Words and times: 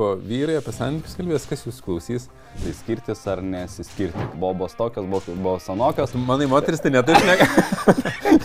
tipo, 0.00 0.16
vyrai 0.24 0.56
apie 0.56 0.72
santykius 0.72 1.16
kalbės, 1.18 1.46
kas 1.48 1.64
jūs 1.66 1.80
klausys. 1.84 2.28
Tai 2.60 2.72
skirtis 2.74 3.20
ar 3.30 3.42
nesiskirti. 3.44 4.22
Bobos 4.40 4.72
tokios, 4.74 5.06
bobos 5.06 5.66
sanokios. 5.68 6.14
Manai, 6.14 6.48
moteris 6.50 6.80
tai 6.80 6.90
netaip 6.90 7.20
nega. 7.28 7.46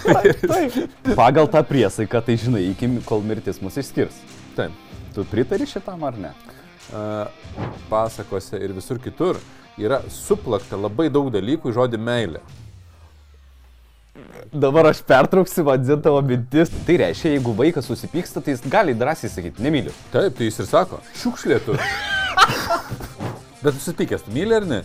Pagal 1.22 1.48
tą 1.50 1.64
priesaiką, 1.66 2.22
tai 2.26 2.36
žinai, 2.38 2.66
iki 2.74 2.90
kol 3.08 3.24
mirtis 3.26 3.62
mus 3.64 3.80
išskirs. 3.82 4.20
Taip. 4.58 4.76
Tu 5.16 5.24
pritari 5.32 5.66
šitam 5.66 6.04
ar 6.04 6.20
ne? 6.20 6.34
Uh, 6.94 7.26
pasakose 7.90 8.60
ir 8.62 8.76
visur 8.76 9.00
kitur 9.02 9.40
yra 9.82 10.04
suplakta 10.12 10.78
labai 10.78 11.08
daug 11.10 11.32
dalykų 11.34 11.72
į 11.72 11.78
žodį 11.80 12.02
meilė. 12.04 12.44
Dabar 14.54 14.90
aš 14.92 15.02
pertrauksiu, 15.08 15.64
vadinu 15.68 15.98
tavo 16.02 16.22
mintis. 16.26 16.70
Tai 16.88 16.96
reiškia, 17.02 17.34
jeigu 17.36 17.54
vaikas 17.58 17.88
susipyksta, 17.90 18.42
tai 18.46 18.54
jis 18.56 18.64
gali 18.72 18.94
drąsiai 18.98 19.30
sakyti, 19.34 19.64
nemyliu. 19.66 19.94
Taip, 20.14 20.38
tai 20.38 20.48
jis 20.50 20.60
ir 20.64 20.70
sako, 20.70 21.00
šiukšlė 21.22 21.60
tu. 21.66 21.76
Bet 23.64 23.74
susipykęs, 23.80 24.24
tu 24.28 24.32
myli 24.36 24.56
ar 24.60 24.66
ne? 24.70 24.82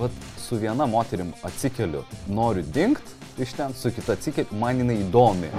Vat 0.00 0.10
su 0.40 0.56
viena 0.58 0.86
moterim 0.88 1.32
atsikeliu, 1.46 2.02
noriu 2.28 2.64
dingt 2.74 3.04
iš 3.40 3.52
ten, 3.56 3.74
su 3.76 3.92
kita 3.94 4.16
atsikeliu, 4.16 4.56
man 4.60 4.80
jinai 4.82 4.98
įdomi. 5.04 5.50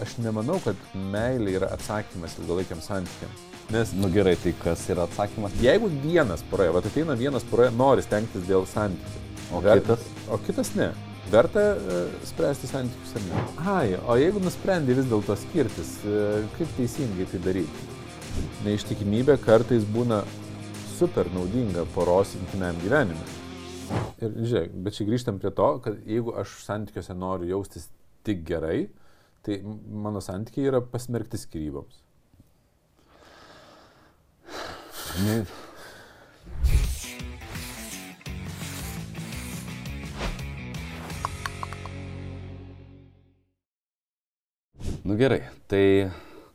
Aš 0.00 0.16
nemanau, 0.24 0.56
kad 0.64 0.76
meilė 1.12 1.58
yra 1.58 1.68
atsakymas 1.76 2.38
ilgalaikiam 2.40 2.80
santykiam. 2.84 3.32
Nes 3.70 3.92
Nu 3.94 4.08
gerai, 4.10 4.34
tai 4.40 4.50
kas 4.64 4.82
yra 4.90 5.04
atsakymas? 5.06 5.52
jeigu 5.62 5.86
vienas 6.02 6.42
poroje, 6.50 6.72
va 6.74 6.80
ateina 6.82 7.14
vienas 7.14 7.44
poroje, 7.46 7.70
nori 7.76 8.02
stengtis 8.02 8.42
dėl 8.48 8.64
santykių. 8.66 9.20
O 9.54 9.60
Ver- 9.62 9.80
kitas? 9.82 10.02
O 10.30 10.38
kitas 10.38 10.74
ne. 10.78 10.92
Verta 11.30 11.62
uh, 11.76 12.12
spręsti 12.26 12.66
santykius 12.70 13.14
ar 13.18 13.24
ne? 13.26 13.40
Ai, 13.70 13.88
o 14.06 14.16
jeigu 14.18 14.42
nusprendė 14.42 14.96
vis 14.98 15.08
dėlto 15.10 15.36
skirtis, 15.38 15.96
uh, 16.06 16.40
kaip 16.56 16.70
teisingai 16.78 17.26
tai 17.30 17.40
daryti? 17.44 17.88
Neištikimybė 18.64 19.36
kartais 19.42 19.86
būna 19.94 20.22
super 20.96 21.30
naudinga 21.34 21.84
poros 21.94 22.34
intimiam 22.38 22.78
gyvenime. 22.82 23.38
Ir 24.22 24.34
žiūrėk, 24.36 24.74
bet 24.84 24.98
čia 24.98 25.06
grįžtam 25.08 25.38
prie 25.42 25.50
to, 25.54 25.68
kad 25.84 25.98
jeigu 26.06 26.34
aš 26.38 26.58
santykiuose 26.66 27.16
noriu 27.18 27.50
jaustis 27.54 27.88
tik 28.26 28.44
gerai, 28.46 28.84
tai 29.46 29.58
mano 29.64 30.22
santykiai 30.22 30.68
yra 30.70 30.82
pasmerkti 30.84 31.40
skyryboms. 31.40 32.02
Ne. 35.24 35.40
Nu 45.04 45.14
gerai, 45.16 45.40
tai 45.70 46.10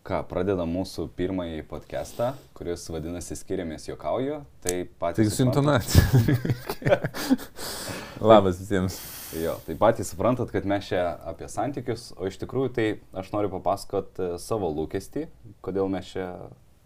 ką, 0.06 0.20
pradedam 0.30 0.70
mūsų 0.70 1.08
pirmąjį 1.18 1.64
podcastą, 1.70 2.28
kuris 2.58 2.84
vadinasi 2.94 3.34
Skiriamės 3.40 3.88
juokauju. 3.90 4.42
Tai 4.62 4.74
Tai 4.76 4.84
patys... 5.02 5.32
su 5.34 5.42
suprantat- 5.42 5.48
intonacija. 5.48 7.00
Labas 8.30 8.60
visiems. 8.62 9.00
Jo, 9.42 9.56
tai 9.66 9.76
patys 9.82 10.12
suprantat, 10.14 10.52
kad 10.54 10.68
mes 10.70 10.86
čia 10.88 11.02
apie 11.28 11.50
santykius, 11.52 12.12
o 12.22 12.30
iš 12.30 12.38
tikrųjų 12.44 12.70
tai 12.78 12.86
aš 13.18 13.32
noriu 13.34 13.50
papasakot 13.58 14.22
e, 14.22 14.30
savo 14.40 14.70
lūkestį, 14.78 15.26
kodėl 15.66 15.90
mes 15.92 16.06
čia 16.14 16.30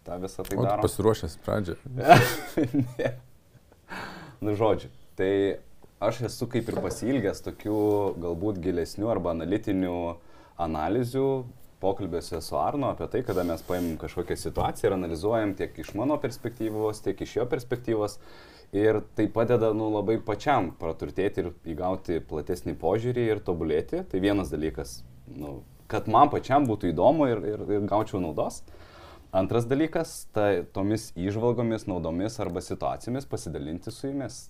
tą 0.08 0.16
visą 0.22 0.42
tai 0.48 0.56
O 0.56 0.62
tu 0.62 0.66
darom. 0.66 0.82
pasiruošęs 0.86 1.36
pradžią. 1.44 1.76
ne. 2.96 3.12
Nu, 4.40 4.56
žodžiu, 4.56 4.88
tai 5.20 5.30
aš 6.00 6.24
esu 6.30 6.48
kaip 6.50 6.72
ir 6.72 6.80
pasilgęs 6.80 7.44
tokių 7.44 7.76
galbūt 8.24 8.58
gilesnių 8.64 9.12
arba 9.12 9.36
analitinių 9.36 9.94
analizių 10.60 11.26
pokalbėse 11.80 12.40
su 12.44 12.58
Arno 12.60 12.92
apie 12.92 13.08
tai, 13.10 13.22
kada 13.24 13.44
mes 13.46 13.62
paimam 13.64 13.96
kažkokią 14.00 14.36
situaciją 14.36 14.90
ir 14.90 14.96
analizuojam 14.98 15.54
tiek 15.58 15.78
iš 15.80 15.94
mano 15.98 16.18
perspektyvos, 16.20 17.00
tiek 17.04 17.20
iš 17.24 17.38
jo 17.40 17.46
perspektyvos. 17.50 18.18
Ir 18.76 19.00
tai 19.18 19.26
padeda 19.34 19.72
nu, 19.74 19.88
labai 19.90 20.20
pačiam 20.22 20.68
praturtėti 20.78 21.42
ir 21.42 21.48
įgauti 21.72 22.20
platesnį 22.22 22.76
požiūrį 22.78 23.24
ir 23.32 23.40
tobulėti. 23.46 24.04
Tai 24.06 24.20
vienas 24.22 24.52
dalykas, 24.52 25.00
nu, 25.26 25.56
kad 25.90 26.06
man 26.06 26.30
pačiam 26.30 26.68
būtų 26.68 26.92
įdomu 26.92 27.26
ir, 27.32 27.42
ir, 27.56 27.64
ir 27.66 27.88
gaučiau 27.90 28.22
naudos. 28.22 28.60
Antras 29.34 29.66
dalykas, 29.70 30.28
tai 30.34 30.66
tomis 30.74 31.10
įžvalgomis, 31.18 31.88
naudomis 31.90 32.38
arba 32.42 32.62
situacijomis 32.62 33.26
pasidalinti 33.30 33.94
su 33.94 34.10
jumis. 34.10 34.44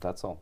That's 0.00 0.24
all. 0.24 0.38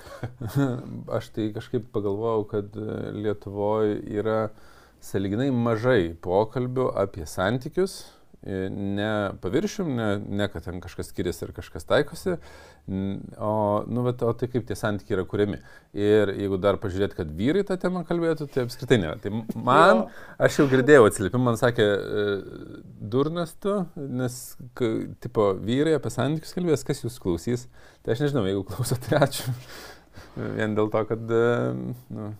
Aš 1.18 1.30
tai 1.34 1.50
kažkaip 1.54 1.88
pagalvojau, 1.94 2.46
kad 2.50 2.76
Lietuvoje 3.16 3.98
yra 4.20 4.40
saliginai 5.02 5.50
mažai 5.50 6.14
pokalbių 6.22 6.92
apie 7.02 7.26
santykius, 7.26 8.02
e, 8.02 8.21
ne 8.42 9.08
paviršium, 9.42 9.90
ne, 9.96 10.06
ne 10.40 10.48
kad 10.50 10.64
ten 10.66 10.80
kažkas 10.82 11.12
skiriasi 11.12 11.44
ir 11.46 11.52
kažkas 11.54 11.86
taikosi, 11.86 12.34
o, 13.38 13.52
nu, 13.86 14.02
bet, 14.02 14.24
o 14.26 14.32
tai 14.34 14.48
kaip 14.50 14.66
tie 14.66 14.76
santykiai 14.78 15.18
yra 15.18 15.24
kuriami. 15.28 15.60
Ir 15.94 16.32
jeigu 16.34 16.58
dar 16.62 16.80
pažiūrėt, 16.82 17.14
kad 17.18 17.30
vyrai 17.38 17.62
tą 17.68 17.76
temą 17.80 18.02
kalbėtų, 18.08 18.48
tai 18.50 18.66
apskritai 18.66 18.98
ne. 19.04 19.12
Tai 19.22 19.32
man, 19.54 20.04
aš 20.42 20.58
jau 20.62 20.68
girdėjau 20.72 21.06
atsiliepimą, 21.06 21.52
man 21.52 21.60
sakė, 21.60 21.86
e, 21.86 22.26
durnas 23.14 23.54
tu, 23.62 23.78
nes, 24.02 24.42
tipo, 25.22 25.52
vyrai 25.62 25.94
apie 26.00 26.14
santykius 26.14 26.58
kalbės, 26.58 26.86
kas 26.88 27.04
jūs 27.06 27.22
klausys. 27.22 27.68
Tai 28.02 28.16
aš 28.16 28.26
nežinau, 28.26 28.46
jeigu 28.50 28.66
klausote, 28.66 29.06
tai 29.06 29.22
ačiū. 29.28 29.54
Vien 30.36 30.76
dėl 30.76 30.88
to, 30.92 31.02
kad 31.08 31.32
e, 31.36 31.44
nu, 32.16 32.30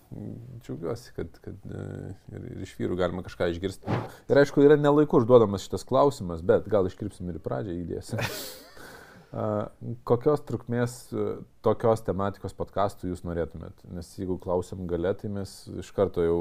džiaugiuosi, 0.64 1.12
kad, 1.16 1.38
kad 1.44 1.68
e, 1.68 1.84
ir, 2.32 2.48
ir 2.54 2.66
iš 2.66 2.74
vyrų 2.78 2.98
galima 3.00 3.24
kažką 3.26 3.50
išgirsti. 3.52 4.00
Ir 4.32 4.42
aišku, 4.42 4.64
yra 4.64 4.78
nelaiku 4.80 5.20
užduodamas 5.20 5.66
šitas 5.66 5.86
klausimas, 5.88 6.44
bet 6.46 6.68
gal 6.72 6.88
iškirpsim 6.88 7.32
ir 7.32 7.40
pradžią 7.44 7.78
įdėsim. 7.84 8.22
A, 9.32 9.44
Kokios 10.04 10.42
trukmės 10.44 10.94
e, 11.16 11.22
tokios 11.64 12.02
tematikos 12.04 12.52
podkastų 12.56 13.08
jūs 13.08 13.22
norėtumėt? 13.24 13.78
Nes 13.96 14.10
jeigu 14.18 14.36
klausim 14.40 14.82
gale, 14.90 15.08
tai 15.16 15.30
mes 15.32 15.54
iš 15.80 15.88
karto 15.96 16.20
jau 16.20 16.38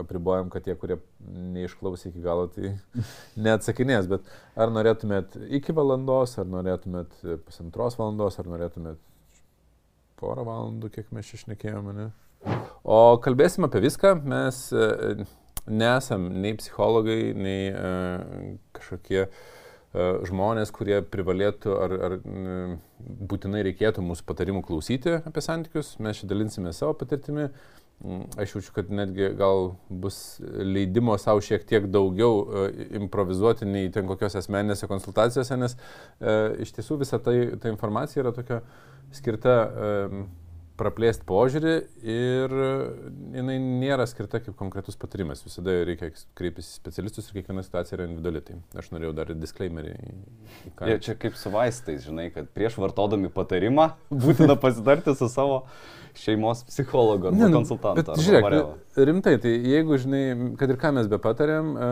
apribojam, 0.00 0.48
kad 0.52 0.64
tie, 0.64 0.72
kurie 0.80 0.96
neišklausė 1.20 2.08
iki 2.08 2.24
galo, 2.24 2.46
tai 2.54 2.72
neatsakinės. 3.44 4.08
Bet 4.08 4.32
ar 4.56 4.72
norėtumėt 4.72 5.36
iki 5.60 5.76
valandos, 5.76 6.38
ar 6.40 6.48
norėtumėt 6.48 7.20
pusantros 7.44 8.00
valandos, 8.00 8.40
ar 8.40 8.48
norėtumėt 8.54 9.02
porą 10.20 10.44
valandų, 10.46 10.90
kiek 10.94 11.10
mes 11.14 11.30
čia 11.30 11.40
šnekėjome, 11.44 11.94
ne? 11.96 12.10
O 12.84 13.16
kalbėsim 13.24 13.64
apie 13.66 13.80
viską, 13.84 14.14
mes 14.28 14.60
e, 14.76 15.24
nesam 15.70 16.28
nei 16.42 16.56
psichologai, 16.60 17.32
nei 17.32 17.70
e, 17.70 17.92
kažkokie 18.76 19.22
e, 19.24 19.28
žmonės, 20.28 20.72
kurie 20.74 21.00
privalėtų 21.08 21.78
ar, 21.80 21.96
ar 22.08 22.18
būtinai 23.32 23.64
reikėtų 23.70 24.04
mūsų 24.04 24.26
patarimų 24.28 24.64
klausyti 24.68 25.16
apie 25.22 25.44
santykius, 25.44 25.94
mes 26.04 26.20
čia 26.20 26.28
dalinsime 26.30 26.74
savo 26.76 26.96
patirtimi. 27.00 27.48
Mm, 28.02 28.26
Aš 28.36 28.54
jaučiu, 28.54 28.72
kad 28.74 28.90
netgi 28.90 29.28
gal 29.38 29.74
bus 29.88 30.40
leidimo 30.58 31.18
savo 31.18 31.40
šiek 31.40 31.64
tiek 31.64 31.86
daugiau 31.86 32.42
e, 32.44 32.64
improvizuoti 32.98 33.64
nei 33.64 33.90
ten 33.94 34.08
kokiose 34.10 34.42
asmeninėse 34.42 34.88
konsultacijose, 34.90 35.56
nes 35.56 35.76
e, 35.76 36.34
iš 36.66 36.74
tiesų 36.76 36.98
visa 37.00 37.20
tai, 37.22 37.36
ta 37.62 37.72
informacija 37.72 38.24
yra 38.24 38.34
tokia 38.36 38.60
skirta 39.14 39.54
e, 39.54 40.24
praplėsti 40.78 41.26
požiūrį 41.28 41.74
ir 42.02 42.54
jinai 43.38 43.56
nėra 43.62 44.06
skirta 44.10 44.40
kaip 44.42 44.56
konkretus 44.58 44.98
patarimas. 44.98 45.44
Visada 45.46 45.76
reikia 45.86 46.10
kreiptis 46.36 46.72
į 46.72 46.78
specialistus 46.80 47.30
ir 47.30 47.38
kiekviena 47.38 47.62
situacija 47.62 47.98
yra 47.98 48.08
individuali. 48.08 48.42
Tai 48.44 48.82
aš 48.82 48.90
norėjau 48.94 49.14
dar 49.16 49.30
disclaimerį 49.38 49.94
ką. 50.74 50.90
Jie 50.90 51.00
čia 51.06 51.16
kaip 51.24 51.38
su 51.38 51.52
vaistais, 51.54 52.02
žinai, 52.04 52.26
kad 52.34 52.50
prieš 52.56 52.80
vartodami 52.82 53.30
patarimą 53.32 53.92
būtina 54.10 54.58
pasitarti 54.60 55.14
su 55.18 55.30
savo 55.30 55.62
šeimos 56.18 56.62
psichologu 56.68 57.30
arba 57.30 57.38
nu, 57.38 57.62
arba 57.62 58.16
žiūrėk, 58.20 58.44
vareva. 58.46 59.04
rimtai, 59.08 59.34
tai 59.42 59.54
jeigu, 59.58 59.98
žinai, 60.00 60.22
kad 60.60 60.70
ir 60.70 60.78
ką 60.80 60.92
mes 60.98 61.08
be 61.10 61.18
patarėm 61.22 61.72
e, 61.74 61.88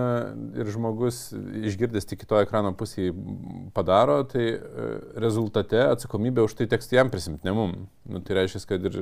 ir 0.62 0.70
žmogus 0.74 1.24
išgirdęs 1.70 2.08
tik 2.10 2.22
kitoje 2.22 2.46
ekrano 2.46 2.74
pusėje 2.78 3.14
padaro, 3.76 4.20
tai 4.30 4.46
e, 4.54 4.92
rezultate 5.22 5.82
atsakomybę 5.88 6.46
už 6.46 6.56
tai 6.60 6.68
teks 6.70 6.92
jam 6.94 7.10
prisimti, 7.12 7.46
ne 7.48 7.56
mum. 7.56 7.76
Nu, 8.08 8.22
tai 8.22 8.42
reiškia, 8.42 8.64
kad 8.74 8.90
ir 8.90 9.00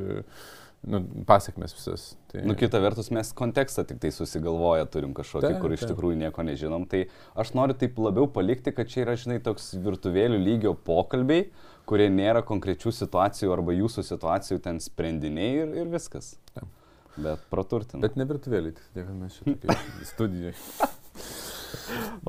nu, 0.81 1.03
pasiekmes 1.27 1.75
visas. 1.77 2.07
Tai... 2.33 2.43
Nu, 2.47 2.55
kita 2.57 2.81
vertus, 2.81 3.11
mes 3.13 3.33
kontekstą 3.37 3.85
tik 3.89 4.01
tai 4.03 4.13
susigalvoję 4.15 4.87
turim 4.93 5.13
kažkokį, 5.17 5.47
Taip, 5.47 5.59
kur 5.63 5.75
iš 5.75 5.85
taip. 5.85 5.93
tikrųjų 5.93 6.21
nieko 6.23 6.45
nežinom. 6.47 6.87
Tai 6.91 7.05
aš 7.41 7.53
noriu 7.59 7.77
taip 7.77 7.99
labiau 8.01 8.29
palikti, 8.33 8.73
kad 8.77 8.89
čia 8.91 9.05
yra, 9.05 9.17
žinai, 9.21 9.41
toks 9.45 9.75
virtuvėlių 9.85 10.41
lygio 10.41 10.75
pokalbiai, 10.87 11.51
kurie 11.91 12.07
nėra 12.13 12.45
konkrečių 12.47 12.93
situacijų 12.95 13.55
arba 13.55 13.75
jūsų 13.75 14.05
situacijų 14.07 14.61
ten 14.65 14.79
sprendiniai 14.83 15.65
ir, 15.65 15.73
ir 15.83 15.91
viskas. 15.91 16.37
Taip. 16.55 16.69
Bet 17.21 17.43
praturtina. 17.51 18.01
Bet 18.05 18.15
ne 18.17 18.27
virtuvėlį, 18.31 18.77
tik 18.77 18.93
tiek, 18.95 19.09
kad 19.09 19.17
mes 19.19 19.37
čia 19.37 19.57
tokie 19.65 20.07
studijai. 20.13 20.55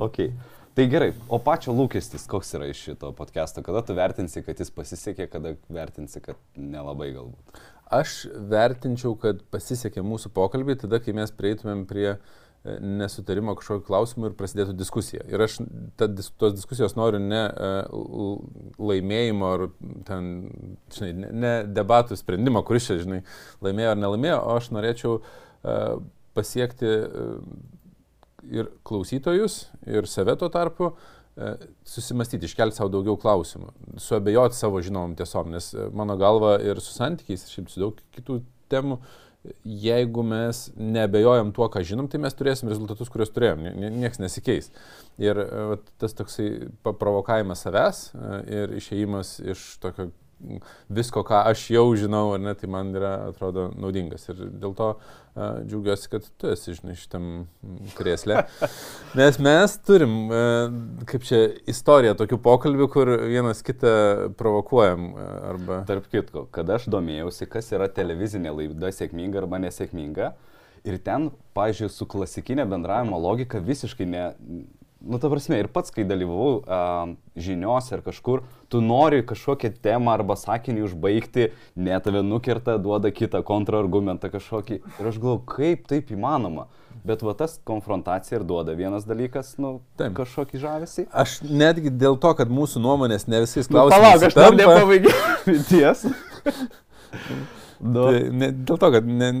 Ok. 0.02 0.26
Tai 0.72 0.86
gerai, 0.88 1.10
o 1.28 1.36
pačio 1.44 1.74
lūkestis, 1.76 2.24
koks 2.28 2.54
yra 2.56 2.70
iš 2.72 2.80
šito 2.86 3.10
podcast'o, 3.16 3.60
kada 3.64 3.82
tu 3.84 3.92
vertinsi, 3.96 4.40
kad 4.44 4.60
jis 4.60 4.72
pasisekė, 4.72 5.26
kada 5.28 5.52
vertinsi, 5.68 6.22
kad 6.24 6.38
nelabai 6.56 7.10
galbūt. 7.12 7.60
Aš 7.92 8.22
vertinčiau, 8.48 9.12
kad 9.20 9.42
pasisekė 9.52 10.00
mūsų 10.06 10.32
pokalbiai 10.32 10.78
tada, 10.80 10.96
kai 11.04 11.12
mes 11.16 11.34
prieitumėm 11.36 11.84
prie 11.90 12.06
e, 12.14 12.18
nesutarimo 12.64 13.56
kažkokio 13.58 13.86
klausimu 13.86 14.28
ir 14.28 14.34
prasidėtų 14.38 14.74
diskusija. 14.78 15.24
Ir 15.30 15.42
aš 15.42 15.58
ta, 15.98 16.06
tos 16.08 16.54
diskusijos 16.54 16.94
noriu 16.94 17.18
ne 17.22 17.42
laimėjimo 18.78 19.48
ar 19.56 19.64
ten, 20.06 20.28
žinai, 20.94 21.12
ne, 21.24 21.30
ne 21.42 21.54
debatų 21.66 22.18
sprendimo, 22.20 22.62
kuris 22.66 22.86
čia, 22.86 23.00
žinai, 23.02 23.22
laimėjo 23.64 23.94
ar 23.94 23.98
nelaimėjo, 23.98 24.36
o 24.38 24.54
aš 24.60 24.70
norėčiau 24.76 25.16
pasiekti 26.38 26.92
ir 28.52 28.70
klausytojus, 28.86 29.58
ir 29.86 30.06
save 30.10 30.36
tuo 30.38 30.50
tarpu, 30.52 30.92
susimastyti, 31.88 32.46
iškelti 32.46 32.76
savo 32.76 32.92
daugiau 32.92 33.16
klausimų, 33.18 33.70
suabejoti 34.02 34.58
savo 34.58 34.82
žinomom 34.84 35.14
tiesom, 35.18 35.50
nes 35.54 35.70
mano 35.96 36.18
galva 36.20 36.58
ir 36.62 36.80
su 36.84 36.92
santykiais, 36.94 37.46
šiaip 37.50 37.70
su 37.72 37.80
daug 37.80 38.02
kitų 38.14 38.42
temų, 38.72 38.98
jeigu 39.64 40.22
mes 40.26 40.64
nebejojam 40.76 41.50
tuo, 41.54 41.66
ką 41.72 41.82
žinom, 41.86 42.08
tai 42.10 42.20
mes 42.22 42.36
turėsim 42.38 42.70
rezultatus, 42.70 43.10
kuriuos 43.12 43.32
turėjom, 43.34 43.64
niekas 43.98 44.22
nesikeis. 44.22 44.70
Ir 45.22 45.40
tas 46.00 46.14
toksai 46.18 46.48
provokavimas 46.86 47.64
savęs 47.66 48.04
ir 48.46 48.76
išėjimas 48.78 49.36
iš 49.54 49.64
tokio 49.82 50.10
visko, 50.92 51.22
ką 51.26 51.42
aš 51.50 51.64
jau 51.72 51.84
žinau, 51.98 52.32
ar 52.36 52.42
ne, 52.42 52.54
tai 52.58 52.68
man 52.70 52.92
yra, 52.96 53.12
atrodo, 53.30 53.68
naudingas. 53.78 54.24
Ir 54.32 54.40
dėl 54.62 54.74
to 54.78 54.88
uh, 54.94 55.62
džiaugiuosi, 55.64 56.10
kad 56.12 56.26
tu 56.40 56.50
esi, 56.52 56.76
žinai, 56.78 56.96
šitam 56.98 57.28
krėslė. 57.96 58.42
Nes 59.18 59.38
mes 59.42 59.76
turim, 59.86 60.16
uh, 60.28 60.74
kaip 61.08 61.26
čia, 61.28 61.42
istoriją 61.70 62.16
tokių 62.20 62.40
pokalbių, 62.44 62.88
kur 62.92 63.14
vienas 63.22 63.64
kitą 63.66 63.94
provokuojam. 64.38 65.08
Uh, 65.12 65.32
arba... 65.52 65.80
Tarp 65.88 66.08
kitko, 66.12 66.46
kada 66.54 66.78
aš 66.80 66.88
domėjausi, 66.92 67.48
kas 67.50 67.72
yra 67.74 67.90
televizinė 67.92 68.54
laida 68.58 68.92
sėkminga 68.94 69.42
arba 69.44 69.62
nesėkminga, 69.62 70.34
ir 70.88 71.00
ten, 71.06 71.30
pažiūrėjau, 71.56 71.94
su 71.94 72.08
klasikinė 72.10 72.66
bendravimo 72.70 73.20
logika 73.22 73.62
visiškai 73.62 74.08
ne 74.08 74.24
nu, 75.04 75.18
ta 75.18 75.30
prasme, 75.32 75.58
ir 75.60 75.68
pats, 75.72 75.92
kai 75.94 76.04
dalyvavau 76.08 76.60
uh, 76.60 77.14
žiniuose 77.38 77.96
ar 77.96 78.02
kažkur, 78.04 78.44
tu 78.72 78.80
nori 78.84 79.22
kažkokią 79.26 79.72
temą 79.82 80.14
arba 80.14 80.36
sakinį 80.38 80.86
užbaigti, 80.86 81.48
ne 81.76 81.98
tave 82.04 82.22
nukerta, 82.26 82.78
duoda 82.82 83.12
kitą 83.14 83.42
kontrargumentą 83.46 84.30
kažkokį. 84.32 84.78
Ir 85.00 85.10
aš 85.10 85.18
galvoju, 85.18 85.42
kaip 85.50 85.90
taip 85.90 86.14
įmanoma. 86.14 86.68
Bet 87.02 87.24
va 87.26 87.32
tas 87.34 87.56
konfrontacija 87.66 88.38
ir 88.38 88.44
duoda 88.46 88.76
vienas 88.78 89.02
dalykas, 89.08 89.56
nu, 89.58 89.80
Taip. 89.98 90.12
kažkokį 90.20 90.60
žavesį. 90.62 91.06
Aš 91.10 91.40
netgi 91.42 91.90
dėl 91.90 92.14
to, 92.22 92.30
kad 92.38 92.52
mūsų 92.52 92.82
nuomonės 92.84 93.26
ne 93.26 93.42
visais 93.42 93.66
nu, 93.66 93.74
klausimais. 93.74 93.98
Nu, 93.98 94.04
palauk, 94.06 94.26
aš 94.28 94.36
tam 94.38 94.58
nepabaigiau 94.60 95.16
minties. 95.50 96.04
Nu. 97.82 98.04
Tai 98.06 98.18
ne, 98.30 98.52
dėl 98.54 98.78
to, 98.78 98.90
kad 98.94 99.08
ne, 99.08 99.32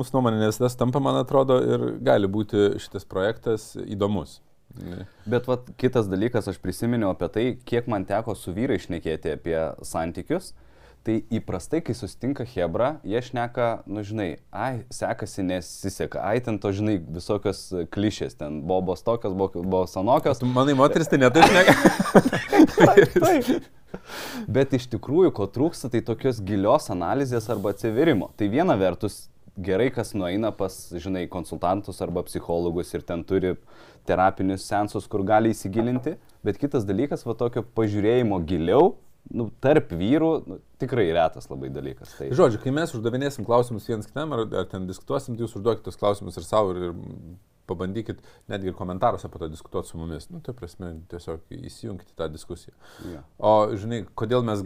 mūsų 0.00 0.16
nuomonė 0.16 0.40
ne 0.40 0.48
visada 0.48 0.70
tampa, 0.80 1.02
man 1.04 1.20
atrodo, 1.20 1.58
ir 1.60 1.84
gali 2.00 2.30
būti 2.32 2.78
šitas 2.80 3.04
projektas 3.04 3.74
įdomus. 3.84 4.38
Ne. 4.78 5.04
Bet 5.26 5.48
vat, 5.50 5.66
kitas 5.80 6.08
dalykas, 6.10 6.48
aš 6.50 6.60
prisiminiau 6.62 7.10
apie 7.14 7.28
tai, 7.32 7.46
kiek 7.66 7.88
man 7.90 8.06
teko 8.08 8.36
su 8.38 8.54
vyrai 8.54 8.78
išnekėti 8.78 9.34
apie 9.34 9.58
santykius. 9.86 10.52
Tai 11.00 11.14
įprastai, 11.32 11.78
kai 11.80 11.94
susitinka 11.96 12.44
Hebra, 12.44 12.90
jie 13.08 13.22
šneka, 13.24 13.68
nu 13.88 14.02
žinai, 14.04 14.34
ai, 14.52 14.82
sekasi, 14.92 15.40
nesiseka, 15.48 16.20
ai, 16.20 16.42
ten 16.44 16.58
to, 16.60 16.74
žinai, 16.76 16.98
visokios 17.00 17.62
klišės, 17.94 18.36
ten 18.36 18.58
bobos 18.68 19.00
tokios, 19.06 19.32
bobos 19.32 19.96
anokios. 19.96 20.44
Manai, 20.44 20.76
moteris 20.76 21.08
tai 21.08 21.22
netaip 21.22 21.48
šneka? 21.48 21.76
taip, 22.76 23.16
taip. 23.24 23.70
Bet 24.44 24.76
iš 24.76 24.90
tikrųjų, 24.92 25.32
ko 25.40 25.48
trūksta, 25.48 25.88
tai 25.88 26.04
tokios 26.04 26.42
gilios 26.44 26.92
analizės 26.92 27.48
arba 27.48 27.72
atsiverimo. 27.72 28.28
Tai 28.36 28.50
viena 28.52 28.76
vertus, 28.76 29.22
gerai, 29.56 29.88
kas 29.94 30.12
nueina 30.12 30.52
pas, 30.52 30.76
žinai, 30.92 31.24
konsultantus 31.32 32.00
arba 32.04 32.22
psichologus 32.28 32.92
ir 32.92 33.08
ten 33.08 33.24
turi 33.24 33.56
terapinius 34.08 34.66
sensus, 34.68 35.06
kur 35.10 35.24
gali 35.26 35.52
įsigilinti, 35.54 36.16
bet 36.46 36.58
kitas 36.60 36.86
dalykas, 36.88 37.26
va 37.26 37.36
tokio 37.38 37.64
pažiūrėjimo 37.76 38.40
giliau, 38.48 38.94
nu, 39.36 39.50
tarp 39.62 39.92
vyrų, 39.94 40.30
nu, 40.48 40.58
tikrai 40.80 41.10
retas 41.14 41.50
labai 41.50 41.70
dalykas. 41.72 42.16
Tai... 42.18 42.30
Žodžiu, 42.36 42.62
kai 42.62 42.72
mes 42.74 42.94
uždavinėsim 42.96 43.46
klausimus 43.46 43.88
vienas 43.90 44.08
kitam, 44.08 44.34
ar, 44.36 44.46
ar 44.62 44.68
ten 44.70 44.88
diskutuosim, 44.88 45.36
tai 45.36 45.46
jūs 45.46 45.56
užduokite 45.60 45.86
tos 45.86 46.00
klausimus 46.00 46.40
ir 46.40 46.46
savo, 46.46 46.74
ir, 46.74 46.90
ir 46.90 47.38
pabandykit 47.70 48.20
netgi 48.50 48.72
ir 48.72 48.76
komentaruose 48.78 49.30
po 49.30 49.40
to 49.40 49.48
diskutuoti 49.50 49.92
su 49.92 50.00
mumis. 50.00 50.28
Nu, 50.32 50.42
tai 50.44 50.54
prasme, 50.56 50.92
tiesiog 51.10 51.54
įsijungti 51.56 52.14
tą 52.18 52.28
diskusiją. 52.32 52.74
Yeah. 53.06 53.24
O, 53.38 53.52
žinai, 53.80 54.02
kodėl 54.18 54.44
mes, 54.46 54.62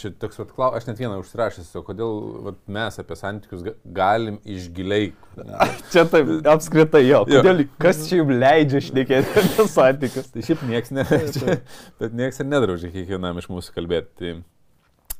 čia 0.00 0.12
toks, 0.20 0.38
vat, 0.40 0.54
klau, 0.54 0.70
aš 0.78 0.88
net 0.88 1.02
vieną 1.02 1.18
užsirašęs, 1.22 1.72
o 1.78 1.84
kodėl 1.86 2.16
vat, 2.48 2.60
mes 2.78 2.98
apie 3.02 3.18
santykius 3.18 3.66
galim 3.96 4.40
iš 4.56 4.70
giliai. 4.74 5.12
čia 5.92 6.06
taip, 6.10 6.32
apskritai 6.54 7.04
jo. 7.04 7.24
Kodėl, 7.28 7.64
jo. 7.64 7.68
kas 7.82 8.04
čia 8.08 8.20
jums 8.22 8.38
leidžia 8.40 8.82
šnekėti 8.88 9.44
apie 9.44 9.68
santykius? 9.70 10.32
tai 10.34 10.44
šiaip 10.46 10.66
nieks 10.70 10.94
neleidžia, 10.94 11.60
bet 12.02 12.18
nieks 12.18 12.42
ir 12.42 12.50
nedraudžia 12.50 12.92
kiekvienam 12.94 13.40
iš 13.42 13.50
mūsų 13.52 13.76
kalbėti. 13.76 14.14
Tai, 14.20 14.34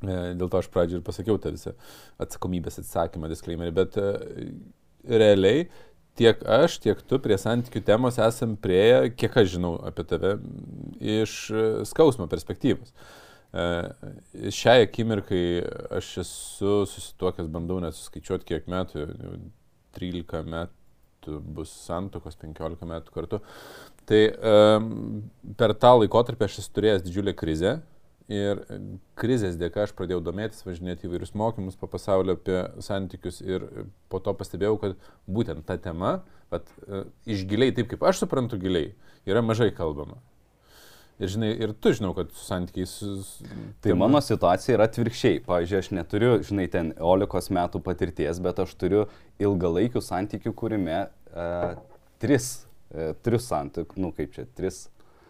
e, 0.04 0.20
Dėl 0.38 0.50
to 0.50 0.60
aš 0.60 0.70
pradžioje 0.72 1.02
ir 1.02 1.06
pasakiau 1.06 1.40
tą 1.40 1.54
visą 1.54 1.74
atsakomybės 2.22 2.80
atsakymą, 2.82 3.30
disclaimerį, 3.32 3.74
bet 3.82 3.98
e, 4.00 4.08
realiai 5.08 5.66
tiek 6.18 6.40
aš, 6.46 6.78
tiek 6.82 7.00
tu 7.08 7.18
prie 7.22 7.36
santykių 7.40 7.82
temos 7.86 8.18
esam 8.22 8.54
prieėję, 8.60 9.12
kiek 9.18 9.36
aš 9.42 9.54
žinau 9.56 9.74
apie 9.88 10.06
tave, 10.08 10.36
iš 11.00 11.36
e, 11.50 11.64
skausmo 11.88 12.28
perspektyvos. 12.30 12.94
E, 13.54 14.50
šiai 14.54 14.86
akimirkai 14.86 15.44
aš 16.00 16.10
esu 16.24 16.76
susituokęs, 16.90 17.50
bandau 17.54 17.80
net 17.82 17.98
suskaičiuoti, 17.98 18.48
kiek 18.52 18.70
metų, 18.70 19.08
13 19.98 20.50
metų 20.50 21.40
bus 21.56 21.72
santokos, 21.86 22.38
15 22.40 22.88
metų 22.90 23.14
kartu. 23.14 23.40
Tai 24.04 24.20
per 25.56 25.72
tą 25.80 25.92
laikotarpį 26.02 26.44
aš 26.44 26.58
esu 26.60 26.72
turėjęs 26.76 27.04
didžiulę 27.06 27.32
krizę, 27.38 27.78
Ir 28.32 28.62
krizės 29.20 29.58
dėka 29.60 29.82
aš 29.84 29.90
pradėjau 29.96 30.22
domėtis, 30.24 30.64
važinėti 30.64 31.04
įvairius 31.04 31.34
mokymus 31.36 31.76
po 31.76 31.90
pasaulio 31.92 32.38
apie 32.38 32.62
santykius 32.80 33.42
ir 33.44 33.66
po 34.08 34.20
to 34.24 34.32
pastebėjau, 34.32 34.78
kad 34.80 35.10
būtent 35.28 35.66
ta 35.68 35.76
tema, 35.76 36.22
bet 36.52 36.70
iš 37.28 37.44
giliai, 37.50 37.74
taip 37.76 37.90
kaip 37.90 38.06
aš 38.08 38.22
suprantu 38.22 38.56
giliai, 38.62 38.94
yra 39.28 39.44
mažai 39.44 39.68
kalbama. 39.76 40.16
Ir, 41.20 41.30
žinai, 41.30 41.52
ir 41.62 41.74
tu 41.78 41.92
žinau, 41.94 42.10
kad 42.16 42.32
su 42.34 42.42
santykiais. 42.42 42.94
Tai 43.04 43.92
tema... 43.92 44.08
mano 44.08 44.18
situacija 44.24 44.74
yra 44.74 44.88
atvirkščiai. 44.88 45.44
Pavyzdžiui, 45.46 45.76
aš 45.78 45.90
neturiu, 45.94 46.32
žinai, 46.42 46.64
ten 46.72 46.90
olikos 46.98 47.52
metų 47.54 47.78
patirties, 47.86 48.40
bet 48.42 48.58
aš 48.64 48.72
turiu 48.80 49.04
ilgalaikių 49.42 50.02
santykių 50.02 50.54
kūrime 50.58 50.96
e, 51.04 51.46
tris, 52.24 52.48
e, 52.90 53.12
tris 53.22 53.46
santykių, 53.52 54.02
nu 54.02 54.10
kaip 54.16 54.34
čia, 54.34 54.48
tris 54.58 54.88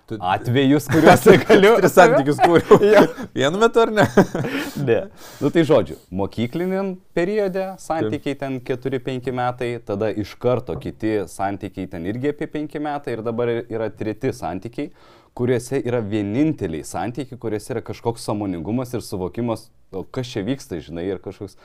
Tu... 0.09 0.19
Atvejus, 0.21 0.85
kuriuos 0.93 1.23
galiu. 1.49 1.71
Tris 1.79 1.95
santykius 1.97 2.41
kūriau. 2.45 3.07
Vienu 3.33 3.61
metu 3.63 3.81
ar 3.81 3.93
ne? 3.95 4.05
ne. 4.89 4.99
Nu 5.41 5.49
tai 5.55 5.65
žodžiu, 5.65 5.97
mokykliniam 6.13 6.91
periode 7.17 7.71
santykiai 7.81 8.37
ten 8.43 8.59
4-5 8.69 9.33
metai, 9.39 9.71
tada 9.89 10.11
iš 10.13 10.35
karto 10.41 10.77
kiti 10.83 11.23
santykiai 11.31 11.89
ten 11.95 12.05
irgi 12.11 12.35
apie 12.35 12.51
5 12.53 12.77
metai 12.85 13.17
ir 13.17 13.25
dabar 13.25 13.55
yra 13.63 13.89
treti 13.89 14.35
santykiai, 14.37 14.93
kuriuose 15.33 15.81
yra 15.81 16.03
vieninteliai 16.05 16.85
santykiai, 16.85 17.41
kuriuose 17.41 17.73
yra 17.73 17.85
kažkoks 17.89 18.29
samoningumas 18.29 18.93
ir 18.93 19.03
suvokimas, 19.09 19.71
kas 20.13 20.37
čia 20.37 20.45
vyksta, 20.45 20.85
žinai, 20.85 21.09
ir 21.15 21.25
kažkoks 21.25 21.57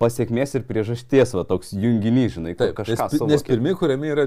pasiekmės 0.00 0.56
ir 0.58 0.66
priežasties, 0.68 1.34
va 1.36 1.44
toks 1.48 1.72
junginys, 1.76 2.34
žinai, 2.36 2.54
Taip, 2.58 2.74
kažkas. 2.78 3.14
Nes, 3.14 3.24
nes 3.34 3.46
pirmi, 3.46 3.74
kuriami 3.78 4.12
yra 4.12 4.26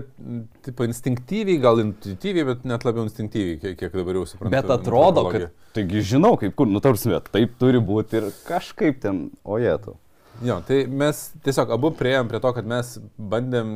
tipo, 0.65 0.87
instinktyviai, 0.87 1.59
gal 1.63 1.81
intuityviai, 1.83 2.47
bet 2.51 2.65
net 2.69 2.87
labiau 2.87 3.07
instinktyviai, 3.07 3.59
kiek, 3.61 3.77
kiek 3.79 3.95
dabar 3.95 4.21
jau 4.21 4.25
suprantu. 4.29 4.53
Bet 4.55 4.73
atrodo, 4.73 5.27
kad, 5.33 5.47
taigi 5.77 6.03
žinau, 6.15 6.35
kaip 6.41 6.55
kur, 6.57 6.69
nu 6.71 6.81
tarsi, 6.83 7.13
taip 7.31 7.55
turi 7.61 7.81
būti 7.83 8.21
ir 8.21 8.29
kažkaip 8.47 9.01
ten, 9.03 9.27
ojetu. 9.45 9.97
Jo, 10.45 10.59
tai 10.61 10.83
mes 10.85 11.17
tiesiog 11.45 11.71
abu 11.73 11.89
prieėm 11.97 12.27
prie 12.29 12.37
to, 12.41 12.51
kad 12.53 12.67
mes 12.69 12.91
bandėm 13.17 13.71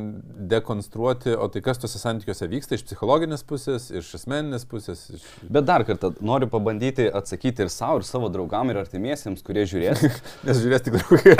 dekonstruoti, 0.50 1.32
o 1.34 1.48
tai 1.50 1.62
kas 1.64 1.80
tuose 1.82 1.98
santykiuose 1.98 2.46
vyksta 2.52 2.78
iš 2.78 2.84
psichologinės 2.86 3.42
pusės, 3.48 3.88
iš 3.90 4.12
asmeninės 4.20 4.66
pusės. 4.70 5.02
Iš... 5.16 5.24
Bet 5.42 5.66
dar 5.66 5.82
kartą 5.88 6.12
noriu 6.22 6.46
pabandyti 6.52 7.08
atsakyti 7.10 7.66
ir 7.66 7.72
savo, 7.72 7.98
ir 7.98 8.06
savo 8.06 8.30
draugam, 8.30 8.70
ir 8.70 8.78
artimiesiems, 8.84 9.42
kurie 9.46 9.66
žiūrės. 9.66 10.06
Nes 10.46 10.62
žiūrės 10.62 10.86
tik 10.86 11.00
draugai. 11.00 11.36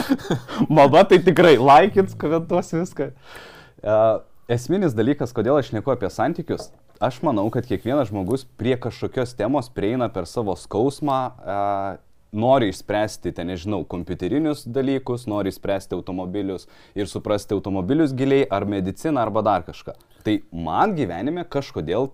Mama 0.80 1.06
tai 1.08 1.22
tikrai, 1.24 1.56
laikins, 1.56 2.12
komentuos 2.20 2.74
viską. 2.76 3.10
Uh, 3.80 4.20
esminis 4.52 4.96
dalykas, 4.96 5.32
kodėl 5.32 5.56
aš 5.62 5.72
neku 5.72 5.94
apie 5.94 6.12
santykius, 6.12 6.68
aš 7.00 7.22
manau, 7.24 7.48
kad 7.52 7.64
kiekvienas 7.68 8.12
žmogus 8.12 8.44
prie 8.60 8.76
kažkokios 8.76 9.32
temos 9.38 9.72
prieina 9.72 10.12
per 10.12 10.28
savo 10.28 10.52
skausmą, 10.58 11.22
nori 12.34 12.68
išspręsti, 12.72 13.32
ten 13.36 13.48
nežinau, 13.52 13.84
kompiuterinius 13.88 14.64
dalykus, 14.66 15.28
nori 15.30 15.52
išspręsti 15.52 15.96
automobilius 15.96 16.68
ir 16.98 17.08
suprasti 17.10 17.56
automobilius 17.56 18.14
giliai, 18.16 18.44
ar 18.50 18.66
mediciną, 18.68 19.22
arba 19.22 19.44
dar 19.46 19.64
kažką. 19.66 19.94
Tai 20.24 20.38
man 20.52 20.94
gyvenime 20.98 21.44
kažkodėl 21.48 22.10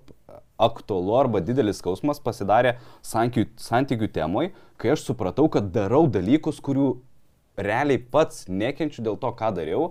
aktualu 0.60 1.16
arba 1.16 1.40
didelis 1.40 1.80
skausmas 1.80 2.20
pasidarė 2.22 2.76
santykių, 3.06 3.46
santykių 3.60 4.10
temoj, 4.12 4.50
kai 4.80 4.92
aš 4.94 5.06
supratau, 5.08 5.48
kad 5.52 5.72
darau 5.74 6.04
dalykus, 6.10 6.60
kurių 6.60 6.92
realiai 7.60 8.00
pats 8.00 8.46
nekenčiu 8.48 9.04
dėl 9.06 9.18
to, 9.20 9.32
ką 9.36 9.52
dariau. 9.56 9.90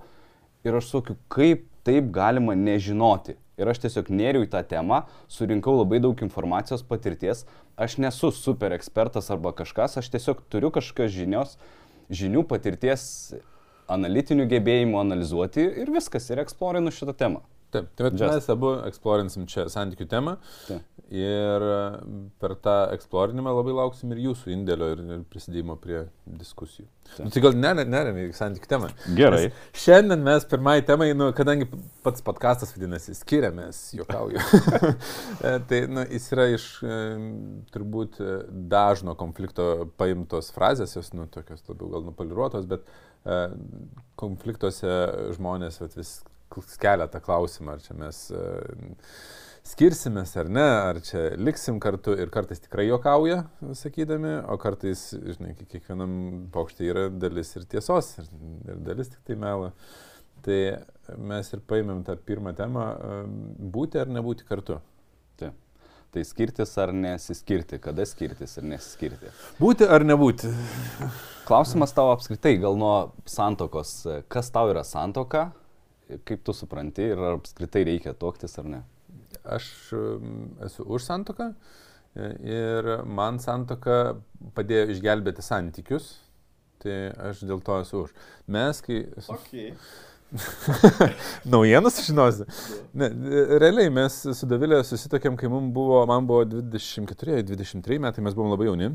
Ir 0.68 0.76
aš 0.76 0.92
suokiu, 0.92 1.16
kaip 1.32 1.66
taip 1.88 2.10
galima 2.14 2.56
nežinoti. 2.58 3.38
Ir 3.60 3.70
aš 3.70 3.84
tiesiog 3.84 4.10
nėriau 4.14 4.46
į 4.46 4.52
tą 4.54 4.64
temą, 4.68 5.04
surinkau 5.32 5.76
labai 5.76 6.00
daug 6.04 6.24
informacijos, 6.24 6.86
patirties. 6.88 7.46
Aš 7.76 8.00
nesu 8.00 8.32
super 8.36 8.74
ekspertas 8.76 9.30
arba 9.34 9.52
kažkas, 9.56 10.00
aš 10.00 10.10
tiesiog 10.16 10.46
turiu 10.52 10.72
kažkokios 10.76 11.12
žinios, 11.16 11.56
žinių, 12.10 12.46
patirties, 12.48 13.04
analitinių 13.92 14.48
gebėjimų 14.50 15.00
analizuoti 15.02 15.66
ir 15.84 15.92
viskas, 15.94 16.30
ir 16.32 16.42
eksplorinu 16.44 16.94
šitą 16.94 17.18
temą. 17.20 17.44
Taip, 17.70 17.90
tai 17.94 18.10
mes 18.18 18.48
abu 18.50 18.72
eksplorinsim 18.88 19.44
čia 19.50 19.68
santykių 19.70 20.08
temą 20.10 20.32
Taip. 20.66 20.86
ir 21.14 21.66
e, 21.66 21.82
per 22.42 22.56
tą 22.64 22.78
eksplorinimą 22.96 23.52
labai 23.54 23.76
lauksim 23.78 24.16
ir 24.16 24.24
jūsų 24.24 24.50
indėlio 24.56 24.88
ir, 24.96 25.04
ir 25.06 25.20
prisidėjimo 25.30 25.76
prie 25.82 26.00
diskusijų. 26.26 26.88
Taip. 27.12 27.28
Nu, 27.28 27.34
tai 27.36 27.44
gal 27.46 27.58
nerėmė 27.60 28.24
į 28.26 28.32
santykių 28.38 28.70
temą. 28.72 28.90
Gerai. 29.18 29.42
Nes 29.52 29.84
Šiandien 29.84 30.26
mes 30.26 30.48
pirmai 30.50 30.80
temai, 30.88 31.12
nu, 31.18 31.28
kadangi 31.38 31.68
pats 32.06 32.26
podkastas 32.26 32.74
vadinasi 32.74 33.14
Skiriamės, 33.20 33.84
juokauju. 34.00 34.42
E, 35.40 35.52
tai 35.70 35.78
nu, 35.88 36.02
jis 36.10 36.26
yra 36.34 36.46
iš 36.52 36.64
e, 36.84 36.96
turbūt 37.72 38.18
dažno 38.72 39.14
konflikto 39.20 39.68
paimtos 40.00 40.50
frazės, 40.56 40.98
jos 40.98 41.14
nu, 41.16 41.30
tokios 41.32 41.62
labiau 41.70 41.94
gal 41.94 42.04
nupoliruotos, 42.10 42.66
bet 42.70 42.90
konfliktuose 44.20 44.92
žmonės 45.36 45.80
vat, 45.84 45.96
vis 46.00 46.14
kelia 46.82 47.08
tą 47.12 47.22
klausimą, 47.24 47.76
ar 47.78 47.84
čia 47.84 47.96
mes 47.98 48.20
e, 48.34 48.44
skirsimės 49.70 50.34
ar 50.42 50.50
ne, 50.50 50.66
ar 50.90 51.00
čia 51.06 51.26
liksim 51.38 51.80
kartu 51.84 52.16
ir 52.18 52.32
kartais 52.34 52.62
tikrai 52.64 52.88
juokauja, 52.90 53.44
sakydami, 53.78 54.40
o 54.50 54.58
kartais, 54.62 55.10
žinai, 55.14 55.54
kiek- 55.58 55.70
kiekvienam 55.76 56.14
pokštė 56.54 56.88
yra 56.90 57.08
dalis 57.14 57.54
ir 57.60 57.68
tiesos, 57.70 58.16
ir, 58.22 58.30
ir 58.74 58.80
dalis 58.88 59.12
tik 59.14 59.22
tai 59.28 59.38
melo. 59.40 59.74
Tai 60.46 60.60
mes 61.20 61.50
ir 61.52 61.60
paėmėm 61.68 62.06
tą 62.08 62.16
pirmą 62.24 62.54
temą 62.56 62.86
e,- 62.96 63.18
būti 63.76 64.00
ar 64.00 64.08
nebūti 64.08 64.48
kartu. 64.48 64.80
Taip. 65.40 65.58
Tai 66.10 66.24
skirtis 66.26 66.72
ar 66.82 66.90
nesiskirti, 66.96 67.78
kada 67.84 68.06
skirtis 68.08 68.56
ir 68.58 68.64
nesiskirti. 68.66 69.30
Būti 69.60 69.86
ar 69.86 70.02
nebūti? 70.08 70.50
Klausimas 71.46 71.94
tavo 71.94 72.16
apskritai, 72.16 72.56
gal 72.62 72.80
nuo 72.80 73.12
santokos. 73.30 73.92
Kas 74.32 74.50
tau 74.50 74.72
yra 74.72 74.82
santoka, 74.88 75.52
kaip 76.26 76.46
tu 76.46 76.56
supranti 76.56 77.10
ir 77.12 77.20
ar 77.20 77.38
apskritai 77.38 77.84
reikia 77.88 78.16
tuoktis 78.18 78.58
ar 78.62 78.70
ne? 78.70 78.82
Aš 79.46 79.70
um, 79.98 80.50
esu 80.66 80.86
už 80.86 81.06
santoką 81.06 81.52
e, 81.52 82.30
ir 82.56 82.90
man 83.06 83.40
santoka 83.44 84.18
padėjo 84.58 84.90
išgelbėti 84.96 85.46
santykius. 85.46 86.12
Tai 86.80 86.96
aš 87.30 87.44
dėl 87.44 87.60
to 87.60 87.82
esu 87.84 88.06
už. 88.06 88.14
Mes, 88.48 88.80
kai... 88.86 89.02
Okay. 89.36 89.74
Naujienas 91.52 91.98
žinosi. 92.06 92.46
Ne, 92.96 93.10
realiai 93.60 93.92
mes 93.92 94.16
su 94.38 94.48
Davilė 94.48 94.80
susitokėm, 94.88 95.36
kai 95.40 95.50
buvo, 95.50 96.00
man 96.08 96.28
buvo 96.30 96.46
24-23 96.48 98.00
metai, 98.06 98.24
mes 98.24 98.38
buvom 98.38 98.54
labai 98.54 98.70
jauni. 98.70 98.94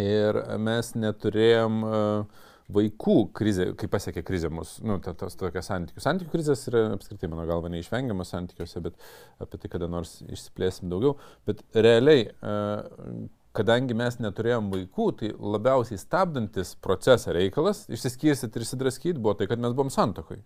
Ir 0.00 0.38
mes 0.58 0.94
neturėjom 0.96 1.82
uh, 1.84 2.42
vaikų 2.74 3.16
krizė, 3.36 3.68
kai 3.78 3.88
pasiekė 3.92 4.24
krizė 4.26 4.50
mus, 4.52 4.76
nu, 4.86 4.98
ta- 5.04 5.14
tos 5.18 5.36
tokios 5.40 5.68
santykių. 5.70 6.02
Santykių 6.04 6.32
krizės 6.32 6.64
yra 6.70 6.86
apskritai, 6.96 7.30
mano 7.32 7.46
galva, 7.48 7.70
neišvengiamas 7.72 8.32
santykiuose, 8.34 8.82
bet 8.84 9.06
apie 9.42 9.60
tai 9.62 9.70
kada 9.72 9.90
nors 9.90 10.18
išsiplėsim 10.26 10.90
daugiau. 10.92 11.16
Bet 11.48 11.62
realiai, 11.76 12.26
uh, 12.42 13.28
kadangi 13.56 13.96
mes 13.96 14.18
neturėjom 14.22 14.72
vaikų, 14.72 15.06
tai 15.20 15.30
labiausiai 15.36 16.00
stabdantis 16.00 16.74
procesą 16.82 17.36
reikalas, 17.36 17.84
išsiskirsit 17.92 18.56
ir 18.56 18.66
įsidraskyti, 18.66 19.20
buvo 19.20 19.36
tai, 19.38 19.48
kad 19.50 19.62
mes 19.62 19.76
buvom 19.76 19.92
santokoj. 19.92 20.40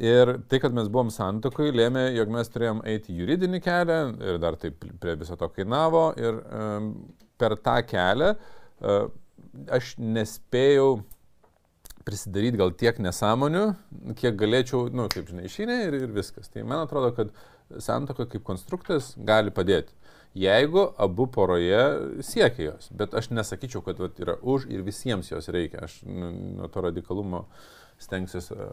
Ir 0.00 0.38
tai, 0.48 0.60
kad 0.62 0.72
mes 0.72 0.88
buvom 0.88 1.10
santokoj, 1.12 1.74
lėmė, 1.76 2.06
jog 2.16 2.30
mes 2.32 2.48
turėjom 2.48 2.80
eiti 2.88 3.12
juridinį 3.18 3.60
kelią 3.60 3.98
ir 4.30 4.38
dar 4.40 4.56
taip 4.60 4.80
prie 5.02 5.16
viso 5.20 5.36
to 5.36 5.48
kainavo. 5.52 6.06
Ir 6.16 6.38
um, 6.40 6.94
per 7.40 7.58
tą 7.60 7.76
kelią 7.84 8.30
uh, 8.32 9.10
aš 9.72 9.94
nespėjau 9.98 11.00
prisidaryti 12.06 12.58
gal 12.60 12.72
tiek 12.76 12.98
nesąmonių, 13.02 13.64
kiek 14.18 14.36
galėčiau, 14.40 14.88
na, 14.90 15.02
nu, 15.02 15.08
kaip 15.12 15.28
žinai, 15.30 15.46
išinė 15.50 15.78
ir, 15.86 15.96
ir 16.06 16.12
viskas. 16.14 16.48
Tai 16.52 16.64
man 16.68 16.84
atrodo, 16.84 17.12
kad 17.16 17.32
santoka 17.82 18.26
kaip 18.30 18.44
konstruktas 18.46 19.12
gali 19.16 19.52
padėti. 19.54 19.94
Jeigu 20.38 20.84
abu 21.02 21.26
poroje 21.26 21.80
siekia 22.22 22.68
jos, 22.68 22.90
bet 22.94 23.14
aš 23.18 23.32
nesakyčiau, 23.34 23.82
kad 23.82 23.98
vat, 23.98 24.18
yra 24.22 24.36
už 24.38 24.68
ir 24.70 24.84
visiems 24.86 25.30
jos 25.32 25.50
reikia. 25.50 25.88
Aš 25.88 26.00
nu, 26.06 26.30
nuo 26.60 26.68
to 26.70 26.84
radikalumo 26.86 27.48
stengsiuosi 28.00 28.56
a, 28.56 28.68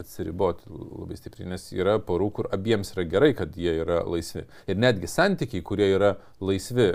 atsiriboti 0.00 0.70
labai 0.70 1.18
stipriai, 1.18 1.50
nes 1.52 1.66
yra 1.76 1.98
porų, 2.04 2.30
kur 2.38 2.50
abiems 2.54 2.94
yra 2.94 3.04
gerai, 3.08 3.32
kad 3.38 3.56
jie 3.58 3.74
yra 3.82 4.00
laisvi. 4.08 4.46
Ir 4.70 4.80
netgi 4.80 5.10
santykiai, 5.10 5.64
kurie 5.66 5.90
yra 5.94 6.14
laisvi, 6.40 6.90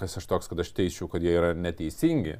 kas 0.00 0.18
aš 0.20 0.28
toks, 0.30 0.50
kad 0.50 0.64
aš 0.64 0.72
teisčiau, 0.76 1.10
kad 1.12 1.24
jie 1.24 1.34
yra 1.36 1.52
neteisingi, 1.56 2.38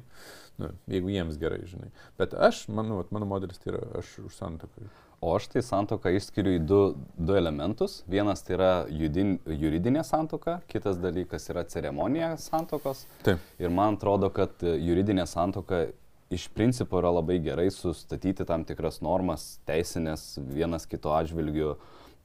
nu, 0.59 0.73
jeigu 0.91 1.13
jiems 1.13 1.37
gerai, 1.41 1.61
žinai. 1.69 1.91
Bet 2.19 2.33
aš, 2.33 2.65
manau, 2.73 3.03
mano 3.13 3.29
modelis 3.29 3.61
tai 3.61 3.75
yra 3.75 3.85
aš 4.01 4.17
už 4.25 4.33
santoką. 4.35 4.89
O 5.19 5.33
aš 5.35 5.49
tai 5.51 5.61
santoką 5.65 6.13
išskiriu 6.15 6.53
į 6.55 6.59
du, 6.63 6.79
du 7.19 7.35
elementus. 7.35 7.97
Vienas 8.07 8.39
tai 8.47 8.55
yra 8.55 8.71
judin, 8.87 9.33
juridinė 9.51 10.05
santoka, 10.07 10.61
kitas 10.71 10.99
dalykas 11.03 11.49
yra 11.51 11.65
ceremonija 11.67 12.37
santokos. 12.39 13.03
Taip. 13.27 13.43
Ir 13.59 13.73
man 13.73 13.99
atrodo, 13.99 14.31
kad 14.31 14.63
juridinė 14.63 15.27
santoka 15.27 15.89
iš 16.33 16.47
principo 16.53 16.99
yra 17.01 17.11
labai 17.13 17.39
gerai 17.43 17.69
sustatyti 17.73 18.45
tam 18.45 18.65
tikras 18.67 19.01
normas, 19.05 19.55
teisinės 19.69 20.35
vienas 20.53 20.85
kito 20.89 21.13
atžvilgių, 21.17 21.75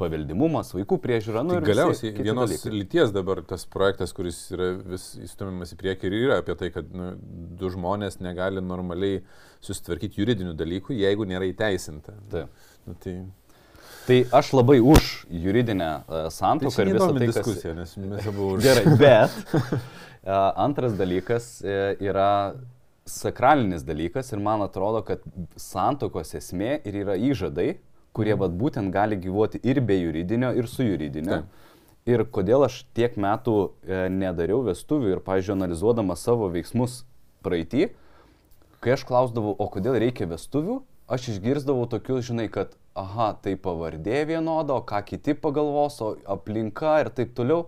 paveldimumas, 0.00 0.73
vaikų 0.75 0.99
priežiūra. 0.99 1.44
Nu, 1.46 1.54
Tai 1.54 1.68
galiausiai 1.68 2.11
vienos 2.16 2.50
dalykai. 2.50 2.73
lyties 2.75 3.12
dabar 3.14 3.44
tas 3.46 3.62
projektas, 3.70 4.12
kuris 4.16 4.40
yra 4.52 4.73
vis 4.94 5.12
įstumiamas 5.23 5.70
į 5.76 5.78
priekį 5.78 6.11
ir 6.11 6.16
yra 6.18 6.40
apie 6.42 6.56
tai, 6.58 6.73
kad 6.75 6.90
nu, 6.90 7.12
du 7.61 7.70
žmonės 7.70 8.18
negali 8.25 8.62
normaliai 8.64 9.23
susitvarkyti 9.62 10.18
juridinių 10.20 10.56
dalykų, 10.58 10.99
jeigu 10.99 11.28
nėra 11.30 11.46
įteisinta. 11.52 12.18
Taip. 12.32 12.68
Nu, 12.88 12.99
tai 13.00 13.18
Tai 14.04 14.18
aš 14.37 14.50
labai 14.52 14.82
už 14.84 15.26
juridinę 15.32 15.87
uh, 16.04 16.08
tai 16.26 16.32
santoką 16.34 16.75
čia 16.75 16.84
ir 16.84 16.96
visą 16.99 17.06
tai, 17.08 17.28
kas... 17.28 17.37
diskusija, 17.38 17.73
nes 17.78 17.94
mes 17.96 18.26
abu 18.28 18.49
už. 18.52 18.64
Gerai, 18.66 18.96
bet 19.00 19.54
a, 20.28 20.52
antras 20.66 20.92
dalykas 20.99 21.46
e, 21.64 21.76
yra 22.04 22.26
sakralinis 23.06 23.84
dalykas 23.84 24.32
ir 24.32 24.40
man 24.40 24.64
atrodo, 24.64 25.02
kad 25.04 25.25
santokos 25.61 26.34
esmė 26.38 26.78
ir 26.88 27.02
yra 27.04 27.16
įžadai, 27.20 27.76
kurie 28.16 28.37
vat, 28.38 28.54
būtent 28.56 28.92
gali 28.94 29.18
gyvuoti 29.20 29.61
ir 29.62 29.80
be 29.84 29.99
juridinio, 29.99 30.52
ir 30.56 30.68
su 30.70 30.87
juridinio. 30.87 31.42
Taip. 31.42 31.61
Ir 32.04 32.20
kodėl 32.28 32.66
aš 32.66 32.82
tiek 32.96 33.14
metų 33.16 33.56
e, 33.64 34.00
nedariau 34.12 34.61
vestuvių 34.66 35.14
ir, 35.14 35.20
pažiūrėjau, 35.25 35.56
analizuodama 35.56 36.16
savo 36.20 36.50
veiksmus 36.52 37.02
praeitį, 37.44 37.88
kai 38.84 38.92
aš 38.92 39.06
klausdavau, 39.08 39.54
o 39.56 39.68
kodėl 39.73 39.96
reikia 40.02 40.28
vestuvių, 40.28 40.82
aš 41.08 41.30
išgirdavau 41.32 41.87
tokius, 41.88 42.26
žinai, 42.28 42.50
kad, 42.52 42.76
aha, 42.96 43.32
tai 43.40 43.56
pavardė 43.61 44.20
vienoda, 44.28 44.76
o 44.76 44.84
ką 44.84 45.00
kiti 45.08 45.32
pagalvos, 45.32 45.96
o 46.04 46.12
aplinka 46.37 46.99
ir 47.02 47.11
taip 47.16 47.32
toliau. 47.37 47.66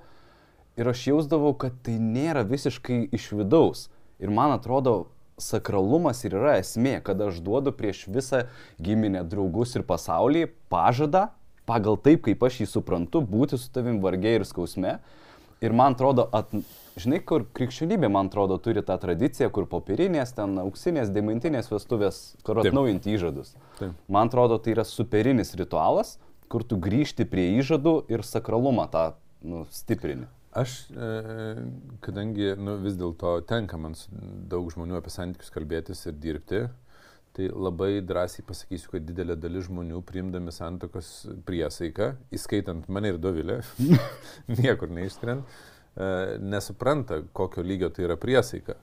Ir 0.77 0.93
aš 0.93 1.07
jausdavau, 1.09 1.55
kad 1.57 1.73
tai 1.85 1.97
nėra 1.97 2.45
visiškai 2.45 3.07
iš 3.17 3.31
vidaus. 3.39 3.87
Ir 4.21 4.29
man 4.29 4.53
atrodo, 4.53 5.07
sakralumas 5.41 6.23
ir 6.25 6.37
yra 6.39 6.57
esmė, 6.61 6.99
kad 7.05 7.21
aš 7.21 7.41
duodu 7.45 7.73
prieš 7.77 8.07
visą 8.13 8.47
giminę, 8.83 9.23
draugus 9.29 9.77
ir 9.77 9.85
pasaulį 9.87 10.47
pažadą, 10.73 11.29
pagal 11.69 11.99
taip, 12.01 12.25
kaip 12.27 12.43
aš 12.47 12.63
jį 12.63 12.71
suprantu, 12.77 13.23
būti 13.23 13.59
su 13.61 13.71
tavim 13.73 14.01
vargiai 14.05 14.41
ir 14.41 14.47
skausme. 14.49 14.99
Ir 15.65 15.73
man 15.73 15.97
atrodo, 15.97 16.27
at, 16.37 16.51
žinai, 17.01 17.23
kur 17.25 17.47
krikščionybė, 17.57 18.11
man 18.13 18.29
atrodo, 18.29 18.59
turi 18.61 18.83
tą 18.85 18.99
tradiciją, 19.01 19.49
kur 19.53 19.65
popierinės, 19.71 20.35
ten 20.37 20.59
auksinės, 20.61 21.13
demantinės 21.15 21.71
vestuvės, 21.73 22.21
kur 22.45 22.61
atnaujinti 22.61 23.15
įžadus. 23.17 23.55
Taip. 23.81 23.97
Man 24.13 24.29
atrodo, 24.29 24.61
tai 24.61 24.77
yra 24.77 24.85
superinis 24.85 25.55
ritualas, 25.57 26.19
kur 26.53 26.65
tu 26.65 26.77
grįžti 26.81 27.25
prie 27.29 27.55
įžadų 27.63 28.03
ir 28.13 28.25
sakralumą 28.25 28.85
tą 28.93 29.07
nu, 29.41 29.65
stiprini. 29.73 30.29
Aš, 30.57 30.75
e, 30.91 31.09
kadangi 32.05 32.55
nu, 32.57 32.79
vis 32.81 32.97
dėlto 32.97 33.35
tenka 33.49 33.77
man 33.81 33.97
su 33.99 34.09
daug 34.49 34.71
žmonių 34.73 34.97
apie 34.97 35.13
santykius 35.13 35.53
kalbėtis 35.53 36.01
ir 36.09 36.17
dirbti, 36.23 36.61
tai 37.37 37.51
labai 37.53 38.01
drąsiai 38.01 38.45
pasakysiu, 38.49 38.95
kad 38.95 39.05
didelė 39.05 39.37
dalis 39.37 39.67
žmonių 39.67 40.01
priimdami 40.09 40.55
santokos 40.57 41.11
priesaiką, 41.49 42.15
įskaitant 42.33 42.89
mane 42.89 43.13
ir 43.13 43.21
Dovilę, 43.21 43.59
niekur 44.63 44.95
neišskrent, 44.97 45.45
e, 45.45 46.09
nesupranta, 46.41 47.21
kokio 47.37 47.65
lygio 47.67 47.93
tai 47.93 48.09
yra 48.09 48.17
priesaika. 48.21 48.79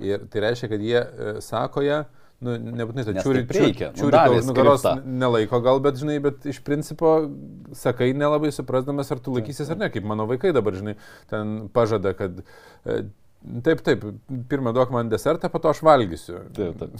Ir 0.00 0.24
tai 0.32 0.46
reiškia, 0.46 0.72
kad 0.72 0.86
jie 0.86 0.98
e, 1.04 1.34
sako 1.44 1.84
ją, 1.84 2.00
nu, 2.44 2.56
nebūtinai 2.80 3.06
tai 3.06 3.14
čiūri, 3.20 3.44
taip 3.44 3.56
reikia, 3.56 3.92
čiūri 3.98 4.24
kol 4.24 4.36
nugaros 4.48 4.84
nelaiko 5.04 5.60
gal, 5.64 5.80
bet 5.84 6.00
žinai, 6.00 6.18
bet 6.24 6.46
iš 6.48 6.60
principo 6.66 7.14
sakai 7.76 8.12
nelabai 8.16 8.52
suprasdamas, 8.54 9.12
ar 9.12 9.22
tu 9.22 9.36
laikysies 9.36 9.72
ar 9.72 9.80
ne, 9.80 9.90
kaip 9.92 10.06
mano 10.08 10.28
vaikai 10.30 10.54
dabar, 10.56 10.76
žinai, 10.76 10.96
ten 11.32 11.56
pažada, 11.74 12.14
kad 12.16 12.42
e, 12.42 13.02
Taip, 13.40 13.78
taip, 13.80 14.02
pirmą 14.52 14.74
duok 14.76 14.90
man 14.92 15.08
desertą, 15.08 15.48
po 15.48 15.56
to 15.64 15.70
aš 15.72 15.78
valgysiu. 15.80 16.42
Taip, 16.52 16.74
taip. 16.76 16.98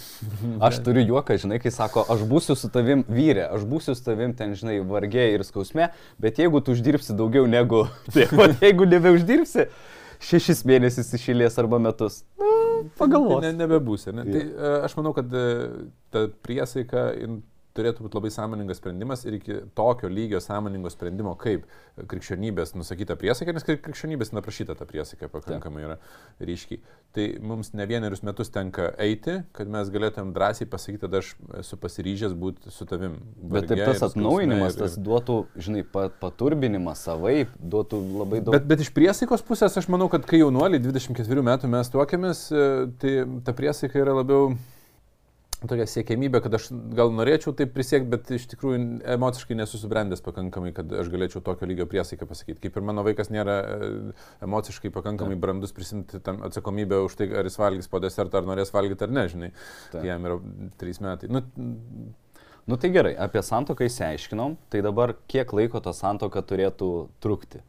Aš 0.64 0.78
turiu 0.87 1.02
juoką, 1.04 1.37
žinai, 1.42 1.59
kai 1.61 1.68
sako, 1.75 2.06
aš 2.09 2.23
būsiu 2.30 2.56
su 2.56 2.70
tavim 2.73 3.02
vyrė, 3.12 3.44
aš 3.52 3.66
būsiu 3.68 3.92
su 3.92 4.06
tavim 4.06 4.32
ten, 4.38 4.54
žinai, 4.56 4.78
vargė 4.88 5.26
ir 5.35 5.44
skausme, 5.44 5.90
bet 6.16 6.40
jeigu 6.40 6.62
tu 6.64 6.73
uždirbsi 6.73 7.12
daugiau 7.18 7.44
negu, 7.44 7.82
tai 8.14 8.25
jeigu 8.62 8.88
nebeuždirbsi, 8.88 9.68
šešis 10.21 10.65
mėnesius 10.69 11.12
išėlės 11.17 11.59
arba 11.62 11.81
metus, 11.83 12.23
nu, 12.41 12.50
pagalvok. 13.00 13.41
Ne, 13.45 13.53
nebebūsi. 13.57 14.12
Ne? 14.17 14.27
Tai, 14.29 14.43
e, 14.49 14.73
aš 14.87 14.97
manau, 14.99 15.15
kad 15.17 15.33
e, 15.33 15.47
ta 16.12 16.27
priesaika 16.45 17.11
turėtų 17.77 18.07
būti 18.07 18.19
labai 18.19 18.31
sąmoningas 18.35 18.81
sprendimas 18.81 19.25
ir 19.27 19.37
iki 19.39 19.59
tokio 19.79 20.11
lygio 20.11 20.41
sąmoningo 20.43 20.91
sprendimo, 20.93 21.35
kaip 21.39 21.67
krikščionybės 22.11 22.75
nusakyta 22.77 23.17
priesaika, 23.21 23.55
nes 23.55 23.67
krikščionybės 23.67 24.33
naprašyta 24.35 24.77
ta 24.79 24.87
priesaika 24.89 25.29
pakankamai 25.33 25.85
yra 25.87 25.99
ryškiai. 26.43 26.81
Tai 27.15 27.27
mums 27.43 27.73
ne 27.75 27.87
vienerius 27.91 28.23
metus 28.27 28.53
tenka 28.55 28.91
eiti, 29.03 29.41
kad 29.57 29.71
mes 29.71 29.91
galėtum 29.93 30.33
drąsiai 30.35 30.69
pasakyti, 30.71 31.03
kad 31.05 31.17
aš 31.21 31.33
esu 31.62 31.79
pasiryžęs 31.83 32.35
būti 32.39 32.75
su 32.75 32.87
tavim. 32.91 33.19
Bet 33.55 33.71
taip 33.71 33.83
tas 33.87 34.05
atnaujinimas, 34.11 34.77
ir... 34.77 34.85
tas 34.85 34.99
duotų, 34.99 35.39
žinai, 35.59 35.85
paturbinimą 35.93 36.95
savai, 36.99 37.49
duotų 37.59 38.03
labai 38.21 38.43
daug. 38.45 38.55
Bet, 38.57 38.69
bet 38.71 38.85
iš 38.87 38.93
priesaikos 38.95 39.45
pusės 39.47 39.79
aš 39.81 39.91
manau, 39.93 40.11
kad 40.12 40.27
kai 40.29 40.43
jaunuoliai 40.43 40.83
24 40.83 41.47
metų 41.50 41.71
mes 41.75 41.91
tuokėmės, 41.95 42.45
e, 42.50 42.69
tai 43.03 43.17
ta 43.47 43.57
priesaika 43.57 43.99
yra 44.03 44.21
labiau 44.21 44.53
tokia 45.69 45.85
siekėmybė, 45.90 46.40
kad 46.45 46.55
aš 46.57 46.69
gal 46.97 47.12
norėčiau 47.12 47.52
taip 47.57 47.73
prisiekti, 47.75 48.09
bet 48.12 48.31
iš 48.33 48.47
tikrųjų 48.55 48.81
emociškai 49.17 49.59
nesusibrendęs 49.59 50.23
pakankamai, 50.25 50.73
kad 50.76 50.93
aš 51.02 51.11
galėčiau 51.12 51.43
tokio 51.45 51.69
lygio 51.69 51.87
priesaiką 51.90 52.29
pasakyti. 52.31 52.62
Kaip 52.64 52.79
ir 52.79 52.87
mano 52.87 53.05
vaikas 53.05 53.29
nėra 53.33 53.59
e, 53.61 53.90
emociškai 54.47 54.93
pakankamai 54.95 55.37
Ta. 55.37 55.43
brandus 55.45 55.76
prisimti 55.76 56.23
tam 56.25 56.40
atsakomybę 56.49 57.02
už 57.05 57.19
tai, 57.21 57.29
ar 57.37 57.49
jis 57.49 57.61
valgys 57.61 57.90
po 57.93 58.00
desertą, 58.00 58.40
ar 58.40 58.49
norės 58.49 58.73
valgyti 58.73 59.05
ar 59.05 59.12
ne, 59.12 59.26
žinai. 59.33 59.52
Tai 59.93 60.05
jam 60.09 60.29
yra 60.31 60.40
trys 60.81 61.02
metai. 61.05 61.29
Nu, 61.33 61.45
nu 62.64 62.81
tai 62.81 62.93
gerai, 62.97 63.14
apie 63.21 63.45
santoką 63.45 63.88
įsiaiškinom, 63.90 64.57
tai 64.73 64.85
dabar 64.87 65.17
kiek 65.29 65.52
laiko 65.57 65.85
ta 65.85 65.93
santoka 65.97 66.40
turėtų 66.40 66.93
trukti? 67.21 67.61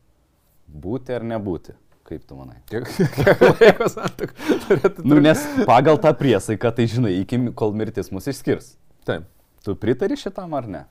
Būti 0.71 1.17
ar 1.17 1.27
nebūti? 1.27 1.75
Kaip 2.12 2.25
tu 2.27 2.36
manai? 2.36 2.58
Kiek, 2.68 2.89
kiek 3.15 3.44
laiko 3.62 3.86
santoka 3.88 4.58
turėtų? 4.65 5.06
Nu, 5.08 5.22
nes 5.24 5.39
pagal 5.70 5.96
tą 6.03 6.12
priesaiką, 6.20 6.74
tai 6.75 6.84
žinai, 6.91 7.13
iki 7.22 7.39
kol 7.56 7.72
mirtis 7.77 8.12
mus 8.12 8.27
išskirs. 8.27 8.74
Taip. 9.08 9.30
Tu 9.63 9.75
pritari 9.80 10.18
šitam 10.20 10.51
ar 10.58 10.68
ne? 10.68 10.82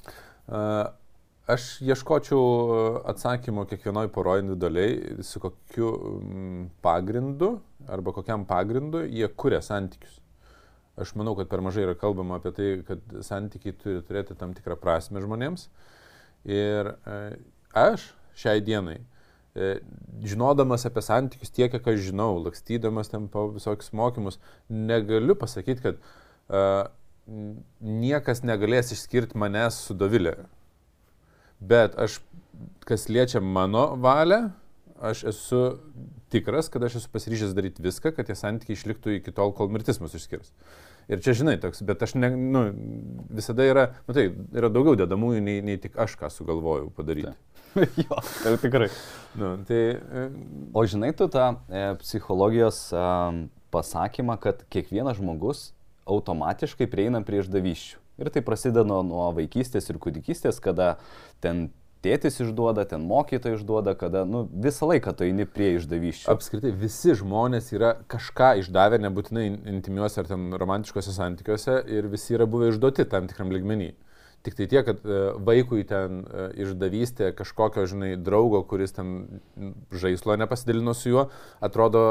Uh, 0.48 0.86
aš 1.50 1.66
ieškočiau 1.84 2.40
atsakymo 3.12 3.66
kiekvienoj 3.68 4.08
poroje 4.14 4.46
individualiai, 4.46 5.18
su 5.26 5.42
kokiu 5.44 5.92
mm, 6.22 6.64
pagrindu 6.80 7.52
arba 7.90 8.16
kokiam 8.16 8.48
pagrindu 8.48 9.04
jie 9.04 9.28
kuria 9.28 9.60
santykius. 9.66 10.16
Aš 11.00 11.12
manau, 11.20 11.36
kad 11.36 11.52
per 11.52 11.60
mažai 11.64 11.84
yra 11.84 11.98
kalbama 12.00 12.40
apie 12.40 12.54
tai, 12.56 12.72
kad 12.88 13.20
santykiai 13.28 13.76
turi 13.76 14.00
turėti 14.08 14.40
tam 14.40 14.56
tikrą 14.56 14.80
prasme 14.80 15.20
žmonėms. 15.20 15.68
Ir 16.48 16.94
uh, 16.94 17.36
aš 17.76 18.08
šiai 18.40 18.64
dienai 18.64 19.02
E, 19.02 19.09
žinodamas 19.54 20.86
apie 20.86 21.02
santykius 21.02 21.50
tiek, 21.50 21.72
kiek 21.72 21.86
aš 21.90 22.04
žinau, 22.10 22.36
lakstydamas 22.44 23.10
ten 23.10 23.26
po 23.32 23.48
visokius 23.54 23.90
mokymus, 23.96 24.38
negaliu 24.70 25.34
pasakyti, 25.38 25.82
kad 25.82 25.98
uh, 25.98 26.86
niekas 27.80 28.44
negalės 28.46 28.94
išskirti 28.94 29.38
manęs 29.38 29.80
su 29.86 29.96
Dovilė. 29.98 30.36
Bet 31.60 31.98
aš, 32.00 32.20
kas 32.88 33.08
liečia 33.10 33.42
mano 33.42 33.90
valią, 34.00 34.48
aš 35.00 35.24
esu 35.32 35.62
tikras, 36.32 36.70
kad 36.72 36.84
aš 36.86 37.00
esu 37.00 37.10
pasiryžęs 37.12 37.56
daryti 37.56 37.84
viską, 37.84 38.14
kad 38.16 38.30
tie 38.30 38.36
santykiai 38.38 38.78
išliktų 38.78 39.18
iki 39.18 39.34
tol, 39.34 39.52
kol 39.56 39.70
mirtis 39.72 40.00
mus 40.00 40.14
išskirs. 40.16 40.52
Ir 41.10 41.22
čia, 41.24 41.34
žinai, 41.34 41.56
toks, 41.58 41.82
bet 41.82 42.02
aš 42.06 42.14
ne, 42.14 42.30
nu, 42.38 42.62
visada 43.34 43.64
yra, 43.66 43.86
nu 44.06 44.14
tai, 44.14 44.28
yra 44.54 44.70
daugiau 44.70 44.94
dedamųjų, 45.00 45.40
nei, 45.42 45.58
nei 45.66 45.80
tik 45.82 45.98
aš 45.98 46.14
ką 46.20 46.30
sugalvojau 46.30 46.92
padaryti. 46.94 47.32
Ta. 47.32 47.49
jo, 48.04 48.20
tai 48.42 48.54
tikrai. 48.60 48.90
Nu, 49.38 49.56
tai, 49.66 49.80
e... 49.96 50.28
O 50.74 50.84
žinai, 50.86 51.12
tu 51.16 51.28
tą 51.30 51.52
e, 51.68 51.84
psichologijos 52.02 52.88
e, 52.92 53.02
pasakymą, 53.70 54.38
kad 54.42 54.64
kiekvienas 54.72 55.20
žmogus 55.20 55.70
automatiškai 56.10 56.88
prieina 56.90 57.22
prie 57.26 57.42
išdavyščių. 57.44 57.98
Ir 58.20 58.28
tai 58.34 58.42
prasideda 58.44 58.84
nuo, 58.84 59.00
nuo 59.06 59.28
vaikystės 59.36 59.86
ir 59.88 60.00
kūdikystės, 60.02 60.58
kada 60.60 60.96
ten 61.40 61.70
tėtis 62.04 62.40
išduoda, 62.42 62.84
ten 62.88 63.04
mokytojai 63.08 63.58
išduoda, 63.58 63.94
kada 63.98 64.24
nu, 64.28 64.44
visą 64.64 64.88
laiką 64.90 65.14
tu 65.16 65.26
eini 65.26 65.46
prie 65.48 65.74
išdavyščių. 65.78 66.28
Apskritai, 66.32 66.72
visi 66.76 67.14
žmonės 67.16 67.70
yra 67.76 67.94
kažką 68.10 68.54
išdavę, 68.62 69.00
nebūtinai 69.04 69.46
intimiuose 69.72 70.20
ar 70.22 70.30
ten 70.30 70.50
romantiškose 70.60 71.14
santykiuose 71.16 71.80
ir 71.92 72.08
visi 72.12 72.36
yra 72.36 72.48
buvę 72.50 72.72
išduoti 72.74 73.08
tam 73.10 73.28
tikram 73.30 73.52
ligmenį. 73.54 73.92
Tik 74.46 74.56
tai 74.56 74.66
tiek, 74.72 74.86
kad 74.86 75.02
e, 75.04 75.18
vaikui 75.44 75.82
ten 75.88 76.22
e, 76.24 76.46
išdavystė 76.64 77.34
kažkokio, 77.36 77.84
žinai, 77.90 78.14
draugo, 78.16 78.62
kuris 78.64 78.96
ten 78.96 79.42
žaislo 79.92 80.38
nepasidalino 80.40 80.94
su 80.96 81.12
juo, 81.12 81.26
atrodo 81.60 82.04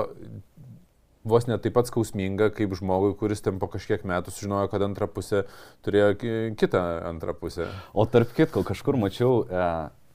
vos 1.30 1.48
net 1.50 1.64
taip 1.64 1.76
pat 1.76 1.90
skausminga, 1.90 2.50
kaip 2.56 2.74
žmogui, 2.78 3.16
kuris 3.20 3.42
ten 3.46 3.60
po 3.62 3.70
kažkiek 3.72 4.06
metų 4.08 4.34
sužinojo, 4.34 4.70
kad 4.72 4.86
antra 4.86 5.10
pusė 5.12 5.44
turėjo 5.86 6.14
kitą 6.60 6.84
antrą 7.10 7.36
pusę. 7.38 7.70
O 7.94 8.06
tarp 8.10 8.32
kitko, 8.38 8.64
kažkur 8.68 8.98
mačiau 9.02 9.44
e, 9.44 9.66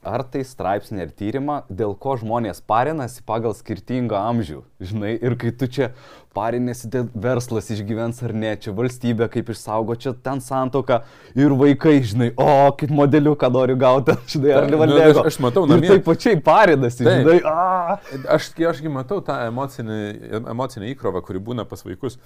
ar 0.06 0.24
tai 0.28 0.44
straipsnį 0.46 1.04
ar 1.04 1.12
tyrimą, 1.16 1.56
dėl 1.72 1.94
ko 1.98 2.14
žmonės 2.20 2.60
parinasi 2.68 3.24
pagal 3.26 3.56
skirtingą 3.56 4.20
amžių. 4.30 4.60
Žinai, 4.84 5.14
ir 5.16 5.36
kai 5.40 5.52
tu 5.56 5.68
čia 5.70 5.90
parinėsi, 6.36 6.90
dėl 6.92 7.08
verslas 7.26 7.70
išgyvens 7.74 8.20
ar 8.26 8.34
ne, 8.36 8.52
čia 8.60 8.74
valstybė 8.76 9.28
kaip 9.32 9.50
išsaugo, 9.54 9.96
čia 10.00 10.14
ten 10.26 10.42
santoka 10.44 11.02
ir 11.38 11.54
vaikai, 11.58 11.96
žinai, 12.04 12.30
o 12.36 12.70
kaip 12.78 12.92
modeliuką 12.94 13.50
noriu 13.54 13.78
gauti, 13.80 14.16
žinai, 14.34 14.54
ar 14.60 14.70
ne 14.70 14.80
valdė. 14.82 15.02
Aš, 15.10 15.20
aš 15.32 15.40
matau, 15.46 15.66
namie. 15.70 15.90
Taip 15.94 16.06
pačiai 16.06 16.40
parinasi, 16.44 17.02
Taip. 17.02 17.24
žinai. 17.24 17.40
A. 17.48 17.98
Aš, 18.36 18.52
ašgi 18.74 18.92
matau 18.92 19.20
tą 19.24 19.40
emocinį, 19.48 20.00
emocinį 20.42 20.94
įkrovą, 20.94 21.24
kuri 21.24 21.42
būna 21.50 21.66
pas 21.68 21.86
vaikus 21.86 22.20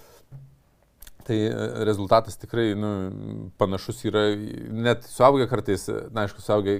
tai 1.29 1.39
e, 1.47 1.69
rezultatas 1.89 2.39
tikrai 2.41 2.73
nu, 2.79 2.91
panašus 3.61 4.03
yra, 4.09 4.25
net 4.89 5.07
suaugę 5.09 5.49
kartais, 5.51 5.87
na 6.15 6.25
aišku, 6.27 6.43
suaugę 6.45 6.79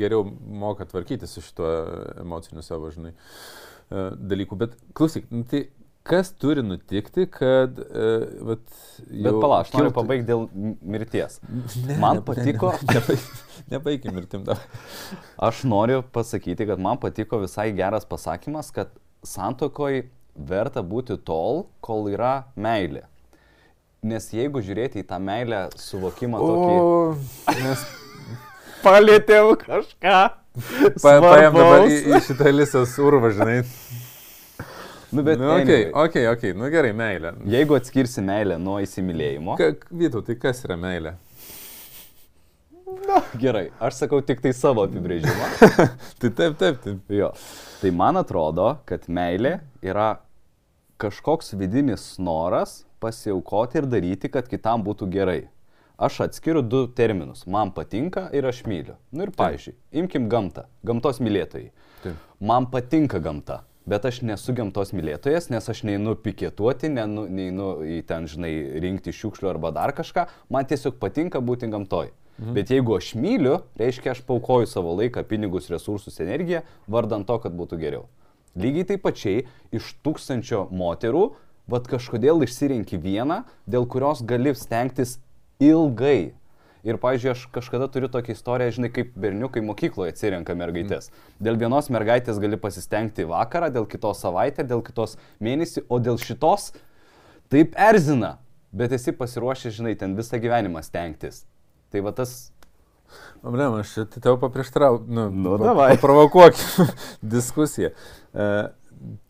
geriau 0.00 0.24
moka 0.64 0.88
tvarkyti 0.88 1.28
su 1.30 1.44
šituo 1.44 1.70
emociniu 2.24 2.64
savo, 2.64 2.90
žinai, 2.94 3.14
e, 3.14 4.10
dalyku. 4.32 4.58
Bet 4.60 4.78
klausyk, 4.96 5.28
nu, 5.32 5.44
tai 5.48 5.66
kas 6.04 6.32
turi 6.36 6.62
nutikti, 6.62 7.24
kad... 7.32 7.78
Uh, 7.80 8.24
vat, 8.50 8.64
Bet 9.08 9.38
palauk, 9.40 9.64
aš 9.64 9.70
noriu 9.72 9.88
kiltų... 9.88 9.94
pabaigti 9.96 10.26
dėl 10.28 10.42
mirties. 10.94 11.38
Ne, 11.86 11.96
man 12.00 12.20
ne, 12.20 12.24
patiko... 12.26 12.74
Ne, 12.90 13.00
ne, 13.00 13.16
Nebaigim 13.72 14.12
mirtim 14.12 14.44
dar. 14.44 14.60
Aš 15.40 15.62
noriu 15.68 16.02
pasakyti, 16.12 16.66
kad 16.68 16.82
man 16.82 17.00
patiko 17.00 17.40
visai 17.40 17.70
geras 17.76 18.04
pasakymas, 18.08 18.68
kad 18.74 18.92
santokoj 19.24 20.02
verta 20.34 20.82
būti 20.84 21.16
tol, 21.24 21.64
kol 21.84 22.10
yra 22.12 22.50
meilė. 22.60 23.06
Nes 24.04 24.26
jeigu 24.36 24.60
žiūrėti 24.60 25.00
į 25.00 25.06
tą 25.08 25.16
meilę 25.22 25.66
suvokimą 25.80 26.40
tokį... 26.42 26.72
O, 26.76 27.52
nes 27.56 27.84
palėtėm 28.84 29.54
kažką. 29.62 30.18
Pa, 31.00 31.14
paėm 31.24 31.56
dabar 31.56 31.86
į, 31.88 31.94
į 32.12 32.20
šitą 32.26 32.52
lisas 32.52 32.92
urvą, 33.00 33.32
žinai. 33.34 33.62
Nu, 35.14 35.22
bet... 35.24 35.40
Nu, 35.40 35.48
okay, 35.54 35.88
ok, 35.88 36.18
ok, 36.34 36.44
nu 36.58 36.68
gerai, 36.74 36.92
meilė. 36.96 37.32
Jeigu 37.48 37.78
atskirsi 37.78 38.22
meilę 38.24 38.58
nuo 38.60 38.76
įsimylėjimo. 38.84 39.56
Ka, 39.60 39.72
Vytau, 39.94 40.24
tai 40.26 40.36
kas 40.42 40.60
yra 40.66 40.76
meilė? 40.80 41.14
Na, 43.08 43.20
gerai, 43.40 43.68
aš 43.82 44.02
sakau 44.04 44.20
tik 44.26 44.44
tai 44.44 44.52
savo 44.56 44.84
apibrėžimą. 44.84 45.48
tai 46.20 46.28
taip, 46.28 46.58
taip, 46.60 46.80
taip. 46.84 47.00
Jo. 47.14 47.32
Tai 47.80 47.92
man 47.96 48.20
atrodo, 48.20 48.74
kad 48.88 49.08
meilė 49.08 49.58
yra 49.84 50.16
kažkoks 51.00 51.54
vidinis 51.58 52.14
noras 52.22 52.82
pasiaukoti 53.04 53.82
ir 53.82 53.90
daryti, 53.90 54.32
kad 54.32 54.48
kitam 54.48 54.84
būtų 54.86 55.10
gerai. 55.12 55.42
Aš 55.94 56.24
atskiriu 56.24 56.62
du 56.66 56.86
terminus. 56.90 57.44
Man 57.46 57.70
patinka 57.76 58.26
ir 58.34 58.48
aš 58.48 58.64
myliu. 58.66 58.96
Na 59.12 59.20
nu 59.20 59.28
ir 59.28 59.34
pavyzdžiui, 59.36 59.76
imkim 60.00 60.26
gamtą. 60.32 60.64
Gamtos 60.82 61.20
mylėtojai. 61.22 61.70
Taip. 62.02 62.26
Man 62.40 62.66
patinka 62.72 63.20
gamta. 63.22 63.60
Bet 63.86 64.06
aš 64.08 64.22
nesu 64.24 64.54
gamtos 64.56 64.94
mylėtojas, 64.96 65.50
nes 65.52 65.66
aš 65.68 65.82
neinu 65.84 66.14
pikėtuoti, 66.16 66.88
neinu, 66.88 67.26
neinu 67.28 67.68
į 67.84 67.98
ten, 68.08 68.24
žinai, 68.30 68.52
rinkti 68.80 69.12
šiukšlių 69.12 69.50
arba 69.52 69.70
dar 69.76 69.92
kažką. 69.94 70.24
Man 70.48 70.64
tiesiog 70.70 70.96
patinka 70.98 71.42
būti 71.44 71.68
gamtoj. 71.70 72.10
Mhm. 72.38 72.54
Bet 72.56 72.72
jeigu 72.72 72.96
aš 72.96 73.12
myliu, 73.20 73.58
reiškia, 73.78 74.16
aš 74.16 74.24
paukoju 74.26 74.66
savo 74.66 74.96
laiką, 74.98 75.22
pinigus, 75.28 75.68
resursus, 75.70 76.16
energiją, 76.24 76.64
vardant 76.90 77.28
to, 77.28 77.38
kad 77.44 77.54
būtų 77.54 77.78
geriau. 77.78 78.08
Lygiai 78.58 78.88
taip 78.88 79.04
pačiai 79.04 79.44
iš 79.74 79.92
tūkstančio 80.06 80.64
moterų 80.74 81.28
vad 81.70 81.86
kažkodėl 81.88 82.44
išsirinki 82.44 82.98
vieną, 83.00 83.42
dėl 83.70 83.86
kurios 83.90 84.22
gali 84.26 84.52
stengtis 84.58 85.18
ilgai. 85.62 86.34
Ir, 86.84 86.98
pavyzdžiui, 87.00 87.30
aš 87.32 87.42
kažkada 87.54 87.86
turiu 87.88 88.10
tokią 88.12 88.34
istoriją, 88.36 88.74
žinai, 88.76 88.90
kaip 88.92 89.14
berniukai 89.16 89.62
mokykloje 89.64 90.12
atsirenka 90.12 90.52
mergaitės. 90.52 91.08
Dėl 91.40 91.56
vienos 91.56 91.88
mergaitės 91.88 92.36
gali 92.42 92.58
pasistengti 92.60 93.24
vakarą, 93.24 93.70
dėl 93.72 93.86
kitos 93.88 94.20
savaitę, 94.20 94.66
dėl 94.68 94.82
kitos 94.84 95.16
mėnesį, 95.40 95.86
o 95.88 95.96
dėl 95.96 96.20
šitos 96.20 96.74
taip 97.48 97.72
erzina. 97.80 98.34
Bet 98.74 98.92
esi 98.92 99.14
pasiruošęs, 99.16 99.78
žinai, 99.78 99.94
ten 99.96 100.12
visą 100.18 100.36
gyvenimą 100.42 100.82
stengtis. 100.84 101.46
Tai 101.88 102.04
va 102.04 102.12
tas 102.12 102.34
Problema, 103.44 103.82
aš 103.84 103.90
čia 103.94 104.20
tau 104.24 104.38
paprieštrau, 104.40 104.96
nu, 105.06 105.28
Nu, 105.30 105.56
davai. 105.60 105.92
paprovokuok 105.94 106.56
diskusiją. 107.34 107.90
E, 108.34 108.46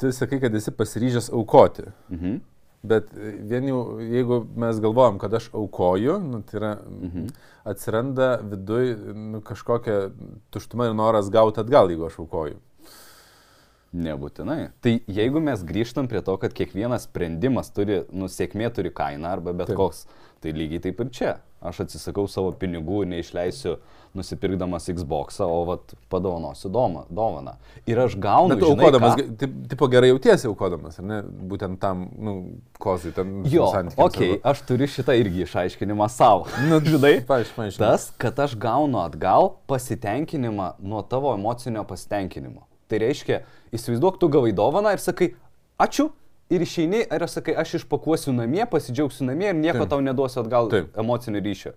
tu 0.00 0.12
sakai, 0.12 0.40
kad 0.42 0.54
esi 0.54 0.74
pasiryžęs 0.74 1.30
aukoti. 1.32 1.88
Mhm. 2.10 2.42
Bet 2.84 3.08
vien 3.48 3.64
jau, 3.64 3.78
jeigu 4.04 4.42
mes 4.60 4.78
galvojam, 4.84 5.16
kad 5.18 5.32
aš 5.34 5.46
aukoju, 5.56 6.18
nu, 6.20 6.42
tai 6.44 6.58
yra, 6.58 6.72
mhm. 6.84 7.30
atsiranda 7.64 8.28
viduj 8.44 8.92
nu, 9.16 9.40
kažkokia 9.40 10.10
tuštuma 10.52 10.90
ir 10.90 10.96
noras 10.98 11.30
gauti 11.32 11.62
atgal, 11.64 11.88
jeigu 11.88 12.04
aš 12.10 12.20
aukoju. 12.26 12.60
Nebūtinai. 13.94 14.72
Tai 14.82 14.92
jeigu 15.06 15.40
mes 15.40 15.62
grįžtam 15.64 16.08
prie 16.10 16.20
to, 16.26 16.34
kad 16.42 16.52
kiekvienas 16.56 17.06
sprendimas 17.06 17.70
turi, 17.72 18.02
nusėkmė 18.10 18.72
turi 18.74 18.90
kainą 18.92 19.30
arba 19.30 19.54
bet 19.54 19.70
Taip. 19.70 19.78
koks, 19.78 20.04
tai 20.42 20.52
lygiai 20.56 20.82
taip 20.88 21.00
ir 21.04 21.12
čia. 21.14 21.34
Aš 21.64 21.84
atsisakau 21.86 22.26
savo 22.28 22.50
pinigų, 22.58 23.04
neišleisiu 23.08 23.78
nusipirkdamas 24.14 24.86
Xbox, 24.94 25.40
o 25.40 25.64
vat 25.64 25.94
padovanosiu 26.08 26.70
dovaną. 26.70 27.56
Ir 27.86 27.98
aš 27.98 28.14
gaunu... 28.20 28.54
Bet 28.54 28.62
aukodamas, 28.62 29.16
ką? 29.18 29.26
taip, 29.40 29.54
tipo 29.72 29.88
gerai 29.90 30.12
jautiesi 30.12 30.46
aukodamas, 30.46 31.00
ar 31.02 31.08
ne? 31.08 31.18
Būtent 31.50 31.80
tam, 31.82 32.04
nu, 32.14 32.34
kozui, 32.78 33.10
tam 33.16 33.40
Jo, 33.50 33.66
santykiams 33.74 33.98
okei, 33.98 34.28
okay, 34.30 34.36
arba- 34.38 34.52
aš 34.52 34.62
turiu 34.68 34.88
šitą 34.90 35.16
irgi 35.18 35.42
išaiškinimą 35.48 36.08
savo. 36.14 36.46
Nu, 36.70 36.78
žinai, 36.94 37.16
paaišk- 37.26 37.56
paaiškink. 37.58 37.80
tas, 37.82 38.08
kad 38.22 38.38
aš 38.46 38.54
gaunu 38.60 39.02
atgal 39.02 39.50
pasitenkinimą 39.70 40.76
nuo 40.78 41.02
tavo 41.02 41.34
emocinio 41.34 41.82
pasitenkinimo. 41.88 42.68
Tai 42.88 43.00
reiškia, 43.02 43.40
įsivaizduok, 43.74 44.20
tu 44.22 44.28
gavai 44.30 44.52
dovaną 44.54 44.94
ir 44.94 45.02
sakai, 45.02 45.34
ačiū. 45.82 46.12
Ir 46.52 46.60
išeini, 46.60 47.06
ir 47.08 47.22
sakai, 47.32 47.54
aš 47.56 47.78
išpakuosiu 47.80 48.34
namie, 48.36 48.62
pasidžiaugsiu 48.68 49.24
namie 49.24 49.48
ir 49.48 49.56
nieko. 49.56 49.80
Taip. 49.80 49.90
tau 49.94 50.02
neduosiu 50.04 50.42
atgal 50.42 50.68
Taip. 50.70 50.90
emocinio 51.00 51.40
ryšio. 51.40 51.72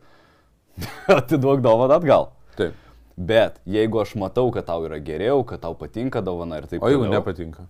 Atiduok 1.19 1.61
dovaną 1.65 1.97
atgal. 1.99 2.29
Taip. 2.57 2.77
Bet 3.17 3.61
jeigu 3.65 4.01
aš 4.01 4.13
matau, 4.21 4.51
kad 4.53 4.67
tau 4.69 4.85
yra 4.85 4.99
geriau, 5.01 5.43
kad 5.47 5.63
tau 5.63 5.73
patinka 5.77 6.21
dovana 6.21 6.61
ir 6.61 6.69
taip 6.69 6.83
O 6.83 6.91
jeigu 6.91 7.05
toliau, 7.07 7.19
nepatinka? 7.19 7.65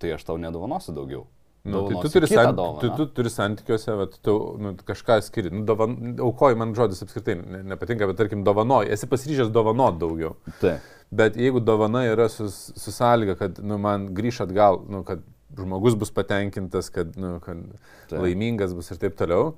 tai 0.00 0.14
aš 0.16 0.24
tau 0.24 0.40
nedovanosiu 0.40 0.94
daugiau. 0.96 1.26
Nu, 1.62 1.82
tai 1.84 2.00
tu 2.00 2.08
turi, 2.08 2.28
kitą 2.30 2.44
san, 2.46 2.54
dovaną. 2.56 2.80
tu, 2.80 2.88
tu 2.96 3.06
turi 3.18 3.30
santykiuose, 3.32 3.96
vat, 3.98 4.14
tu 4.24 4.34
nu, 4.64 4.72
kažką 4.88 5.18
skiri. 5.26 5.50
Nu, 5.52 5.66
dovan, 5.68 5.96
aukoji 6.24 6.56
man 6.56 6.72
žodis 6.76 7.02
apskritai 7.04 7.34
ne, 7.36 7.60
nepatinka, 7.74 8.08
bet 8.08 8.16
tarkim 8.16 8.46
dovanoji. 8.46 8.88
Esi 8.96 9.08
pasiryžęs 9.10 9.52
dovanot 9.52 9.98
daugiau. 10.00 10.38
Taip. 10.62 10.86
Bet 11.12 11.36
jeigu 11.36 11.60
dovana 11.60 12.06
yra 12.08 12.30
su, 12.32 12.48
su 12.48 12.94
sąlyga, 12.94 13.36
kad 13.36 13.60
nu, 13.60 13.76
man 13.82 14.08
grįž 14.16 14.40
atgal, 14.46 14.80
nu, 14.88 15.02
kad 15.04 15.20
žmogus 15.58 15.98
bus 16.00 16.14
patenkintas, 16.16 16.88
kad, 16.94 17.12
nu, 17.20 17.36
kad 17.44 17.60
Taip. 18.08 18.22
laimingas 18.22 18.72
bus 18.76 18.88
ir 18.94 19.00
taip 19.02 19.18
toliau, 19.18 19.52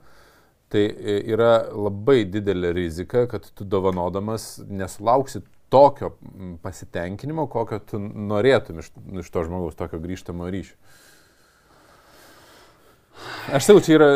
tai 0.72 0.86
e, 0.88 1.18
yra 1.34 1.52
labai 1.68 2.22
didelė 2.32 2.72
rizika, 2.76 3.26
kad 3.30 3.46
tu 3.56 3.66
dovanodamas 3.68 4.56
nesulauksi 4.68 5.42
tokio 5.72 6.12
pasitenkinimo, 6.64 7.46
kokio 7.52 7.78
tu 7.88 8.00
norėtum 8.00 8.82
iš, 8.82 8.90
nu, 9.06 9.22
iš 9.24 9.30
to 9.32 9.44
žmogaus, 9.46 9.76
tokio 9.78 10.00
grįžtamo 10.02 10.48
ryšio. 10.52 10.76
Aš 13.54 13.68
sakau, 13.68 13.82
čia 13.84 13.94
yra, 13.96 14.08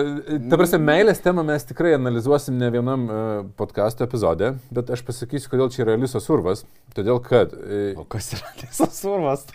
ta 0.50 0.58
prasme, 0.58 0.80
meilės 0.82 1.20
temą 1.22 1.44
mes 1.46 1.64
tikrai 1.68 1.92
analizuosim 1.94 2.56
ne 2.58 2.70
vienam 2.74 3.04
uh, 3.06 3.20
podkastų 3.58 4.06
epizode, 4.06 4.50
bet 4.74 4.90
aš 4.94 5.04
pasakysiu, 5.06 5.52
kodėl 5.52 5.70
čia 5.74 5.84
yra 5.84 5.94
Alisos 5.98 6.26
urvas. 6.32 6.64
Todėl, 6.96 7.20
kad 7.22 7.54
uh, 7.54 8.02
O 8.02 8.06
kas 8.10 8.32
yra 8.34 8.50
tiesas 8.58 8.98
urvas? 9.06 9.46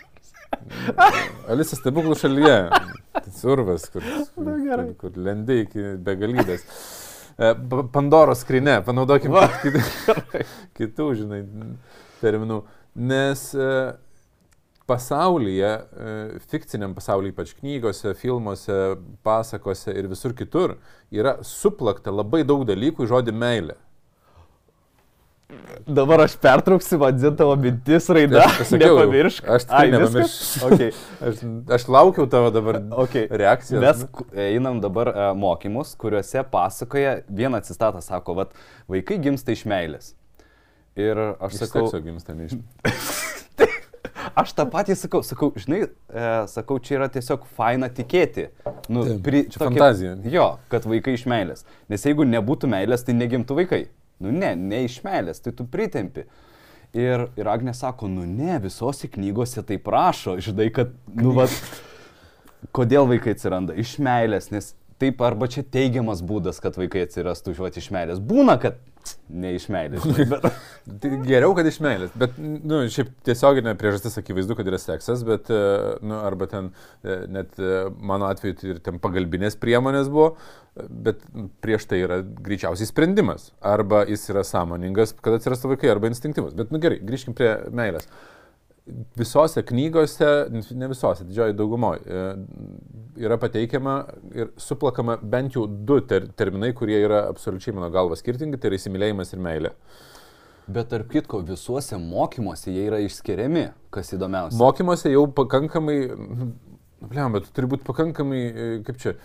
Alisa 1.51 1.77
stebuklų 1.79 2.15
šalyje. 2.19 2.55
Tas 3.21 3.41
urvas, 3.47 3.85
kur, 3.91 4.03
kur, 4.35 4.51
kur, 5.01 5.17
lendi 5.19 5.61
iki 5.65 5.83
begalybės. 6.05 6.63
E, 7.41 7.51
Pa- 7.71 7.83
Pandoros 7.93 8.43
skrinė, 8.45 8.79
panaudokim 8.85 9.33
Va. 9.35 9.47
kit- 9.61 10.15
kitų, 10.79 11.09
žinai, 11.21 11.41
terminų. 12.21 12.61
Nes 13.11 13.43
e, 13.55 13.67
pasaulyje, 14.89 15.71
e, 15.71 16.15
fikciniam 16.51 16.95
pasaulyje, 16.97 17.33
ypač 17.35 17.53
knygose, 17.59 18.13
filmuose, 18.19 18.79
pasakose 19.27 19.93
ir 19.95 20.09
visur 20.11 20.35
kitur, 20.37 20.77
yra 21.13 21.37
suplakta 21.47 22.11
labai 22.13 22.43
daug 22.47 22.65
dalykų 22.67 23.05
į 23.07 23.11
žodį 23.13 23.35
meilė. 23.37 23.77
Dabar 25.87 26.21
aš 26.25 26.35
pertrauksiu, 26.41 26.99
vadinu 27.01 27.31
tavo 27.37 27.55
mintis 27.59 28.05
raidą. 28.13 28.39
Tai 28.43 28.61
aš. 28.61 28.71
Nepamiršk. 28.77 29.47
Aš 29.55 29.65
tikrai 29.65 29.81
Ai, 29.81 29.91
viskas? 29.91 30.13
nepamiršiu. 30.13 30.69
Okay. 30.69 30.91
Aš, 31.31 31.41
aš 31.77 31.87
laukiau 31.91 32.27
tavo 32.29 32.51
dabar 32.53 32.79
Okay. 33.05 33.27
reakcijos. 33.29 33.81
Mes 33.81 34.05
einam 34.47 34.79
dabar 34.83 35.09
uh, 35.11 35.21
mokymus, 35.37 35.95
kuriuose 35.99 36.43
pasakoja, 36.51 37.17
vieną 37.29 37.61
citatą 37.65 38.01
sako, 38.05 38.37
vad, 38.41 38.53
vaikai 38.89 39.17
gimsta 39.21 39.55
iš 39.55 39.65
meilės. 39.69 40.13
Ir 40.99 41.17
aš 41.39 41.55
Iš 41.57 41.65
sakau, 41.65 41.87
gimsta 42.03 42.35
ne 42.37 42.49
iš. 42.49 42.57
aš 44.41 44.53
tą 44.57 44.65
patį 44.71 44.95
sakau, 44.99 45.21
sakau, 45.25 45.49
žinai, 45.59 45.85
e, 45.87 46.25
sakau, 46.51 46.77
čia 46.83 46.97
yra 46.99 47.07
tiesiog 47.11 47.45
faina 47.57 47.89
tikėti. 47.91 48.49
Nu, 48.91 49.05
Taip, 49.07 49.29
čia 49.53 49.61
fantazija. 49.61 50.17
Jo, 50.31 50.47
kad 50.71 50.85
vaikai 50.89 51.15
iš 51.17 51.25
meilės. 51.31 51.65
Nes 51.91 52.05
jeigu 52.07 52.27
nebūtų 52.27 52.69
meilės, 52.71 53.05
tai 53.07 53.15
negimtų 53.17 53.57
vaikai. 53.61 53.81
Nu 54.21 54.33
ne, 54.35 54.53
ne 54.55 54.83
iš 54.85 54.99
meilės, 55.05 55.41
tai 55.43 55.53
tu 55.57 55.65
pritempi. 55.69 56.25
Ir, 56.97 57.29
ir 57.39 57.47
Agnė 57.47 57.73
sako, 57.77 58.09
nu 58.11 58.25
ne, 58.27 58.57
visose 58.63 59.07
knygose 59.11 59.63
tai 59.63 59.77
prašo, 59.79 60.35
žinai, 60.43 60.67
kad, 60.75 60.91
nu, 61.15 61.31
va, 61.37 61.45
kodėl 62.75 63.07
vaikai 63.13 63.35
atsiranda? 63.37 63.77
Iš 63.79 63.95
meilės, 64.03 64.49
nes 64.51 64.73
taip 65.01 65.21
arba 65.25 65.49
čia 65.51 65.63
teigiamas 65.65 66.21
būdas, 66.25 66.61
kad 66.63 66.77
vaikai 66.79 67.07
atsirastų 67.07 67.55
žuoti 67.57 67.81
iš 67.81 67.89
meilės. 67.93 68.21
Būna, 68.21 68.57
kad 68.61 68.79
ne 69.33 69.53
iš 69.57 69.67
meilės. 69.73 70.05
Bet... 70.29 70.45
Tai 71.01 71.11
Geriau, 71.25 71.53
kad 71.57 71.67
iš 71.69 71.79
meilės, 71.83 72.13
bet, 72.17 72.37
nu, 72.37 72.83
šiaip 72.91 73.11
tiesioginė 73.27 73.73
priežastis 73.79 74.17
akivaizdu, 74.21 74.57
kad 74.57 74.69
yra 74.69 74.79
seksas, 74.81 75.23
bet, 75.27 75.49
e, 75.53 75.61
nu, 76.05 76.17
arba 76.21 76.47
ten, 76.51 76.71
e, 77.01 77.17
net 77.31 77.57
e, 77.61 77.85
mano 77.97 78.29
atveju 78.29 78.57
tai 78.59 78.73
ir 78.73 78.81
ten 78.85 78.99
pagalbinės 79.01 79.57
priemonės 79.61 80.11
buvo, 80.11 80.33
bet 81.07 81.23
prieš 81.63 81.87
tai 81.91 82.03
yra 82.05 82.21
greičiausiai 82.21 82.89
sprendimas. 82.89 83.51
Arba 83.73 84.03
jis 84.09 84.27
yra 84.33 84.45
sąmoningas, 84.47 85.15
kad 85.19 85.37
atsirastų 85.37 85.75
vaikai, 85.75 85.91
arba 85.93 86.11
instinktyvus. 86.11 86.55
Bet, 86.57 86.73
nu 86.73 86.81
gerai, 86.83 87.01
grįžkim 87.05 87.37
prie 87.37 87.55
meilės. 87.75 88.09
Visose 89.17 89.63
knygose, 89.67 90.29
ne 90.51 90.87
visose, 90.91 91.25
didžioji 91.27 91.55
daugumoje, 91.57 92.21
yra 93.21 93.37
pateikiama 93.39 93.95
ir 94.35 94.51
suplakama 94.59 95.17
bent 95.21 95.55
jau 95.55 95.65
du 95.67 95.99
ter 96.07 96.27
terminai, 96.37 96.73
kurie 96.77 96.99
yra 97.03 97.25
absoliučiai 97.29 97.75
mano 97.77 97.91
galva 97.93 98.17
skirtingi, 98.19 98.59
tai 98.59 98.71
yra 98.71 98.79
įsimylėjimas 98.79 99.35
ir 99.35 99.43
meilė. 99.43 99.73
Bet 100.71 100.91
tarp 100.91 101.09
kitko, 101.11 101.41
visuose 101.45 101.97
mokymuose 101.99 102.71
jie 102.71 102.85
yra 102.87 103.01
išskiriami, 103.03 103.65
kas 103.93 104.13
įdomiausia. 104.15 104.59
Mokymuose 104.59 105.11
jau 105.11 105.25
pakankamai, 105.35 105.97
blem, 107.01 107.35
bet 107.35 107.47
tu 107.47 107.55
turi 107.57 107.71
būti 107.73 107.87
pakankamai, 107.87 108.41
e, 108.41 108.69
kaip 108.87 109.01
čia, 109.01 109.15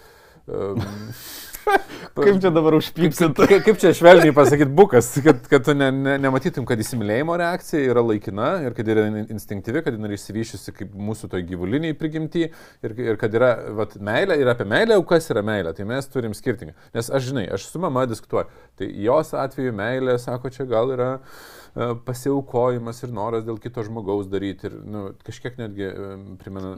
um, 0.49 0.81
Kaip 2.17 2.39
čia 2.41 2.51
dabar 2.55 2.77
užpyksit? 2.79 3.37
kaip, 3.51 3.63
kaip 3.67 3.79
čia 3.81 3.91
švelniai 3.97 4.33
pasakyti 4.37 4.73
bukas, 4.77 5.09
kad, 5.25 5.43
kad 5.51 5.65
tu 5.67 5.75
ne, 5.77 5.89
ne, 5.93 6.15
nematytum, 6.23 6.65
kad 6.69 6.81
įsimylėjimo 6.81 7.35
reakcija 7.41 7.91
yra 7.91 8.03
laikina 8.07 8.49
ir 8.65 8.77
kad 8.77 8.89
yra 8.93 9.05
in- 9.11 9.27
instinktyvi, 9.35 9.83
kad 9.85 9.97
jinai 9.99 10.15
išsivyščiusi 10.17 10.75
kaip 10.79 10.95
mūsų 11.09 11.31
toj 11.35 11.45
gyvuliniai 11.51 11.97
prigimti 11.99 12.47
ir, 12.47 12.97
ir 13.05 13.21
kad 13.21 13.35
yra 13.37 13.51
vat, 13.77 13.99
meilė 14.01 14.39
ir 14.41 14.51
apie 14.53 14.69
meilę, 14.71 14.97
o 15.01 15.05
kas 15.09 15.29
yra 15.35 15.43
meilė, 15.47 15.75
tai 15.77 15.89
mes 15.89 16.09
turim 16.13 16.37
skirtingą. 16.37 16.77
Nes 16.97 17.11
aš 17.13 17.31
žinai, 17.31 17.47
aš 17.59 17.69
su 17.73 17.83
mama 17.83 18.07
diskutuoju, 18.09 18.49
tai 18.81 18.91
jos 19.05 19.35
atveju 19.37 19.75
meilė, 19.77 20.17
sako, 20.23 20.53
čia 20.55 20.69
gal 20.71 20.93
yra 20.95 21.11
e, 21.19 21.91
pasiaukojimas 22.07 23.03
ir 23.05 23.13
noras 23.17 23.45
dėl 23.49 23.59
kito 23.63 23.85
žmogaus 23.87 24.31
daryti 24.33 24.71
ir 24.71 24.79
nu, 24.87 25.09
kažkiek 25.27 25.59
netgi 25.61 25.91
e, 25.91 26.13
primena 26.41 26.77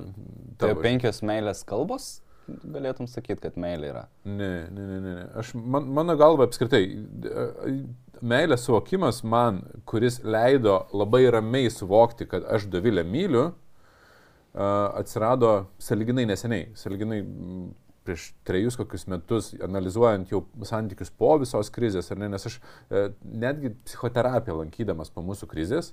Tai 0.59 0.72
penkios 0.83 1.22
meilės 1.27 1.62
kalbos, 1.68 2.16
galėtum 2.48 3.08
sakyti, 3.11 3.40
kad 3.44 3.56
meilė 3.61 3.92
yra. 3.92 4.04
Ne, 4.24 4.52
ne, 4.72 4.87
ne, 4.88 4.98
ne. 5.04 5.14
Aš, 5.40 5.54
man, 5.54 5.88
mano 5.98 6.16
galva 6.18 6.48
apskritai, 6.48 6.82
meilės 8.20 8.66
suvokimas 8.66 9.22
man, 9.24 9.62
kuris 9.88 10.20
leido 10.24 10.80
labai 10.96 11.26
ramiai 11.32 11.70
suvokti, 11.72 12.28
kad 12.30 12.46
aš 12.48 12.68
Dovilę 12.72 13.04
myliu, 13.06 13.50
atsirado 14.54 15.52
saliginai 15.82 16.26
neseniai. 16.28 16.70
Saliginai 16.78 17.20
prieš 18.08 18.30
trejus 18.48 18.78
kokius 18.80 19.04
metus, 19.11 19.50
analizuojant 19.64 20.30
jau 20.32 20.42
santykius 20.64 21.11
po 21.12 21.34
visos 21.42 21.68
krizės, 21.74 22.08
ne, 22.16 22.30
nes 22.32 22.46
aš 22.48 22.56
e, 22.56 23.02
netgi 23.44 23.74
psichoterapiją 23.84 24.56
lankydamas 24.62 25.12
po 25.12 25.20
mūsų 25.26 25.48
krizės, 25.50 25.92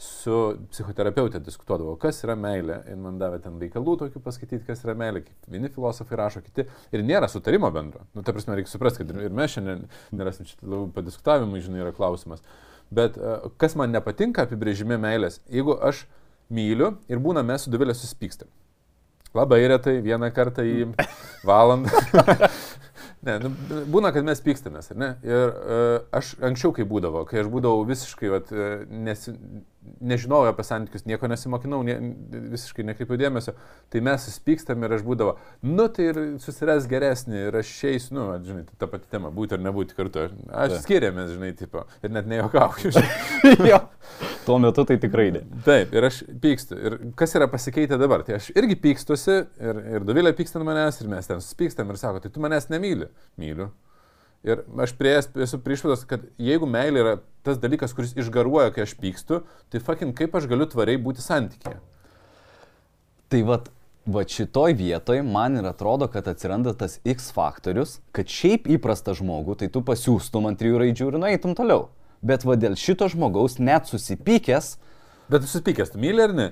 su 0.00 0.34
psichoterapeutė 0.72 1.38
diskutuodavau, 1.44 1.94
kas 2.00 2.18
yra 2.26 2.34
meilė. 2.38 2.80
Ir 2.90 2.98
man 3.00 3.18
davė 3.20 3.38
ten 3.44 3.60
reikalų 3.62 3.96
tokių 4.02 4.22
paskaityti, 4.24 4.64
kas 4.66 4.82
yra 4.86 4.96
meilė. 4.98 5.22
Vieni 5.50 5.70
filosofai 5.72 6.18
rašo, 6.18 6.42
kiti. 6.44 6.66
Ir 6.94 7.04
nėra 7.06 7.28
sutarimo 7.30 7.70
bendro. 7.74 8.02
Nu, 8.16 8.24
ta 8.26 8.34
prasme, 8.34 8.56
reikia 8.58 8.72
suprasti, 8.72 9.04
kad 9.04 9.14
ir 9.14 9.34
mes 9.34 9.54
šiandien 9.54 9.86
nerasim 10.16 10.48
čia 10.50 10.58
labiau 10.62 10.90
padiskutavimai, 10.96 11.62
žinai, 11.64 11.84
yra 11.86 11.94
klausimas. 11.94 12.42
Bet 12.94 13.16
e, 13.18 13.38
kas 13.60 13.78
man 13.78 13.94
nepatinka 13.94 14.44
apibrėžime 14.48 14.98
meilės, 15.00 15.40
jeigu 15.50 15.78
aš 15.78 16.04
myliu 16.52 16.96
ir 17.08 17.22
būna 17.22 17.46
mes 17.46 17.64
su 17.64 17.72
duvilė 17.72 17.94
susipykstam. 17.96 18.50
Labai 19.34 19.64
retai, 19.66 19.96
vieną 20.02 20.30
kartą 20.34 20.66
į 20.66 20.90
valandą. 21.46 21.90
Ne, 23.24 23.38
nu, 23.40 23.50
būna, 23.88 24.10
kad 24.12 24.26
mes 24.26 24.40
pykstamės, 24.44 24.90
ne? 25.00 25.14
Ir 25.24 25.48
uh, 25.48 25.92
aš 26.12 26.34
anksčiau, 26.44 26.74
kai 26.76 26.84
būdavo, 26.88 27.22
kai 27.28 27.40
aš 27.40 27.48
būdavau 27.52 27.86
visiškai, 27.88 28.28
vat, 28.28 28.50
e, 28.52 28.66
nesi, 29.06 29.32
nežinojau 30.04 30.52
apie 30.52 30.64
santykius, 30.66 31.04
nieko 31.08 31.28
nesimokinau, 31.30 31.80
ne, 31.86 31.96
visiškai 32.54 32.86
nekreipiu 32.88 33.18
dėmesio, 33.20 33.54
tai 33.92 34.02
mes 34.04 34.26
susipykstam 34.26 34.84
ir 34.84 34.96
aš 34.96 35.04
būdavo, 35.06 35.36
nu 35.68 35.86
tai 35.92 36.08
ir 36.10 36.20
susiras 36.42 36.88
geresnį 36.90 37.46
ir 37.48 37.58
aš 37.60 37.72
šiais, 37.80 38.08
nu, 38.14 38.26
žinai, 38.44 38.64
tai 38.68 38.78
ta 38.80 38.88
pati 38.90 39.10
tema, 39.12 39.32
būti 39.34 39.56
ar 39.56 39.64
nebūti 39.64 39.96
kartu. 39.96 40.28
Aš 40.64 40.78
skiriamės, 40.84 41.34
žinai, 41.36 41.52
tipo, 41.58 41.84
ir 42.04 42.14
net 42.14 42.28
nejokauju. 42.30 42.92
jo. 43.72 43.80
Tuo 44.44 44.58
metu 44.60 44.84
tai 44.88 44.98
tikrai 45.00 45.30
ne. 45.34 45.44
Taip, 45.64 45.94
ir 45.96 46.08
aš 46.10 46.20
pykstu. 46.42 46.76
Ir 46.76 46.98
kas 47.18 47.32
yra 47.38 47.48
pasikeitę 47.50 47.96
dabar? 48.00 48.24
Tai 48.26 48.36
aš 48.36 48.50
irgi 48.56 48.76
pykstusi 48.80 49.38
ir, 49.40 49.80
ir 49.96 50.04
Dovilė 50.04 50.34
pyksta 50.36 50.60
ant 50.60 50.68
manęs 50.68 51.00
ir 51.00 51.08
mes 51.12 51.30
ten 51.30 51.40
susipykstam 51.40 51.88
ir 51.90 52.00
sako, 52.00 52.20
tai 52.24 52.32
tu 52.34 52.44
manęs 52.44 52.68
nemyli. 52.72 53.08
Myliu. 53.40 53.70
Ir 54.44 54.60
aš 54.84 54.92
prieėjęs 54.98 55.30
esu 55.46 55.58
priešvadas, 55.64 56.02
kad 56.08 56.26
jeigu 56.36 56.68
meilė 56.68 57.00
yra 57.00 57.14
tas 57.46 57.56
dalykas, 57.60 57.94
kuris 57.96 58.12
išgaruoja, 58.18 58.74
kai 58.74 58.84
aš 58.84 58.92
pykstu, 59.00 59.40
tai 59.72 59.80
fucking 59.80 60.12
kaip 60.16 60.36
aš 60.36 60.48
galiu 60.50 60.66
tvariai 60.68 61.00
būti 61.00 61.24
santykėje. 61.24 61.80
Tai 63.32 63.40
vad, 63.48 63.70
va 64.04 64.24
šitoj 64.28 64.76
vietoj 64.76 65.22
man 65.24 65.56
ir 65.56 65.68
atrodo, 65.68 66.10
kad 66.12 66.28
atsiranda 66.28 66.74
tas 66.76 66.98
X 67.08 67.30
faktorius, 67.32 67.98
kad 68.12 68.28
šiaip 68.28 68.68
įprastą 68.76 69.16
žmogų, 69.16 69.56
tai 69.62 69.70
tu 69.72 69.80
pasiūstum 69.84 70.50
ant 70.50 70.60
trijų 70.60 70.82
raidžių 70.82 71.08
ir 71.08 71.20
nueitum 71.22 71.56
toliau. 71.56 71.88
Bet 72.24 72.44
va 72.44 72.56
dėl 72.60 72.76
šito 72.80 73.08
žmogaus 73.12 73.56
net 73.60 73.88
susipykęs. 73.88 74.74
Bet 75.32 75.44
susipykęs, 75.44 75.92
tu 75.92 76.00
myli 76.04 76.24
ar 76.24 76.36
ne? 76.36 76.50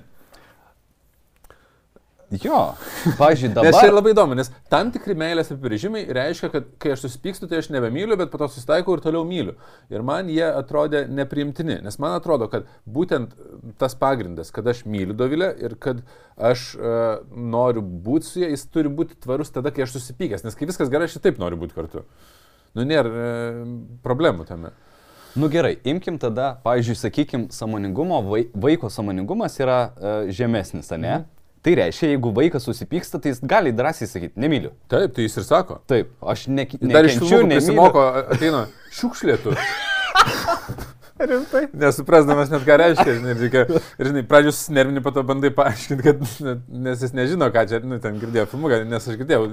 Jo, 2.40 2.58
pažiūrėjau, 3.20 3.52
dabar. 3.58 3.66
Nes 3.68 3.76
čia 3.76 3.92
labai 3.92 4.12
įdomu, 4.14 4.36
nes 4.38 4.48
tam 4.72 4.88
tikri 4.94 5.12
meilės 5.18 5.50
apibrėžimai 5.52 6.06
reiškia, 6.16 6.48
kad 6.54 6.68
kai 6.80 6.94
aš 6.94 7.04
susipykstu, 7.04 7.48
tai 7.50 7.58
aš 7.60 7.68
nebemyliu, 7.74 8.16
bet 8.16 8.30
po 8.32 8.40
to 8.40 8.48
susitaikau 8.54 8.94
ir 8.96 9.02
toliau 9.04 9.26
myliu. 9.28 9.52
Ir 9.92 10.04
man 10.06 10.30
jie 10.32 10.46
atrodė 10.46 11.04
nepriimtini, 11.12 11.80
nes 11.84 11.98
man 12.00 12.16
atrodo, 12.16 12.48
kad 12.52 12.70
būtent 12.88 13.34
tas 13.80 13.96
pagrindas, 14.00 14.52
kad 14.54 14.70
aš 14.72 14.84
myliu 14.88 15.16
Dovilę 15.18 15.50
ir 15.60 15.74
kad 15.82 16.00
aš 16.40 16.70
uh, 16.78 17.10
noriu 17.36 17.84
būti 17.84 18.30
su 18.30 18.40
ja, 18.40 18.48
jis 18.54 18.64
turi 18.72 18.92
būti 18.92 19.18
tvarus 19.20 19.52
tada, 19.52 19.74
kai 19.74 19.84
aš 19.84 19.98
susipykęs, 19.98 20.46
nes 20.46 20.56
kai 20.56 20.70
viskas 20.70 20.92
gerai, 20.92 21.10
aš 21.10 21.18
ir 21.18 21.26
taip 21.26 21.42
noriu 21.42 21.60
būti 21.60 21.76
kartu. 21.76 22.06
Nu, 22.72 22.86
nėra 22.88 23.12
uh, 23.12 23.60
problemų 24.06 24.48
tame. 24.48 24.72
Nu 25.36 25.52
gerai, 25.52 25.76
imkim 25.88 26.16
tada, 26.20 26.54
pavyzdžiui, 26.64 26.96
sakykim, 26.96 27.46
samoningumo, 27.52 28.18
vaiko 28.56 28.88
samoningumas 28.92 29.60
yra 29.60 29.78
uh, 29.84 30.32
žemesnis, 30.32 30.88
ne? 30.96 31.20
Mhm. 31.20 31.30
Tai 31.62 31.76
reiškia, 31.78 32.08
jeigu 32.10 32.32
vaikas 32.34 32.64
susipyksta, 32.66 33.20
tai 33.22 33.30
jis 33.30 33.38
gali 33.46 33.70
drąsiai 33.78 34.08
sakyti, 34.10 34.34
nemyliu. 34.42 34.72
Taip, 34.90 35.12
tai 35.14 35.28
jis 35.28 35.36
ir 35.38 35.44
sako. 35.46 35.76
Taip, 35.86 36.10
aš 36.32 36.48
ne, 36.50 36.64
Dar 36.90 37.06
iš 37.06 37.20
jų 37.22 37.44
nesimoko, 37.46 38.02
ateina 38.34 38.64
šiukšlėtų. 38.98 39.54
Rimtai? 41.22 41.68
Nesuprasdamas 41.78 42.50
net 42.50 42.64
ką 42.66 42.76
reiškia, 42.80 43.14
žinai, 43.20 43.34
reikia, 43.38 43.80
žinai, 44.00 44.24
pradžius 44.26 44.64
nervinį 44.74 45.04
pato 45.04 45.22
bandai 45.26 45.52
paaiškinti, 45.54 46.02
kad, 46.02 46.66
nes 46.88 47.04
jis 47.06 47.14
nežino, 47.14 47.46
ką 47.54 47.62
čia, 47.70 47.78
nu, 47.86 48.00
ten 48.02 48.18
girdėjo 48.18 48.48
filmuką, 48.50 48.82
nes 48.90 49.06
aš 49.06 49.20
girdėjau, 49.20 49.46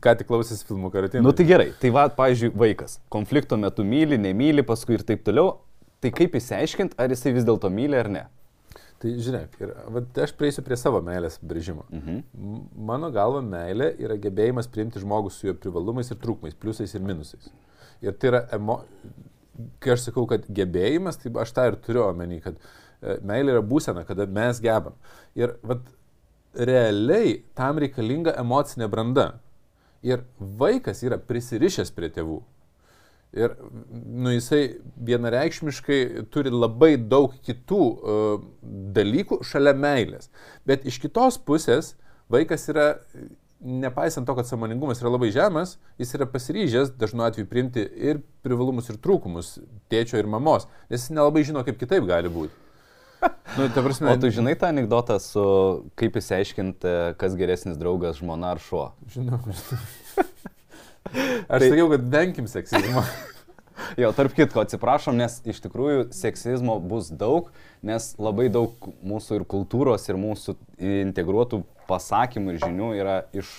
ką 0.00 0.16
tik 0.16 0.30
klausęs 0.30 0.64
filmuką 0.64 1.02
ir 1.02 1.10
atėjo. 1.10 1.24
Nu 1.26 1.36
tai 1.36 1.44
gerai, 1.50 1.70
tai 1.82 1.92
va, 1.92 2.06
pavyzdžiui, 2.16 2.54
vaikas, 2.64 3.02
konflikto 3.12 3.60
metu 3.60 3.84
myli, 3.84 4.16
nemyli, 4.22 4.64
paskui 4.64 4.96
ir 4.96 5.04
taip 5.04 5.26
toliau, 5.28 5.58
tai 6.00 6.14
kaip 6.16 6.40
įsiaiškinti, 6.40 6.96
ar 6.96 7.12
jisai 7.12 7.36
vis 7.36 7.44
dėlto 7.48 7.68
myli 7.74 8.00
ar 8.00 8.08
ne? 8.08 8.28
Tai 9.00 9.10
žiūrėk, 9.16 9.54
ir, 9.64 9.70
va, 9.94 10.02
aš 10.26 10.32
prieisiu 10.36 10.62
prie 10.64 10.76
savo 10.76 10.98
meilės 11.04 11.38
brėžimo. 11.40 11.86
Mhm. 11.88 12.18
Mano 12.90 13.08
galva 13.14 13.40
meilė 13.44 13.94
yra 14.02 14.18
gebėjimas 14.20 14.68
priimti 14.68 15.00
žmogų 15.00 15.32
su 15.32 15.48
jo 15.48 15.54
privalumais 15.56 16.12
ir 16.12 16.18
trūkumais, 16.20 16.58
pliusais 16.60 16.92
ir 16.94 17.04
minusais. 17.06 17.48
Ir 18.04 18.12
tai 18.20 18.32
yra, 18.34 18.42
emo... 18.56 18.82
kai 19.80 19.94
aš 19.94 20.10
sakau, 20.10 20.26
kad 20.28 20.44
gebėjimas, 20.52 21.16
tai 21.20 21.32
aš 21.40 21.54
tą 21.56 21.64
ir 21.70 21.78
turiu 21.86 22.04
omeny, 22.10 22.42
kad 22.44 22.60
e, 22.60 23.16
meilė 23.24 23.56
yra 23.56 23.64
būsena, 23.64 24.04
kada 24.08 24.28
mes 24.28 24.60
gebam. 24.60 24.96
Ir 25.38 25.56
vat, 25.64 25.80
realiai 26.54 27.38
tam 27.56 27.80
reikalinga 27.80 28.36
emocinė 28.40 28.88
branda. 28.92 29.30
Ir 30.04 30.24
vaikas 30.60 31.02
yra 31.04 31.16
prisirišęs 31.20 31.92
prie 31.96 32.12
tėvų. 32.12 32.40
Ir 33.36 33.52
nu, 33.62 34.32
jisai 34.34 34.80
vienareikšmiškai 35.06 36.00
turi 36.34 36.50
labai 36.50 36.96
daug 36.98 37.36
kitų 37.46 37.78
uh, 37.78 38.40
dalykų 38.96 39.38
šalia 39.46 39.74
meilės. 39.78 40.32
Bet 40.66 40.82
iš 40.90 40.98
kitos 41.02 41.38
pusės 41.38 41.92
vaikas 42.30 42.66
yra, 42.72 42.88
nepaisant 43.60 44.26
to, 44.26 44.34
kad 44.34 44.48
samoningumas 44.48 45.02
yra 45.02 45.12
labai 45.14 45.30
žemas, 45.34 45.76
jis 46.00 46.16
yra 46.18 46.26
pasiryžęs 46.30 46.96
dažnu 46.98 47.22
atveju 47.26 47.46
priimti 47.50 47.84
ir 47.86 48.18
privalumus, 48.42 48.90
ir 48.90 48.98
trūkumus 48.98 49.58
tėčio 49.92 50.18
ir 50.18 50.30
mamos, 50.30 50.66
nes 50.90 51.04
jis 51.04 51.14
nelabai 51.14 51.46
žino, 51.46 51.62
kaip 51.66 51.78
kitaip 51.78 52.10
gali 52.10 52.32
būti. 52.32 52.66
Nu, 53.58 53.66
prasme, 53.74 54.14
o 54.14 54.16
tu 54.16 54.30
žinai 54.32 54.54
tą 54.56 54.70
anegdotą 54.70 55.18
su 55.20 55.42
kaip 55.98 56.14
įsiaiškinti, 56.16 56.92
kas 57.20 57.34
geresnis 57.36 57.76
draugas, 57.76 58.20
žmona 58.22 58.54
ar 58.54 58.62
šuo? 58.62 58.86
Žinau. 59.12 59.42
žinau. 59.44 59.80
Aš 61.50 61.64
tai... 61.64 61.68
sakiau, 61.68 61.90
kad 61.92 62.08
venkim 62.12 62.48
seksizmo. 62.50 63.04
Jo, 64.00 64.12
tarp 64.16 64.34
kitko, 64.36 64.64
atsiprašom, 64.64 65.16
nes 65.20 65.40
iš 65.48 65.60
tikrųjų 65.64 66.10
seksizmo 66.14 66.76
bus 66.82 67.10
daug, 67.12 67.50
nes 67.86 68.12
labai 68.20 68.48
daug 68.52 68.90
mūsų 69.06 69.40
ir 69.40 69.46
kultūros, 69.50 70.06
ir 70.10 70.20
mūsų 70.20 70.56
integruotų 71.06 71.62
pasakymų 71.90 72.54
ir 72.54 72.60
žinių 72.64 72.90
yra 72.98 73.16
iš 73.36 73.50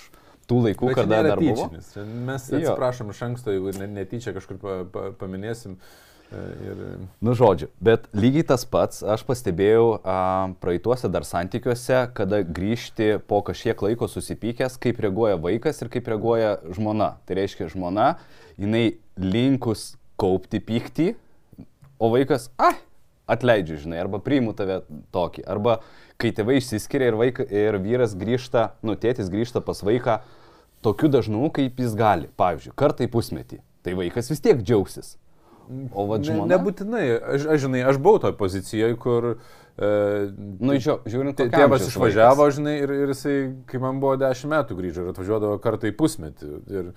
tų 0.50 0.62
laikų, 0.68 0.92
Bet 0.92 1.02
kada 1.02 1.22
dar 1.26 1.42
tyčinis. 1.42 1.92
buvo. 1.96 2.06
Mes 2.30 2.48
atsiprašom 2.48 3.12
iš 3.14 3.26
anksto, 3.28 3.56
jeigu 3.56 3.74
netyčia 3.92 4.36
kažkur 4.36 4.60
pa, 4.62 4.78
pa, 4.94 5.10
paminėsim. 5.20 5.78
E, 5.78 6.11
ir... 6.32 6.84
Nu, 7.24 7.34
žodžiu, 7.38 7.70
bet 7.84 8.08
lygiai 8.16 8.46
tas 8.54 8.64
pats 8.70 9.02
aš 9.04 9.24
pastebėjau 9.28 9.88
a, 10.00 10.18
praeituose 10.64 11.10
dar 11.12 11.26
santykiuose, 11.28 12.06
kada 12.18 12.42
grįžti 12.48 13.18
po 13.28 13.42
kažkiek 13.46 13.82
laiko 13.86 14.10
susipykęs, 14.12 14.78
kaip 14.82 15.02
reaguoja 15.04 15.40
vaikas 15.42 15.82
ir 15.84 15.92
kaip 15.94 16.08
reaguoja 16.12 16.58
žmona. 16.76 17.16
Tai 17.28 17.40
reiškia, 17.42 17.70
žmona, 17.74 18.14
jinai 18.62 18.86
linkus 19.20 19.92
kaupti 20.22 20.62
pyktį, 20.64 21.12
o 22.02 22.12
vaikas, 22.14 22.50
ah, 22.62 22.78
atleidžiu, 23.32 23.80
žinai, 23.84 24.02
arba 24.02 24.22
priimu 24.24 24.54
tave 24.58 24.82
tokį, 25.14 25.46
arba 25.50 25.80
kai 26.22 26.34
tėvai 26.36 26.60
išsiskiria 26.60 27.12
ir, 27.12 27.18
vaika, 27.20 27.46
ir 27.46 27.78
vyras 27.82 28.14
grįžta, 28.18 28.72
nu, 28.86 28.96
tėtis 29.00 29.32
grįžta 29.34 29.64
pas 29.66 29.82
vaiką 29.86 30.20
tokiu 30.86 31.10
dažnumu, 31.14 31.52
kaip 31.54 31.80
jis 31.82 31.96
gali, 31.98 32.30
pavyzdžiui, 32.40 32.76
kartą 32.78 33.06
į 33.06 33.12
pusmetį, 33.14 33.62
tai 33.86 33.98
vaikas 33.98 34.32
vis 34.34 34.44
tiek 34.44 34.62
džiaugsis. 34.62 35.16
O 35.92 36.06
va, 36.10 36.20
žmona. 36.20 36.46
Ne, 36.46 36.56
nebūtinai, 36.56 37.08
aš, 37.36 37.48
aš 37.56 37.66
žinai, 37.66 37.82
aš 37.92 38.00
buvau 38.04 38.22
toje 38.26 38.38
pozicijoje, 38.40 39.00
kur... 39.02 39.34
E, 39.82 39.90
nu, 40.60 40.76
žiūrint, 40.78 41.38
tai 41.40 41.48
tėvas 41.54 41.88
išvažiavo, 41.88 42.44
vaikas. 42.44 42.60
žinai, 42.60 42.78
ir, 42.84 42.96
ir 43.06 43.14
jisai, 43.16 43.36
kai 43.70 43.82
man 43.82 44.02
buvo 44.04 44.18
10 44.20 44.52
metų 44.52 44.78
grįžo 44.78 45.06
ir 45.06 45.14
atvažiuodavo 45.14 45.60
kartą 45.64 45.90
į 45.90 45.96
pusmetį. 46.00 46.56
Ir, 46.72 46.96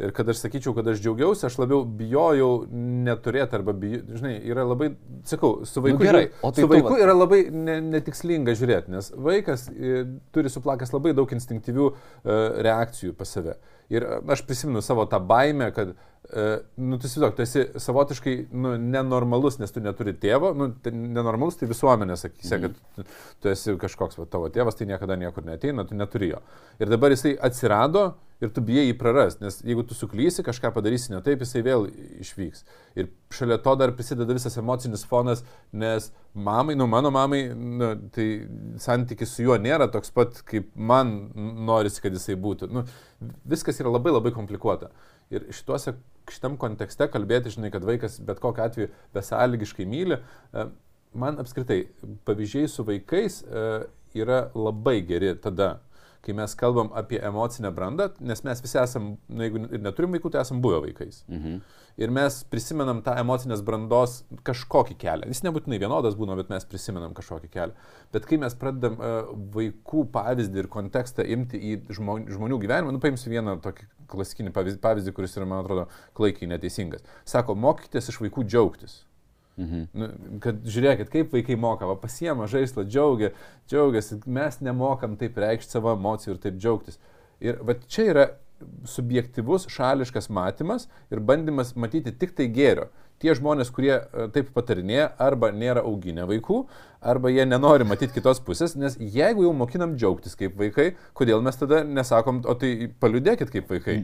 Ir 0.00 0.14
kad 0.16 0.28
aš 0.32 0.38
sakyčiau, 0.40 0.72
kad 0.72 0.86
aš 0.88 1.00
džiaugiausi, 1.02 1.44
aš 1.44 1.58
labiau 1.60 1.82
bijojau 1.84 2.62
neturėti 3.04 3.56
arba, 3.58 3.74
bijo, 3.76 4.00
žinai, 4.16 4.32
yra 4.48 4.64
labai, 4.64 4.94
sakau, 5.28 5.66
su 5.68 5.82
vaiku, 5.84 5.98
nu, 5.98 6.06
gerai, 6.06 6.22
žiūrėk, 6.30 6.54
tai 6.56 6.64
su 6.64 6.70
vaiku 6.70 6.94
yra 7.02 7.16
labai 7.16 7.40
ne, 7.52 7.74
netikslinga 7.98 8.54
žiūrėti, 8.56 8.94
nes 8.94 9.10
vaikas 9.28 9.66
e, 9.68 10.06
turi 10.32 10.52
suplakęs 10.52 10.94
labai 10.94 11.12
daug 11.18 11.34
instinktyvių 11.36 11.90
e, 11.90 12.38
reakcijų 12.64 13.12
pas 13.18 13.34
save. 13.36 13.58
Ir 13.92 14.06
aš 14.30 14.44
prisimenu 14.48 14.80
savo 14.86 15.04
tą 15.10 15.20
baimę, 15.20 15.68
kad 15.76 15.92
nu, 16.30 16.98
tu 17.00 17.08
įsivaizduok, 17.08 17.34
tu 17.34 17.42
esi 17.42 17.64
savotiškai 17.82 18.34
nu, 18.54 18.76
nenormalus, 18.78 19.58
nes 19.58 19.72
tu 19.74 19.82
neturi 19.82 20.14
tėvo, 20.14 20.52
nu, 20.54 20.70
tai 20.84 20.92
nenormalus 20.94 21.58
tai 21.58 21.66
visuomenė 21.70 22.16
sakysi, 22.20 22.54
mm. 22.54 22.60
kad 22.62 22.76
tu, 22.96 23.06
tu 23.42 23.50
esi 23.50 23.74
kažkoks, 23.80 24.20
va, 24.20 24.28
tavo 24.30 24.50
tėvas 24.52 24.78
tai 24.78 24.86
niekada 24.90 25.18
niekur 25.18 25.46
neteina, 25.46 25.86
tu 25.88 25.98
neturi 25.98 26.34
jo. 26.34 26.42
Ir 26.78 26.92
dabar 26.92 27.14
jisai 27.16 27.34
atsirado 27.48 28.12
ir 28.40 28.52
tu 28.54 28.62
bijai 28.64 28.86
jį 28.86 28.94
prarasti, 29.00 29.44
nes 29.44 29.58
jeigu 29.64 29.82
tu 29.84 29.96
suklysi, 29.96 30.44
kažką 30.46 30.70
padarysi 30.76 31.12
ne 31.12 31.20
taip, 31.24 31.42
jisai 31.44 31.64
vėl 31.66 31.88
išvyks. 32.22 32.62
Ir 32.96 33.10
šalia 33.34 33.58
to 33.60 33.74
dar 33.80 33.92
prisideda 33.96 34.36
visas 34.36 34.56
emocinis 34.60 35.04
fonas, 35.08 35.42
nes 35.72 36.08
mamai, 36.32 36.76
nu 36.78 36.86
mano 36.88 37.12
mamai, 37.12 37.42
nu, 37.52 37.92
tai 38.14 38.28
santykis 38.80 39.34
su 39.34 39.44
juo 39.44 39.58
nėra 39.60 39.90
toks 39.92 40.14
pat, 40.14 40.40
kaip 40.48 40.70
man 40.76 41.12
norisi, 41.68 42.00
kad 42.04 42.16
jisai 42.16 42.38
būtų. 42.40 42.70
Nu, 42.72 42.86
viskas 43.50 43.82
yra 43.82 43.92
labai 43.92 44.14
labai 44.14 44.32
komplikuota. 44.36 44.88
Ir 45.30 45.46
šituose 45.54 45.94
šitam 46.30 46.56
kontekste 46.60 47.06
kalbėti, 47.10 47.52
žinai, 47.54 47.70
kad 47.74 47.84
vaikas 47.86 48.18
bet 48.26 48.40
kokiu 48.42 48.64
atveju 48.64 48.90
besąlygiškai 49.14 49.86
myli, 49.88 50.18
e, 50.18 50.64
man 51.14 51.40
apskritai 51.42 51.84
pavyzdžiai 52.28 52.70
su 52.70 52.86
vaikais 52.86 53.40
e, 53.44 53.64
yra 54.18 54.40
labai 54.54 55.00
geri 55.06 55.34
tada, 55.42 55.80
kai 56.24 56.34
mes 56.36 56.54
kalbam 56.58 56.90
apie 56.96 57.20
emocinę 57.24 57.70
brandą, 57.72 58.10
nes 58.20 58.42
mes 58.44 58.60
visi 58.62 58.78
esam, 58.80 59.14
na, 59.28 59.46
jeigu 59.46 59.62
ir 59.70 59.84
neturim 59.84 60.12
vaikų, 60.16 60.32
tai 60.32 60.42
esam 60.44 60.60
buvę 60.64 60.82
vaikais. 60.88 61.22
Mhm. 61.30 61.60
Ir 62.00 62.12
mes 62.16 62.36
prisimenam 62.48 63.00
tą 63.04 63.16
emocinės 63.20 63.60
brandos 63.66 64.20
kažkokį 64.46 64.96
kelią. 65.00 65.28
Jis 65.28 65.42
nebūtinai 65.44 65.80
vienodas 65.82 66.16
būna, 66.16 66.36
bet 66.38 66.52
mes 66.52 66.64
prisimenam 66.68 67.12
kažkokį 67.16 67.50
kelią. 67.52 67.88
Bet 68.14 68.28
kai 68.28 68.38
mes 68.40 68.56
pradedam 68.56 68.96
uh, 68.96 69.32
vaikų 69.56 70.06
pavyzdį 70.14 70.62
ir 70.62 70.70
kontekstą 70.72 71.26
imti 71.34 71.60
į 71.60 71.74
žmonių, 71.98 72.30
žmonių 72.36 72.60
gyvenimą, 72.62 72.94
nu 72.94 73.02
paimsiu 73.02 73.34
vieną 73.34 73.58
tokį 73.64 73.88
klasikinį 74.10 74.54
pavyzdį, 74.54 74.80
pavyzdį, 74.82 75.14
kuris 75.16 75.36
yra, 75.36 75.48
man 75.48 75.64
atrodo, 75.64 75.86
klaikiai 76.16 76.48
neteisingas. 76.50 77.04
Sako, 77.28 77.58
mokykitės 77.58 78.10
iš 78.12 78.20
vaikų 78.24 78.46
džiaugtis. 78.48 79.00
Mhm. 79.58 79.86
Nu, 79.92 80.10
kad 80.40 80.60
žiūrėkit, 80.64 81.10
kaip 81.12 81.34
vaikai 81.34 81.56
moka, 81.60 81.88
va, 81.88 81.96
pasiema 82.00 82.46
žaislą, 82.50 82.86
džiaugia, 82.88 83.32
džiaugiasi, 83.68 84.22
mes 84.30 84.60
nemokam 84.64 85.18
taip 85.20 85.36
reikšti 85.40 85.76
savo 85.76 85.92
emocijų 85.96 86.36
ir 86.36 86.44
taip 86.44 86.60
džiaugtis. 86.60 87.00
Ir 87.44 87.60
va 87.64 87.76
čia 87.88 88.06
yra 88.12 88.30
subjektivus, 88.84 89.66
šališkas 89.72 90.28
matymas 90.28 90.88
ir 91.10 91.20
bandymas 91.20 91.74
matyti 91.76 92.12
tik 92.12 92.34
tai 92.36 92.48
gėrio. 92.52 92.90
Tie 93.20 93.34
žmonės, 93.36 93.68
kurie 93.76 93.92
e, 93.98 94.26
taip 94.32 94.48
patarinėja, 94.56 95.10
arba 95.20 95.50
nėra 95.52 95.82
auginę 95.84 96.24
vaikų, 96.28 96.62
arba 97.04 97.28
jie 97.28 97.44
nenori 97.44 97.84
matyti 97.84 98.16
kitos 98.16 98.40
pusės, 98.44 98.72
nes 98.80 98.96
jeigu 98.96 99.44
jau 99.44 99.52
mokinam 99.56 99.92
džiaugtis 99.96 100.38
kaip 100.40 100.56
vaikai, 100.56 100.94
kodėl 101.16 101.44
mes 101.44 101.60
tada 101.60 101.82
nesakom, 101.84 102.40
o 102.48 102.56
tai 102.56 102.88
paliudėkit 103.00 103.52
kaip 103.52 103.68
vaikai. 103.72 103.98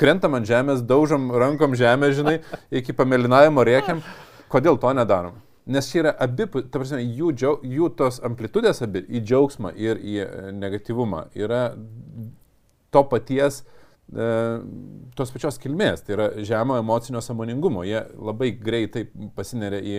Krentam 0.00 0.36
ant 0.36 0.48
žemės, 0.48 0.84
daužom 0.84 1.30
rankom 1.32 1.76
žemę, 1.80 2.12
žinai, 2.16 2.38
iki 2.68 2.96
pamelinavimo 2.96 3.64
rėkiam. 3.64 4.04
Kodėl 4.48 4.80
to 4.80 4.92
nedarom? 4.96 5.38
Nes 5.68 5.90
čia 5.90 6.00
yra 6.00 6.12
abi, 6.24 6.46
ta 6.48 6.80
prasme, 6.80 7.02
jų, 7.04 7.32
džiaug, 7.36 7.64
jų 7.68 7.90
tos 7.98 8.22
amplitudės 8.24 8.80
abi 8.86 9.02
į 9.04 9.20
džiaugsmą 9.20 9.74
ir 9.76 9.98
į 10.00 10.14
e, 10.24 10.28
negativumą 10.56 11.26
yra 11.36 11.74
to 12.94 13.02
paties, 13.10 13.58
e, 14.08 14.28
tos 15.18 15.34
pačios 15.34 15.60
kilmės, 15.60 16.06
tai 16.06 16.14
yra 16.16 16.30
žemo 16.48 16.78
emocinio 16.80 17.20
samoningumo. 17.20 17.84
Jie 17.84 18.00
labai 18.16 18.48
greitai 18.56 19.04
pasineria 19.36 19.82
į, 19.84 19.98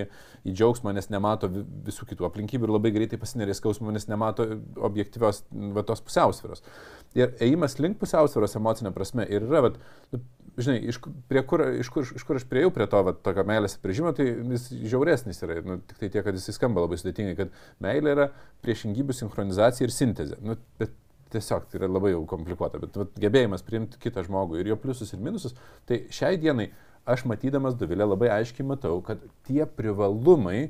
į 0.50 0.56
džiaugsmą, 0.58 0.96
nes 0.98 1.12
nemato 1.14 1.52
visų 1.54 2.10
kitų 2.10 2.26
aplinkybių 2.32 2.66
ir 2.66 2.76
labai 2.80 2.94
greitai 2.98 3.22
pasineria 3.22 3.54
į 3.54 3.62
skausmą, 3.62 3.94
nes 3.94 4.10
nemato 4.10 4.50
objektyvios 4.90 5.44
va, 5.78 5.86
tos 5.86 6.02
pusiausvėros. 6.02 6.66
Ir 7.14 7.38
ėjimas 7.46 7.78
link 7.78 8.02
pusiausvėros 8.02 8.58
emocinė 8.58 8.90
prasme 8.98 9.30
ir 9.30 9.46
yra, 9.46 9.68
va, 9.68 9.76
nu, 10.16 10.24
žinai, 10.62 10.78
iš 10.92 11.00
kur, 11.02 11.64
iš, 11.80 11.90
kur, 11.94 12.08
iš 12.16 12.26
kur 12.28 12.40
aš 12.40 12.46
prieėjau 12.50 12.72
prie 12.76 12.88
to, 12.92 13.02
va, 13.06 13.14
tokio 13.28 13.46
meilės 13.48 13.78
apibrėžimo, 13.78 14.14
tai 14.18 14.28
jis 14.30 14.70
žiauresnis 14.92 15.42
yra. 15.46 15.60
Nu, 15.66 15.78
tik 15.90 16.02
tai 16.02 16.10
tiek, 16.14 16.24
kad 16.26 16.38
jis 16.38 16.50
skamba 16.56 16.84
labai 16.86 17.00
sudėtingai, 17.00 17.36
kad 17.38 17.54
meilė 17.84 18.16
yra 18.16 18.28
priešingybių 18.66 19.16
sinchronizacija 19.18 19.88
ir 19.88 19.96
sintezė. 19.96 20.40
Nu, 20.46 20.58
bet 20.82 20.96
tiesiog 21.34 21.68
tai 21.70 21.82
yra 21.82 21.90
labai 21.92 22.14
jau 22.14 22.24
komplikuota. 22.30 22.82
Bet 22.82 22.98
va, 23.00 23.08
gebėjimas 23.22 23.66
priimti 23.66 24.02
kitą 24.02 24.24
žmogų 24.28 24.60
ir 24.60 24.72
jo 24.72 24.80
pliusus 24.82 25.14
ir 25.14 25.24
minusus, 25.24 25.56
tai 25.90 26.04
šiai 26.14 26.40
dienai 26.42 26.70
aš 27.10 27.26
matydamas 27.30 27.78
Dovilę 27.80 28.08
labai 28.08 28.32
aiškiai 28.40 28.68
matau, 28.68 29.00
kad 29.06 29.22
tie 29.48 29.66
privalumai, 29.66 30.70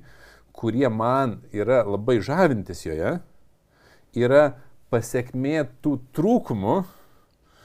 kurie 0.56 0.88
man 0.92 1.40
yra 1.56 1.82
labai 1.88 2.20
žavintis 2.24 2.84
joje, 2.86 3.18
yra 4.18 4.44
pasiekmė 4.92 5.64
tų 5.84 5.98
trūkumų, 6.18 6.82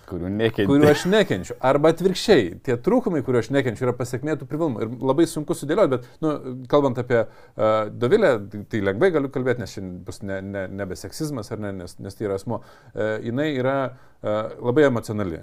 kurių 0.08 0.30
nekenčiu. 0.32 0.68
Kurių 0.70 0.88
aš 0.90 1.04
nekenčiu. 1.10 1.56
Arba 1.64 1.92
atvirkščiai, 1.94 2.46
tie 2.66 2.76
trūkumai, 2.86 3.22
kuriuo 3.26 3.42
aš 3.44 3.50
nekenčiu, 3.54 3.86
yra 3.88 3.94
pasiekmė 3.98 4.36
tų 4.40 4.48
privalumų. 4.50 4.84
Ir 4.84 5.06
labai 5.10 5.26
sunku 5.30 5.56
sudėlioti, 5.58 5.92
bet, 5.96 6.08
nu, 6.24 6.34
kalbant 6.70 7.00
apie 7.02 7.20
uh, 7.24 7.74
Dovilę, 7.90 8.34
tai, 8.70 8.84
lengvai 8.84 9.10
galiu 9.14 9.32
kalbėti, 9.34 9.64
nes 9.64 9.76
šiandien 9.76 9.98
bus 10.06 10.22
ne, 10.26 10.40
ne, 10.44 10.64
nebe 10.82 10.98
seksizmas, 10.98 11.52
ar 11.54 11.62
ne, 11.64 11.74
nes, 11.82 11.98
nes 12.04 12.18
tai 12.18 12.28
yra 12.28 12.38
asmo. 12.40 12.62
Uh, 12.92 13.16
jinai 13.24 13.50
yra 13.56 13.78
uh, 13.90 14.32
labai 14.60 14.88
emocionali. 14.90 15.42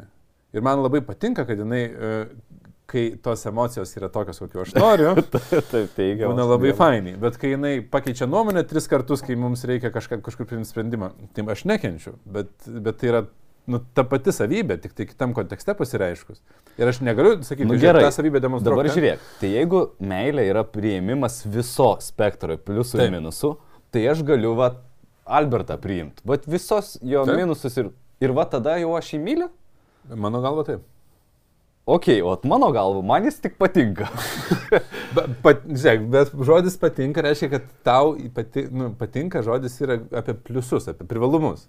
Ir 0.52 0.66
man 0.66 0.84
labai 0.84 1.04
patinka, 1.08 1.48
kad 1.48 1.60
jinai 1.60 1.86
uh, 1.92 2.62
kai 2.92 3.18
tos 3.24 3.46
emocijos 3.46 3.94
yra 3.98 4.10
tokios, 4.12 4.40
kokiu 4.42 4.64
aš 4.66 4.74
noriu, 4.76 5.14
taip 5.72 5.94
teigiamai. 5.96 6.34
Būna 6.34 6.48
labai 6.50 6.74
fainai. 6.78 7.16
Bet 7.22 7.38
kai 7.42 7.54
jinai 7.54 7.74
pakeičia 7.94 8.28
nuomonę 8.30 8.66
tris 8.68 8.90
kartus, 8.92 9.24
kai 9.26 9.38
mums 9.40 9.64
reikia 9.68 9.94
kažką, 9.94 10.20
kažkur 10.26 10.50
priimti 10.50 10.72
sprendimą, 10.72 11.14
tai 11.36 11.46
aš 11.54 11.64
nekenčiu. 11.72 12.18
Bet, 12.26 12.52
bet 12.68 13.00
tai 13.00 13.14
yra 13.14 13.24
nu, 13.70 13.80
ta 13.96 14.04
pati 14.08 14.34
savybė, 14.34 14.78
tik 14.82 14.94
tai 14.98 15.08
kitam 15.10 15.36
kontekste 15.38 15.76
pasireiškus. 15.78 16.42
Ir 16.80 16.90
aš 16.90 17.02
negaliu 17.06 17.38
sakyti, 17.46 17.68
nu, 17.70 17.78
gerai, 17.82 18.04
tą 18.08 18.12
savybę 18.16 18.42
demonstruoti. 18.44 18.82
Dabar 18.82 18.96
žiūrėk, 18.96 19.26
tai 19.42 19.52
jeigu 19.54 19.84
meilė 20.12 20.48
yra 20.50 20.64
prieimimas 20.68 21.42
viso 21.46 21.94
spektro 22.04 22.58
pliusų 22.58 23.04
ir 23.06 23.14
minusų, 23.18 23.56
tai 23.94 24.06
aš 24.14 24.24
galiu 24.28 24.56
va 24.60 24.74
Albertą 25.32 25.78
priimti. 25.80 26.24
Bet 26.28 26.48
visos 26.50 26.96
jo 27.06 27.26
taip. 27.28 27.38
minusus 27.38 27.78
ir, 27.78 27.92
ir 28.24 28.34
va 28.36 28.48
tada 28.50 28.80
jau 28.82 28.96
aš 28.98 29.14
jį 29.14 29.22
myliu? 29.24 29.52
Mano 30.10 30.42
galva 30.44 30.66
taip. 30.68 30.88
Ok, 31.92 32.08
o 32.26 32.34
mano 32.50 32.70
galva, 32.74 33.02
man 33.06 33.26
jis 33.26 33.40
tik 33.42 33.56
patinka. 33.62 34.10
bet, 35.16 35.38
pat, 35.46 35.64
žiūrėk, 35.66 36.04
bet 36.14 36.34
žodis 36.50 36.76
patinka 36.82 37.24
reiškia, 37.26 37.52
kad 37.56 37.70
tau 37.86 38.16
pati, 38.36 38.66
nu, 38.74 38.92
patinka 38.98 39.42
žodis 39.46 39.78
yra 39.82 39.98
apie 40.22 40.36
pliusus, 40.48 40.90
apie 40.92 41.08
privalumus 41.10 41.68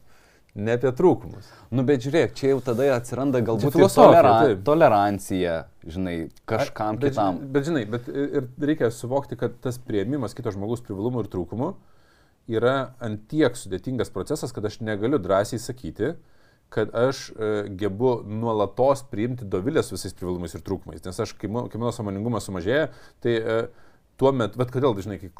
ne 0.55 0.75
apie 0.77 0.91
trūkumus. 0.97 1.49
Nu, 1.73 1.85
bet 1.89 2.05
žiūrėk, 2.05 2.35
čia 2.37 2.53
jau 2.53 2.59
tada 2.65 2.91
atsiranda 2.97 3.41
galbūt 3.45 3.77
toleran, 3.95 4.59
tolerancija, 4.67 5.55
žinai, 5.89 6.17
kažkam 6.49 6.99
bet, 7.01 7.15
kitam. 7.15 7.39
Bet, 7.55 7.69
žinai, 7.69 7.85
bet 7.89 8.11
ir 8.13 8.51
reikia 8.61 8.91
suvokti, 8.93 9.39
kad 9.41 9.57
tas 9.65 9.81
prieimimas 9.81 10.37
kito 10.37 10.53
žmogaus 10.53 10.85
privalumų 10.85 11.25
ir 11.25 11.31
trūkumų 11.33 11.71
yra 12.53 12.93
antiek 13.01 13.57
sudėtingas 13.57 14.13
procesas, 14.13 14.53
kad 14.53 14.67
aš 14.69 14.81
negaliu 14.85 15.21
drąsiai 15.23 15.63
sakyti, 15.63 16.17
kad 16.73 16.93
aš 16.97 17.29
e, 17.31 17.53
gebu 17.81 18.19
nuolatos 18.29 19.05
priimti 19.13 19.47
dovilės 19.49 19.93
visais 19.93 20.17
privalumais 20.17 20.57
ir 20.57 20.65
trūkumais. 20.65 21.05
Nes 21.05 21.21
aš, 21.21 21.33
kai, 21.39 21.49
kai 21.49 21.81
mano 21.81 21.93
samoningumas 21.95 22.49
sumažėja, 22.49 22.91
tai 23.25 23.37
e, 23.37 23.57
tuo 24.21 24.33
metu, 24.37 24.61
bet 24.61 24.73
kodėl 24.73 24.97
dažnai, 24.97 25.19
kai 25.21 25.31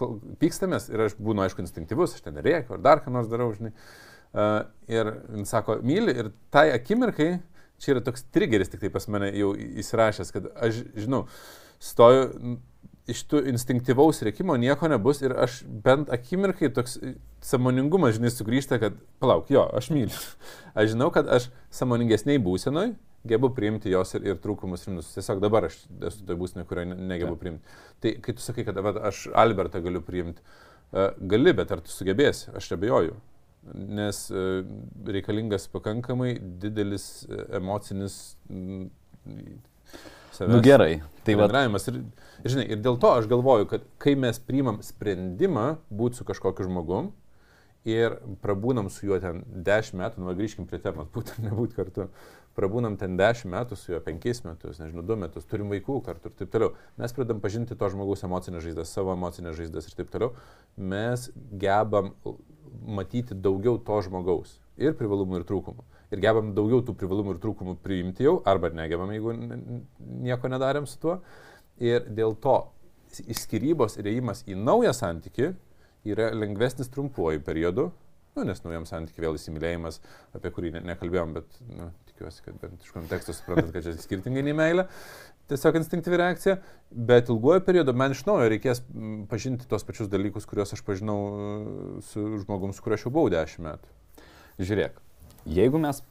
pykstamės 0.41 0.89
ir 0.93 1.05
aš 1.09 1.17
būnu, 1.21 1.45
aišku, 1.45 1.65
instinktyvus, 1.65 2.17
aš 2.17 2.25
ten 2.29 2.41
rėkiu 2.45 2.77
ar 2.77 2.85
dar 2.85 3.05
ką 3.05 3.13
nors 3.13 3.33
darau, 3.33 3.51
žinai. 3.57 3.73
Uh, 3.73 4.12
ir 4.33 5.15
jis 5.37 5.53
sako, 5.53 5.79
myli 5.85 6.15
ir 6.17 6.31
tai 6.53 6.71
akimirkai, 6.73 7.35
čia 7.83 7.97
yra 7.97 8.05
toks 8.05 8.25
trigeris 8.33 8.71
tik 8.73 8.81
tai 8.85 8.93
pas 8.95 9.09
mane 9.13 9.33
jau 9.37 9.53
įsirašęs, 9.57 10.33
kad 10.35 10.49
aš, 10.57 10.83
žinau, 10.97 11.27
stoju 11.83 12.59
iš 13.11 13.25
tų 13.27 13.43
instinktyvaus 13.51 14.23
reikimo 14.23 14.55
nieko 14.61 14.87
nebus 14.91 15.25
ir 15.25 15.35
aš 15.35 15.63
bent 15.67 16.11
akimirkai 16.15 16.71
toks 16.75 17.01
samoningumas, 17.43 18.15
žinai, 18.17 18.31
sugrįžta, 18.31 18.79
kad 18.83 18.99
palauk, 19.23 19.51
jo, 19.51 19.65
aš 19.75 19.91
myliu. 19.95 20.21
Aš 20.79 20.95
žinau, 20.95 21.11
kad 21.13 21.27
aš 21.29 21.51
samoningesniai 21.75 22.41
būsenoj 22.41 22.95
gebu 23.29 23.51
priimti 23.53 23.91
jos 23.93 24.15
ir, 24.17 24.23
ir 24.31 24.39
trūkumus 24.41 24.87
ir 24.87 24.95
minusus. 24.95 25.13
Tiesiog 25.19 25.43
dabar 25.43 25.67
aš 25.69 25.77
esu 26.09 26.25
toj 26.27 26.39
būsenoj, 26.41 26.65
kurioje 26.71 26.97
negebu 26.97 27.37
priimti. 27.39 27.75
Tai 28.01 28.15
kai 28.25 28.35
tu 28.39 28.43
sakai, 28.43 28.65
kad 28.65 28.79
va, 28.83 28.95
aš 29.11 29.27
Albertą 29.37 29.83
galiu 29.85 30.01
priimti, 30.07 30.41
uh, 30.41 31.13
gali, 31.21 31.53
bet 31.59 31.75
ar 31.75 31.83
tu 31.85 31.93
sugebėsi, 31.93 32.49
aš 32.57 32.71
abejoju 32.79 33.19
nes 33.75 34.25
e, 34.31 34.65
reikalingas 35.07 35.69
pakankamai 35.71 36.35
didelis 36.63 37.25
e, 37.29 37.47
emocinis 37.59 38.37
savęs. 40.33 40.55
Nu 40.55 40.61
gerai. 40.65 41.03
Tai 41.23 41.37
bendravimas. 41.39 41.87
Ir, 41.91 42.03
žinai, 42.45 42.67
ir 42.75 42.83
dėl 42.83 42.99
to 43.03 43.13
aš 43.15 43.29
galvoju, 43.31 43.69
kad 43.71 43.87
kai 44.03 44.17
mes 44.19 44.41
priimam 44.43 44.81
sprendimą 44.85 45.77
būti 45.93 46.21
su 46.21 46.27
kažkokiu 46.29 46.67
žmogum 46.67 47.13
ir 47.89 48.19
prabūnam 48.43 48.91
su 48.91 49.09
juo 49.09 49.19
ten 49.23 49.43
10 49.67 49.99
metų, 49.99 50.23
nu 50.23 50.35
grįžkim 50.39 50.69
prie 50.71 50.79
temos, 50.83 51.09
būtent 51.15 51.43
nebūti 51.47 51.79
kartu, 51.79 52.09
prabūnam 52.57 52.97
ten 53.01 53.17
10 53.19 53.51
metų 53.53 53.79
su 53.79 53.95
juo, 53.95 54.01
5 54.05 54.45
metus, 54.47 54.79
nežinau, 54.83 55.05
2 55.09 55.19
metus, 55.25 55.47
turim 55.51 55.73
vaikų 55.73 55.99
kartu 56.07 56.31
ir 56.31 56.37
taip 56.39 56.53
toliau. 56.55 56.75
Mes 57.01 57.15
pradedam 57.17 57.43
pažinti 57.43 57.79
to 57.79 57.91
žmogaus 57.95 58.23
emocinės 58.27 58.67
žaizdas, 58.67 58.93
savo 58.95 59.15
emocinės 59.17 59.59
žaizdas 59.59 59.89
ir 59.89 59.99
taip 59.99 60.13
toliau. 60.15 60.35
Mes 60.77 61.31
gebam 61.63 62.13
matyti 62.99 63.37
daugiau 63.39 63.79
to 63.79 64.01
žmogaus 64.07 64.59
ir 64.81 64.97
privalumų 64.99 65.41
ir 65.41 65.49
trūkumų. 65.49 65.85
Ir 66.13 66.21
gebam 66.21 66.53
daugiau 66.57 66.83
tų 66.85 66.95
privalumų 67.01 67.37
ir 67.37 67.41
trūkumų 67.43 67.77
priimti 67.85 68.27
jau, 68.27 68.37
arba 68.49 68.73
negebam, 68.75 69.13
jeigu 69.15 69.33
nieko 70.27 70.51
nedarėm 70.53 70.89
su 70.89 70.99
tuo. 71.01 71.19
Ir 71.81 72.05
dėl 72.13 72.37
to 72.43 72.57
išskirybos 73.33 73.99
ir 73.99 74.09
įėjimas 74.11 74.45
į 74.49 74.57
naują 74.61 74.93
santyki 74.97 75.53
yra 76.09 76.31
lengvesnis 76.35 76.91
trumpuoju 76.93 77.43
periodu, 77.47 77.91
nu, 78.37 78.45
nes 78.49 78.63
naujam 78.65 78.87
santykiui 78.89 79.27
vėl 79.27 79.39
įsimylėjimas, 79.39 80.01
apie 80.37 80.53
kurį 80.55 80.73
ne, 80.77 80.83
nekalbėjom, 80.93 81.35
bet 81.37 81.61
nu, 81.69 81.91
tikiuosi, 82.11 82.45
kad 82.47 82.59
bent 82.63 82.85
iš 82.85 82.95
konteksto 82.95 83.35
suprantat, 83.37 83.73
kad 83.75 83.87
čia 83.87 83.95
skirtingai 84.01 84.45
nei 84.47 84.57
meilė 84.57 84.87
tiesiog 85.51 85.77
instinktyvi 85.81 86.19
reakcija, 86.21 86.57
bet 86.91 87.29
ilguoju 87.33 87.65
periodu 87.67 87.95
man 87.97 88.15
iš 88.15 88.25
naujo 88.29 88.49
reikės 88.53 88.83
pažinti 89.31 89.67
tos 89.69 89.85
pačius 89.87 90.11
dalykus, 90.13 90.47
kuriuos 90.49 90.75
aš 90.77 90.83
pažinau 90.87 91.19
e, 91.19 92.03
su 92.11 92.25
žmogum, 92.45 92.75
su 92.77 92.85
kuriuo 92.85 93.01
aš 93.01 93.07
jau 93.07 93.15
buvau 93.15 93.33
dešimt 93.33 93.67
metų. 93.67 94.27
Žiūrėk, 94.63 94.99
jeigu 95.59 95.81
mes, 95.83 96.03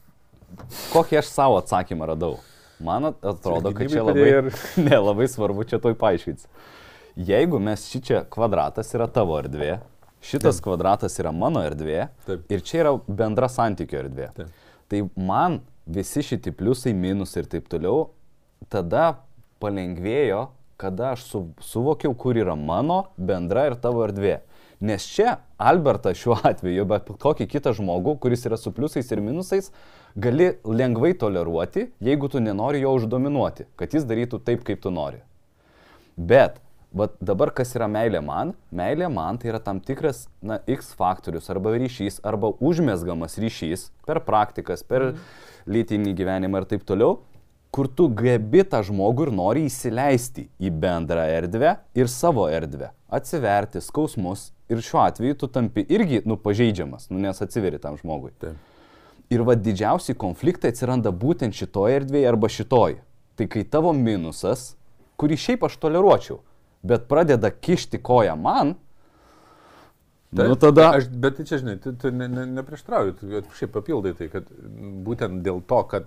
kokį 0.92 1.20
aš 1.22 1.30
savo 1.32 1.60
atsakymą 1.62 2.10
radau, 2.12 2.36
man 2.82 3.12
atrodo, 3.12 3.72
kad 3.76 3.92
čia 3.92 4.04
labai, 4.04 4.28
ir... 4.28 4.52
ne, 4.88 4.98
labai 4.98 5.28
svarbu 5.30 5.66
čia 5.70 5.80
toj 5.82 5.96
paaiškinti. 6.00 6.50
Jeigu 7.28 7.60
mes 7.60 7.88
šį 7.92 8.00
čia 8.06 8.22
kvadratas 8.32 8.88
yra 8.96 9.06
tavo 9.12 9.36
erdvė, 9.36 9.76
šitas 10.24 10.58
Taip. 10.58 10.64
kvadratas 10.68 11.18
yra 11.20 11.32
mano 11.34 11.60
erdvė 11.66 12.06
Taip. 12.26 12.46
ir 12.52 12.64
čia 12.64 12.82
yra 12.86 12.94
bendra 13.06 13.50
santykio 13.52 14.00
erdvė. 14.04 14.30
Taip. 14.36 14.62
Tai 14.92 15.00
man 15.16 15.60
visi 15.86 16.22
šitie 16.24 16.52
pliusai, 16.56 16.94
minusai 16.96 17.42
ir 17.42 17.50
taip 17.52 17.68
toliau, 17.72 18.10
tada 18.72 19.18
palengvėjo, 19.62 20.46
kada 20.80 21.12
aš 21.14 21.26
su, 21.28 21.42
suvokiau, 21.62 22.14
kur 22.18 22.38
yra 22.40 22.56
mano 22.58 23.04
bendra 23.16 23.68
ir 23.70 23.78
tavo 23.78 24.02
erdvė. 24.06 24.40
Nes 24.82 25.04
čia 25.06 25.36
Albertas 25.62 26.18
šiuo 26.18 26.40
atveju, 26.50 26.88
bet 26.90 27.12
kokį 27.22 27.46
kitą 27.52 27.70
žmogų, 27.78 28.16
kuris 28.24 28.42
yra 28.48 28.58
su 28.58 28.72
pliusais 28.74 29.12
ir 29.14 29.22
minusais, 29.22 29.70
gali 30.18 30.56
lengvai 30.66 31.12
toleruoti, 31.18 31.86
jeigu 32.02 32.32
tu 32.32 32.42
nenori 32.42 32.82
jo 32.82 32.96
uždominuoti, 32.98 33.68
kad 33.78 33.94
jis 33.94 34.08
darytų 34.08 34.42
taip, 34.42 34.66
kaip 34.66 34.82
tu 34.82 34.90
nori. 34.90 35.22
Bet 36.18 36.58
Bet 36.92 37.14
dabar 37.24 37.48
kas 37.56 37.70
yra 37.72 37.86
meilė 37.88 38.20
man? 38.20 38.50
Meilė 38.68 39.06
man 39.08 39.38
tai 39.40 39.48
yra 39.48 39.62
tam 39.64 39.78
tikras, 39.80 40.26
na, 40.44 40.58
X 40.68 40.90
faktorius 40.98 41.48
arba 41.52 41.72
ryšys, 41.80 42.18
arba 42.20 42.50
užmėsgamas 42.60 43.38
ryšys 43.40 43.86
per 44.04 44.20
praktikas, 44.26 44.84
per 44.84 45.06
mm. 45.06 45.22
lytinį 45.72 46.12
gyvenimą 46.18 46.60
ir 46.60 46.66
taip 46.68 46.84
toliau, 46.84 47.22
kur 47.72 47.88
tu 47.88 48.08
gebi 48.12 48.66
tą 48.68 48.82
žmogų 48.84 49.28
ir 49.28 49.32
nori 49.32 49.62
įsileisti 49.64 50.44
į 50.60 50.72
bendrą 50.82 51.24
erdvę 51.38 51.78
ir 51.96 52.10
savo 52.12 52.44
erdvę, 52.52 52.90
atsiverti 53.08 53.80
skausmus 53.80 54.50
ir 54.68 54.82
šiuo 54.84 55.00
atveju 55.06 55.38
tu 55.40 55.48
tampi 55.52 55.86
irgi, 55.88 56.20
nu, 56.28 56.36
pažeidžiamas, 56.36 57.08
nu, 57.08 57.20
nes 57.22 57.40
atsiveri 57.44 57.80
tam 57.80 57.96
žmogui. 58.00 58.34
Taip. 58.42 58.60
Ir 59.32 59.44
va 59.48 59.56
didžiausi 59.56 60.12
konfliktai 60.20 60.74
atsiranda 60.74 61.14
būtent 61.16 61.56
šitoje 61.56 62.02
erdvėje 62.02 62.28
arba 62.28 62.52
šitoje. 62.52 63.00
Tai 63.40 63.48
kai 63.48 63.64
tavo 63.64 63.94
minusas, 63.96 64.74
kurį 65.16 65.40
šiaip 65.40 65.64
aš 65.64 65.78
toleruočiau, 65.80 66.42
bet 66.84 67.08
pradeda 67.08 67.48
kišti 67.48 68.02
koją 68.04 68.36
man, 68.36 68.76
Taip, 70.32 70.48
nu 70.48 70.56
tada... 70.56 70.86
Aš, 70.96 71.10
bet 71.20 71.36
tai 71.36 71.44
čia, 71.44 71.58
žinai, 71.60 71.74
tu, 71.80 71.90
tu 72.00 72.08
ne, 72.08 72.24
ne, 72.28 72.46
neprieštrauji, 72.56 73.18
tu 73.20 73.42
šiaip 73.58 73.72
papildai 73.74 74.14
tai, 74.16 74.30
kad 74.32 74.46
būtent 75.04 75.42
dėl 75.44 75.60
to, 75.68 75.80
kad 75.90 76.06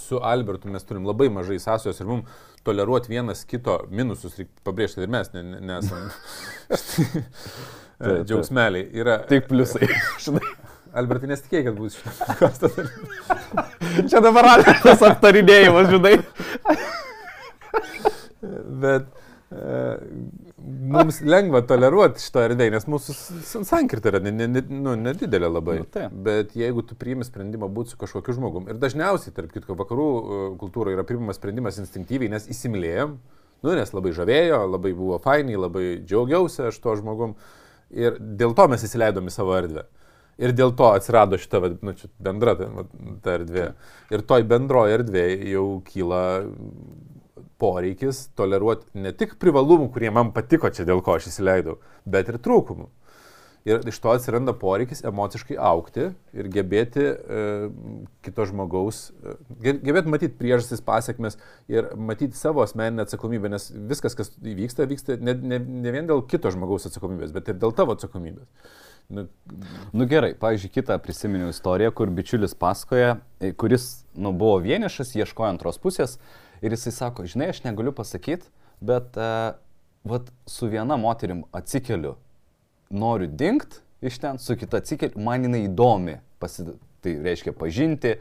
su 0.00 0.20
Albertu 0.22 0.70
mes 0.72 0.84
turim 0.88 1.06
labai 1.08 1.28
mažai 1.32 1.58
sąsajos 1.62 2.00
ir 2.00 2.08
mums 2.08 2.42
toleruoti 2.66 3.10
vienas 3.10 3.44
kito 3.48 3.78
minusus, 3.90 4.36
reikia 4.38 4.66
pabrėžti, 4.66 5.00
kad 5.00 5.06
ir 5.08 5.12
mes 5.12 5.32
ne, 5.34 5.42
ne, 5.42 5.60
nesame 5.72 6.10
džiaugsmeliai. 8.26 8.88
Yra... 9.02 9.18
Tik 9.28 9.48
pliusai. 9.50 9.88
Albertai, 10.98 11.30
nesitikėjai, 11.30 11.64
kad 11.70 11.76
bus 11.78 11.94
šitas. 11.96 12.58
Čia 14.12 14.20
dabar 14.20 14.50
Albertas 14.58 15.04
aptarinėjimas, 15.08 15.88
žinai. 15.88 16.18
bet 18.82 19.08
mums 20.62 21.20
lengva 21.24 21.62
toleruoti 21.66 22.22
šito 22.22 22.42
erdvėje, 22.44 22.72
nes 22.74 22.86
mūsų 22.90 23.14
sankirta 23.66 24.12
yra 24.12 24.20
nedidelė 24.22 24.82
nu, 24.82 24.94
ne 24.98 25.40
labai. 25.48 25.78
Nu, 25.82 25.88
tai. 25.90 26.08
Bet 26.12 26.54
jeigu 26.58 26.84
tu 26.86 26.96
priimi 26.98 27.26
sprendimą 27.26 27.68
būti 27.72 27.94
su 27.94 28.00
kažkokiu 28.00 28.36
žmogum, 28.36 28.68
ir 28.70 28.80
dažniausiai, 28.82 29.34
tarp 29.36 29.52
kitko, 29.54 29.76
vakarų 29.78 30.08
e, 30.08 30.42
kultūroje 30.60 30.98
yra 30.98 31.06
priimamas 31.08 31.40
sprendimas 31.40 31.80
instinktyviai, 31.82 32.32
nes 32.32 32.46
įsimylėjom, 32.52 33.16
nu, 33.62 33.74
nes 33.78 33.94
labai 33.94 34.14
žavėjo, 34.18 34.60
labai 34.74 34.94
buvo 34.98 35.18
fainiai, 35.22 35.60
labai 35.60 35.86
džiaugiausi 36.02 36.68
aš 36.68 36.78
tuo 36.82 36.96
žmogum. 37.00 37.34
Ir 37.92 38.16
dėl 38.20 38.54
to 38.56 38.68
mes 38.72 38.86
įsileidom 38.86 39.28
į 39.28 39.34
savo 39.34 39.56
erdvę. 39.58 39.84
Ir 40.42 40.54
dėl 40.56 40.72
to 40.76 40.88
atsirado 40.96 41.36
šita 41.38 41.60
nu, 41.84 41.92
bendra 42.22 42.54
ta, 42.56 42.68
ta 43.22 43.34
erdvė. 43.36 43.66
Ir 44.14 44.24
toj 44.26 44.46
bendroje 44.48 44.96
erdvėje 44.96 45.52
jau 45.52 45.66
kyla 45.86 46.22
poreikis 47.62 48.26
toleruoti 48.38 49.04
ne 49.04 49.14
tik 49.14 49.38
privalumų, 49.42 49.92
kurie 49.94 50.10
man 50.14 50.34
patiko 50.34 50.70
čia 50.74 50.86
dėl 50.88 51.04
ko 51.04 51.16
aš 51.18 51.30
įsileidau, 51.30 51.78
bet 52.04 52.32
ir 52.32 52.42
trūkumų. 52.42 52.90
Ir 53.62 53.84
iš 53.86 54.00
to 54.02 54.10
atsiranda 54.10 54.50
poreikis 54.58 55.04
emociškai 55.06 55.54
aukti 55.70 56.08
ir 56.34 56.46
gebėti 56.50 57.04
e, 57.06 57.42
kito 58.26 58.46
žmogaus, 58.50 59.12
e, 59.22 59.74
gebėti 59.84 60.10
matyti 60.10 60.34
priežastis, 60.40 60.82
pasiekmes 60.82 61.38
ir 61.70 61.92
matyti 61.94 62.34
savo 62.38 62.64
asmeninę 62.64 63.06
atsakomybę, 63.06 63.52
nes 63.52 63.68
viskas, 63.92 64.18
kas 64.18 64.34
įvyksta, 64.42 64.88
vyksta 64.90 65.18
ne, 65.22 65.36
ne, 65.38 65.60
ne 65.62 65.94
vien 65.94 66.10
dėl 66.10 66.24
kito 66.26 66.50
žmogaus 66.50 66.88
atsakomybės, 66.90 67.30
bet 67.36 67.52
ir 67.52 67.60
dėl 67.62 67.76
tavo 67.78 67.94
atsakomybės. 67.94 68.50
Nu, 69.12 69.28
nu 69.94 70.10
gerai, 70.10 70.32
pavyzdžiui, 70.42 70.74
kitą 70.80 70.98
prisiminiau 71.02 71.54
istoriją, 71.54 71.94
kur 71.94 72.10
bičiulis 72.10 72.58
pasakoja, 72.58 73.20
e, 73.38 73.54
kuris 73.54 73.92
nu, 74.18 74.34
buvo 74.34 74.58
vienišas, 74.64 75.14
ieškojo 75.22 75.52
antros 75.54 75.78
pusės 75.82 76.18
Ir 76.62 76.76
jisai 76.76 76.92
sako, 76.94 77.26
žinai, 77.28 77.50
aš 77.52 77.62
negaliu 77.64 77.94
pasakyti, 77.96 78.48
bet 78.82 79.18
uh, 79.18 79.54
vat, 80.08 80.30
su 80.46 80.68
viena 80.70 80.98
moterim 81.00 81.44
atsikeliu, 81.54 82.16
noriu 82.90 83.28
dinkt 83.28 83.80
iš 84.02 84.18
ten, 84.22 84.38
su 84.42 84.56
kita 84.58 84.82
atsikeliu, 84.82 85.22
man 85.22 85.46
jinai 85.46 85.64
įdomi, 85.68 86.18
pasi, 86.42 86.66
tai 87.02 87.16
reiškia 87.22 87.54
pažinti, 87.58 88.16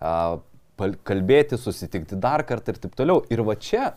uh, 0.00 0.38
kalbėti, 0.76 1.56
susitikti 1.60 2.18
dar 2.20 2.44
kartą 2.44 2.74
ir 2.74 2.82
taip 2.82 2.98
toliau. 2.98 3.22
Ir 3.32 3.40
va 3.46 3.56
čia 3.56 3.94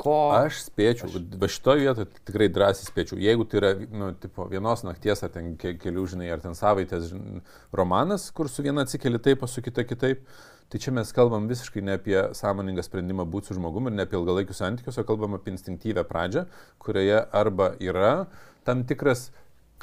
Ko? 0.00 0.14
Aš 0.34 0.64
spėčiau, 0.66 1.06
aš... 1.06 1.26
va 1.38 1.48
šitoje 1.50 1.84
vietoje 1.84 2.08
tikrai 2.26 2.48
drąsiai 2.50 2.88
spėčiau, 2.88 3.18
jeigu 3.22 3.44
tai 3.46 3.60
yra 3.60 3.70
nu, 3.94 4.08
tipo, 4.18 4.46
vienos 4.50 4.82
nakties 4.82 5.22
ar 5.22 5.30
ten 5.30 5.52
kelių, 5.60 6.06
žinai, 6.10 6.32
ar 6.34 6.42
ten 6.42 6.56
savaitės 6.58 7.12
žinai, 7.12 7.42
romanas, 7.70 8.26
kur 8.34 8.50
su 8.50 8.64
viena 8.66 8.82
atsikeli 8.82 9.22
taip, 9.22 9.44
o 9.46 9.50
su 9.50 9.62
kita 9.62 9.84
kitaip, 9.86 10.24
Tai 10.72 10.80
čia 10.80 10.94
mes 10.96 11.12
kalbam 11.14 11.46
visiškai 11.50 11.82
ne 11.84 11.98
apie 11.98 12.16
sąmoningą 12.34 12.82
sprendimą 12.82 13.26
būti 13.30 13.50
su 13.50 13.58
žmogumi 13.58 13.92
ir 13.92 13.98
ne 13.98 14.06
apie 14.08 14.16
ilgalaikius 14.18 14.62
santykius, 14.62 14.98
o 14.98 15.06
kalbam 15.06 15.36
apie 15.36 15.52
instinktyvę 15.54 16.02
pradžią, 16.08 16.46
kurioje 16.82 17.20
arba 17.42 17.74
yra 17.82 18.14
tam 18.66 18.82
tikras 18.88 19.28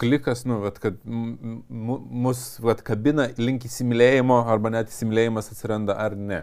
klikas, 0.01 0.45
nu, 0.49 0.57
vat, 0.63 0.79
kad 0.81 0.97
mus 1.05 2.41
vat, 2.63 2.81
kabina 2.85 3.27
link 3.37 3.67
įsimylėjimo 3.67 4.41
arba 4.49 4.71
net 4.73 4.89
įsimylėjimas 4.91 5.51
atsiranda 5.53 5.97
ar 6.01 6.17
ne. 6.17 6.41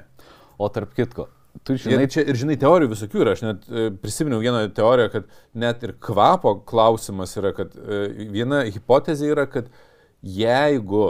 O 0.58 0.68
tarp 0.74 0.94
kitko, 0.94 1.28
tu 1.66 1.76
žinai. 1.78 2.04
Ir 2.06 2.12
čia 2.12 2.24
ir 2.26 2.38
žinai, 2.38 2.58
teorijų 2.60 2.92
visokių 2.94 3.22
yra. 3.24 3.34
Aš 3.36 3.44
net 3.46 3.66
e, 3.68 3.88
prisiminiau 4.02 4.40
vieną 4.42 4.62
teoriją, 4.74 5.10
kad 5.14 5.28
net 5.58 5.84
ir 5.86 5.94
kvapo 6.02 6.54
klausimas 6.68 7.34
yra, 7.40 7.52
kad 7.56 7.74
e, 7.78 8.00
viena 8.34 8.64
hipotezė 8.68 9.32
yra, 9.34 9.48
kad 9.50 9.70
jeigu 10.22 11.04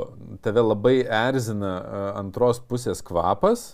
tave 0.44 0.64
labai 0.64 0.96
erzina 1.02 1.74
antros 2.18 2.60
pusės 2.60 3.00
kvapas, 3.04 3.72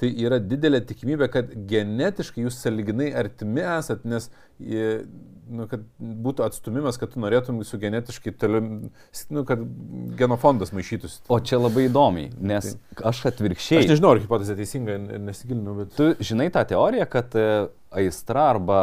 tai 0.00 0.10
yra 0.18 0.40
didelė 0.42 0.80
tikimybė, 0.88 1.28
kad 1.30 1.52
genetiškai 1.70 2.42
jūs 2.42 2.58
saliginai 2.64 3.12
artimi 3.14 3.62
esat, 3.62 4.02
nes 4.08 4.26
nu, 4.58 5.66
kad 5.70 5.84
būtų 5.98 6.44
atstumimas, 6.48 6.98
kad 6.98 7.12
tu 7.12 7.22
norėtum 7.22 7.60
su 7.66 7.78
genetiškai 7.78 8.34
toliau, 8.40 8.90
nu, 9.30 9.44
kad 9.46 9.62
genofondas 10.18 10.74
maišytųsi. 10.74 11.22
O 11.30 11.38
čia 11.38 11.60
labai 11.60 11.86
įdomiai, 11.88 12.32
nes 12.40 12.74
tai. 12.74 12.98
aš 13.12 13.22
atvirkščiai. 13.30 13.84
Aš 13.84 13.92
nežinau, 13.94 14.14
ar 14.16 14.22
hipotezė 14.24 14.58
teisinga, 14.58 14.98
nesigilinu, 15.28 15.78
bet... 15.82 15.94
Tu 15.98 16.10
žinai 16.32 16.50
tą 16.54 16.64
teoriją, 16.74 17.06
kad 17.12 17.38
e, 17.38 17.48
aistra 18.02 18.48
arba 18.56 18.80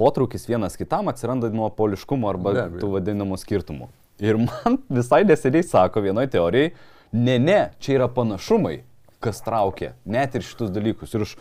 potraukis 0.00 0.44
vienas 0.50 0.76
kitam 0.76 1.08
atsiranda 1.12 1.48
nuo 1.54 1.70
poliškumo 1.72 2.28
arba 2.28 2.68
tų 2.76 2.96
vadinamų 2.98 3.40
skirtumų. 3.40 3.88
Ir 4.20 4.36
man 4.40 4.80
visai 4.92 5.22
neseniai 5.24 5.64
sako 5.66 6.02
vienoje 6.04 6.32
teorijai, 6.34 6.72
ne, 7.12 7.38
ne, 7.38 7.60
čia 7.80 7.96
yra 8.00 8.10
panašumai, 8.12 8.82
kas 9.22 9.40
traukia, 9.44 9.94
net 10.04 10.36
ir 10.36 10.44
šitus 10.46 10.72
dalykus. 10.74 11.14
Ir 11.16 11.26
aš, 11.26 11.38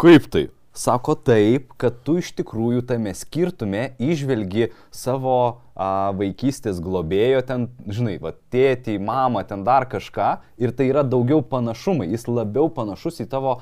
kaip 0.00 0.26
tai? 0.32 0.48
Sako 0.72 1.18
taip, 1.20 1.74
kad 1.76 1.98
tu 2.00 2.14
iš 2.16 2.30
tikrųjų 2.38 2.80
tame 2.88 3.12
skirtume 3.12 3.90
išvelgi 4.00 4.70
savo 4.88 5.34
a, 5.76 6.14
vaikystės 6.16 6.80
globėjo, 6.80 7.42
ten, 7.44 7.66
žinai, 7.84 8.14
va, 8.22 8.32
tėtį, 8.54 8.96
mamą, 9.04 9.42
ten 9.50 9.66
dar 9.68 9.84
kažką, 9.92 10.30
ir 10.56 10.72
tai 10.72 10.88
yra 10.88 11.04
daugiau 11.04 11.44
panašumai, 11.44 12.08
jis 12.14 12.24
labiau 12.24 12.72
panašus 12.72 13.20
į 13.20 13.28
tavo 13.34 13.58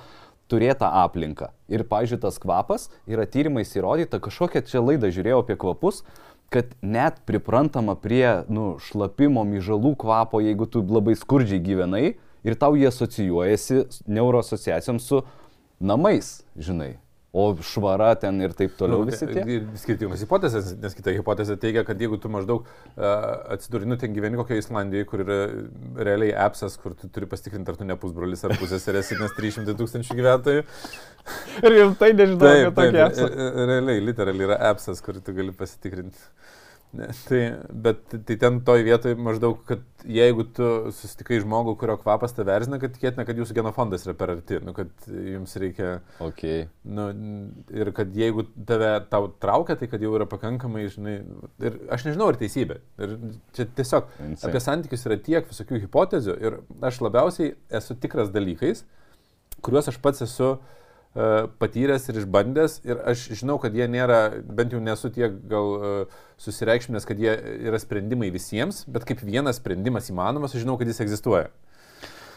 turėtą 0.50 0.90
aplinką. 1.04 1.52
Ir, 1.70 1.86
pažiūrėjau, 1.88 2.24
tas 2.26 2.40
kvapas 2.42 2.88
yra 3.10 3.26
tyrimais 3.30 3.70
įrodyta, 3.76 4.20
kažkokią 4.22 4.64
čia 4.66 4.82
laidą 4.82 5.12
žiūrėjau 5.14 5.44
apie 5.44 5.56
kvapus, 5.60 6.02
kad 6.50 6.72
net 6.82 7.20
priprantama 7.26 7.94
prie 7.94 8.42
nu, 8.50 8.74
šlapimo, 8.82 9.44
myžalų 9.46 9.94
kvapo, 10.02 10.42
jeigu 10.42 10.66
tu 10.66 10.82
labai 10.82 11.14
skurdžiai 11.18 11.62
gyvenai 11.62 12.04
ir 12.42 12.56
tau 12.58 12.74
jie 12.78 12.88
asocijuojasi 12.90 13.84
neuroasociacijom 14.10 14.98
su 14.98 15.22
namais, 15.80 16.40
žinai. 16.58 16.96
O 17.30 17.44
švara 17.62 18.08
ten 18.18 18.40
ir 18.42 18.50
taip 18.58 18.72
toliau 18.74 19.04
nu, 19.04 19.06
visi 19.06 19.22
tie. 19.28 19.44
Ir 19.54 19.66
skirtingos 19.78 20.24
hipotezės, 20.24 20.72
nes 20.82 20.96
kita 20.98 21.12
hipotezė 21.14 21.54
teigia, 21.62 21.84
kad 21.86 22.00
jeigu 22.02 22.18
tu 22.18 22.26
maždaug 22.32 22.64
uh, 22.66 23.04
atsiduri, 23.54 23.86
nu 23.86 23.94
ten 24.00 24.16
gyveni 24.16 24.40
kokioje 24.40 24.64
Islandijoje, 24.64 25.06
kur 25.06 25.22
yra 25.22 25.36
realiai 26.08 26.34
appsas, 26.48 26.74
kur 26.82 26.96
tu 26.98 27.06
turi 27.06 27.30
pasitikrinti, 27.30 27.70
ar 27.70 27.78
tu 27.78 27.86
ne 27.86 27.94
pusbrolis 28.02 28.42
ar 28.48 28.56
pusėserės, 28.58 29.12
nes 29.22 29.36
300 29.38 29.76
tūkstančių 29.78 30.18
gyventojų. 30.18 30.66
ir 31.62 31.78
jau 31.78 31.86
tai 32.02 32.10
nežinau, 32.18 32.42
taip, 32.42 32.80
tokia. 32.80 33.06
Realiai, 33.70 34.02
literaliai 34.10 34.50
yra 34.50 34.58
appsas, 34.72 34.98
kur 35.06 35.22
tu 35.22 35.36
gali 35.36 35.54
pasitikrinti. 35.54 36.26
Ne, 36.90 37.06
tai, 37.28 37.40
bet 37.70 38.00
tai 38.26 38.34
ten 38.34 38.56
toj 38.66 38.82
vietoje 38.82 39.14
maždaug, 39.14 39.60
kad 39.68 39.82
jeigu 40.10 40.42
tu 40.56 40.66
susitikai 40.90 41.38
žmogų, 41.44 41.76
kurio 41.78 41.94
kvapas 42.00 42.34
tave 42.34 42.50
erzina, 42.56 42.80
kad 42.82 42.96
tikėtina, 42.96 43.22
kad 43.28 43.38
jūsų 43.38 43.54
genofondas 43.60 44.08
yra 44.08 44.14
per 44.18 44.32
arti, 44.34 44.58
nu, 44.66 44.74
kad 44.74 44.90
jums 45.06 45.54
reikia... 45.62 45.92
Okay. 46.26 46.64
Nu, 46.82 47.06
ir 47.70 47.92
kad 47.94 48.10
jeigu 48.18 48.42
tave 48.66 48.90
tau 49.12 49.28
traukia, 49.42 49.78
tai 49.78 49.86
kad 49.92 50.02
jau 50.02 50.16
yra 50.18 50.26
pakankamai, 50.30 50.88
žinai, 50.90 51.14
ir 51.62 51.78
aš 51.94 52.08
nežinau, 52.08 52.32
ar 52.32 52.40
teisybė. 52.40 52.80
Ir 52.98 53.14
čia 53.54 53.68
tiesiog 53.78 54.10
Insane. 54.26 54.50
apie 54.50 54.64
santykius 54.66 55.06
yra 55.06 55.20
tiek 55.30 55.46
visokių 55.52 55.84
hipotezių 55.84 56.36
ir 56.42 56.58
aš 56.90 57.00
labiausiai 57.06 57.54
esu 57.80 57.94
tikras 58.02 58.34
dalykais, 58.34 58.82
kuriuos 59.62 59.92
aš 59.92 60.02
pats 60.02 60.26
esu 60.26 60.56
uh, 60.56 60.76
patyręs 61.58 62.04
ir 62.06 62.20
išbandęs 62.20 62.76
ir 62.86 63.00
aš 63.10 63.24
žinau, 63.40 63.56
kad 63.58 63.74
jie 63.74 63.88
nėra, 63.90 64.20
bent 64.46 64.70
jau 64.70 64.82
nesu 64.82 65.10
tiek 65.10 65.34
gal 65.50 65.72
e, 65.74 65.94
susireikšminęs, 66.38 67.06
kad 67.08 67.18
jie 67.18 67.32
yra 67.66 67.80
sprendimai 67.82 68.30
visiems, 68.30 68.84
bet 68.86 69.08
kaip 69.08 69.24
vienas 69.26 69.58
sprendimas 69.58 70.12
įmanomas, 70.12 70.54
aš 70.54 70.62
žinau, 70.62 70.78
kad 70.78 70.86
jis 70.86 71.02
egzistuoja. 71.02 71.48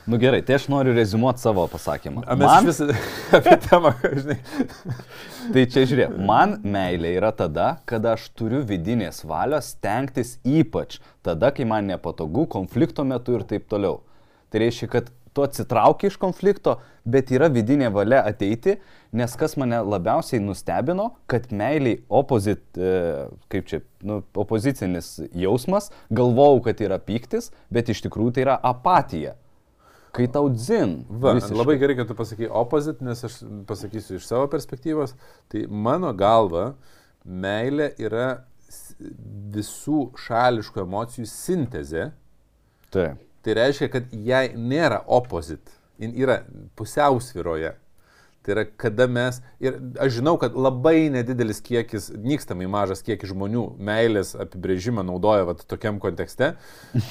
Nu 0.10 0.18
gerai, 0.20 0.42
tai 0.44 0.58
aš 0.58 0.66
noriu 0.68 0.92
rezumuoti 0.98 1.40
savo 1.40 1.64
pasakymą. 1.72 2.26
A, 2.28 2.36
mes 2.36 2.50
man... 2.50 2.66
vis 2.68 2.82
apie 3.38 3.54
temą, 3.64 3.94
žinai. 4.04 4.40
tai 5.54 5.64
čia 5.72 5.86
žiūrėk, 5.88 6.18
man 6.28 6.58
meilė 6.66 7.14
yra 7.22 7.30
tada, 7.32 7.70
kada 7.88 8.18
aš 8.18 8.26
turiu 8.36 8.60
vidinės 8.68 9.22
valios 9.24 9.70
stengtis 9.78 10.40
ypač 10.44 10.98
tada, 11.24 11.54
kai 11.56 11.70
man 11.70 11.88
nepatogu, 11.88 12.50
konflikto 12.52 13.06
metu 13.08 13.38
ir 13.38 13.46
taip 13.48 13.70
toliau. 13.72 14.02
Tai 14.52 14.66
reiškia, 14.66 14.90
kad 14.92 15.14
tu 15.34 15.46
atsitrauki 15.46 16.12
iš 16.12 16.20
konflikto, 16.20 16.82
bet 17.06 17.32
yra 17.36 17.50
vidinė 17.52 17.90
valia 17.94 18.22
ateiti, 18.28 18.78
nes 19.16 19.36
kas 19.40 19.56
mane 19.60 19.80
labiausiai 19.84 20.42
nustebino, 20.44 21.10
kad 21.30 21.50
meiliai 21.52 22.00
opozit, 22.10 22.64
e, 22.78 22.94
kaip 23.54 23.70
čia, 23.70 23.82
nu, 24.06 24.22
opozicinis 24.40 25.16
jausmas, 25.38 25.92
galvojau, 26.14 26.62
kad 26.70 26.84
yra 26.86 27.00
pyktis, 27.04 27.52
bet 27.74 27.92
iš 27.94 28.04
tikrųjų 28.06 28.38
tai 28.38 28.46
yra 28.48 28.58
apatija. 28.72 29.36
Kai 30.14 30.28
tau 30.30 30.46
dzin. 30.54 31.00
Va, 31.10 31.34
visiškai. 31.40 31.58
labai 31.58 31.76
gerai, 31.82 31.98
kad 31.98 32.12
tu 32.12 32.16
pasakai 32.18 32.46
opozit, 32.62 33.00
nes 33.02 33.24
aš 33.26 33.40
pasakysiu 33.70 34.20
iš 34.20 34.28
savo 34.30 34.46
perspektyvos. 34.52 35.16
Tai 35.50 35.64
mano 35.74 36.12
galva, 36.14 36.76
meilė 37.26 37.90
yra 37.98 38.28
visų 39.56 40.12
šališkų 40.22 40.84
emocijų 40.86 41.26
sintezė. 41.30 42.12
Taip 42.94 43.24
Tai 43.44 43.58
reiškia, 43.58 43.90
kad 43.92 44.12
jai 44.24 44.46
nėra 44.56 45.02
opozit, 45.12 45.72
jin 46.02 46.14
yra 46.18 46.42
pusiausviroje. 46.80 47.76
Tai 48.44 48.52
yra, 48.52 48.64
kada 48.76 49.06
mes, 49.08 49.38
ir 49.64 49.78
aš 50.04 50.18
žinau, 50.18 50.34
kad 50.40 50.56
labai 50.60 51.08
nedidelis 51.14 51.62
kiekis, 51.64 52.10
nykstamai 52.12 52.68
mažas 52.68 53.00
kiekis 53.06 53.32
žmonių 53.32 53.62
meilės 53.80 54.34
apibrėžimą 54.36 55.06
naudoja 55.08 55.46
vat, 55.48 55.64
tokiam 55.70 56.02
kontekste, 56.04 56.50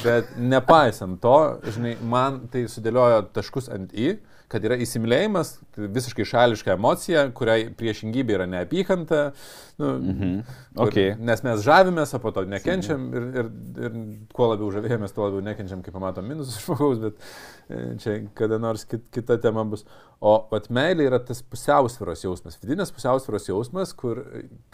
bet 0.02 0.34
nepaisant 0.36 1.22
to, 1.24 1.38
žinai, 1.72 1.94
man 2.04 2.42
tai 2.52 2.66
sudėliojo 2.68 3.22
taškus 3.32 3.70
ant 3.72 3.96
į 3.96 4.18
kad 4.52 4.64
yra 4.68 4.76
įsimylėjimas, 4.84 5.54
tai 5.72 5.88
visiškai 5.92 6.26
šališka 6.28 6.74
emocija, 6.76 7.24
kuriai 7.36 7.70
priešingybė 7.78 8.36
yra 8.36 8.46
neapykanta, 8.50 9.22
nu, 9.80 9.90
mhm. 9.96 10.34
okay. 10.76 11.12
kur, 11.14 11.24
nes 11.30 11.44
mes 11.46 11.64
žavimės, 11.64 12.12
o 12.16 12.20
po 12.22 12.34
to 12.36 12.44
nekenčiam 12.50 13.08
ir, 13.16 13.28
ir, 13.42 13.50
ir 13.86 13.98
kuo 14.36 14.50
labiau 14.52 14.70
žavėjomės, 14.74 15.14
tuo 15.16 15.26
labiau 15.26 15.44
nekenčiam, 15.46 15.82
kai 15.84 15.94
pamatom 15.94 16.28
minusus 16.28 16.60
žmogaus, 16.66 17.00
bet 17.02 17.18
e, 17.72 17.82
čia 18.02 18.18
kada 18.38 18.60
nors 18.62 18.84
kit, 18.88 19.08
kita 19.14 19.38
tema 19.42 19.64
bus. 19.68 19.86
O 20.22 20.36
pat 20.52 20.68
meilė 20.70 21.08
yra 21.08 21.18
tas 21.18 21.40
pusiausvėros 21.42 22.22
jausmas, 22.26 22.60
vidinės 22.62 22.94
pusiausvėros 22.94 23.48
jausmas, 23.48 23.96
kur 23.98 24.20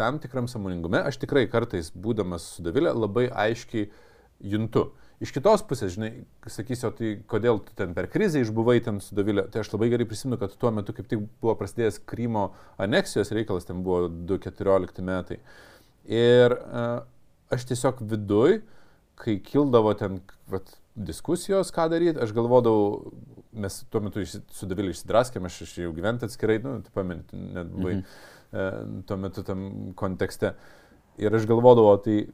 tam 0.01 0.19
tikram 0.21 0.51
samoningume 0.51 1.01
aš 1.09 1.23
tikrai 1.23 1.47
kartais, 1.49 1.89
būdamas 1.95 2.57
su 2.57 2.67
Davilė, 2.67 2.93
labai 2.93 3.31
aiškiai 3.47 3.89
juntu. 4.45 4.91
Iš 5.19 5.33
kitos 5.35 5.65
pusės, 5.67 5.97
žinai, 5.97 6.13
sakysiu, 6.47 6.93
tai 6.95 7.09
kodėl 7.27 7.59
tu 7.67 7.73
ten 7.79 7.91
per 7.95 8.07
krizę 8.11 8.39
išbuvai 8.45 8.77
ten 8.87 9.01
su 9.03 9.17
Davilė, 9.19 9.49
tai 9.51 9.65
aš 9.65 9.73
labai 9.73 9.89
gerai 9.91 10.07
prisimenu, 10.07 10.39
kad 10.39 10.55
tuo 10.55 10.71
metu 10.75 10.95
kaip 10.95 11.09
tik 11.11 11.25
buvo 11.43 11.57
prasidėjęs 11.59 11.99
Krymo 12.07 12.45
aneksijos 12.79 13.35
reikalas, 13.35 13.67
ten 13.67 13.83
buvo 13.83 14.07
2014 14.07 15.03
metai. 15.09 15.41
Ir 16.07 16.55
uh, 16.55 17.01
aš 17.51 17.67
tiesiog 17.73 18.05
viduj, 18.15 18.61
kai 19.19 19.41
kildavo 19.43 19.97
ten 19.99 20.21
vat, 20.55 20.71
diskusijos, 20.95 21.75
ką 21.75 21.89
daryti, 21.91 22.23
aš 22.23 22.31
galvodavau, 22.37 23.11
mes 23.59 23.83
tuo 23.91 24.07
metu 24.07 24.23
su 24.23 24.71
Davilė 24.71 24.95
išsidraskėm, 24.95 25.51
aš 25.51 25.79
jau 25.83 25.91
gyventi 25.99 26.31
atskirai, 26.31 26.61
nu, 26.63 26.79
tu 26.87 26.95
pameni, 26.95 27.27
net 27.59 27.75
buvai 27.75 27.99
mhm. 27.99 28.19
uh, 28.55 28.99
tuo 29.11 29.19
metu 29.19 29.43
tam 29.43 29.71
kontekste. 29.99 30.55
Ir 31.19 31.35
aš 31.35 31.51
galvodavau, 31.51 31.99
tai 32.07 32.29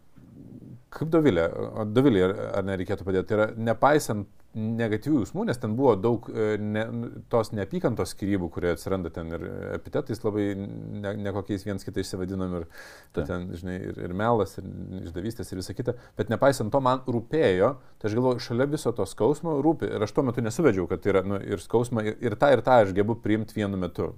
Kaip 0.95 1.11
Dovilė, 1.11 1.49
Dovilė 1.91 2.25
ar, 2.29 2.65
nereikėtų 2.67 3.07
padėti, 3.07 3.29
tai 3.31 3.39
yra 3.39 3.47
nepaisant 3.71 4.29
negatyvių 4.55 5.23
jausmų, 5.25 5.49
nes 5.49 5.59
ten 5.59 5.73
buvo 5.75 5.95
daug 5.99 6.29
e, 6.31 6.55
ne, 6.63 6.85
tos 7.33 7.51
neapykantos 7.57 8.13
skirybų, 8.15 8.49
kurie 8.55 8.71
atsiranda 8.71 9.11
ten 9.15 9.33
ir 9.35 9.47
epitetais 9.75 10.23
labai 10.23 10.53
nekokiais 10.55 11.65
ne 11.65 11.73
viens 11.73 11.87
kitą 11.87 12.05
išsivadinom 12.05 12.55
ir 12.61 12.69
Ta. 13.17 13.25
ten, 13.27 13.49
žinai, 13.59 13.81
ir, 13.91 13.99
ir 14.07 14.15
melas, 14.15 14.55
ir 14.61 14.69
išdavystės 15.01 15.51
ir 15.51 15.63
visa 15.63 15.75
kita, 15.75 15.97
bet 16.19 16.31
nepaisant 16.31 16.71
to 16.71 16.83
man 16.85 17.03
rūpėjo, 17.09 17.73
tai 17.99 18.11
aš 18.11 18.17
galvoju, 18.21 18.45
šalia 18.47 18.69
viso 18.77 18.95
to 18.95 19.09
skausmo 19.11 19.57
rūpi. 19.65 19.91
Ir 19.91 20.07
aš 20.07 20.15
tuo 20.15 20.27
metu 20.29 20.45
nesuvedžiau, 20.47 20.87
kad 20.91 21.03
tai 21.03 21.17
yra 21.17 21.25
nu, 21.27 21.43
ir 21.43 21.63
skausma, 21.63 22.07
ir, 22.07 22.19
ir 22.23 22.39
tą, 22.39 22.55
ir 22.55 22.63
tą 22.63 22.79
aš 22.85 22.95
gebu 22.95 23.19
priimti 23.27 23.59
vienu 23.59 23.81
metu, 23.81 24.13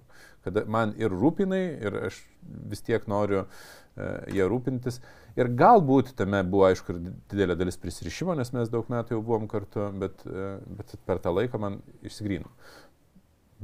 kad 0.45 0.61
man 0.69 0.93
ir 1.01 1.17
rūpinai, 1.17 1.65
ir 1.81 2.01
aš 2.11 2.21
vis 2.69 2.85
tiek 2.85 3.09
noriu 3.11 3.47
uh, 3.47 3.65
jie 3.97 4.47
rūpintis. 4.49 5.01
Ir 5.37 5.51
galbūt 5.57 6.15
tame 6.17 6.41
buvo, 6.49 6.67
aišku, 6.71 6.95
ir 6.95 7.13
didelė 7.33 7.57
dalis 7.61 7.79
prisirišimo, 7.81 8.35
nes 8.39 8.53
mes 8.57 8.73
daug 8.73 8.89
metų 8.93 9.17
jau 9.17 9.23
buvom 9.25 9.47
kartu, 9.51 9.89
bet, 10.01 10.25
e, 10.29 10.49
bet 10.79 10.97
per 11.09 11.21
tą 11.25 11.33
laiką 11.37 11.61
man 11.61 11.81
išsigrino. 12.07 12.49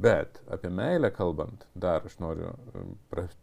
Bet 0.03 0.41
apie 0.53 0.71
meilę 0.73 1.11
kalbant, 1.13 1.67
dar 1.77 2.05
aš 2.05 2.17
noriu 2.21 2.51
e, 2.73 2.85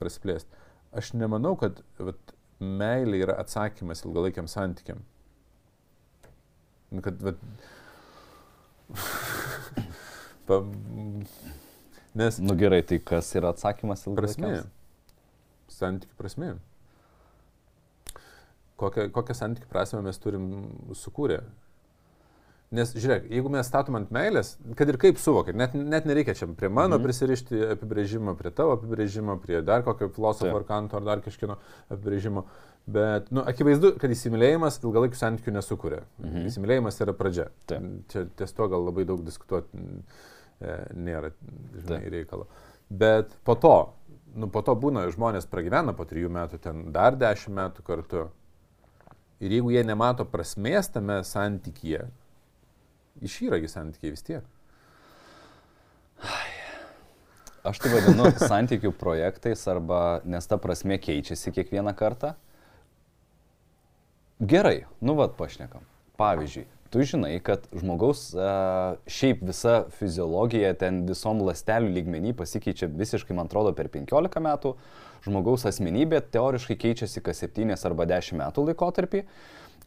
prasiplėsti. 0.02 0.50
Aš 0.94 1.12
nemanau, 1.18 1.56
kad 1.58 1.82
vat, 1.98 2.34
meilė 2.60 3.22
yra 3.24 3.38
atsakymas 3.42 4.04
ilgalaikiam 4.04 4.50
santykiam. 4.50 5.04
Nu, 6.90 7.02
kad, 7.06 7.22
vat, 7.22 7.38
pa, 10.50 10.62
nes. 12.18 12.42
Nu 12.42 12.58
gerai, 12.58 12.82
tai 12.82 12.98
kas 12.98 13.30
yra 13.38 13.54
atsakymas 13.54 14.06
ilgalaikiam? 14.06 14.50
Prasmė. 14.50 14.66
Santykių 15.70 16.18
prasmė 16.18 16.56
kokią, 18.80 19.10
kokią 19.14 19.36
santykių 19.36 19.68
prasme 19.70 20.02
mes 20.04 20.18
turim 20.22 20.46
sukūrę. 20.96 21.42
Nes 22.70 22.92
žiūrėk, 22.94 23.24
jeigu 23.34 23.50
mes 23.50 23.66
statom 23.66 23.96
ant 23.98 24.12
meilės, 24.14 24.52
kad 24.78 24.86
ir 24.92 24.94
kaip 25.02 25.18
suvokia, 25.18 25.50
net, 25.58 25.72
net 25.74 26.04
nereikia 26.06 26.36
čia 26.38 26.46
prie 26.54 26.68
mano 26.70 27.00
-hmm. 27.00 27.08
prisirišti 27.08 27.62
apibrėžimo, 27.74 28.36
prie 28.38 28.52
tavo 28.54 28.76
apibrėžimo, 28.76 29.34
prie 29.42 29.58
dar 29.66 29.82
kokio 29.82 30.08
filosofo 30.14 30.60
ar 30.60 30.66
kanto 30.68 30.96
ar 30.96 31.02
dar 31.08 31.22
kažkieno 31.24 31.56
apibrėžimo, 31.88 32.44
bet, 32.86 33.30
nu, 33.34 33.42
akivaizdu, 33.42 33.96
kad 33.98 34.14
įsimylėjimas 34.14 34.78
ilgalaikių 34.84 35.18
santykių 35.18 35.56
nesukuria. 35.58 36.02
-hmm. 36.22 36.46
Įsimylėjimas 36.46 37.02
yra 37.02 37.12
pradžia. 37.12 37.50
Taip. 37.66 37.82
Čia 38.08 38.26
ties 38.36 38.52
to 38.52 38.68
gal 38.68 38.86
labai 38.86 39.04
daug 39.04 39.24
diskutuoti 39.24 39.68
e, 40.60 40.78
nėra, 40.94 41.32
žinai, 41.74 42.00
Taip. 42.00 42.12
reikalo. 42.12 42.46
Bet 42.88 43.34
po 43.44 43.54
to, 43.54 43.94
nu, 44.34 44.46
po 44.48 44.62
to 44.62 44.74
būna 44.74 45.10
žmonės 45.10 45.46
pragyvena 45.50 45.92
po 45.92 46.04
trijų 46.04 46.30
metų, 46.30 46.58
ten 46.58 46.92
dar 46.92 47.16
dešimt 47.16 47.56
metų 47.56 47.82
kartu 47.82 48.28
Ir 49.40 49.54
jeigu 49.56 49.72
jie 49.72 49.82
nemato 49.88 50.26
prasmės 50.28 50.90
tame 50.92 51.22
santykyje, 51.24 52.04
išyragi 53.24 53.70
santykiai 53.72 54.12
vis 54.12 54.26
tiek. 54.26 54.44
Aš 57.64 57.80
tai 57.80 57.92
vadinu 57.92 58.28
santykių 58.50 58.92
projektais 58.96 59.66
arba 59.68 60.20
nes 60.28 60.48
ta 60.48 60.60
prasme 60.60 60.96
keičiasi 61.00 61.52
kiekvieną 61.56 61.94
kartą. 61.96 62.34
Gerai, 64.40 64.86
nu 65.04 65.16
vad 65.18 65.36
pašnekam. 65.36 65.84
Pavyzdžiui, 66.20 66.64
tu 66.92 67.04
žinai, 67.04 67.34
kad 67.44 67.66
žmogaus 67.76 68.30
a, 68.32 68.96
šiaip 69.08 69.42
visa 69.44 69.82
fiziologija 69.96 70.72
ten 70.80 71.02
visom 71.08 71.42
lastelių 71.44 71.92
lygmenį 71.96 72.32
pasikeičia 72.36 72.88
visiškai, 72.88 73.36
man 73.36 73.48
atrodo, 73.48 73.74
per 73.76 73.88
15 73.92 74.40
metų, 74.44 74.74
žmogaus 75.24 75.66
asmenybė 75.68 76.22
teoriškai 76.32 76.76
keičiasi 76.80 77.22
kas 77.24 77.42
7 77.44 77.74
arba 77.76 78.06
10 78.08 78.38
metų 78.40 78.66
laikotarpį. 78.70 79.24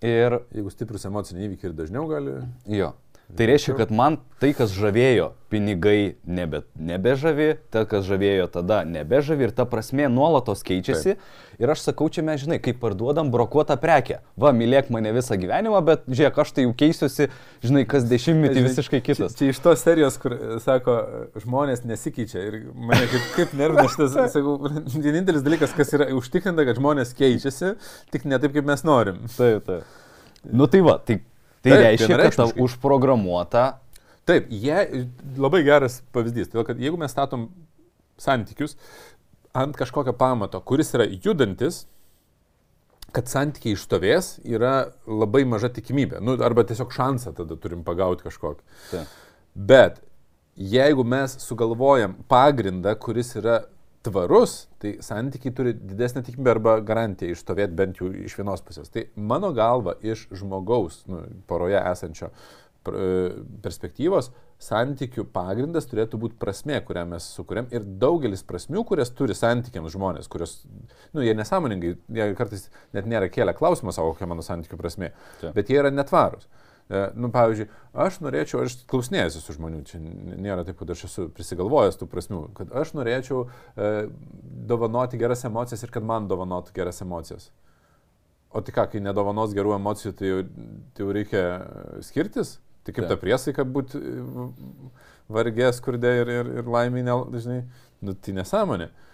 Ir 0.04 0.38
jeigu 0.52 0.72
stiprus 0.74 1.06
emociniai 1.08 1.48
įvykiai 1.48 1.72
ir 1.72 1.78
dažniau 1.78 2.08
gali. 2.10 2.36
Jo. 2.68 2.92
Tai 3.38 3.46
reiškia, 3.50 3.74
kad 3.78 3.92
man 3.96 4.20
tai, 4.42 4.52
kas 4.54 4.74
žavėjo, 4.76 5.32
pinigai 5.50 6.16
nebe, 6.30 6.60
nebežavi, 6.78 7.54
tai, 7.74 7.82
kas 7.90 8.06
žavėjo 8.06 8.46
tada, 8.54 8.82
nebežavi 8.86 9.48
ir 9.48 9.54
ta 9.56 9.66
prasme 9.70 10.06
nuolatos 10.12 10.62
keičiasi. 10.68 11.16
Taip. 11.16 11.32
Ir 11.62 11.72
aš 11.74 11.86
sakau, 11.88 12.10
čia 12.14 12.22
mes, 12.26 12.42
žinai, 12.44 12.60
kaip 12.62 12.78
parduodam 12.82 13.32
brokuotą 13.34 13.78
prekę. 13.82 14.20
Va, 14.38 14.52
mylėk 14.54 14.92
mane 14.94 15.14
visą 15.16 15.38
gyvenimą, 15.42 15.82
bet, 15.88 16.06
žiūrėk, 16.10 16.40
aš 16.44 16.54
tai 16.54 16.68
jau 16.68 16.76
keisiuosi, 16.78 17.30
žinai, 17.66 17.86
kas 17.90 18.06
dešimtmetį 18.10 18.66
visiškai 18.68 19.02
kitas. 19.06 19.34
Čia, 19.34 19.48
čia 19.48 19.56
iš 19.56 19.64
tos 19.66 19.86
serijos, 19.86 20.20
kur 20.22 20.38
sako, 20.62 21.00
žmonės 21.42 21.86
nesikeičia. 21.90 22.46
Ir 22.52 22.62
mane 22.74 23.10
kaip, 23.10 23.28
kaip 23.40 23.58
nervina 23.58 23.90
šitas, 23.90 24.18
sakau, 24.36 24.58
vienintelis 24.94 25.46
dalykas, 25.46 25.74
kas 25.78 25.94
yra 25.98 26.12
užtikrinta, 26.18 26.68
kad 26.70 26.82
žmonės 26.82 27.18
keičiasi, 27.18 27.76
tik 28.14 28.30
ne 28.30 28.42
taip, 28.42 28.54
kaip 28.58 28.70
mes 28.70 28.86
norim. 28.86 29.26
Taip, 29.38 29.70
taip. 29.70 30.02
Nu 30.52 30.68
tai 30.68 30.82
va, 30.84 30.98
tai 31.00 31.22
Tai 31.64 31.72
Taip, 31.72 31.82
reiškia, 31.86 32.20
kad 32.20 32.36
tau 32.36 32.52
užprogramuota. 32.66 33.64
Taip, 34.28 34.50
jie 34.52 35.08
labai 35.40 35.64
geras 35.64 36.02
pavyzdys. 36.16 36.52
Todėl, 36.52 36.68
kad 36.68 36.80
jeigu 36.84 37.00
mes 37.00 37.12
statom 37.12 37.48
santykius 38.20 38.76
ant 39.56 39.76
kažkokio 39.78 40.16
pamato, 40.18 40.60
kuris 40.66 40.92
yra 40.98 41.06
judantis, 41.08 41.84
kad 43.14 43.30
santykiai 43.30 43.78
išstovės, 43.78 44.38
yra 44.48 44.94
labai 45.06 45.44
maža 45.46 45.70
tikimybė. 45.76 46.22
Nu, 46.26 46.36
arba 46.44 46.66
tiesiog 46.68 46.94
šansą 46.96 47.36
tada 47.38 47.58
turim 47.62 47.84
pagauti 47.86 48.26
kažkokį. 48.26 48.66
Taip. 48.90 49.14
Bet 49.54 50.02
jeigu 50.58 51.06
mes 51.06 51.38
sugalvojam 51.44 52.18
pagrindą, 52.30 52.96
kuris 53.00 53.36
yra 53.38 53.62
tvarus, 54.04 54.68
tai 54.84 54.98
santykiai 55.04 55.54
turi 55.56 55.74
didesnę 55.74 56.24
tikimybę 56.26 56.52
arba 56.58 56.76
garantiją 56.84 57.34
išstovėti 57.34 57.78
bent 57.78 58.02
jau 58.02 58.10
iš 58.12 58.36
vienos 58.40 58.64
pusės. 58.66 58.92
Tai 58.92 59.06
mano 59.16 59.54
galva 59.56 59.96
iš 60.04 60.28
žmogaus 60.36 61.04
nu, 61.08 61.22
poroje 61.48 61.80
esančio 61.80 62.30
e, 62.30 63.06
perspektyvos 63.64 64.32
santykių 64.64 65.26
pagrindas 65.36 65.88
turėtų 65.92 66.20
būti 66.20 66.38
prasme, 66.40 66.78
kurią 66.88 67.06
mes 67.14 67.30
sukūrėm 67.38 67.72
ir 67.76 67.88
daugelis 68.04 68.44
prasmių, 68.48 68.84
kurias 68.88 69.12
turi 69.16 69.36
santykiams 69.36 69.96
žmonės, 69.96 70.30
kurios, 70.32 70.60
nu, 71.16 71.24
jie 71.24 71.36
nesąmoningai, 71.40 71.96
jie 72.20 72.28
kartais 72.40 72.70
net 72.96 73.08
nėra 73.10 73.32
kėlę 73.32 73.56
klausimą 73.58 73.96
savo, 73.96 74.14
kokia 74.16 74.30
mano 74.32 74.46
santykių 74.46 74.80
prasme, 74.80 75.12
Čia. 75.42 75.56
bet 75.56 75.72
jie 75.72 75.80
yra 75.80 75.92
netvarūs. 75.96 76.48
E, 76.48 76.63
nu, 77.16 77.30
pavyzdžiui, 77.34 77.68
aš 78.06 78.20
norėčiau, 78.24 78.64
aš 78.66 78.78
klausinėjęs 78.90 79.38
su 79.42 79.56
žmonių, 79.56 79.82
čia 79.90 80.00
nėra 80.02 80.66
taip, 80.68 80.78
kad 80.80 80.94
aš 80.94 81.06
esu 81.10 81.28
prisigalvojęs 81.36 82.00
tų 82.00 82.08
prasmių, 82.12 82.42
kad 82.58 82.74
aš 82.82 82.94
norėčiau 82.98 83.46
e, 83.46 83.92
dovanoti 84.70 85.20
geras 85.22 85.46
emocijas 85.50 85.86
ir 85.86 85.94
kad 85.94 86.06
man 86.08 86.28
dovanotų 86.32 86.76
geras 86.76 87.02
emocijas. 87.06 87.50
O 88.54 88.62
tai 88.62 88.76
ką, 88.76 88.86
kai 88.92 89.02
nedovanos 89.02 89.56
gerų 89.58 89.78
emocijų, 89.80 90.14
tai 90.18 90.30
jau, 90.30 90.42
tai 90.94 91.06
jau 91.06 91.16
reikia 91.16 91.46
skirtis? 92.06 92.58
Tai 92.84 92.94
kaip 92.94 93.08
ta 93.08 93.16
priesaika 93.18 93.64
būti 93.64 93.98
vargė, 95.32 95.70
skurdė 95.74 96.12
ir, 96.20 96.32
ir, 96.42 96.52
ir 96.60 96.70
laimė, 96.70 97.06
žinai, 97.40 97.62
nu, 98.04 98.14
tai 98.20 98.36
nesąmonė. 98.36 98.90
E, 98.92 99.13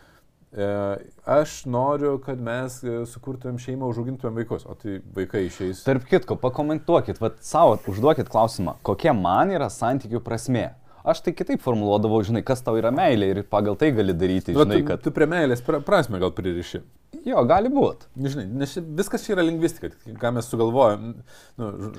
aš 1.26 1.66
noriu, 1.70 2.16
kad 2.24 2.40
mes 2.42 2.80
e, 2.82 2.96
sukurtumėm 3.10 3.60
šeimą, 3.62 3.90
užaugintumėm 3.92 4.40
vaikus, 4.42 4.66
o 4.66 4.74
tai 4.78 4.98
vaikai 5.14 5.44
išeis. 5.46 5.84
Tarp 5.86 6.08
kitko, 6.10 6.40
pakomentuokit, 6.42 7.22
vad 7.22 7.38
savo, 7.46 7.78
užduokit 7.92 8.32
klausimą, 8.32 8.80
kokia 8.86 9.14
man 9.14 9.54
yra 9.54 9.70
santykių 9.74 10.24
prasme. 10.26 10.72
Aš 11.10 11.22
tai 11.26 11.34
kitaip 11.38 11.62
formuluodavau, 11.64 12.20
žinai, 12.26 12.42
kas 12.46 12.64
tau 12.66 12.76
yra 12.80 12.92
meilė 12.94 13.30
ir 13.32 13.44
pagal 13.48 13.78
tai 13.80 13.92
gali 13.96 14.14
daryti, 14.18 14.56
žinai, 14.58 14.82
kad... 14.88 15.04
Tu, 15.04 15.10
tu 15.10 15.16
prie 15.16 15.30
meilės 15.30 15.62
prasme 15.64 16.20
gal 16.22 16.34
pririši. 16.36 16.82
Jo, 17.26 17.44
gali 17.48 17.70
būti. 17.74 18.10
Žinai, 18.20 18.48
nes 18.62 18.76
viskas 18.98 19.24
čia 19.26 19.36
yra 19.38 19.46
lingvistika, 19.46 19.94
ką 20.20 20.34
mes 20.36 20.50
sugalvojam. 20.50 21.14
Nu, 21.60 21.94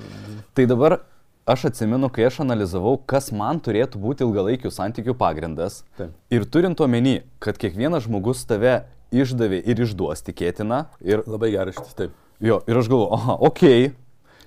tai 0.57 0.67
dabar 0.69 0.99
aš 1.45 1.65
atsimenu, 1.71 2.09
kai 2.13 2.27
aš 2.29 2.41
analizavau, 2.45 2.95
kas 3.09 3.31
man 3.35 3.61
turėtų 3.63 4.01
būti 4.01 4.25
ilgalaikių 4.25 4.71
santykių 4.73 5.15
pagrindas. 5.19 5.81
Taip. 5.99 6.13
Ir 6.33 6.45
turint 6.45 6.81
omeny, 6.83 7.21
kad 7.43 7.59
kiekvienas 7.61 8.07
žmogus 8.07 8.45
tave 8.49 8.81
išdavė 9.11 9.61
ir 9.65 9.83
išduos 9.85 10.23
tikėtina. 10.27 10.85
Ir... 11.03 11.25
Labai 11.27 11.51
gerai 11.55 11.75
šitas, 11.75 11.95
taip. 11.97 12.15
Jo, 12.41 12.61
ir 12.69 12.79
aš 12.79 12.89
galvoju, 12.89 13.11
aha, 13.17 13.37
okei. 13.49 13.91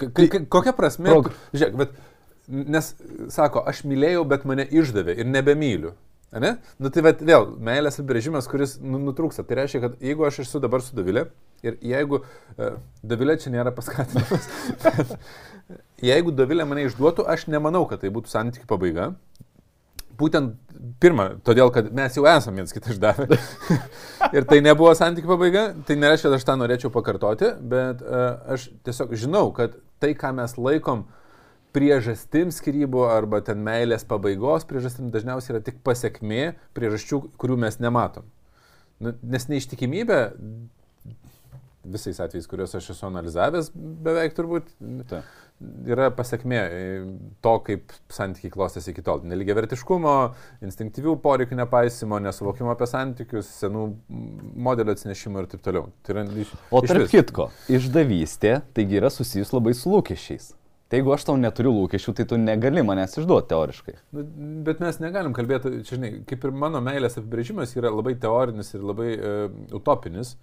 Okay. 0.00 0.26
K 0.30 0.44
kokia 0.50 0.74
prasme? 0.74 1.12
Prog... 1.12 1.30
Žiūrėk, 1.54 1.76
bet, 1.78 1.92
nes, 2.48 2.90
sako, 3.32 3.62
aš 3.70 3.84
mylėjau, 3.86 4.24
bet 4.30 4.48
mane 4.48 4.66
išdavė 4.66 5.14
ir 5.20 5.30
nebemyliu. 5.30 5.94
Ne? 6.34 6.56
Nu 6.82 6.90
tai 6.90 7.04
bet, 7.06 7.20
vėl, 7.22 7.52
meilės 7.62 8.00
apibrėžimas, 8.00 8.48
kuris 8.50 8.74
nu, 8.82 8.98
nutrūksta. 8.98 9.44
Tai 9.46 9.60
reiškia, 9.60 9.80
kad 9.84 10.00
jeigu 10.02 10.26
aš 10.26 10.40
esu 10.42 10.58
dabar 10.62 10.82
su 10.82 10.96
Davilė 10.98 11.28
ir 11.62 11.76
jeigu 11.78 12.24
uh, 12.24 12.80
Davilė 13.06 13.36
čia 13.38 13.52
nėra 13.54 13.70
paskatinimas, 13.76 14.48
jeigu 16.04 16.34
Davilė 16.34 16.66
mane 16.68 16.86
išduotų, 16.88 17.26
aš 17.30 17.46
nemanau, 17.52 17.84
kad 17.90 18.02
tai 18.02 18.12
būtų 18.14 18.32
santykių 18.32 18.68
pabaiga. 18.70 19.12
Būtent 20.14 20.54
pirmą, 21.02 21.40
todėl, 21.46 21.72
kad 21.74 21.88
mes 21.94 22.14
jau 22.14 22.26
esame 22.30 22.62
viens 22.62 22.74
kitą 22.74 22.92
išdavę. 22.94 23.38
ir 24.36 24.46
tai 24.50 24.60
nebuvo 24.62 24.92
santykių 24.94 25.32
pabaiga, 25.32 25.64
tai 25.88 25.96
nereiškia, 25.98 26.28
kad 26.28 26.38
aš 26.38 26.46
tą 26.46 26.56
norėčiau 26.60 26.92
pakartoti, 26.94 27.50
bet 27.72 28.04
uh, 28.04 28.54
aš 28.54 28.68
tiesiog 28.86 29.16
žinau, 29.18 29.48
kad 29.56 29.74
tai, 30.02 30.12
ką 30.18 30.30
mes 30.38 30.54
laikom 30.60 31.06
priežastim 31.74 32.52
skirybų 32.54 33.08
arba 33.10 33.40
ten 33.42 33.58
meilės 33.66 34.06
pabaigos 34.06 34.66
priežastim 34.70 35.10
dažniausiai 35.14 35.56
yra 35.56 35.64
tik 35.66 35.80
pasiekmė 35.86 36.52
priežasčių, 36.76 37.20
kurių 37.40 37.58
mes 37.66 37.80
nematom. 37.82 38.28
Nu, 39.02 39.16
nes 39.26 39.48
neištikimybė 39.50 40.20
visais 41.84 42.20
atvejais, 42.22 42.46
kuriuos 42.48 42.74
aš 42.78 42.92
esu 42.94 43.08
analizavęs, 43.08 43.72
beveik 43.74 44.36
turbūt 44.36 44.70
Ta. 45.10 45.24
Yra 45.62 46.08
pasiekmė 46.14 46.60
to, 47.44 47.52
kaip 47.66 47.94
santykiai 48.12 48.52
klostėsi 48.54 48.92
iki 48.92 49.04
tol. 49.06 49.22
Neligia 49.28 49.56
vertiškumo, 49.58 50.14
instinktyvių 50.66 51.14
poreikių 51.24 51.58
nepaisimo, 51.60 52.18
nesuvokimo 52.24 52.72
apie 52.74 52.88
santykius, 52.90 53.52
senų 53.60 53.86
modelio 54.66 54.96
atsinešimo 54.96 55.44
ir 55.44 55.48
taip 55.52 55.64
toliau. 55.64 55.88
Tai 56.04 56.16
yra 56.16 56.26
iš, 56.44 56.52
o 56.74 56.82
tarp 56.84 57.08
kitko, 57.12 57.48
išdavystė 57.72 58.58
taigi 58.76 59.00
yra 59.00 59.12
susijus 59.14 59.54
labai 59.54 59.76
su 59.78 59.94
lūkesčiais. 59.94 60.52
Tai 60.84 60.98
jeigu 61.00 61.14
aš 61.14 61.24
tau 61.26 61.34
neturiu 61.40 61.72
lūkesčių, 61.72 62.12
tai 62.14 62.26
tu 62.28 62.36
negali 62.38 62.82
manęs 62.84 63.16
išduoti 63.18 63.48
teoriškai. 63.50 63.94
Nu, 64.14 64.22
bet 64.66 64.82
mes 64.84 65.00
negalim 65.02 65.32
kalbėti, 65.34 65.80
čia 65.86 65.96
žinai, 65.96 66.10
kaip 66.28 66.44
ir 66.44 66.52
mano 66.54 66.82
meilės 66.84 67.16
apibrėžimas 67.18 67.72
yra 67.78 67.90
labai 67.90 68.12
teorinis 68.20 68.74
ir 68.76 68.84
labai 68.84 69.08
uh, 69.16 69.48
utopinis. 69.74 70.34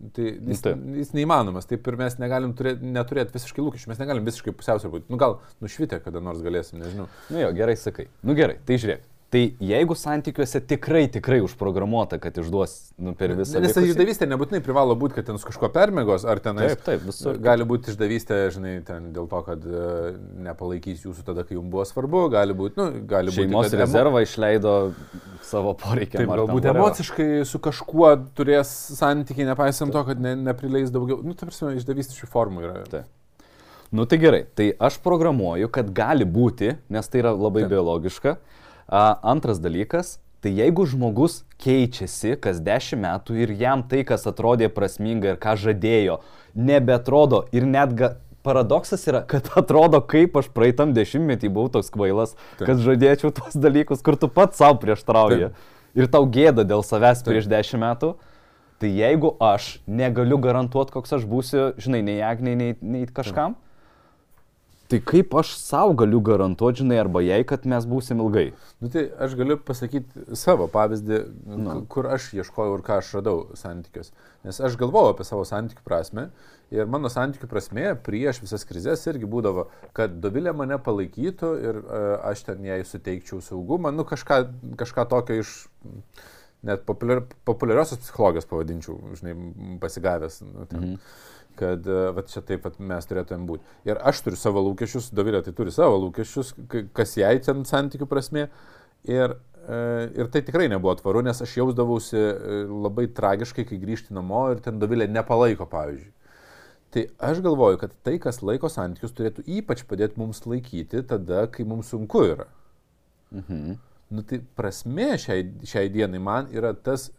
Tai 0.00 0.24
jis, 0.24 0.62
Taip. 0.64 0.80
jis 0.96 1.10
neįmanomas, 1.12 1.66
taip 1.68 1.84
ir 1.90 1.96
mes 2.00 2.14
negalim 2.22 2.54
turėt, 2.56 2.80
neturėti 2.80 3.34
visiškai 3.34 3.60
lūkesčių, 3.66 3.90
mes 3.90 3.98
negalim 4.00 4.24
visiškai 4.24 4.54
pusiausvėr 4.56 4.94
būti. 4.94 5.10
Nu 5.12 5.18
gal 5.20 5.36
nušvitę 5.60 5.98
kada 6.00 6.22
nors 6.24 6.40
galėsim, 6.40 6.80
nežinau. 6.80 7.04
Nu 7.28 7.42
jo, 7.42 7.50
gerai 7.58 7.76
sakai. 7.76 8.06
Nu 8.24 8.32
gerai, 8.38 8.56
tai 8.64 8.78
žiūrėk. 8.80 9.04
Tai 9.30 9.40
jeigu 9.62 9.94
santykiuose 9.94 10.58
tikrai, 10.66 11.04
tikrai 11.14 11.36
užprogramuota, 11.44 12.16
kad 12.18 12.34
išduos 12.42 12.72
nu, 12.98 13.12
per 13.14 13.30
visą... 13.38 13.60
Nes 13.62 13.76
ta 13.76 13.84
išdavystė 13.86 14.26
nebūtinai 14.26 14.58
privalo 14.66 14.96
būti, 14.98 15.14
kad 15.20 15.28
ten 15.28 15.38
su 15.38 15.46
kažkuo 15.46 15.68
permėgos, 15.70 16.24
ar 16.26 16.42
ten... 16.42 16.58
Taip, 16.58 16.82
taip, 16.82 17.04
visur. 17.06 17.38
Gali 17.44 17.62
būti 17.70 17.92
išdavystė, 17.94 18.40
žinai, 18.56 18.72
ten 18.88 19.12
dėl 19.14 19.28
to, 19.30 19.42
kad 19.46 19.68
uh, 19.70 20.18
nepalaikys 20.48 21.06
jūsų 21.06 21.22
tada, 21.28 21.46
kai 21.46 21.54
jums 21.54 21.70
buvo 21.70 21.86
svarbu, 21.86 22.24
gali 22.34 22.58
būti, 22.58 22.80
nu, 22.82 23.06
gali 23.06 23.30
būti... 23.30 23.46
Šeimos 23.46 23.78
rezervą 23.84 24.18
emo... 24.18 24.26
išleido 24.26 24.76
savo 25.46 25.78
poreikiam. 25.78 26.24
Taip, 26.24 26.34
galbūt 26.42 26.70
emociškai 26.74 27.30
su 27.46 27.62
kažkuo 27.62 28.16
turės 28.34 28.74
santykiai, 28.98 29.46
nepaisant 29.52 29.94
taip. 29.94 30.00
to, 30.00 30.06
kad 30.10 30.26
ne, 30.26 30.34
neprileis 30.50 30.90
daugiau. 30.90 31.22
Nu, 31.22 31.38
tai 31.38 31.52
prasme, 31.52 31.76
išdavystė 31.78 32.18
šių 32.18 32.34
formų 32.34 32.66
yra. 32.66 32.80
Taip. 32.90 33.52
Nu 33.94 34.10
tai 34.10 34.18
gerai, 34.22 34.48
tai 34.58 34.72
aš 34.74 34.98
programuoju, 35.02 35.70
kad 35.70 35.94
gali 35.94 36.26
būti, 36.26 36.80
nes 36.90 37.10
tai 37.10 37.22
yra 37.22 37.30
labai 37.34 37.68
taip. 37.68 37.76
biologiška 37.78 38.40
Antras 38.90 39.60
dalykas, 39.62 40.18
tai 40.42 40.50
jeigu 40.56 40.82
žmogus 40.88 41.44
keičiasi 41.62 42.34
kas 42.42 42.58
dešimt 42.64 43.04
metų 43.04 43.36
ir 43.44 43.52
jam 43.54 43.84
tai, 43.86 44.02
kas 44.08 44.26
atrodė 44.26 44.66
prasminga 44.72 45.34
ir 45.34 45.38
ką 45.38 45.54
žadėjo, 45.60 46.16
nebetrodo 46.58 47.44
ir 47.54 47.68
net 47.70 47.94
ga, 47.94 48.16
paradoksas 48.42 49.06
yra, 49.06 49.20
kad 49.30 49.46
atrodo, 49.60 50.00
kaip 50.02 50.34
aš 50.40 50.50
praeitam 50.50 50.96
dešimtmetį 50.96 51.52
buvau 51.54 51.70
toks 51.76 51.92
kvailas, 51.94 52.34
Taip. 52.58 52.66
kad 52.66 52.82
žadėčiau 52.82 53.30
tuos 53.36 53.54
dalykus, 53.54 54.02
kur 54.02 54.18
tu 54.18 54.26
pats 54.32 54.58
savo 54.58 54.80
prieštrauji. 54.82 55.52
Ir 55.94 56.10
tau 56.10 56.26
gėda 56.26 56.66
dėl 56.66 56.82
savęs 56.86 57.22
Taip. 57.22 57.30
prieš 57.30 57.50
dešimt 57.50 57.84
metų. 57.84 58.14
Tai 58.80 58.88
jeigu 58.88 59.34
aš 59.44 59.74
negaliu 59.86 60.38
garantuoti, 60.40 60.94
koks 60.94 61.18
aš 61.18 61.26
būsiu, 61.28 61.74
žinai, 61.76 62.00
nei 62.00 62.22
Agniai, 62.24 62.56
nei, 62.56 62.76
nei 62.80 63.02
kažkam, 63.04 63.52
Taip 63.52 63.69
Tai 64.90 64.98
kaip 65.06 65.34
aš 65.38 65.52
savo 65.54 65.92
galiu 65.94 66.18
garantuoti, 66.26 66.82
žinai, 66.82 66.96
arba 66.98 67.20
jai, 67.22 67.40
kad 67.46 67.66
mes 67.70 67.84
būsim 67.86 68.18
ilgai? 68.24 68.48
Nu, 68.82 68.88
tai 68.90 69.04
aš 69.22 69.36
galiu 69.38 69.54
pasakyti 69.62 70.34
savo 70.38 70.66
pavyzdį, 70.72 71.20
nu. 71.62 71.76
kur 71.92 72.08
aš 72.10 72.32
ieškojau 72.34 72.74
ir 72.74 72.82
ką 72.86 72.96
aš 72.98 73.12
radau 73.20 73.44
santykius. 73.58 74.10
Nes 74.46 74.58
aš 74.58 74.74
galvojau 74.80 75.12
apie 75.14 75.28
savo 75.28 75.46
santykių 75.46 75.86
prasme 75.86 76.26
ir 76.74 76.90
mano 76.90 77.10
santykių 77.12 77.50
prasme 77.50 77.86
prieš 78.02 78.42
visas 78.42 78.66
krizės 78.66 79.06
irgi 79.10 79.30
būdavo, 79.30 79.68
kad 79.94 80.18
Dovilė 80.24 80.56
mane 80.58 80.80
palaikytų 80.82 81.54
ir 81.62 81.82
uh, 81.84 82.10
aš 82.32 82.48
ten 82.50 82.66
jai 82.66 82.82
suteikčiau 82.86 83.38
saugumą, 83.46 83.94
nu 83.94 84.06
kažką, 84.08 84.42
kažką 84.80 85.06
tokio 85.12 85.38
iš 85.44 85.54
net 86.66 86.82
populiar, 86.88 87.22
populiariosios 87.46 88.02
psichologijos 88.02 88.50
pavadinčiau, 88.50 88.98
žinai, 89.22 89.36
pasigavęs. 89.82 90.42
Nu, 90.50 90.66
ten. 90.66 90.80
mhm 90.96 91.28
kad 91.58 91.86
e, 91.86 92.00
va, 92.16 92.24
čia 92.28 92.42
taip 92.46 92.64
pat 92.64 92.78
mes 92.82 93.08
turėtumėm 93.08 93.46
būti. 93.48 93.76
Ir 93.88 94.00
aš 94.10 94.22
turiu 94.26 94.38
savo 94.40 94.62
lūkesčius, 94.68 95.10
Dovilė 95.16 95.42
tai 95.46 95.54
turi 95.56 95.72
savo 95.74 95.98
lūkesčius, 96.06 96.54
kas 96.96 97.16
jai 97.18 97.34
ten 97.44 97.64
santykių 97.68 98.08
prasme. 98.10 98.48
Ir, 99.08 99.36
e, 99.64 99.80
ir 100.20 100.30
tai 100.32 100.44
tikrai 100.46 100.68
nebuvo 100.72 100.94
tvaru, 100.98 101.24
nes 101.24 101.40
aš 101.40 101.56
jausdavausi 101.62 102.18
e, 102.20 102.62
labai 102.68 103.08
tragiškai, 103.16 103.66
kai 103.68 103.80
grįžti 103.82 104.16
namo 104.16 104.46
ir 104.54 104.62
ten 104.64 104.80
Dovilė 104.82 105.08
nepalaiko, 105.10 105.68
pavyzdžiui. 105.70 106.16
Tai 106.90 107.04
aš 107.30 107.38
galvoju, 107.44 107.78
kad 107.78 107.92
tai, 108.02 108.16
kas 108.22 108.42
laiko 108.42 108.68
santykius, 108.72 109.14
turėtų 109.14 109.44
ypač 109.60 109.84
padėti 109.86 110.18
mums 110.18 110.42
laikyti 110.42 111.04
tada, 111.06 111.44
kai 111.54 111.64
mums 111.68 111.92
sunku 111.94 112.24
yra. 112.32 112.48
Mhm. 113.30 113.78
Nu 114.10 114.24
tai 114.26 114.40
prasme 114.58 115.12
šiai, 115.22 115.44
šiai 115.70 115.90
dienai 115.94 116.18
man 116.18 116.48
yra 116.50 116.72
tas 116.74 117.12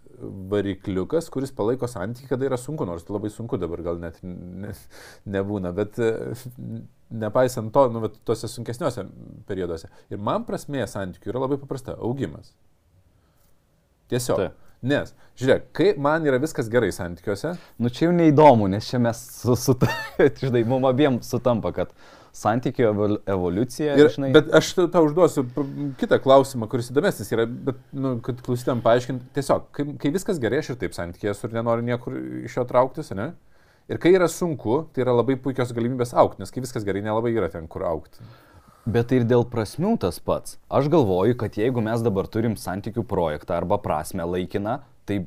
varikliukas, 0.51 1.29
kuris 1.33 1.53
palaiko 1.55 1.89
santykių, 1.89 2.29
kada 2.33 2.47
yra 2.47 2.59
sunku, 2.59 2.85
nors 2.87 3.05
tai 3.07 3.15
labai 3.15 3.31
sunku 3.33 3.59
dabar 3.61 3.83
gal 3.85 4.01
net 4.01 4.19
ne, 4.23 4.73
nebūna, 5.35 5.73
bet 5.75 5.99
e, 6.01 6.11
nepaisant 7.23 7.73
to, 7.75 7.85
nu, 7.93 8.03
vat 8.05 8.17
tuose 8.27 8.49
sunkesniuose 8.51 9.05
perioduose. 9.49 9.91
Ir 10.13 10.21
man 10.21 10.45
prasmė 10.47 10.85
santykių 10.89 11.33
yra 11.33 11.45
labai 11.45 11.59
paprasta- 11.61 11.97
augimas. 12.07 12.53
Tiesiog. 14.11 14.37
Taip. 14.41 14.67
Nes, 14.81 15.11
žiūrėk, 15.37 15.67
kai 15.77 15.91
man 16.01 16.23
yra 16.25 16.39
viskas 16.41 16.69
gerai 16.71 16.89
santykiuose, 16.95 17.53
Nu 17.77 17.89
čia 17.93 18.07
jau 18.07 18.15
neįdomu, 18.17 18.65
nes 18.71 18.87
čia 18.89 18.97
mes, 18.97 19.19
su, 19.43 19.53
su, 19.55 19.75
žinai, 20.41 20.63
mums 20.65 20.89
abiem 20.89 21.19
sutampa, 21.21 21.69
kad 21.75 21.93
santykių 22.35 22.85
evol- 22.87 23.19
evoliucija, 23.29 23.95
Ir, 23.99 24.09
žinai, 24.13 24.31
bet 24.35 24.51
aš 24.55 24.73
tau 24.93 25.03
užduosiu 25.07 25.43
kitą 25.99 26.19
klausimą, 26.23 26.69
kuris 26.71 26.91
įdomesnis 26.93 27.31
yra, 27.35 27.45
bet, 27.45 27.79
nu, 27.91 28.15
kad 28.23 28.39
klausytam 28.45 28.83
paaiškinti, 28.85 29.31
tiesiog, 29.35 29.67
kai, 29.75 29.87
kai 29.99 30.13
viskas 30.15 30.39
gerai, 30.41 30.61
aš 30.63 30.73
ir 30.73 30.79
taip 30.83 30.95
santykėje 30.95 31.33
esu 31.35 31.49
ir 31.49 31.57
nenoriu 31.59 31.85
niekur 31.87 32.15
iš 32.47 32.55
jo 32.61 32.67
trauktis, 32.69 33.11
ne? 33.17 33.33
Ir 33.91 33.99
kai 33.99 34.13
yra 34.15 34.29
sunku, 34.31 34.85
tai 34.95 35.03
yra 35.03 35.17
labai 35.17 35.35
puikios 35.35 35.73
galimybės 35.75 36.15
aukti, 36.15 36.39
nes 36.39 36.53
kai 36.53 36.63
viskas 36.63 36.85
gerai, 36.87 37.03
nelabai 37.03 37.33
yra 37.35 37.51
ten, 37.51 37.67
kur 37.67 37.83
aukti. 37.89 38.23
Bet 38.87 39.11
tai 39.11 39.19
ir 39.19 39.27
dėl 39.29 39.43
prasmių 39.45 39.97
tas 40.01 40.17
pats. 40.23 40.55
Aš 40.71 40.87
galvoju, 40.89 41.35
kad 41.37 41.59
jeigu 41.59 41.83
mes 41.85 42.01
dabar 42.01 42.29
turim 42.31 42.55
santykių 42.57 43.03
projektą 43.05 43.59
arba 43.59 43.77
prasme 43.77 44.25
laikiną, 44.25 44.79
tai 45.05 45.25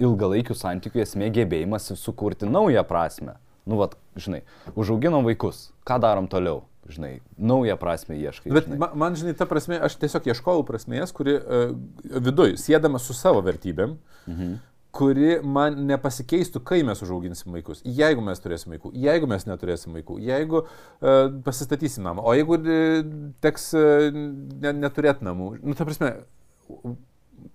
ilgalaikių 0.00 0.56
santykių 0.56 1.02
esmė 1.04 1.28
gebėjimas 1.34 1.90
sukurti 2.00 2.48
naują 2.48 2.84
prasme. 2.88 3.36
Nu, 3.68 3.76
vat, 3.80 3.96
žinai, 4.16 4.42
užauginom 4.78 5.26
vaikus, 5.26 5.68
ką 5.88 6.00
darom 6.02 6.28
toliau, 6.30 6.64
žinai, 6.88 7.20
naują 7.38 7.76
prasme 7.80 8.16
ieškai. 8.18 8.52
Bet 8.54 8.66
žinai. 8.66 8.80
man, 8.80 8.96
man, 9.02 9.18
žinai, 9.18 9.34
ta 9.36 9.46
prasme, 9.48 9.78
aš 9.80 9.98
tiesiog 10.00 10.30
ieškojau 10.32 10.64
prasmės, 10.68 11.12
kuri 11.16 11.36
uh, 11.38 11.76
viduj, 12.24 12.56
sėdama 12.60 13.00
su 13.02 13.16
savo 13.16 13.42
vertybėm, 13.46 13.94
mhm. 14.26 14.56
kuri 14.96 15.36
man 15.44 15.76
nepasikeistų, 15.86 16.64
kai 16.66 16.80
mes 16.86 17.04
užauginsim 17.04 17.52
vaikus. 17.54 17.84
Jeigu 17.84 18.24
mes 18.26 18.42
turėsim 18.42 18.74
vaikų, 18.74 18.94
jeigu 19.04 19.28
mes 19.30 19.46
neturėsim 19.46 19.94
vaikų, 20.00 20.18
jeigu 20.24 20.64
uh, 20.64 21.22
pasistatysim 21.46 22.08
namą, 22.08 22.24
o 22.24 22.34
jeigu 22.34 22.58
uh, 22.58 23.14
teks 23.44 23.70
uh, 23.78 24.10
ne, 24.10 24.74
neturėti 24.80 25.28
namų. 25.28 25.52
Nu, 25.62 25.76
ta 25.78 25.86
prasme, 25.88 26.16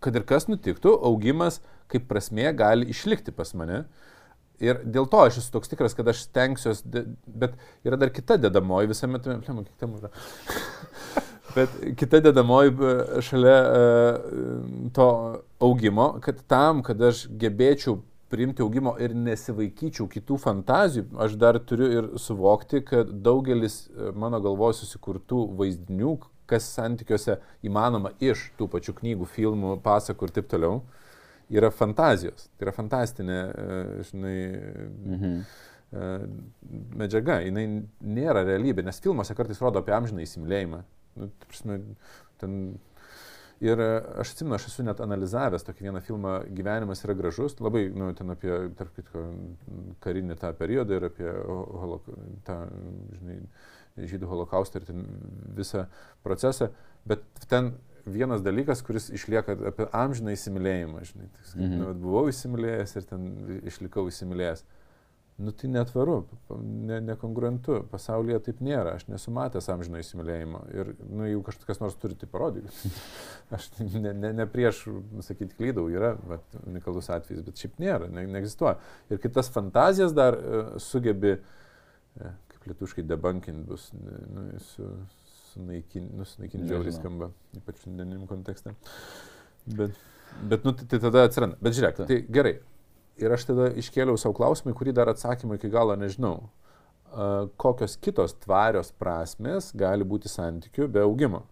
kad 0.03 0.15
ir 0.15 0.25
kas 0.27 0.47
nutiktų, 0.51 0.95
augimas 1.09 1.59
kaip 1.91 2.07
prasmė 2.09 2.51
gali 2.57 2.87
išlikti 2.93 3.33
pas 3.35 3.53
mane. 3.57 3.85
Ir 4.63 4.79
dėl 4.85 5.07
to 5.11 5.19
aš 5.25 5.41
esu 5.41 5.51
toks 5.51 5.71
tikras, 5.71 5.95
kad 5.97 6.07
aš 6.07 6.25
stengsiuosi, 6.29 7.05
bet 7.27 7.55
yra 7.87 7.99
dar 7.99 8.11
kita 8.15 8.37
dedamoji 8.39 8.91
visame 8.93 9.19
tame, 9.19 9.41
plėmo, 9.43 9.65
kiek 9.67 9.81
temų 9.81 9.99
yra. 9.99 10.11
bet 11.55 11.77
kita 11.99 12.21
dedamoji 12.23 12.71
e, 12.71 13.21
šalia 13.25 13.55
e, 13.61 13.85
to 14.95 15.07
augimo, 15.59 16.13
kad 16.23 16.39
tam, 16.51 16.83
kad 16.85 17.01
aš 17.01 17.25
gebėčiau 17.41 17.99
priimti 18.31 18.63
augimo 18.65 18.95
ir 18.99 19.13
nesivaikyčiau 19.15 20.07
kitų 20.11 20.39
fantazijų, 20.41 21.07
aš 21.21 21.35
dar 21.39 21.59
turiu 21.59 21.89
ir 21.91 22.07
suvokti, 22.19 22.81
kad 22.87 23.11
daugelis 23.27 23.85
e, 23.87 24.11
mano 24.17 24.41
galvoje 24.43 24.81
susikurtų 24.81 25.45
vaizdinių, 25.59 26.17
kas 26.49 26.67
santykiuose 26.75 27.39
įmanoma 27.65 28.13
iš 28.21 28.49
tų 28.59 28.69
pačių 28.71 28.95
knygų, 28.99 29.27
filmų, 29.35 29.79
pasakų 29.85 30.27
ir 30.27 30.35
taip 30.35 30.49
toliau, 30.51 30.83
yra 31.53 31.69
fantazijos. 31.71 32.49
Tai 32.57 32.65
yra 32.67 32.73
fantastinė, 32.75 33.39
e, 33.51 34.03
žinai, 34.09 34.37
Mhm. 35.05 35.39
e, 35.93 36.09
medžiaga. 36.97 37.39
Jis 37.45 37.53
nėra 38.01 38.43
realybė, 38.47 38.83
nes 38.83 38.99
filmuose 38.99 39.35
kartais 39.37 39.61
rodo 39.61 39.79
apie 39.79 39.93
amžiną 39.93 40.21
įsimylėjimą. 40.25 40.83
Nu, 41.15 41.29
prasme, 41.47 41.81
ten... 42.41 42.79
Ir 43.63 43.79
aš 43.79 44.33
atsimenu, 44.33 44.57
aš 44.57 44.65
esu 44.67 44.83
net 44.83 44.99
analizavęs 44.99 45.63
tokį 45.63 45.85
vieną 45.87 46.01
filmą 46.03 46.31
Gyvenimas 46.57 46.99
yra 47.05 47.13
gražus, 47.15 47.55
labai, 47.63 47.85
nu, 47.95 48.09
ten 48.13 48.29
apie, 48.33 48.51
tarp 48.75 48.91
kitko, 48.97 49.21
karinį 50.03 50.35
tą 50.41 50.49
periodą 50.59 50.97
ir 50.97 51.05
apie 51.07 51.29
holo, 51.79 52.01
tą, 52.43 52.57
žinai, 53.15 53.37
žydų 54.11 54.27
holokaustą 54.27 54.81
ir 54.81 54.85
ten 54.89 55.05
visą 55.55 55.85
procesą, 56.21 56.67
bet 57.07 57.23
ten 57.47 57.71
vienas 58.05 58.41
dalykas, 58.45 58.81
kuris 58.85 59.09
išlieka 59.13 59.57
apie 59.71 59.87
amžiną 59.95 60.33
įsimylėjimą, 60.35 61.03
žinai, 61.11 61.29
tai, 61.35 61.45
Mhm. 61.61 61.77
nu, 61.81 61.93
buvau 62.05 62.27
įsimylėjęs 62.31 62.95
ir 62.99 63.03
ten 63.09 63.29
išlikau 63.65 64.07
įsimylėjęs. 64.11 64.63
Nu 65.37 65.51
tai 65.51 65.67
netvaru, 65.67 66.21
ne, 66.63 67.01
nekongruentu, 67.03 67.81
pasaulyje 67.91 68.37
taip 68.45 68.61
nėra, 68.63 68.93
aš 68.95 69.07
nesu 69.11 69.33
matęs 69.35 69.67
amžino 69.67 69.99
įsimylėjimo 69.99 70.61
ir, 70.71 70.93
nu, 71.09 71.25
jeigu 71.27 71.41
kažkas 71.43 71.81
nors 71.81 71.97
turi, 71.99 72.15
tai 72.15 72.29
parodykit. 72.31 72.71
Aš 73.51 73.67
ne, 73.81 74.13
ne, 74.13 74.31
ne 74.33 74.45
prieš, 74.47 74.85
sakyti, 75.27 75.53
klydau, 75.57 75.89
yra 75.91 76.13
vat, 76.25 76.41
unikalus 76.65 77.09
atvejis, 77.11 77.43
bet 77.45 77.59
šiaip 77.59 77.75
nėra, 77.83 78.07
ne, 78.09 78.23
neegzistuoja. 78.31 78.77
Ir 79.11 79.19
kai 79.19 79.29
tas 79.35 79.51
fantazijas 79.51 80.15
dar 80.15 80.39
uh, 80.39 80.71
sugebi, 80.79 81.35
uh, 81.35 82.31
kaip 82.55 82.71
lietuškai 82.71 83.03
debunkint 83.03 83.67
bus, 83.67 83.91
nu, 83.93 84.47
su, 84.71 84.87
sunaikinti, 85.55 86.11
nu, 86.13 86.27
sunaikinti 86.29 86.69
žiauriai 86.69 86.93
skamba, 86.93 87.31
ypač 87.57 87.81
šiandieniniam 87.85 88.27
kontekste. 88.29 88.75
Bet, 89.65 89.97
bet 90.51 90.67
nu, 90.67 90.75
tai, 90.75 90.85
tai 90.91 91.01
tada 91.07 91.25
atsiranda. 91.25 91.57
Bet 91.63 91.77
žiūrėk, 91.77 92.03
tai 92.05 92.19
gerai. 92.37 92.59
Ir 93.21 93.31
aš 93.31 93.47
tada 93.47 93.71
iškėliau 93.79 94.19
savo 94.19 94.35
klausimą, 94.35 94.75
kurį 94.75 94.93
dar 94.97 95.09
atsakymą 95.13 95.57
iki 95.57 95.71
galo 95.71 95.95
nežinau. 95.97 96.49
Uh, 97.15 97.47
kokios 97.61 97.95
kitos 98.03 98.35
tvarios 98.43 98.91
prasmės 98.99 99.71
gali 99.77 100.03
būti 100.03 100.27
santykių 100.27 100.89
be 100.91 101.05
augimo? 101.05 101.45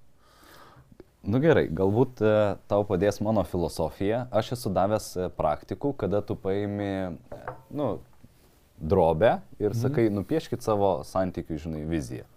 Nu 1.23 1.39
gerai, 1.39 1.69
galbūt 1.71 2.19
e, 2.19 2.31
tau 2.67 2.83
padės 2.83 3.21
mano 3.23 3.45
filosofija. 3.47 4.25
Aš 4.35 4.57
esu 4.57 4.71
davęs 4.75 5.05
e, 5.15 5.27
praktikų, 5.31 5.93
kada 6.01 6.19
tu 6.19 6.35
paimi, 6.35 6.89
e, 7.15 7.53
nu, 7.71 7.87
drobę 8.75 9.37
ir 9.63 9.75
sakai, 9.77 10.09
nupieškit 10.11 10.65
savo 10.65 10.97
santykių, 11.07 11.61
žinai, 11.63 11.85
viziją. 11.87 12.27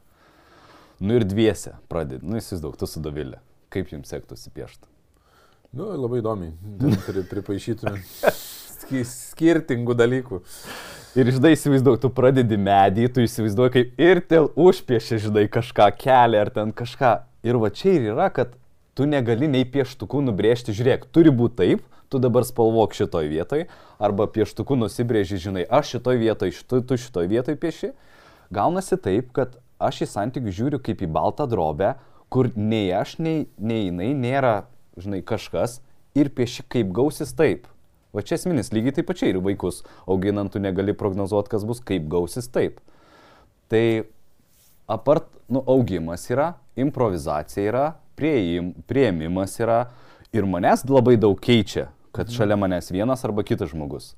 Nu 1.01 1.19
ir 1.19 1.27
dviese 1.29 1.75
pradedi, 1.91 2.25
nu 2.25 2.39
įsivaizduok, 2.41 2.77
tu 2.81 2.89
su 2.89 3.03
Dovilė. 3.05 3.41
Kaip 3.73 3.91
jums 3.93 4.09
sektųsi 4.09 4.53
piešti? 4.55 4.87
Nu, 5.77 5.91
labai 5.99 6.23
įdomiai. 6.23 6.55
Pri, 7.05 7.25
pripaišytume 7.29 7.99
ski- 8.81 9.05
skirtingų 9.05 9.97
dalykų. 9.99 10.41
Ir 11.17 11.31
žinai, 11.33 11.55
įsivaizduok, 11.57 11.99
tu 12.01 12.11
pradedi 12.13 12.57
medį, 12.61 13.09
tu 13.13 13.25
įsivaizduoji, 13.25 13.73
kaip 13.75 14.01
ir 14.01 14.23
dėl 14.31 14.49
užpiešė, 14.53 15.19
žinai, 15.27 15.47
kažką 15.53 15.91
kelią 16.01 16.47
ar 16.47 16.53
ten 16.55 16.73
kažką. 16.77 17.13
Ir 17.47 17.61
va 17.61 17.71
čia 17.73 17.95
ir 17.97 18.09
yra, 18.15 18.31
kad 18.33 18.57
tu 18.97 19.05
negali 19.09 19.49
nei 19.53 19.65
pieštukų 19.69 20.23
nubrėžti, 20.31 20.75
žiūrėk, 20.77 21.07
turi 21.13 21.33
būti 21.33 21.59
taip, 21.61 21.85
tu 22.13 22.21
dabar 22.23 22.45
spalvok 22.47 22.97
šitoj 22.97 23.29
vietoj, 23.33 23.67
arba 24.01 24.29
pieštukų 24.33 24.79
nusibrėži, 24.81 25.41
žinai, 25.49 25.65
aš 25.65 25.97
šitoj 25.97 26.21
vietoj, 26.21 26.53
šitu, 26.57 26.83
tu 26.89 27.01
šitoj 27.01 27.29
vietoj 27.33 27.59
pieši. 27.61 27.93
Gaunasi 28.55 28.97
taip, 29.03 29.33
kad 29.37 29.57
aš 29.83 30.05
į 30.07 30.11
santykių 30.13 30.55
žiūriu 30.59 30.81
kaip 30.83 31.03
į 31.05 31.11
baltą 31.13 31.47
drobę, 31.51 31.95
kur 32.33 32.51
nei 32.57 32.91
aš, 32.95 33.17
nei, 33.23 33.47
nei 33.59 33.87
jinai 33.87 34.11
nėra, 34.17 34.57
žinai, 34.99 35.23
kažkas 35.27 35.81
ir 36.17 36.31
pieši 36.35 36.65
kaip 36.73 36.93
gausis 36.97 37.35
taip. 37.37 37.69
Va 38.17 38.25
čia 38.25 38.39
esminis, 38.39 38.73
lygiai 38.73 38.97
taip 38.97 39.09
pačiai 39.11 39.35
ir 39.35 39.43
vaikus 39.45 39.83
auginant 40.09 40.53
tu 40.53 40.63
negali 40.63 40.95
prognozuoti, 40.97 41.53
kas 41.53 41.67
bus, 41.69 41.83
kaip 41.85 42.07
gausis 42.13 42.49
taip. 42.49 42.81
Tai 43.69 43.85
apart, 44.89 45.29
nu, 45.53 45.61
augimas 45.69 46.25
yra, 46.33 46.55
improvizacija 46.81 47.67
yra, 47.69 47.85
prieim, 48.17 48.73
prieimimas 48.89 49.59
yra 49.61 49.83
ir 50.33 50.49
manęs 50.49 50.87
labai 50.89 51.19
daug 51.21 51.37
keičia, 51.43 51.91
kad 52.17 52.33
šalia 52.33 52.57
manęs 52.59 52.89
vienas 52.95 53.25
arba 53.29 53.45
kitas 53.45 53.75
žmogus. 53.75 54.15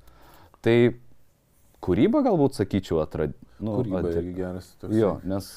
Tai 0.63 0.77
kūryba 1.85 2.23
galbūt 2.25 2.57
sakyčiau 2.59 3.01
atrad... 3.03 3.35
Nu, 3.59 3.79
Kūryba 3.81 4.03
at- 4.05 4.15
irgi 4.21 4.33
geras. 4.37 4.71
toks. 4.79 4.95
Jo, 4.95 5.17
nes... 5.27 5.51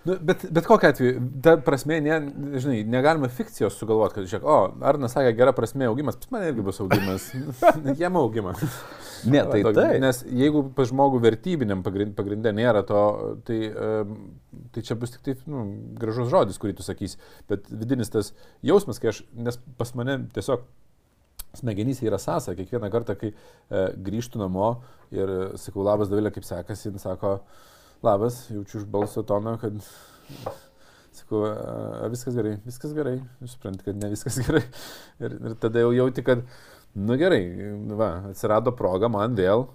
Nu, 0.00 0.14
bet, 0.24 0.46
bet 0.48 0.64
kokia 0.64 0.94
atveju, 0.94 1.18
ta 1.44 1.58
prasme, 1.60 1.98
ne, 2.00 2.14
žinai, 2.56 2.78
negalima 2.88 3.28
fikcijos 3.28 3.74
sugalvoti, 3.76 4.14
kad, 4.16 4.28
žiūrėk, 4.30 4.46
o, 4.48 4.54
Arnas 4.88 5.12
sakė, 5.12 5.34
gera 5.36 5.52
prasme 5.52 5.84
augimas, 5.90 6.16
pas 6.16 6.30
mane 6.32 6.46
irgi 6.48 6.64
bus 6.64 6.78
augimas. 6.80 7.26
Jam 8.00 8.16
augimas. 8.16 8.62
Ne, 9.28 9.42
tai 9.52 9.60
Toks- 9.66 9.76
tai. 9.76 9.98
Nes 10.00 10.22
jeigu 10.24 10.62
pas 10.78 10.88
žmogų 10.88 11.20
vertybiniam 11.26 11.82
pagrin- 11.84 12.14
pagrindė 12.16 12.54
nėra 12.56 12.80
to, 12.88 13.02
tai, 13.44 13.58
tai 14.72 14.86
čia 14.88 14.96
bus 14.96 15.12
tik 15.18 15.26
taip, 15.28 15.44
nu, 15.52 15.66
gražus 16.00 16.32
žodis, 16.32 16.56
kurį 16.64 16.78
tu 16.80 16.86
sakysi. 16.88 17.20
Bet 17.52 17.68
vidinis 17.68 18.08
tas 18.16 18.32
jausmas, 18.64 19.02
kai 19.04 19.12
aš, 19.12 19.20
nes 19.36 19.60
pas 19.76 19.92
mane 20.00 20.22
tiesiog 20.32 20.64
smegenyse 21.58 22.06
yra 22.06 22.18
sąsa. 22.18 22.54
Kiekvieną 22.58 22.90
kartą, 22.92 23.16
kai 23.18 23.32
e, 23.32 23.84
grįžtų 24.08 24.40
namo 24.42 24.72
ir 25.14 25.34
e, 25.34 25.42
sakau, 25.60 25.84
labas 25.86 26.10
Davilė, 26.12 26.32
kaip 26.34 26.46
sekasi, 26.46 26.90
jis 26.90 27.06
sako, 27.06 27.38
labas, 28.06 28.44
jaučiu 28.52 28.82
iš 28.82 28.90
balso 28.90 29.26
tono, 29.26 29.56
kad 29.60 29.78
Sakau, 31.10 31.42
a, 31.42 32.06
viskas 32.10 32.36
gerai, 32.38 32.52
viskas 32.62 32.92
gerai, 32.94 33.16
jūs 33.42 33.56
suprantate, 33.56 33.88
kad 33.88 33.98
ne 33.98 34.10
viskas 34.12 34.38
gerai. 34.44 34.62
Ir, 35.18 35.34
ir 35.50 35.56
tada 35.62 35.82
jau 35.82 35.90
jauti, 35.96 36.22
kad, 36.26 36.44
nu 36.94 37.16
gerai, 37.18 37.42
va, 37.98 38.12
atsirado 38.30 38.72
proga 38.78 39.10
man 39.10 39.34
vėl 39.38 39.66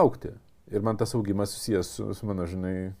aukti. 0.00 0.32
Ir 0.70 0.84
man 0.84 0.98
tas 1.00 1.16
augimas 1.16 1.54
susijęs 1.56 1.90
su, 1.96 2.08
su 2.14 2.28
mano, 2.28 2.46
žinai. 2.46 2.92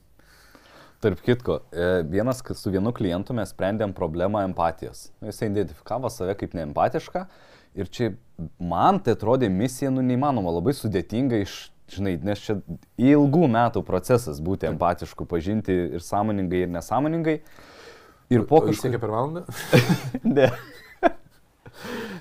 Tarp 0.98 1.20
kitko, 1.22 1.60
e, 1.70 2.02
vienas, 2.10 2.42
su 2.58 2.70
vienu 2.74 2.90
klientu 2.90 3.34
mes 3.36 3.52
sprendėm 3.54 3.92
problemą 3.94 4.42
empatijos. 4.48 5.12
Jis 5.22 5.44
identifikavo 5.46 6.10
save 6.10 6.34
kaip 6.40 6.56
neempatišką 6.58 7.22
ir 7.78 7.90
čia 7.94 8.08
man 8.58 8.98
tai 8.98 9.14
atrodė 9.14 9.46
misija, 9.52 9.92
nu 9.94 10.02
neįmanoma, 10.02 10.50
labai 10.56 10.74
sudėtinga 10.74 11.38
iš, 11.44 11.54
žinai, 11.94 12.16
nes 12.26 12.42
čia 12.42 12.58
ilgų 12.98 13.46
metų 13.54 13.84
procesas 13.86 14.42
būti 14.42 14.66
empatišku, 14.72 15.28
pažinti 15.30 15.76
ir 15.98 16.02
sąmoningai, 16.02 16.64
ir 16.66 16.74
nesąmoningai. 16.74 17.38
Ir 18.34 18.44
po 18.50 18.60
kažkiek 18.66 18.98
per 18.98 19.14
valandą? 19.14 19.46
ne. 20.36 20.50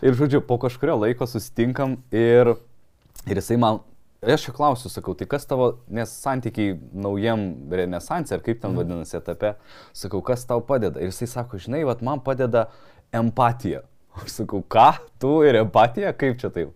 ir 0.06 0.22
žodžiu, 0.22 0.46
po 0.46 0.60
kažkurio 0.62 1.00
laiko 1.02 1.26
susitinkam 1.26 1.98
ir, 2.14 2.54
ir 3.26 3.42
jisai 3.42 3.58
man, 3.60 3.82
aš 4.22 4.48
jo 4.48 4.54
klausiu, 4.58 4.90
sakau, 4.90 5.14
tai 5.18 5.28
kas 5.30 5.46
tavo, 5.50 5.70
nes 5.94 6.12
santykiai 6.24 6.78
naujam 6.94 7.46
renesansė, 7.70 8.38
ar 8.38 8.44
kaip 8.46 8.62
ten 8.62 8.72
mhm. 8.72 8.82
vadinasi 8.82 9.18
etape, 9.20 9.54
sakau, 9.98 10.24
kas 10.26 10.46
tau 10.50 10.64
padeda. 10.66 11.02
Ir 11.04 11.12
jisai 11.12 11.30
sako, 11.38 11.62
žinai, 11.62 11.84
vat 11.88 12.04
man 12.06 12.24
padeda 12.26 12.68
empatija. 13.16 13.86
Aš 14.24 14.40
sakau, 14.40 14.64
ką, 14.66 14.90
tu 15.22 15.40
ir 15.46 15.62
empatija, 15.62 16.16
kaip 16.18 16.42
čia 16.42 16.50
taip? 16.54 16.74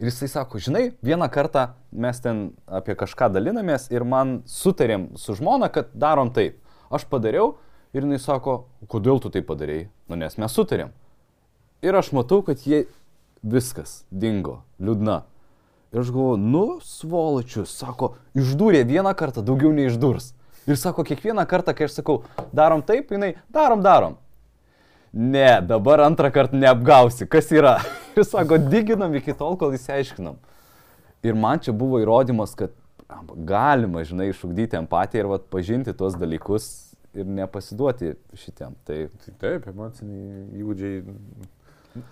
Ir 0.00 0.08
jisai 0.08 0.30
sako, 0.32 0.58
žinai, 0.62 0.88
vieną 1.04 1.28
kartą 1.30 1.68
mes 1.92 2.22
ten 2.24 2.48
apie 2.66 2.96
kažką 2.98 3.28
dalinamės 3.34 3.90
ir 3.92 4.06
man 4.08 4.40
sutarėm 4.48 5.10
su 5.20 5.36
žmona, 5.36 5.68
kad 5.70 5.92
darom 5.92 6.32
taip. 6.34 6.56
Aš 6.90 7.04
padariau, 7.06 7.52
Ir 7.90 8.04
jinai 8.06 8.20
sako, 8.22 8.68
kodėl 8.90 9.18
tu 9.18 9.32
tai 9.34 9.42
padarėjai? 9.42 9.88
Nu, 10.10 10.18
nes 10.18 10.36
mes 10.38 10.54
sutarėm. 10.54 10.92
Ir 11.82 11.96
aš 11.98 12.12
matau, 12.14 12.38
kad 12.46 12.62
jie 12.62 12.84
viskas 13.42 14.04
dingo, 14.14 14.60
liūdna. 14.78 15.24
Ir 15.90 16.04
aš 16.04 16.10
galvoju, 16.14 16.38
nu, 16.38 16.64
svoločius, 16.86 17.72
sako, 17.74 18.12
išdūrė 18.38 18.84
vieną 18.86 19.10
kartą, 19.18 19.42
daugiau 19.42 19.72
neišdurs. 19.74 20.32
Ir 20.70 20.78
sako, 20.78 21.02
kiekvieną 21.08 21.42
kartą, 21.50 21.74
kai 21.74 21.88
aš 21.88 21.96
sakau, 21.98 22.20
darom 22.54 22.84
taip, 22.86 23.10
jinai, 23.10 23.32
darom, 23.50 23.82
darom. 23.82 24.14
Ne, 25.10 25.58
dabar 25.66 26.04
antrą 26.04 26.30
kartą 26.30 26.60
neapgausi, 26.60 27.26
kas 27.26 27.50
yra. 27.50 27.80
Ir 28.18 28.26
sako, 28.26 28.60
diginam 28.70 29.16
iki 29.18 29.34
tol, 29.34 29.56
kol 29.58 29.74
įsiaiškinam. 29.74 30.38
Ir 31.26 31.34
man 31.34 31.58
čia 31.64 31.74
buvo 31.76 31.98
įrodymas, 32.00 32.54
kad 32.58 32.76
galima, 33.34 34.04
žinai, 34.06 34.30
išugdyti 34.30 34.78
empatiją 34.78 35.24
ir 35.24 35.30
vat, 35.32 35.50
pažinti 35.50 35.94
tuos 35.96 36.14
dalykus 36.18 36.68
ir 37.18 37.26
nepasiduoti 37.26 38.14
šitiem. 38.38 38.76
Tai... 38.86 39.00
tai 39.24 39.34
taip, 39.42 39.66
emociniai 39.72 40.46
įgūdžiai, 40.62 41.02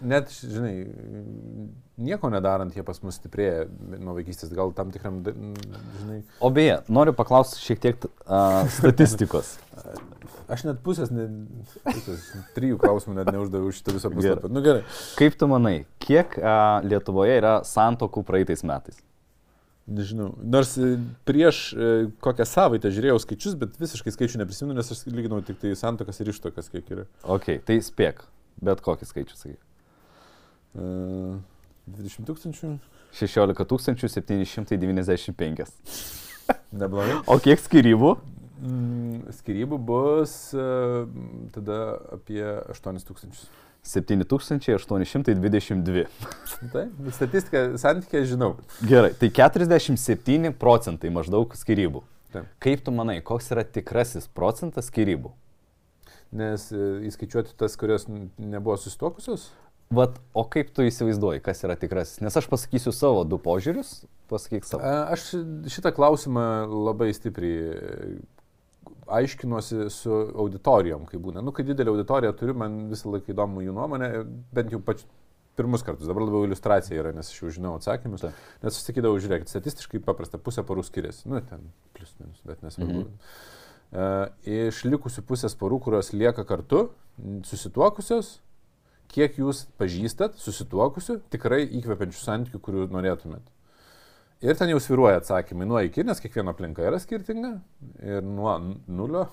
net, 0.00 0.32
žinai, 0.42 0.72
nieko 2.00 2.30
nedarant 2.32 2.74
jie 2.74 2.84
pas 2.86 3.00
mus 3.04 3.18
stiprėja 3.20 3.66
nuo 3.96 4.16
vaikystės, 4.18 4.52
gal 4.54 4.72
tam 4.76 4.92
tikram, 4.94 5.20
žinai. 5.24 6.20
O 6.44 6.50
beje, 6.54 6.80
noriu 6.92 7.14
paklausti 7.16 7.62
šiek 7.62 7.82
tiek 7.84 8.06
uh, 8.08 8.64
statistikos. 8.78 9.56
Aš 10.52 10.64
net 10.64 10.78
pusės, 10.80 11.10
ne, 11.12 11.26
pusės 11.84 12.30
trijų 12.56 12.78
klausimų 12.80 13.18
net 13.18 13.28
neuždaviau 13.34 13.74
šitą 13.74 13.92
visą 13.98 14.10
puslapį. 14.14 14.48
Nu 14.52 14.62
gerai. 14.64 14.86
Kaip 15.18 15.36
tu 15.36 15.48
manai, 15.50 15.82
kiek 16.00 16.38
uh, 16.40 16.80
Lietuvoje 16.88 17.36
yra 17.36 17.58
santokų 17.68 18.24
praeitais 18.28 18.64
metais? 18.64 19.02
Nežinau. 19.88 20.34
Nors 20.44 20.74
e, 20.76 20.98
prieš 21.24 21.60
e, 21.72 21.92
kokią 22.20 22.44
savaitę 22.44 22.90
žiūrėjau 22.92 23.22
skaičius, 23.24 23.54
bet 23.56 23.78
visiškai 23.80 24.12
skaičių 24.12 24.42
neprisimenu, 24.42 24.76
nes 24.76 24.92
aš 24.92 25.06
lyginau 25.08 25.40
tik 25.44 25.62
tai 25.62 25.72
santokas 25.80 26.20
ir 26.20 26.28
ištokas, 26.34 26.68
kiek 26.72 26.90
yra. 26.92 27.06
Ok, 27.24 27.54
tai 27.64 27.78
spėk, 27.84 28.20
bet 28.60 28.84
kokį 28.84 29.08
skaičių 29.08 29.38
sakai. 29.38 29.56
Uh, 30.76 31.38
20 31.88 32.28
tūkstančių? 32.28 32.74
16 33.18 34.44
795. 34.44 35.72
Neblogai. 36.72 37.20
O 37.28 37.38
kiek 37.42 37.60
skirybų? 37.62 38.16
Mm, 38.58 39.30
skirybų 39.38 39.78
bus 39.78 40.54
uh, 40.56 41.06
tada 41.54 41.78
apie 42.18 42.42
8 42.74 43.02
tūkstančius. 43.06 43.48
7822. 43.88 46.04
Taip, 46.72 46.90
statistika, 47.14 47.78
santykė 47.80 48.24
žinau. 48.28 48.56
Gerai, 48.84 49.14
tai 49.16 49.30
47 49.32 50.52
procentai 50.60 51.08
maždaug 51.14 51.54
skirybų. 51.56 52.02
Taip. 52.34 52.44
Kaip 52.60 52.82
tu 52.84 52.90
manai, 52.92 53.22
koks 53.24 53.48
yra 53.54 53.64
tikrasis 53.64 54.28
procentas 54.28 54.90
skirybų? 54.90 55.30
Nes 56.36 56.68
e, 56.74 56.76
įskaičiuoti 57.08 57.56
tas, 57.56 57.76
kurios 57.80 58.04
nebuvo 58.10 58.76
susitokusios? 58.76 59.48
Vat, 59.94 60.18
o 60.36 60.42
kaip 60.52 60.68
tu 60.76 60.84
įsivaizduoji, 60.84 61.40
kas 61.44 61.62
yra 61.64 61.76
tikrasis? 61.80 62.20
Nes 62.20 62.34
aš 62.36 62.48
pasakysiu 62.50 62.92
savo 62.92 63.22
du 63.24 63.38
požiūrius, 63.40 64.02
pasakyk 64.28 64.66
savo. 64.68 64.84
Aš 64.84 65.30
šitą 65.72 65.94
klausimą 65.96 66.44
labai 66.68 67.08
stipriai 67.16 68.18
aiškinuosi 69.08 69.86
su 69.92 70.12
auditorijom, 70.12 71.06
kai 71.08 71.20
būna. 71.22 71.40
Nu, 71.44 71.54
kai 71.56 71.64
didelį 71.64 71.94
auditoriją 71.94 72.34
turiu, 72.36 72.56
man 72.60 72.82
visą 72.92 73.08
laiką 73.14 73.32
įdomu 73.32 73.64
jų 73.64 73.74
nuomonė, 73.76 74.10
bent 74.54 74.74
jau 74.74 74.80
pač, 74.84 75.06
pirmus 75.58 75.82
kartus, 75.86 76.08
dabar 76.08 76.26
labiau 76.26 76.44
iliustracija 76.46 77.00
yra, 77.00 77.12
nes 77.16 77.30
aš 77.32 77.40
jau 77.40 77.52
žinau 77.54 77.74
atsakymus. 77.78 78.26
Ta. 78.26 78.32
Nes 78.62 78.76
aš 78.76 78.84
sakydavau, 78.90 79.18
žiūrėkit, 79.22 79.50
statistiškai 79.50 80.02
paprasta, 80.04 80.40
pusė 80.42 80.66
parų 80.68 80.84
skiriasi. 80.86 81.24
Nu, 81.30 81.40
ten 81.48 81.70
plus 81.96 82.12
minus, 82.20 82.42
bet 82.46 82.60
nesvarbu. 82.66 83.06
Mhm. 83.06 83.32
Uh, 83.88 84.26
iš 84.44 84.82
likusių 84.84 85.24
pusės 85.24 85.56
porų, 85.56 85.80
kurios 85.86 86.12
lieka 86.12 86.44
kartu, 86.44 86.90
susituokusios, 87.48 88.34
kiek 89.12 89.38
jūs 89.40 89.66
pažįstat 89.80 90.38
susituokusių, 90.40 91.20
tikrai 91.32 91.64
įkvepiančių 91.80 92.20
santykių, 92.24 92.60
kurių 92.64 92.88
norėtumėt. 92.94 93.46
Ir 94.38 94.54
ten 94.54 94.70
jau 94.70 94.78
sviruoja 94.78 95.18
atsakymai 95.18 95.66
nuo 95.66 95.80
iki, 95.82 96.04
nes 96.06 96.20
kiekviena 96.22 96.52
aplinka 96.54 96.84
yra 96.86 97.00
skirtinga. 97.02 97.48
Ir 97.98 98.22
nuo 98.22 98.52
nulio 98.86 99.24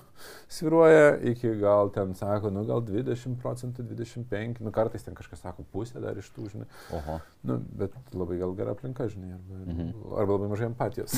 sviruoja 0.50 1.12
iki 1.30 1.52
gal 1.60 1.92
ten 1.94 2.16
sako, 2.18 2.50
nu 2.50 2.64
gal 2.66 2.82
20 2.82 3.36
procentų, 3.38 3.84
25, 3.86 4.58
nu 4.66 4.72
kartais 4.74 5.06
ten 5.06 5.14
kažkas 5.14 5.44
sako 5.46 5.62
pusę 5.70 6.02
dar 6.02 6.18
iš 6.18 6.26
tų, 6.34 6.48
žinai. 6.50 6.66
Oho. 6.98 7.20
Nu, 7.46 7.60
bet 7.78 7.94
labai 8.18 8.40
gal 8.40 8.56
gera 8.58 8.74
aplinka, 8.74 9.06
žinai. 9.12 9.36
Arba, 9.36 9.62
mhm. 9.62 9.92
arba 10.24 10.40
labai 10.40 10.50
mažai 10.56 10.70
empatijos. 10.72 11.14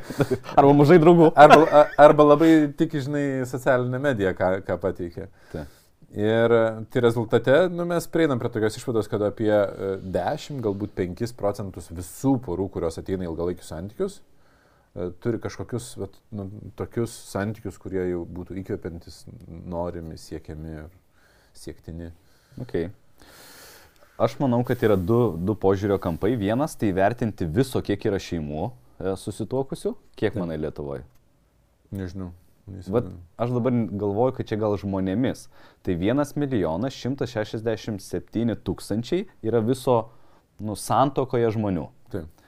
arba 0.56 0.72
mažai 0.80 0.96
draugų. 1.04 1.28
arba, 1.36 1.84
arba 2.08 2.30
labai 2.32 2.50
tik, 2.72 2.96
žinai, 3.04 3.26
socialinė 3.52 4.00
medija, 4.08 4.32
ką, 4.38 4.54
ką 4.64 4.80
pateikia. 4.80 5.28
Ta. 5.52 5.68
Ir 6.16 6.48
tai 6.88 7.00
rezultate 7.04 7.66
nu, 7.68 7.84
mes 7.84 8.06
prieinam 8.08 8.40
prie 8.40 8.48
tokios 8.48 8.78
išvados, 8.78 9.08
kad 9.12 9.20
apie 9.26 9.52
10, 9.52 10.56
e, 10.56 10.62
galbūt 10.64 10.94
5 10.96 11.34
procentus 11.36 11.90
visų 11.92 12.38
porų, 12.46 12.70
kurios 12.72 12.96
ateina 12.96 13.26
ilgalaikius 13.28 13.68
santykius, 13.68 14.14
e, 14.96 15.10
turi 15.20 15.36
kažkokius 15.44 15.90
vat, 16.00 16.16
nu, 16.32 16.46
tokius 16.80 17.12
santykius, 17.34 17.76
kurie 17.82 18.00
jau 18.14 18.22
būtų 18.38 18.56
įkvepiantis, 18.62 19.26
norimi, 19.68 20.16
siekiami 20.16 20.72
ir 20.78 20.88
siektini. 21.52 22.08
Okay. 22.64 22.88
Aš 24.16 24.38
manau, 24.40 24.62
kad 24.64 24.80
yra 24.88 24.96
du, 24.96 25.20
du 25.36 25.52
požiūrio 25.52 26.00
kampai. 26.00 26.32
Vienas 26.40 26.78
tai 26.80 26.94
vertinti 26.96 27.44
viso, 27.44 27.84
kiek 27.84 28.08
yra 28.08 28.16
šeimų 28.16 28.64
e, 28.64 29.12
susituokusių, 29.20 29.92
kiek 30.16 30.40
manai 30.40 30.56
Lietuvoje. 30.64 31.04
Nežinau. 31.92 32.32
Vat, 32.66 33.04
aš 33.38 33.52
dabar 33.54 33.74
galvoju, 33.94 34.34
kad 34.36 34.48
čia 34.50 34.58
gal 34.58 34.74
žmonėmis. 34.80 35.46
Tai 35.86 35.94
1 35.94 36.34
milijonas 36.34 36.96
167 36.98 38.56
tūkstančiai 38.66 39.26
yra 39.46 39.60
viso 39.62 40.00
nu, 40.58 40.74
santokoje 40.74 41.52
žmonių. 41.54 41.86
Taip. 42.10 42.46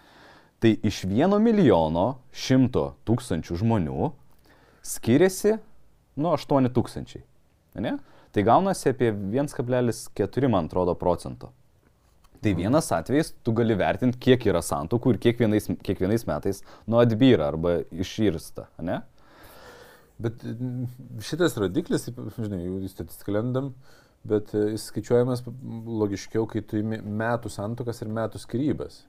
Tai 0.58 0.72
iš 0.90 1.04
1 1.06 1.38
milijono 1.38 2.08
100 2.34 2.84
tūkstančių 3.06 3.60
žmonių 3.60 4.10
skiriasi 4.82 5.54
nu 6.18 6.32
8 6.34 6.66
tūkstančiai. 6.74 7.22
Ne? 7.78 7.94
Tai 8.34 8.42
gaunasi 8.42 8.90
apie 8.90 9.12
1,4 9.14 10.50
man 10.50 10.66
atrodo 10.66 10.96
procento. 10.98 11.52
Tai 12.42 12.52
mhm. 12.52 12.58
vienas 12.58 12.90
atvejis, 12.94 13.32
tu 13.42 13.54
gali 13.54 13.74
vertinti, 13.78 14.18
kiek 14.18 14.46
yra 14.50 14.62
santokų 14.62 15.14
ir 15.14 15.20
kiekvienais, 15.22 15.70
kiekvienais 15.86 16.26
metais 16.26 16.62
nu 16.86 16.98
atbyra 16.98 17.48
arba 17.52 17.78
iširsta. 17.94 18.68
Ne? 18.82 19.00
Bet 20.18 20.42
mm, 20.42 20.88
šitas 21.22 21.54
rodiklis, 21.60 22.08
žinai, 22.38 22.64
jau 22.64 22.80
statistiką 22.90 23.36
lendam, 23.36 23.72
bet 24.26 24.50
e, 24.56 24.72
jis 24.74 24.88
skaičiuojamas 24.90 25.44
logiškiau, 26.02 26.48
kai 26.50 26.64
tu 26.66 26.80
įmi 26.80 26.98
metų 27.02 27.52
santokas 27.54 28.02
ir 28.02 28.10
metų 28.16 28.42
skirybas. 28.42 29.04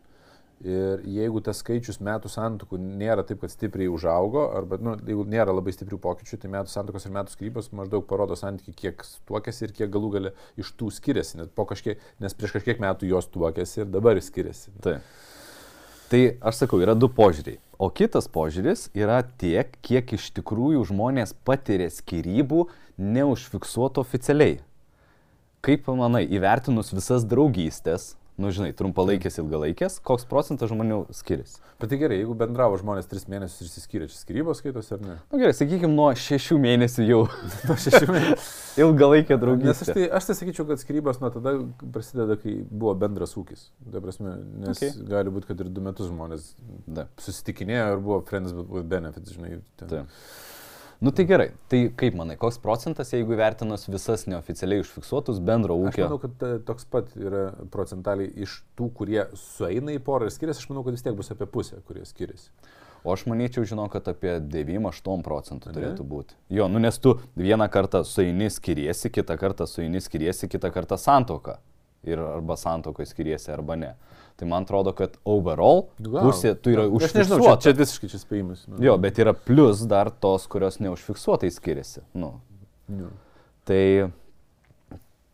Ir 0.60 1.06
jeigu 1.08 1.40
tas 1.40 1.62
skaičius 1.64 2.02
metų 2.04 2.28
santokų 2.30 2.78
nėra 2.84 3.24
taip, 3.24 3.40
kad 3.40 3.52
stipriai 3.54 3.88
užaugo, 3.88 4.50
arba 4.60 4.76
nu, 4.84 4.98
jeigu 5.08 5.24
nėra 5.32 5.56
labai 5.56 5.72
stiprių 5.72 6.02
pokyčių, 6.04 6.42
tai 6.42 6.52
metų 6.52 6.74
santokos 6.74 7.08
ir 7.08 7.14
metų 7.16 7.32
skirybos 7.32 7.72
maždaug 7.80 8.04
parodo 8.10 8.36
santyki, 8.36 8.76
kiek 8.82 9.06
tuokėsi 9.30 9.66
ir 9.66 9.76
kiek 9.78 9.94
galų 9.94 10.12
gali 10.18 10.34
iš 10.60 10.74
tų 10.76 10.92
skiriasi, 10.92 11.40
nes, 11.40 11.54
kažkiek, 11.56 12.04
nes 12.20 12.36
prieš 12.36 12.58
kažkiek 12.58 12.84
metų 12.84 13.08
jos 13.08 13.32
tuokėsi 13.32 13.86
ir 13.86 13.94
dabar 13.96 14.20
skiriasi. 14.20 14.76
Taip. 14.84 15.08
Tai 16.10 16.22
aš 16.42 16.64
sakau, 16.64 16.80
yra 16.82 16.96
du 16.98 17.06
požiūriai. 17.14 17.60
O 17.78 17.92
kitas 17.94 18.26
požiūris 18.34 18.88
yra 18.98 19.20
tiek, 19.40 19.76
kiek 19.86 20.16
iš 20.18 20.32
tikrųjų 20.34 20.82
žmonės 20.90 21.36
patiria 21.46 21.86
skirybų 21.94 22.64
neužfiksuoto 22.98 24.02
oficialiai. 24.02 24.58
Kaip 25.62 25.86
manai, 25.94 26.24
įvertinus 26.26 26.90
visas 26.96 27.28
draugystės, 27.30 28.16
nu 28.40 28.52
žinai, 28.56 28.72
trumpalaikės, 28.78 29.40
ilgalaikės, 29.42 29.98
koks 30.06 30.26
procentas 30.30 30.72
žmonių 30.72 31.04
skiriasi? 31.16 31.60
Bet 31.80 31.92
tai 31.92 32.00
gerai, 32.02 32.18
jeigu 32.20 32.34
bendravo 32.40 32.76
žmonės 32.80 33.08
tris 33.08 33.26
mėnesius 33.32 33.62
ir 33.62 33.70
įsiskyrė, 33.70 34.08
čia 34.12 34.18
skirybos 34.20 34.60
skaitos 34.60 34.90
ar 34.96 35.00
ne? 35.04 35.16
Na 35.16 35.36
nu, 35.36 35.42
gerai, 35.42 35.54
sakykime, 35.56 35.92
nuo 35.94 36.10
šešių 36.20 36.58
mėnesių 36.64 37.08
jau. 37.08 37.22
nuo 37.70 37.78
šešių 37.86 38.10
mėnesių. 38.10 38.50
Ilgalaikė 38.84 39.38
draugystė. 39.40 39.70
Nes 39.70 39.84
aš 39.86 39.92
tai, 39.96 40.10
aš 40.20 40.30
tai 40.30 40.36
sakyčiau, 40.42 40.68
kad 40.68 40.84
skirybos 40.84 41.22
nuo 41.24 41.32
tada 41.36 41.56
prasideda, 41.96 42.36
kai 42.42 42.58
buvo 42.68 42.98
bendras 43.00 43.36
ūkis. 43.40 43.70
Tai 43.86 44.04
prasme, 44.04 44.36
nes 44.66 44.76
okay. 44.76 44.92
gali 45.08 45.36
būti, 45.36 45.52
kad 45.52 45.64
ir 45.64 45.72
du 45.72 45.84
metus 45.84 46.12
žmonės 46.12 46.52
da. 46.88 47.08
susitikinėjo 47.24 47.90
ir 47.96 48.04
buvo 48.04 48.22
friends 48.28 48.56
with 48.60 48.88
benefits, 48.92 49.36
žinai. 49.36 49.60
Ten. 49.80 49.92
Taip. 49.92 50.22
Nu 51.00 51.12
tai 51.16 51.24
gerai, 51.26 51.54
tai 51.72 51.86
kaip 51.96 52.16
manai, 52.20 52.36
koks 52.36 52.58
procentas, 52.60 53.14
jeigu 53.16 53.38
vertinus 53.40 53.86
visas 53.88 54.26
neoficialiai 54.28 54.84
užfiksuotus 54.84 55.38
bendro 55.48 55.78
ūkio? 55.80 56.04
Aš 56.04 56.10
manau, 56.10 56.18
kad 56.20 56.44
e, 56.44 56.58
toks 56.68 56.90
pat 56.92 57.14
yra 57.16 57.44
procentaliai 57.72 58.28
iš 58.44 58.58
tų, 58.76 58.90
kurie 58.98 59.22
sueina 59.40 59.96
į 59.96 60.02
porą 60.04 60.28
ir 60.28 60.36
skiriasi, 60.36 60.66
aš 60.66 60.72
manau, 60.74 60.84
kad 60.84 60.98
vis 60.98 61.06
tiek 61.06 61.16
bus 61.16 61.32
apie 61.32 61.48
pusę, 61.48 61.80
kurie 61.88 62.04
skiriasi. 62.08 62.52
O 63.08 63.14
aš 63.14 63.24
manyčiau, 63.32 63.64
žinau, 63.64 63.88
kad 63.92 64.12
apie 64.12 64.36
9-8 64.44 65.24
procentų 65.24 65.72
turėtų 65.72 66.04
būti. 66.04 66.36
Jo, 66.52 66.68
nu 66.68 66.84
nes 66.84 67.00
tu 67.00 67.16
vieną 67.40 67.70
kartą 67.72 68.04
sueini 68.04 68.50
skiriesi, 68.52 69.08
kitą 69.08 69.40
kartą 69.40 69.70
sueini 69.72 70.04
skiriesi, 70.04 70.52
kitą 70.52 70.68
kartą 70.76 71.00
santoka. 71.00 71.62
Ir 72.04 72.20
arba 72.20 72.60
santokai 72.60 73.08
skiriesi, 73.08 73.54
arba 73.56 73.80
ne. 73.80 73.94
Tai 74.40 74.48
man 74.48 74.64
atrodo, 74.64 74.94
kad 74.96 75.18
overall 75.28 75.90
Gal. 76.00 76.22
pusė 76.24 76.54
tu 76.56 76.72
yra 76.72 76.86
užfiksuota. 76.88 77.10
Aš 77.10 77.28
nežinau, 77.28 77.40
čia, 77.44 77.56
čia 77.66 77.74
visiškai 77.76 78.08
čia 78.14 78.20
spėjimas. 78.22 78.62
Nu. 78.72 78.78
Jo, 78.86 78.94
bet 79.04 79.20
yra 79.20 79.34
plus 79.36 79.82
dar 79.92 80.08
tos, 80.16 80.46
kurios 80.48 80.80
neužfiksuotai 80.80 81.50
skiriasi. 81.52 82.06
Nu. 82.16 82.38
Nu. 82.88 83.10
Tai, 83.68 83.84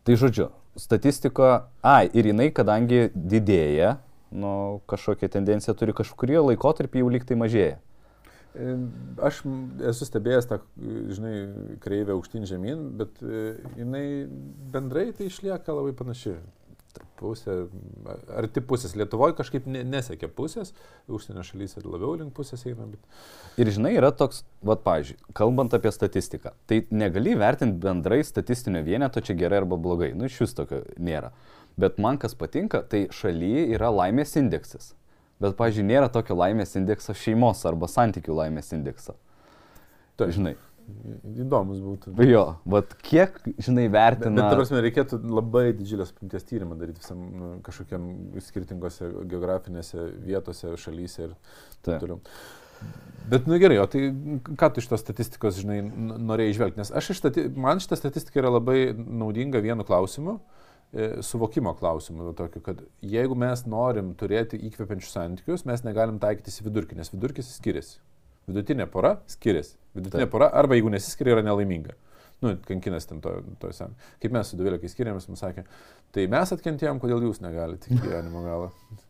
tai 0.02 0.16
žodžiu, 0.18 0.48
statistika, 0.74 1.68
ai, 1.86 2.08
ir 2.18 2.32
jinai, 2.32 2.48
kadangi 2.50 3.06
didėja, 3.14 3.94
nu, 4.34 4.82
kažkokia 4.90 5.30
tendencija 5.38 5.76
turi 5.78 5.94
kažkurį 5.94 6.42
laikotarpį 6.50 7.04
jau 7.04 7.14
liktai 7.14 7.38
mažėja. 7.38 7.78
Aš 9.22 9.42
esu 9.92 10.08
stebėjęs 10.08 10.50
tą, 10.50 10.58
žinai, 11.14 11.32
kreivę 11.84 12.16
aukštyn 12.16 12.46
žemyn, 12.48 12.86
bet 12.98 13.22
e, 13.22 13.48
jinai 13.76 14.06
bendrai 14.74 15.10
tai 15.14 15.28
išlieka 15.30 15.76
labai 15.76 15.92
panaši 15.94 16.38
pusė, 17.20 17.54
arti 18.36 18.62
pusės. 18.64 18.94
Lietuvoje 18.98 19.36
kažkaip 19.38 19.66
nesiekia 19.66 20.28
pusės, 20.32 20.72
užsienio 21.08 21.44
šalyse 21.46 21.82
labiau 21.84 22.16
link 22.18 22.34
pusės 22.36 22.66
eina. 22.68 22.88
Bet... 22.90 23.22
Ir 23.62 23.70
žinai, 23.74 23.94
yra 23.98 24.12
toks, 24.14 24.42
vad, 24.66 24.82
pažiūrėjau, 24.86 25.32
kalbant 25.36 25.76
apie 25.76 25.92
statistiką, 25.94 26.54
tai 26.70 26.82
negali 26.90 27.36
vertinti 27.38 27.80
bendrai 27.84 28.22
statistinio 28.26 28.84
vieneto 28.86 29.22
čia 29.24 29.38
gerai 29.38 29.62
arba 29.62 29.78
blogai. 29.80 30.12
Nu, 30.16 30.30
iš 30.30 30.40
vis 30.44 30.56
tokio 30.56 30.82
nėra. 30.98 31.32
Bet 31.80 32.00
man 32.00 32.16
kas 32.20 32.36
patinka, 32.38 32.80
tai 32.88 33.06
šalyje 33.12 33.68
yra 33.76 33.92
laimės 33.92 34.36
indeksas. 34.40 34.94
Bet, 35.42 35.56
pažiūrėjau, 35.58 35.90
nėra 35.90 36.12
tokio 36.12 36.36
laimės 36.38 36.72
indekso 36.80 37.12
šeimos 37.16 37.60
arba 37.68 37.88
santykių 37.92 38.38
laimės 38.38 38.72
indekso. 38.72 39.18
Tai 40.16 40.30
žinai, 40.32 40.54
Įdomus 41.36 41.80
būtų. 41.82 42.12
Jo, 42.28 42.44
bet 42.68 42.92
kiek, 43.02 43.40
žinai, 43.58 43.88
vertina. 43.90 44.30
Bet, 44.30 44.38
bet 44.38 44.52
ta 44.52 44.58
prasme, 44.60 44.82
reikėtų 44.84 45.18
labai 45.24 45.64
didžiulės 45.74 46.12
apimties 46.14 46.46
tyrimą 46.46 46.76
daryti 46.78 47.02
visam 47.02 47.24
nu, 47.40 47.48
kažkokiam 47.66 48.04
skirtingose 48.44 49.08
geografinėse 49.26 50.06
vietose, 50.22 50.76
šalyse 50.78 51.26
ir 51.26 51.34
taip 51.82 51.98
toliau. 52.04 52.20
Bet, 53.26 53.48
nu 53.50 53.58
gerai, 53.58 53.80
o 53.82 53.86
tai 53.90 54.12
ką 54.46 54.68
tu 54.70 54.82
iš 54.82 54.86
tos 54.92 55.02
statistikos, 55.02 55.58
žinai, 55.58 55.80
norėjai 56.28 56.54
išvelgti? 56.54 56.82
Nes 56.82 56.92
aš 56.94 57.10
iš 57.14 57.22
stati... 57.24 57.48
man 57.58 57.82
šita 57.82 57.98
statistika 57.98 58.38
yra 58.44 58.52
labai 58.54 58.92
naudinga 58.94 59.58
vienu 59.64 59.86
klausimu, 59.88 60.36
e, 60.92 61.08
suvokimo 61.26 61.72
klausimu, 61.80 62.30
tokiu, 62.38 62.62
kad 62.62 62.84
jeigu 63.02 63.38
mes 63.42 63.64
norim 63.66 64.12
turėti 64.20 64.60
įkvepiančius 64.68 65.16
santykius, 65.18 65.66
mes 65.66 65.82
negalim 65.88 66.20
taikytis 66.22 66.60
į 66.62 66.68
vidurkį, 66.68 67.00
nes 67.00 67.10
vidurkis 67.16 67.50
skiriasi. 67.58 67.98
Vidutinė 68.46 68.86
pora 68.90 69.16
skiriasi. 69.30 69.76
Vidutinė 69.96 70.26
Taip. 70.26 70.32
pora 70.34 70.50
arba 70.54 70.76
jeigu 70.78 70.92
nesiskiria 70.92 71.36
yra 71.36 71.46
nelaiminga. 71.46 71.96
Nu, 72.44 72.52
kankinas 72.68 73.08
ten 73.08 73.22
to, 73.24 73.32
to 73.60 73.72
sen. 73.72 73.94
Kaip 74.20 74.34
mes 74.36 74.50
su 74.52 74.58
Dovilė, 74.58 74.78
kai 74.82 74.90
skiriamės, 74.92 75.26
mums 75.30 75.40
sakė, 75.40 75.64
tai 76.12 76.26
mes 76.30 76.52
atkentėjom, 76.52 77.00
kodėl 77.00 77.24
jūs 77.24 77.40
negalite 77.44 77.88
iki 77.90 78.02
gyvenimo 78.04 78.44
galo. 78.46 78.70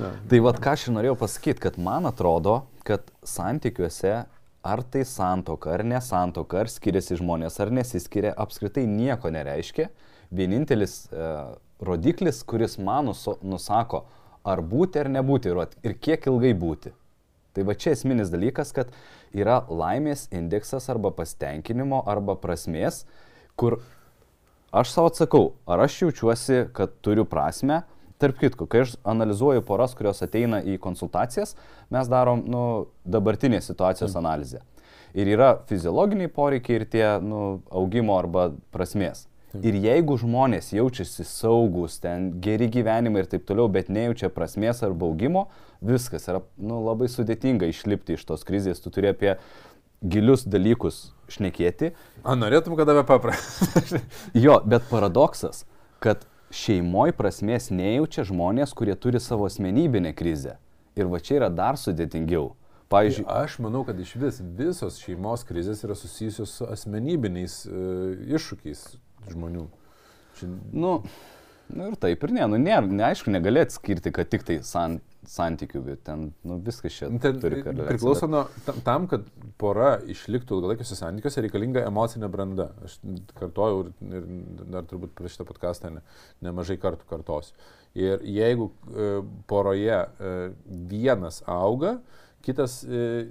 Ja. 0.00 0.14
Tai 0.30 0.38
vad 0.40 0.56
ką 0.62 0.70
aš 0.72 0.86
ir 0.86 0.94
norėjau 0.94 1.16
pasakyti, 1.20 1.60
kad 1.60 1.74
man 1.82 2.06
atrodo, 2.08 2.54
kad 2.88 3.02
santykiuose 3.26 4.12
ar 4.62 4.82
tai 4.92 5.02
santoka, 5.04 5.74
ar 5.74 5.82
nesantoka, 5.84 6.62
ar 6.62 6.70
skiriasi 6.72 7.18
žmonės, 7.20 7.58
ar 7.60 7.72
nesiskiria, 7.74 8.32
apskritai 8.44 8.86
nieko 8.88 9.28
nereiškia. 9.34 9.90
Vienintelis 10.32 11.02
e, 11.10 11.26
rodiklis, 11.84 12.42
kuris 12.48 12.78
man 12.80 13.10
nusako, 13.10 14.04
ar 14.46 14.62
būti 14.64 15.02
ar 15.02 15.10
nebūti 15.12 15.52
ir 15.84 15.96
kiek 16.00 16.30
ilgai 16.30 16.54
būti. 16.56 16.94
Tai 17.60 17.66
va 17.68 17.74
čia 17.76 17.92
esminis 17.92 18.30
dalykas, 18.32 18.70
kad 18.72 18.88
yra 19.36 19.58
laimės 19.68 20.30
indeksas 20.32 20.86
arba 20.88 21.10
pasitenkinimo 21.12 21.98
arba 22.08 22.32
prasmės, 22.40 23.02
kur 23.60 23.82
aš 24.72 24.94
savo 24.94 25.10
atsakau, 25.10 25.42
ar 25.68 25.82
aš 25.84 25.98
jaučiuosi, 26.06 26.62
kad 26.72 26.94
turiu 27.04 27.26
prasme. 27.28 27.82
Tarp 28.16 28.40
kitko, 28.40 28.64
kai 28.64 28.86
aš 28.86 28.94
analizuoju 29.04 29.60
poras, 29.68 29.92
kurios 29.96 30.24
ateina 30.24 30.62
į 30.64 30.78
konsultacijas, 30.80 31.52
mes 31.92 32.08
darom 32.08 32.46
nu, 32.48 32.64
dabartinės 33.04 33.68
situacijos 33.68 34.16
analizę. 34.16 34.62
Ir 35.12 35.28
yra 35.36 35.50
fiziologiniai 35.68 36.32
poreikiai 36.32 36.80
ir 36.80 36.88
tie 36.88 37.06
nu, 37.20 37.60
augimo 37.68 38.16
arba 38.16 38.54
prasmės. 38.72 39.26
Ir 39.58 39.74
jeigu 39.82 40.14
žmonės 40.20 40.70
jaučiasi 40.76 41.24
saugus, 41.26 41.96
ten 41.98 42.28
geri 42.42 42.68
gyvenimai 42.70 43.24
ir 43.24 43.30
taip 43.32 43.48
toliau, 43.48 43.66
bet 43.72 43.88
nejaučia 43.90 44.30
prasmės 44.30 44.84
ar 44.86 44.94
baugimo, 44.94 45.48
viskas 45.82 46.28
yra 46.30 46.44
nu, 46.54 46.78
labai 46.86 47.08
sudėtinga 47.10 47.66
išlipti 47.72 48.14
iš 48.14 48.28
tos 48.28 48.46
krizės. 48.46 48.82
Tu 48.84 48.92
turi 48.94 49.10
apie 49.10 49.34
gilius 50.06 50.46
dalykus 50.46 51.08
šnekėti. 51.34 51.90
O 52.22 52.36
norėtum, 52.38 52.76
kad 52.78 52.92
apie 52.94 53.02
paprastą. 53.08 54.00
jo, 54.44 54.60
bet 54.70 54.86
paradoksas, 54.92 55.64
kad 55.98 56.22
šeimoje 56.54 57.14
prasmės 57.18 57.72
nejaučia 57.74 58.28
žmonės, 58.30 58.74
kurie 58.78 58.94
turi 58.94 59.18
savo 59.22 59.50
asmenybinę 59.50 60.14
krizę. 60.14 60.60
Ir 60.98 61.10
va 61.10 61.18
čia 61.22 61.40
yra 61.40 61.50
dar 61.50 61.78
sudėtingiau. 61.78 62.52
Pavyzdžiui, 62.90 63.26
tai 63.28 63.44
aš 63.46 63.60
manau, 63.62 63.84
kad 63.86 63.98
iš 64.02 64.16
vis 64.18 64.40
visos 64.58 64.96
šeimos 64.98 65.44
krizės 65.46 65.84
yra 65.86 65.94
susijusios 65.94 66.56
su 66.58 66.66
asmenybiniais 66.66 67.60
uh, 67.68 68.16
iššūkiais, 68.34 68.82
žmonių. 69.28 69.66
Čia... 70.38 70.48
Nu, 70.72 70.96
nu 71.74 71.90
ir 71.90 72.00
taip 72.00 72.24
ir 72.26 72.34
ne, 72.38 72.48
nu 72.50 72.60
ne, 72.60 72.80
neaišku, 73.02 73.32
negali 73.34 73.62
atskirti, 73.64 74.12
kad 74.14 74.30
tik 74.32 74.46
tai 74.48 74.60
san, 74.66 74.98
santykių, 75.28 75.82
bet 75.84 76.02
ten 76.06 76.30
nu, 76.48 76.56
viskas 76.64 76.94
čia 76.96 77.08
ten, 77.22 77.40
turi 77.42 77.60
karaliauti. 77.64 77.88
Priklauso 77.92 78.28
nuo 78.30 78.44
tam, 78.86 79.06
kad 79.10 79.26
pora 79.60 79.92
išliktų 80.10 80.56
ilgalaikiuose 80.56 80.96
santykiuose 80.98 81.44
reikalinga 81.44 81.84
emocinė 81.88 82.30
branda. 82.32 82.70
Aš 82.86 82.96
kartojau 83.38 83.84
ir, 83.84 83.92
ir 84.08 84.30
dar 84.72 84.88
turbūt 84.88 85.12
prieš 85.18 85.36
šitą 85.36 85.46
podcastą 85.50 85.92
ne, 85.96 86.04
nemažai 86.46 86.78
kartų 86.80 87.08
kartosiu. 87.10 87.54
Ir 87.98 88.24
jeigu 88.24 88.70
e, 88.70 89.12
poroje 89.50 89.98
e, 89.98 90.34
vienas 90.90 91.42
auga, 91.50 91.98
kitas 92.46 92.80
e, 92.86 93.26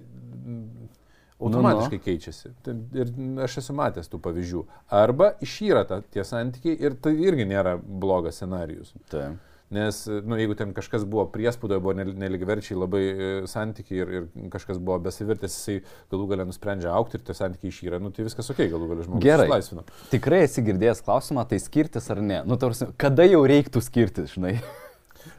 automatiškai 1.40 1.98
nu, 1.98 2.02
nu. 2.02 2.06
keičiasi. 2.06 2.54
Ir 3.00 3.12
aš 3.46 3.60
esu 3.64 3.76
matęs 3.78 4.12
tų 4.12 4.22
pavyzdžių. 4.24 4.64
Arba 5.00 5.34
išyra 5.46 5.86
ta, 5.88 6.02
tie 6.14 6.26
santykiai 6.28 6.80
ir 6.80 6.98
tai 7.00 7.16
irgi 7.16 7.48
nėra 7.50 7.78
blogas 7.80 8.42
scenarius. 8.42 8.92
Taip. 9.12 9.40
Nes, 9.70 10.02
nu, 10.26 10.34
jeigu 10.34 10.56
ten 10.58 10.72
kažkas 10.74 11.04
buvo 11.06 11.28
priespūdoje, 11.30 11.82
buvo 11.86 11.94
neligiverčiai 11.94 12.74
labai 12.74 13.02
e, 13.06 13.28
santykiai 13.50 14.00
ir, 14.02 14.14
ir 14.18 14.48
kažkas 14.50 14.80
buvo 14.82 14.98
besivirtęs, 15.06 15.58
jisai 15.60 15.84
galų 16.10 16.26
galę 16.32 16.48
nusprendžia 16.50 16.90
aukti 16.98 17.20
ir 17.20 17.26
tie 17.28 17.36
santykiai 17.38 17.70
išyra, 17.70 18.00
nu, 18.02 18.10
tai 18.10 18.26
viskas 18.26 18.50
ok, 18.50 18.64
galų 18.72 18.90
galę 18.96 19.06
žmogus. 19.06 19.28
Gerai. 19.28 19.46
Laisvino. 19.52 19.86
Tikrai 20.10 20.42
esi 20.48 20.66
girdėjęs 20.66 21.06
klausimą, 21.06 21.46
tai 21.52 21.62
skirtis 21.62 22.10
ar 22.10 22.24
ne? 22.26 22.42
Nu, 22.50 22.58
tarsi, 22.58 22.90
kada 22.98 23.30
jau 23.30 23.44
reiktų 23.46 23.86
skirtis, 23.86 24.34
žinai? 24.34 24.56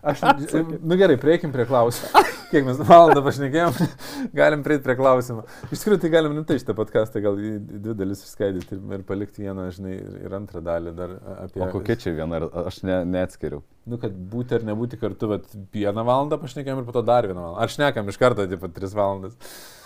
Aš, 0.02 0.20
nu 0.88 0.96
gerai, 0.96 1.16
prieikim 1.20 1.52
prie 1.54 1.66
klausimų. 1.68 2.22
Kiek 2.50 2.64
mes 2.66 2.80
valandą 2.82 3.22
pašnekėjom, 3.22 3.76
galim 4.40 4.64
prieiti 4.66 4.82
prie 4.86 4.96
klausimų. 4.98 5.44
Iš 5.68 5.82
tikrųjų, 5.82 6.00
tai 6.02 6.10
galim 6.14 6.34
nutai 6.34 6.56
šitą 6.58 6.74
podcastą 6.78 7.22
gal 7.22 7.38
į 7.38 7.52
dvi 7.60 7.94
dalis 7.98 8.24
išskaidyti 8.24 8.74
ir, 8.74 8.80
ir 8.96 9.04
palikti 9.06 9.44
vieną, 9.44 9.68
žinai, 9.76 9.98
ir 10.24 10.34
antrą 10.40 10.62
dalį 10.66 10.94
dar 10.98 11.14
apie... 11.36 11.62
O 11.62 11.70
kokia 11.74 11.98
čia 12.00 12.14
viena, 12.16 12.40
aš 12.64 12.80
ne, 12.88 13.02
neatskiriu. 13.12 13.62
Nu, 13.88 13.96
kad 13.96 14.12
būti 14.12 14.58
ar 14.58 14.64
nebūti 14.68 14.98
kartu, 15.00 15.30
bet 15.30 15.52
vieną 15.72 16.02
valandą 16.04 16.36
pašnekėjom 16.42 16.82
ir 16.82 16.86
po 16.86 16.92
to 16.92 17.00
dar 17.06 17.24
vieną 17.24 17.40
valandą. 17.40 17.62
Ar 17.64 17.72
šnekam 17.72 18.10
iš 18.12 18.18
karto, 18.20 18.44
taip 18.46 18.60
pat 18.60 18.74
tris 18.76 18.92
valandas. 18.96 19.38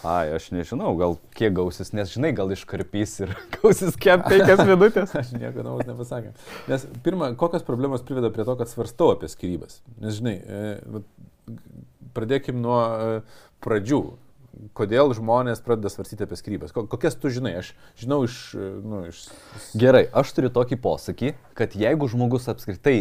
Ai, 0.05 0.33
aš 0.35 0.49
nežinau, 0.53 0.91
gal 0.99 1.15
kiek 1.39 1.55
gausis, 1.55 1.93
nes 1.95 2.11
žinai, 2.11 2.33
gal 2.37 2.51
iškarpys 2.53 3.15
ir 3.25 3.37
gausis 3.57 3.95
kiek 4.01 4.27
penkias 4.27 4.65
minutės. 4.71 5.15
aš 5.17 5.31
nieko 5.39 5.63
naujo 5.63 5.87
nepasakė. 5.93 6.35
Nes 6.73 6.89
pirmą, 7.07 7.31
kokios 7.39 7.65
problemos 7.65 8.03
priveda 8.05 8.33
prie 8.35 8.45
to, 8.45 8.59
kad 8.59 8.73
svarstau 8.73 9.15
apie 9.15 9.31
skirybas. 9.31 9.79
Nes 10.03 10.19
žinai, 10.19 10.37
e, 10.43 11.01
pradėkim 12.19 12.59
nuo 12.67 12.83
e, 12.83 13.17
pradžių. 13.65 14.05
Kodėl 14.75 15.11
žmonės 15.17 15.63
pradeda 15.65 15.91
svarstyti 15.91 16.27
apie 16.27 16.37
skirybas? 16.39 16.75
Kokias 16.75 17.17
tu 17.19 17.31
žinai? 17.33 17.57
Aš 17.63 17.73
žinau 17.99 18.25
iš... 18.27 18.39
E, 18.59 18.71
nu, 18.83 19.07
iš... 19.09 19.27
Gerai, 19.79 20.05
aš 20.11 20.35
turiu 20.37 20.51
tokį 20.55 20.83
posakį, 20.83 21.37
kad 21.59 21.79
jeigu 21.79 22.11
žmogus 22.11 22.51
apskritai 22.51 22.99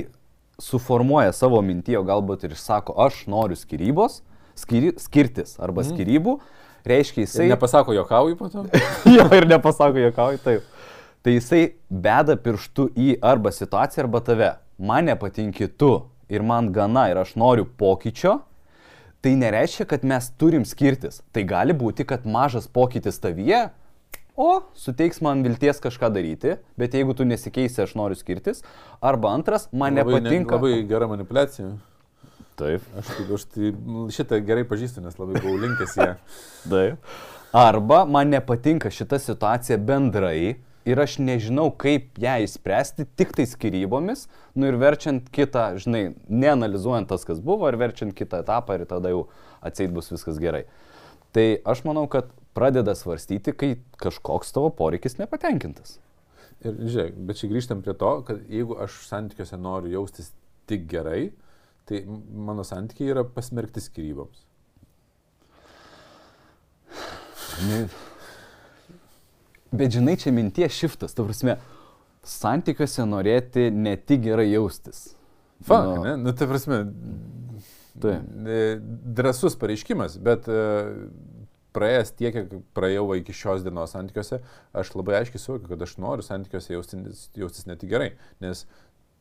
suformuoja 0.61 1.33
savo 1.33 1.61
mintį, 1.65 1.97
o 1.99 2.03
galbūt 2.07 2.45
ir 2.47 2.55
išsako, 2.55 2.95
aš 3.05 3.23
noriu 3.31 3.57
skirybos, 3.57 4.21
skiri, 4.59 4.93
skirtis 5.01 5.57
arba 5.59 5.83
mm. 5.83 5.93
skirybų, 5.93 6.37
reiškia 6.87 7.25
jisai... 7.25 7.47
Ir 7.47 7.55
nepasako 7.55 7.95
jokauju 7.97 8.37
po 8.39 8.49
to? 8.53 8.65
jo, 9.15 9.27
ir 9.33 9.47
nepasako 9.49 10.05
jokauju, 10.07 10.41
taip. 10.43 10.69
Tai 11.23 11.35
jisai 11.37 11.61
beda 11.87 12.35
pirštu 12.35 12.89
į 12.99 13.13
arba 13.23 13.53
situaciją, 13.55 14.05
arba 14.05 14.19
tave. 14.25 14.49
Man 14.77 15.07
nepatinki 15.07 15.69
tu 15.79 15.93
ir 16.27 16.43
man 16.43 16.71
gana 16.75 17.07
ir 17.11 17.21
aš 17.21 17.37
noriu 17.39 17.65
pokyčio, 17.79 18.41
tai 19.23 19.37
nereiškia, 19.39 19.87
kad 19.87 20.03
mes 20.03 20.27
turim 20.35 20.65
skirtis. 20.67 21.21
Tai 21.31 21.45
gali 21.47 21.75
būti, 21.77 22.03
kad 22.05 22.27
mažas 22.27 22.67
pokytis 22.67 23.21
tavyje 23.23 23.69
o 24.35 24.49
suteiks 24.77 25.21
man 25.25 25.43
vilties 25.45 25.81
kažką 25.83 26.09
daryti, 26.13 26.57
bet 26.79 26.97
jeigu 26.97 27.15
tu 27.17 27.27
nesikeisi, 27.27 27.83
aš 27.85 27.95
noriu 27.99 28.17
skirtis. 28.19 28.63
Arba 29.01 29.33
antras, 29.37 29.69
man 29.71 29.95
labai 29.97 30.19
nepatinka. 30.21 30.57
Ne, 30.57 30.61
labai 30.61 30.87
gera 30.89 31.09
manipulacija. 31.11 31.71
Taip. 32.59 32.83
Aš, 32.99 33.13
aš 33.33 33.47
tai 33.49 33.71
šitą 34.13 34.39
gerai 34.45 34.65
pažįstu, 34.69 35.01
nes 35.05 35.17
labai 35.17 35.39
buvau 35.41 35.57
linkęs 35.63 35.95
ją. 35.97 36.11
Taip. 36.73 37.15
Arba 37.53 38.03
man 38.09 38.31
nepatinka 38.33 38.89
šita 38.93 39.19
situacija 39.21 39.77
bendrai 39.77 40.55
ir 40.85 40.99
aš 40.99 41.17
nežinau, 41.23 41.69
kaip 41.79 42.19
ją 42.21 42.35
įspręsti 42.43 43.05
tik 43.17 43.33
tai 43.37 43.45
skirybomis, 43.49 44.25
nu 44.57 44.67
ir 44.69 44.77
verčiant 44.81 45.29
kitą, 45.33 45.73
žinai, 45.81 46.03
neanalizuojant 46.27 47.09
tas, 47.11 47.23
kas 47.27 47.39
buvo, 47.43 47.69
ir 47.69 47.79
verčiant 47.79 48.15
kitą 48.15 48.41
etapą 48.43 48.77
ir 48.77 48.87
tada 48.89 49.13
jau 49.13 49.27
atseit 49.63 49.93
bus 49.95 50.11
viskas 50.11 50.41
gerai. 50.41 50.65
Tai 51.33 51.45
aš 51.73 51.85
manau, 51.87 52.05
kad 52.11 52.29
pradeda 52.53 52.95
svarstyti, 52.95 53.53
kai 53.57 53.75
kažkoks 54.01 54.53
tavo 54.55 54.69
poreikis 54.77 55.17
nepatenkintas. 55.19 55.97
Ir 56.63 56.77
žiūrėk, 56.79 57.17
bet 57.27 57.39
čia 57.41 57.49
grįžtam 57.51 57.81
prie 57.83 57.95
to, 57.99 58.11
kad 58.27 58.43
jeigu 58.47 58.77
aš 58.85 59.01
santykiuose 59.09 59.59
noriu 59.59 59.91
jaustis 59.97 60.31
tik 60.69 60.85
gerai, 60.91 61.33
tai 61.89 62.03
mano 62.07 62.63
santykiai 62.63 63.11
yra 63.11 63.25
pasmerkti 63.27 63.83
skyryboms. 63.83 64.45
Bet 69.73 69.95
žinai, 69.97 70.15
čia 70.21 70.31
minties 70.33 70.77
šiftas, 70.77 71.15
ta 71.17 71.25
prasme, 71.25 71.57
santykiuose 72.23 73.05
norėti 73.09 73.67
ne 73.73 73.97
tik 73.97 74.23
gerai 74.29 74.47
jaustis. 74.51 75.09
Fak, 75.63 75.89
nu, 75.89 76.03
ne? 76.05 76.15
Nu, 76.21 76.33
ta 76.37 76.47
prasme, 76.47 76.79
tai. 78.03 78.17
Drasus 79.19 79.57
pareiškimas, 79.59 80.15
bet 80.23 80.47
praėjęs 81.75 82.13
tiek, 82.17 82.35
kiek 82.37 82.55
praėjau 82.77 83.09
iki 83.19 83.35
šios 83.35 83.65
dienos 83.65 83.95
santykiuose, 83.95 84.41
aš 84.77 84.95
labai 84.97 85.19
aiškiai 85.21 85.41
suvokiu, 85.41 85.73
kad 85.73 85.85
aš 85.85 85.97
noriu 86.01 86.25
santykiuose 86.25 86.75
jaustis, 86.75 87.27
jaustis 87.37 87.69
ne 87.69 87.77
tik 87.79 87.91
gerai, 87.93 88.11
nes 88.43 88.65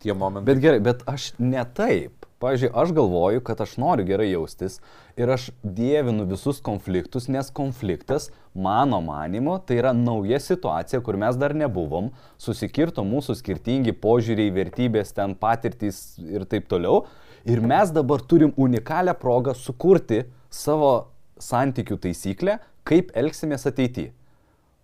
tie 0.02 0.14
momentai. 0.14 0.54
Bet 0.54 0.62
gerai, 0.62 0.82
bet 0.82 1.06
aš 1.08 1.32
ne 1.38 1.62
taip. 1.76 2.26
Pavyzdžiui, 2.42 2.72
aš 2.74 2.90
galvoju, 2.96 3.40
kad 3.46 3.60
aš 3.62 3.76
noriu 3.78 4.02
gerai 4.06 4.26
jaustis 4.32 4.80
ir 5.14 5.30
aš 5.30 5.50
dievinu 5.62 6.24
visus 6.26 6.58
konfliktus, 6.64 7.28
nes 7.30 7.52
konfliktas, 7.54 8.32
mano 8.54 8.98
manimo, 9.04 9.60
tai 9.62 9.78
yra 9.78 9.92
nauja 9.94 10.40
situacija, 10.42 10.98
kur 11.06 11.20
mes 11.22 11.38
dar 11.38 11.54
nebuvom, 11.54 12.10
susikirto 12.42 13.04
mūsų 13.06 13.38
skirtingi 13.38 13.94
požiūriai, 14.02 14.50
vertybės, 14.58 15.14
ten 15.14 15.36
patirtys 15.38 16.02
ir 16.18 16.48
taip 16.50 16.66
toliau. 16.72 17.04
Ir 17.46 17.62
mes 17.62 17.94
dabar 17.94 18.22
turim 18.26 18.50
unikalią 18.58 19.14
progą 19.22 19.54
sukurti 19.58 20.24
savo 20.50 20.92
santykių 21.40 21.98
taisyklę, 22.02 22.58
kaip 22.88 23.12
elgsimės 23.16 23.66
ateityje. 23.70 24.12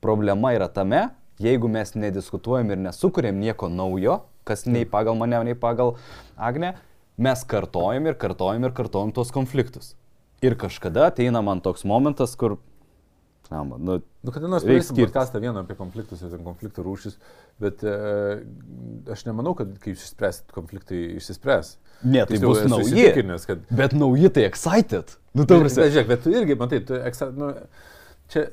Problema 0.05 0.53
yra 0.55 0.69
tame, 0.71 1.09
jeigu 1.43 1.71
mes 1.71 1.95
nediskutuojam 1.99 2.71
ir 2.71 2.83
nesukūrėm 2.85 3.41
nieko 3.43 3.71
naujo, 3.73 4.21
kas 4.49 4.65
nei 4.67 4.87
pagal 4.89 5.19
mane, 5.19 5.41
nei 5.45 5.59
pagal 5.59 5.97
Agnę, 6.37 6.77
mes 7.19 7.43
kartojam 7.45 8.07
ir 8.07 8.19
kartojam 8.19 8.65
ir 8.65 8.75
kartojam 8.77 9.13
tos 9.15 9.33
konfliktus. 9.35 9.95
Ir 10.43 10.55
kažkada 10.55 11.09
ateina 11.11 11.43
man 11.43 11.61
toks 11.61 11.83
momentas, 11.83 12.37
kur 12.39 12.61
Na, 13.51 13.63
nu, 13.65 14.01
nu, 14.23 14.33
kada 14.33 14.49
nors 14.49 14.65
padarysim 14.65 14.97
podcastą 14.97 15.41
vieną 15.41 15.63
apie 15.65 15.75
konfliktus 15.79 16.21
ir 16.21 16.41
konfliktų 16.45 16.83
rūšis, 16.85 17.15
bet 17.63 17.81
e, 17.81 17.95
aš 19.15 19.23
nemanau, 19.25 19.55
kad 19.57 19.71
kai 19.81 19.95
išspręsit 19.95 20.53
konfliktai, 20.53 21.01
išsispręs. 21.17 21.79
Ne, 22.05 22.27
tai 22.29 22.43
bus 22.43 22.61
nauji. 22.69 23.07
Kad... 23.49 23.65
Bet 23.73 23.97
nauji 23.97 24.29
tai 24.37 24.45
excited. 24.51 25.17
Nu, 25.33 25.47
prasme. 25.49 25.87
Bet, 25.87 25.95
žiūrėk, 25.95 26.11
bet 26.13 26.27
tu 26.27 26.35
irgi, 26.35 26.59
matai, 26.61 26.83
tu, 26.85 26.99
exa, 27.09 27.31
nu, 27.33 27.55
čia 28.33 28.45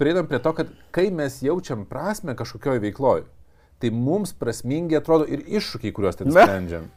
prieidam 0.00 0.26
prie 0.26 0.42
to, 0.42 0.54
kad 0.58 0.74
kai 0.94 1.06
mes 1.14 1.38
jaučiam 1.46 1.86
prasme 1.86 2.34
kažkokioje 2.38 2.82
veikloje, 2.88 3.28
tai 3.80 3.92
mums 3.94 4.34
prasmingi 4.36 4.98
atrodo 4.98 5.30
ir 5.30 5.46
iššūkiai, 5.46 5.94
kuriuos 5.94 6.18
ten 6.18 6.34
sprendžiam. 6.34 6.90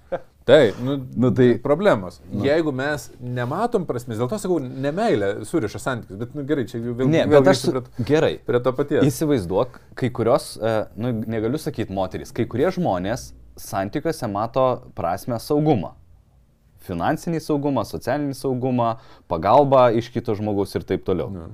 Taip, 0.44 0.80
nu, 0.84 0.98
nu, 1.16 1.32
tai 1.32 1.58
problemos. 1.64 2.20
Nu. 2.32 2.44
Jeigu 2.44 2.74
mes 2.76 3.06
nematom 3.24 3.86
prasmės, 3.88 4.20
dėl 4.20 4.28
to 4.32 4.40
sakau, 4.44 4.58
nemailė 4.60 5.30
suriša 5.48 5.80
santykius, 5.80 6.20
bet 6.20 6.36
nu, 6.36 6.44
gerai, 6.48 6.66
čia 6.68 6.82
vėl, 6.84 7.08
ne, 7.08 7.24
vėl 7.32 7.48
aš, 7.48 7.62
prie, 7.72 7.84
gerai. 8.10 8.34
prie 8.44 8.60
to 8.66 8.74
paties. 8.76 9.08
Įsivaizduok, 9.08 9.80
kai 10.00 10.12
kurios, 10.12 10.54
e, 10.60 10.76
nu, 11.00 11.14
negaliu 11.32 11.62
sakyti 11.62 11.96
moteris, 11.96 12.36
kai 12.36 12.44
kurie 12.52 12.68
žmonės 12.76 13.30
santykiuose 13.60 14.28
mato 14.32 14.66
prasme 14.98 15.40
saugumą. 15.40 15.94
Finansinį 16.84 17.40
saugumą, 17.40 17.86
socialinį 17.88 18.36
saugumą, 18.36 18.98
pagalbą 19.32 19.88
iš 19.96 20.12
kito 20.12 20.36
žmogaus 20.36 20.76
ir 20.76 20.84
taip 20.84 21.08
toliau. 21.08 21.32
Nu. 21.32 21.52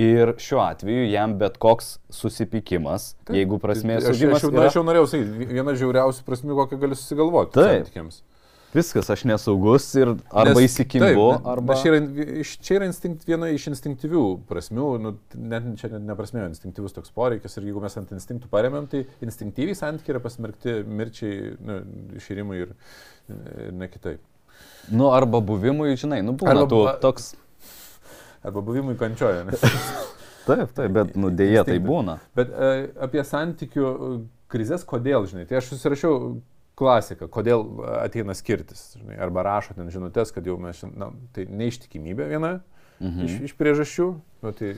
Ir 0.00 0.32
šiuo 0.40 0.62
atveju 0.64 1.10
jam 1.10 1.34
bet 1.36 1.58
koks 1.60 1.98
susipykimas, 2.14 3.10
Taip. 3.28 3.34
jeigu 3.36 3.58
prasmės 3.60 4.06
sužymas... 4.06 4.38
Aš, 4.38 4.46
aš, 4.48 4.54
yra... 4.54 4.68
aš 4.70 4.78
jau 4.78 4.84
norėjau 4.86 5.08
sakyti, 5.12 5.48
viena 5.50 5.74
žiauriausių 5.76 6.24
prasmių, 6.24 6.56
kokią 6.62 6.78
gali 6.80 6.96
susigalvoti. 6.96 7.60
Santykiams. 7.60 8.22
Viskas, 8.70 9.08
aš 9.10 9.24
nesaugus 9.26 9.88
ir 9.98 10.12
arba 10.30 10.62
įsikimbu, 10.62 11.24
arba... 11.42 11.74
Čia 11.80 11.90
yra, 11.90 12.44
čia 12.62 12.76
yra 12.76 12.86
instinkt, 12.86 13.24
viena 13.26 13.48
iš 13.50 13.66
instinktyvių 13.72 14.22
prasmių, 14.46 14.90
nu, 15.02 15.12
net 15.34 15.66
čia 15.80 15.90
net 15.96 16.04
neprasmė, 16.06 16.44
instinktyvus 16.52 16.94
toks 16.94 17.10
poreikis 17.14 17.58
ir 17.58 17.66
jeigu 17.66 17.82
mes 17.82 17.98
ant 17.98 18.12
instinktų 18.14 18.50
paremėm, 18.52 18.86
tai 18.92 19.02
instinktyviai 19.26 19.74
santykiai 19.78 20.14
yra 20.14 20.22
pasmerkti 20.22 20.76
mirčiai, 20.86 21.56
nu, 21.66 21.80
išėrimui 22.20 22.60
ir, 22.62 22.76
ir 23.34 23.74
ne 23.74 23.90
kitaip. 23.90 24.22
Nu, 24.94 25.10
arba 25.14 25.42
buvimui, 25.42 25.96
žinai, 25.98 26.20
nu, 26.26 26.36
būna 26.38 26.62
arba, 26.62 26.70
tu 26.70 26.84
toks 27.02 27.32
arba 28.46 28.62
buvimui 28.62 28.94
kančioje. 29.00 29.48
taip, 30.48 30.70
taip, 30.76 30.94
bet 30.94 31.18
nu, 31.18 31.32
dėja 31.34 31.66
tai 31.66 31.80
būna. 31.82 32.20
Bet 32.38 32.54
e, 32.54 32.70
apie 33.02 33.26
santykių 33.26 33.90
e, 33.90 34.14
krizės, 34.50 34.86
kodėl, 34.86 35.26
žinai, 35.30 35.48
tai 35.50 35.58
aš 35.58 35.74
susirašiau 35.74 36.38
klasiką, 36.80 37.28
kodėl 37.32 37.66
ateina 38.00 38.34
skirtis, 38.38 38.94
žinai, 38.96 39.18
arba 39.20 39.44
rašo 39.46 39.76
ten 39.76 39.92
žinutės, 39.92 40.32
kad 40.34 40.48
jau 40.48 40.56
mes, 40.60 40.80
na, 40.96 41.12
tai 41.36 41.46
neištikimybė 41.50 42.30
viena 42.32 42.56
mhm. 42.98 43.22
iš, 43.28 43.38
iš 43.50 43.56
priežasčių, 43.60 44.10
nu, 44.44 44.56
tai 44.56 44.74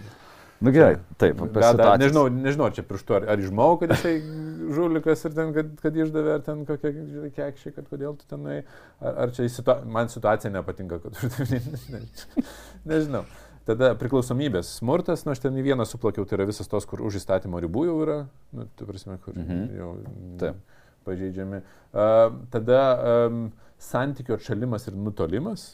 Na 0.62 0.68
nu, 0.68 0.74
gerai, 0.76 0.98
taip, 1.18 1.40
bet 1.50 1.80
nežinau, 1.98 2.28
nežinau, 2.30 2.68
čia 2.70 2.84
pirštu, 2.86 3.16
ar, 3.16 3.24
ar 3.32 3.40
išmau, 3.42 3.72
kad 3.80 3.90
jisai 3.96 4.12
žulikas 4.76 5.24
ir 5.26 5.32
ten, 5.34 5.48
kad, 5.56 5.72
kad 5.82 5.96
išdavė, 6.04 6.36
ar 6.36 6.44
ten 6.46 6.60
kokie 6.68 6.92
kekšiai, 7.34 7.72
kad 7.74 7.88
kodėl 7.90 8.14
tu 8.20 8.28
tenai, 8.30 8.60
ar, 9.02 9.16
ar 9.24 9.32
čia 9.34 9.48
situa 9.50 9.80
man 9.82 10.12
situacija 10.12 10.52
nepatinka, 10.54 11.00
kad 11.02 11.18
ne, 11.90 12.04
nežinau. 12.92 13.24
Tada 13.66 13.90
priklausomybės 13.98 14.70
smurtas, 14.78 15.26
nu 15.26 15.34
aš 15.34 15.42
ten 15.42 15.58
į 15.58 15.66
vieną 15.66 15.86
suplakiau, 15.86 16.22
tai 16.30 16.38
yra 16.38 16.46
visas 16.46 16.70
tos, 16.70 16.86
kur 16.86 17.02
už 17.02 17.18
įstatymo 17.18 17.58
ribų 17.66 17.88
jau 17.88 17.98
yra, 18.06 18.20
nu, 18.54 18.70
tu 18.78 18.86
prasme, 18.86 19.18
kur 19.26 19.34
mhm. 19.34 19.66
jau 19.80 19.90
Taip. 20.44 20.71
Pažeidžiami. 21.06 21.62
Tada 22.52 22.80
um, 23.28 23.44
santykių 23.82 24.36
atšalimas 24.38 24.86
ir 24.88 24.98
nutolimas, 24.98 25.66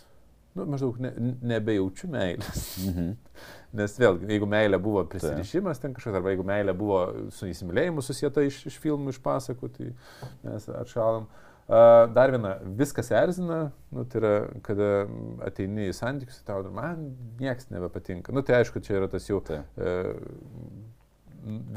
nu, 0.57 0.67
maždaug 0.73 0.99
ne, 1.03 1.13
nebejaučiu 1.55 2.11
meilės. 2.13 2.63
Mhm. 2.87 3.17
Nes 3.79 3.99
vėlgi, 4.01 4.31
jeigu 4.33 4.47
meilė 4.49 4.79
buvo 4.81 5.03
prisirišimas 5.13 5.83
ten 5.83 5.93
kažkoks, 5.93 6.17
arba 6.17 6.33
jeigu 6.33 6.47
meilė 6.49 6.73
buvo 6.77 7.03
su 7.37 7.51
įsimylėjimu 7.51 8.01
susijęta 8.05 8.47
iš, 8.49 8.63
iš 8.71 8.79
filmų, 8.81 9.13
iš 9.13 9.21
pasakų, 9.25 9.69
tai 9.75 9.91
mes 10.47 10.71
atšalam. 10.73 11.29
Uh, 11.69 12.07
dar 12.17 12.33
viena, 12.33 12.55
viskas 12.79 13.11
erzina, 13.13 13.59
nu, 13.93 14.07
tai 14.09 14.23
yra, 14.23 14.31
kada 14.65 14.87
ateini 15.45 15.91
į 15.91 15.97
santykius, 15.99 16.39
tau, 16.49 16.63
man 16.73 17.11
niekas 17.37 17.69
nebepatinka. 17.69 18.33
Nu, 18.33 18.41
tai 18.41 18.63
aišku, 18.63 18.81
čia 18.87 18.97
yra 19.03 19.11
tas 19.13 19.29
jau 19.29 19.43
Tai. 19.45 19.61
uh, 19.77 20.15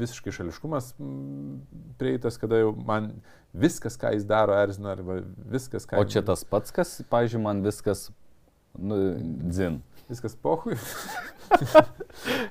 visiškai 0.00 0.32
šališkumas 0.36 0.92
prieitas, 2.00 2.38
kada 2.40 2.60
jau 2.62 2.72
man 2.86 3.10
viskas, 3.54 3.96
ką 4.00 4.12
jis 4.16 4.26
daro, 4.28 4.54
erzina, 4.62 4.94
arba 4.96 5.20
viskas, 5.52 5.86
ką... 5.88 6.00
O 6.00 6.04
čia 6.08 6.22
tas 6.26 6.44
pats, 6.48 6.72
kas, 6.74 6.98
pažiūrėjau, 7.12 7.44
man 7.44 7.62
viskas, 7.66 8.08
nu, 8.78 8.98
dzin. 9.52 9.80
Viskas 10.10 10.34
pohui. 10.36 10.76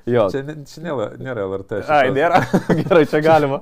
Jo. 0.08 0.26
Čia, 0.32 0.42
ne- 0.46 0.62
čia 0.68 0.82
nėra, 0.84 1.10
nėra 1.20 1.44
LRT. 1.46 1.82
Ai, 1.86 2.08
šitos- 2.08 2.16
nėra. 2.18 2.40
Gerai, 2.82 3.04
čia 3.10 3.20
galima. 3.24 3.60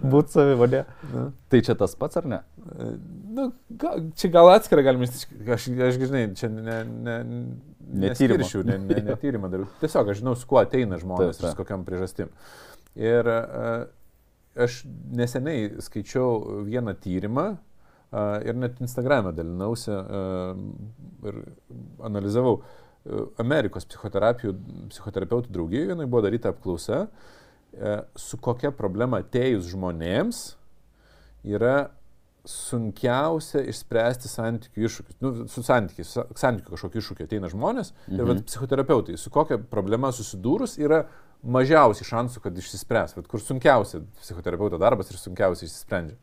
Būti 0.00 0.36
savivadė. 0.36 0.84
Nu. 1.10 1.24
Tai 1.50 1.60
čia 1.66 1.74
tas 1.78 1.96
pats 1.98 2.20
ar 2.20 2.28
ne? 2.30 2.42
E, 2.76 2.92
Nu, 3.30 3.44
gal, 3.78 4.00
čia 4.18 4.26
gal 4.34 4.48
atskirą 4.50 4.82
galima, 4.82 5.06
aš, 5.06 5.68
aš 5.70 5.98
žinai, 6.02 6.22
čia 6.34 6.48
ne, 6.50 6.78
ne, 6.82 7.14
Ne 7.30 8.10
tyrimo. 8.18 8.40
neskirčiau, 8.42 8.64
ne, 8.66 8.74
ne, 8.82 8.96
ne 9.06 9.14
tyrimą 9.22 9.46
darau. 9.52 9.68
Tiesiog 9.82 10.10
aš 10.10 10.18
žinau, 10.18 10.32
su 10.38 10.48
kuo 10.50 10.58
ateina 10.58 10.98
žmonės 10.98 11.38
Taip, 11.38 11.38
ir 11.38 11.44
taip. 11.46 11.52
su 11.54 11.60
kokiam 11.60 11.84
priežastim. 11.86 12.32
Ir 12.98 13.30
uh, 13.30 13.86
aš 14.58 14.82
neseniai 15.14 15.82
skaičiau 15.82 16.62
vieną 16.66 16.96
tyrimą 17.02 17.46
uh, 17.54 18.38
ir 18.46 18.58
net 18.58 18.80
Instagram'e 18.82 19.34
dalinausi 19.36 19.94
uh, 19.94 20.54
ir 21.30 21.42
analizavau. 22.06 22.60
Amerikos 23.40 23.86
psichoterapeutų 23.88 25.48
draugijoje 25.48 25.86
vienai 25.88 26.04
buvo 26.04 26.20
daryta 26.26 26.50
apklausa, 26.52 27.06
su 28.12 28.36
kokia 28.44 28.68
problema 28.76 29.22
atėjus 29.22 29.70
žmonėms 29.72 30.40
yra 31.48 31.88
sunkiausia 32.48 33.62
išspręsti 33.68 34.30
santykių 34.30 34.84
iššūkius. 34.88 35.16
Nu, 35.20 35.32
su 35.50 35.64
santykiais, 35.64 36.12
su 36.14 36.24
santykių 36.40 36.74
kažkokiu 36.74 37.02
iššūkiu 37.02 37.26
ateina 37.26 37.50
žmonės 37.52 37.92
mhm. 37.92 38.16
ir 38.16 38.30
vat, 38.30 38.44
psichoterapeutai, 38.48 39.18
su 39.20 39.32
kokia 39.32 39.60
problema 39.70 40.12
susidūrus 40.14 40.78
yra 40.80 41.04
mažiausiai 41.42 42.06
šansų, 42.08 42.42
kad 42.44 42.56
išsispręs, 42.60 43.16
vat, 43.16 43.26
kur 43.30 43.40
sunkiausia 43.42 44.02
psichoterapeuto 44.20 44.78
darbas 44.80 45.10
ir 45.12 45.18
sunkiausiai 45.20 45.68
išsisprendžia. 45.70 46.16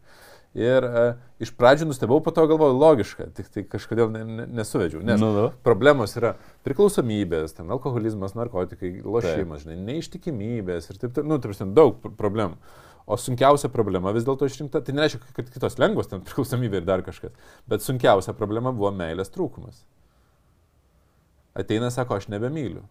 Ir 0.57 0.85
uh, 0.87 1.17
iš 1.43 1.51
pradžių 1.53 1.85
nustebau, 1.89 2.17
po 2.23 2.31
to 2.33 2.45
galvoju, 2.49 2.73
logiška, 2.79 3.27
tik 3.37 3.49
tai 3.53 3.61
kažkodėl 3.69 4.09
ne, 4.13 4.21
ne, 4.25 4.45
nesuvedžiau, 4.57 5.03
nes 5.05 5.19
Nu, 5.21 5.29
nu. 5.35 5.43
problemos 5.61 6.15
yra 6.17 6.31
priklausomybės, 6.65 7.53
ten 7.59 7.69
alkoholizmas, 7.75 8.33
narkotikai, 8.37 8.95
lošimas, 9.05 9.65
žinai, 9.67 9.75
neištikimybės 9.91 10.89
ir 10.89 11.01
taip 11.03 11.13
toliau, 11.13 11.35
nu, 11.35 11.37
taip 11.43 11.51
prasme, 11.51 11.69
daug 11.77 11.99
pr- 12.01 12.15
problemų. 12.17 12.57
O 13.07 13.15
sunkiausia 13.21 13.69
problema 13.71 14.11
vis 14.15 14.25
dėlto 14.27 14.47
išrinkta, 14.49 14.81
tai 14.83 14.95
nereiškia, 14.97 15.21
kad 15.37 15.51
kitos 15.53 15.77
lengvos, 15.79 16.09
ten 16.11 16.23
priklausomybė 16.25 16.81
ir 16.81 16.87
dar 16.89 17.03
kažkas, 17.05 17.35
bet 17.69 17.85
sunkiausia 17.85 18.33
problema 18.35 18.73
buvo 18.75 18.89
meilės 18.95 19.29
trūkumas. 19.35 19.83
Ateina, 21.57 21.91
sako, 21.93 22.17
aš 22.19 22.27
nebemyliu, 22.33 22.83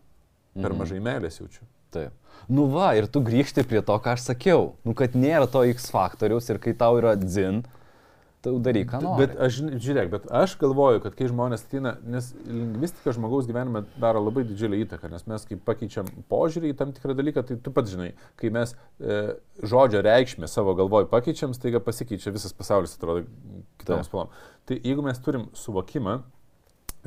per 0.62 0.72
Mhm. 0.72 0.78
mažai 0.78 1.00
meilės 1.00 1.40
jaučiu. 1.40 1.62
Taip. 1.90 2.12
Nu 2.48 2.66
va, 2.66 2.94
ir 2.98 3.06
tu 3.06 3.20
grįžti 3.20 3.62
prie 3.66 3.80
to, 3.82 3.94
ką 3.98 4.12
aš 4.16 4.26
sakiau. 4.32 4.74
Nu, 4.84 4.92
kad 4.94 5.12
nėra 5.14 5.46
to 5.50 5.62
X 5.64 5.90
faktoriaus 5.90 6.48
ir 6.50 6.58
kai 6.58 6.72
tau 6.74 6.98
yra 6.98 7.14
dzin, 7.16 7.64
tu 8.42 8.58
daryk, 8.62 8.90
ką 8.90 9.00
nori. 9.02 9.26
Bet 9.26 9.36
aš, 9.40 9.60
žiūrėk, 9.82 10.10
bet 10.10 10.26
aš 10.30 10.56
galvoju, 10.60 11.00
kad 11.02 11.14
kai 11.18 11.26
žmonės 11.26 11.64
ateina, 11.66 11.96
nes 12.04 12.28
lingvistika 12.46 13.14
žmogaus 13.16 13.46
gyvenime 13.48 13.84
daro 13.98 14.20
labai 14.22 14.44
didžiulį 14.46 14.84
įtaką, 14.84 15.10
nes 15.10 15.26
mes 15.26 15.46
kai 15.48 15.56
pakeičiam 15.56 16.06
požiūrį 16.30 16.70
į 16.70 16.76
tam 16.76 16.92
tikrą 16.92 17.16
dalyką, 17.18 17.42
tai 17.48 17.56
tu 17.56 17.70
pats 17.74 17.90
žinai, 17.90 18.12
kai 18.36 18.50
mes 18.50 18.76
e, 19.00 19.34
žodžio 19.62 20.02
reikšmę 20.06 20.46
savo 20.48 20.74
galvoj 20.78 21.08
pakeičiam, 21.10 21.54
staiga 21.54 21.80
pasikeičia 21.80 22.30
visas 22.34 22.52
pasaulis, 22.52 22.94
atrodo, 22.98 23.24
Taip. 23.82 24.04
spalvom. 24.06 24.28
Tai 24.66 24.78
jeigu 24.78 25.02
mes 25.02 25.18
turim 25.18 25.48
suvokimą 25.54 26.20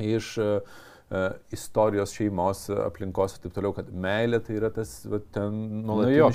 iš 0.00 0.36
e, 0.40 0.60
istorijos, 1.50 2.12
šeimos, 2.14 2.68
e, 2.70 2.76
aplinkos 2.84 3.32
ir 3.34 3.42
taip 3.42 3.54
toliau, 3.56 3.72
kad 3.74 3.88
meilė 3.90 4.38
tai 4.46 4.58
yra 4.60 4.68
tas 4.74 4.92
va, 5.10 5.18
ten 5.34 5.56
Nu 5.82 5.96
jo, 6.06 6.28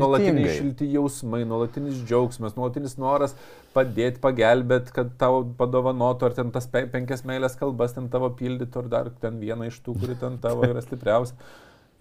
nuolatinis 0.00 0.54
šilti- 0.56 0.88
jausmai, 0.94 1.42
nuolatinis 1.48 1.98
džiaugsmas, 2.08 2.56
nuolatinis 2.56 2.96
noras 2.96 3.36
padėti, 3.74 4.22
pagelbėti, 4.24 4.94
kad 4.96 5.12
tau 5.20 5.42
padovanotų, 5.58 6.30
ar 6.30 6.38
ten 6.40 6.54
tas 6.54 6.70
pe 6.72 6.86
penkias 6.94 7.26
meilės 7.28 7.58
kalbas 7.60 7.92
ten 7.92 8.08
tavo 8.12 8.32
pildytų, 8.38 8.84
ar 8.84 8.88
dar 8.96 9.12
ten 9.20 9.36
vieną 9.42 9.68
iš 9.68 9.82
tų, 9.84 9.98
kuri 10.00 10.16
ten 10.20 10.40
tavo 10.40 10.64
yra 10.68 10.80
stipriausia. 10.84 11.36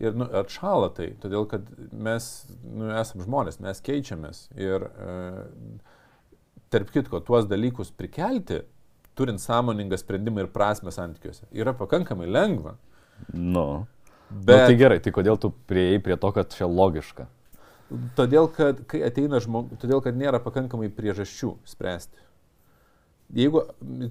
Ir 0.02 0.16
nu, 0.18 0.26
atšala 0.26 0.94
tai, 0.96 1.12
todėl 1.22 1.44
kad 1.46 1.68
mes 1.92 2.32
nu, 2.64 2.88
esame 2.98 3.28
žmonės, 3.28 3.60
mes 3.62 3.84
keičiamės. 3.86 4.46
Ir 4.58 4.88
e, 4.88 5.18
tarp 6.74 6.90
kitko, 6.96 7.20
tuos 7.22 7.46
dalykus 7.52 7.92
prikelti, 7.94 8.64
turint 9.16 9.42
sąmoningą 9.42 9.98
sprendimą 9.98 10.46
ir 10.46 10.52
prasme 10.54 10.92
santykiuose, 10.92 11.48
yra 11.52 11.74
pakankamai 11.78 12.30
lengva. 12.30 12.76
Nu. 13.34 13.86
Bet... 14.32 14.62
Nu, 14.62 14.66
tai 14.72 14.80
gerai, 14.80 15.00
tai 15.04 15.12
kodėl 15.12 15.38
tu 15.42 15.52
prieėjai 15.68 16.02
prie 16.04 16.18
to, 16.18 16.32
kad 16.36 16.54
čia 16.56 16.68
logiška? 16.70 17.28
Todėl, 18.16 18.48
kad 18.56 18.86
kai 18.88 19.02
ateina 19.04 19.42
žmogus, 19.44 19.80
todėl, 19.82 20.00
kad 20.04 20.16
nėra 20.16 20.40
pakankamai 20.44 20.88
priežasčių 20.96 21.58
spręsti. 21.68 22.22
Jeigu, 23.36 23.64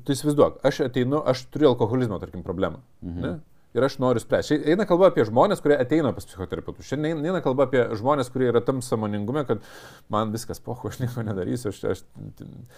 tu 0.04 0.14
įsivaizduok, 0.14 0.60
aš 0.64 0.82
ateinu, 0.86 1.20
aš 1.28 1.46
turiu 1.52 1.70
alkoholizmo, 1.70 2.20
tarkim, 2.20 2.44
problemą. 2.44 2.82
Mhm. 3.04 3.24
Ne? 3.24 3.32
Ir 3.70 3.84
aš 3.86 4.00
noriu 4.02 4.18
spręsti. 4.18 4.56
Eina 4.72 4.82
kalba 4.82 5.06
apie 5.12 5.22
žmonės, 5.28 5.60
kurie 5.62 5.76
ateina 5.78 6.10
pas 6.16 6.24
psichoterapeutus. 6.26 6.88
Šiandien 6.88 7.20
eina 7.22 7.38
kalba 7.44 7.68
apie 7.68 7.84
žmonės, 7.94 8.26
kurie 8.34 8.48
yra 8.50 8.58
tam 8.66 8.80
samoningume, 8.82 9.44
kad 9.46 9.62
man 10.10 10.32
viskas 10.34 10.58
poho, 10.64 10.90
aš 10.90 10.98
nieko 11.04 11.22
nedarysiu. 11.22 11.70
Aš, 11.70 11.78
aš, 11.92 12.02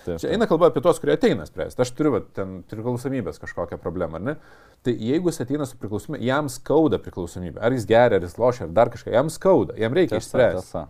Taip, 0.05 0.19
čia 0.21 0.35
eina 0.35 0.45
kalba 0.51 0.69
apie 0.69 0.83
tuos, 0.85 1.01
kurie 1.01 1.15
ateina 1.17 1.47
spręsti. 1.49 1.81
Aš 1.81 1.95
turiu 1.97 2.13
va, 2.19 2.21
ten 2.37 2.59
priklausomybės 2.69 3.41
kažkokią 3.41 3.81
problemą, 3.81 4.21
ar 4.21 4.27
ne? 4.27 4.37
Tai 4.85 4.93
jeigu 4.93 5.33
jis 5.33 5.41
ateina 5.47 5.65
su 5.71 5.81
priklausomybė, 5.81 6.21
jam 6.29 6.53
skauda 6.53 7.01
priklausomybė. 7.01 7.63
Ar 7.65 7.73
jis 7.73 7.89
geria, 7.89 8.21
ar 8.21 8.29
jis 8.29 8.37
lošia, 8.43 8.69
ar 8.69 8.77
dar 8.83 8.93
kažką, 8.93 9.15
jam 9.17 9.33
skauda, 9.33 9.79
jam 9.81 9.97
reikia 9.97 10.19
Tiesa, 10.19 10.27
išspręsti. 10.29 10.67
tiesa. 10.69 10.85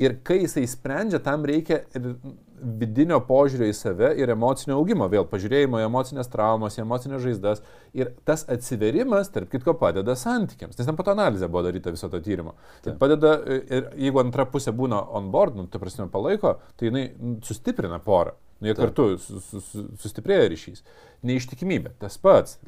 Ir 0.00 0.16
kai 0.28 0.42
jisai 0.46 0.64
sprendžia, 0.68 1.20
tam 1.24 1.44
reikia 1.48 1.82
ir 1.96 2.14
vidinio 2.60 3.18
požiūrio 3.26 3.68
į 3.70 3.74
save 3.76 4.12
ir 4.20 4.30
emocinio 4.32 4.76
augimo, 4.78 5.08
vėl 5.12 5.26
pažiūrėjimo 5.30 5.80
į 5.80 5.86
emocinės 5.86 6.30
traumas, 6.32 6.78
į 6.78 6.84
emocinės 6.84 7.22
žaizdas. 7.24 7.62
Ir 7.96 8.12
tas 8.28 8.44
atsiverimas, 8.52 9.30
tarp 9.32 9.50
kitko, 9.52 9.76
padeda 9.80 10.16
santykiams. 10.18 10.78
Nes 10.78 10.88
ten 10.88 10.98
po 10.98 11.06
to 11.06 11.14
analizė 11.16 11.50
buvo 11.50 11.64
daryta 11.66 11.92
viso 11.94 12.10
to 12.12 12.20
tyrimo. 12.24 12.56
Tai 12.84 12.96
padeda, 13.00 13.36
ir 13.46 13.90
jeigu 14.06 14.22
antra 14.22 14.48
pusė 14.50 14.74
būna 14.76 15.00
on 15.18 15.30
board, 15.34 15.58
nu, 15.58 15.66
tai 15.70 15.80
prasme 15.82 16.08
palaiko, 16.12 16.56
tai 16.76 16.90
jinai 16.90 17.06
nu, 17.16 17.36
sustiprina 17.46 18.00
porą. 18.02 18.36
Nu, 18.60 18.70
jie 18.70 18.76
Taip. 18.76 18.86
kartu 18.86 19.18
su, 19.20 19.42
su, 19.44 19.60
su, 19.60 19.84
sustiprėja 20.00 20.48
ryšys. 20.52 20.84
Neištikimybė, 21.26 21.96
tas 22.00 22.16
pats. 22.20 22.60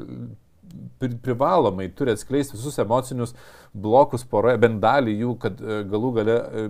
Pri, 0.98 1.14
privalomai 1.22 1.88
turi 1.96 2.12
atskleisti 2.12 2.56
visus 2.56 2.78
emocinius 2.82 3.34
blokus 3.72 4.24
poroje, 4.28 4.58
bent 4.60 4.80
dalį 4.82 5.14
jų, 5.22 5.34
kad 5.42 5.60
e, 5.62 5.82
galų 5.88 6.10
gale 6.18 6.34
e, 6.38 6.64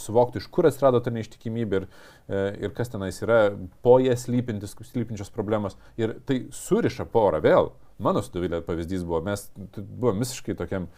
suvokti, 0.00 0.42
iš 0.42 0.48
kur 0.52 0.68
atsirado 0.68 1.00
ta 1.02 1.12
neištikimybė 1.14 1.80
ir, 1.80 1.86
e, 2.28 2.42
ir 2.66 2.74
kas 2.76 2.92
tenais 2.92 3.20
yra 3.24 3.38
po 3.84 3.96
slypintis, 3.98 4.76
slypinčios 4.90 5.32
problemos. 5.34 5.78
Ir 6.00 6.18
tai 6.28 6.44
suriša 6.52 7.08
porą 7.10 7.40
vėl. 7.44 7.72
Mano 8.02 8.22
su 8.22 8.32
Dovilė 8.34 8.60
pavyzdys 8.66 9.04
buvo, 9.06 9.22
mes 9.24 9.46
t- 9.54 9.82
buvom 9.82 10.18
visiškai 10.22 10.56
tokiam, 10.58 10.88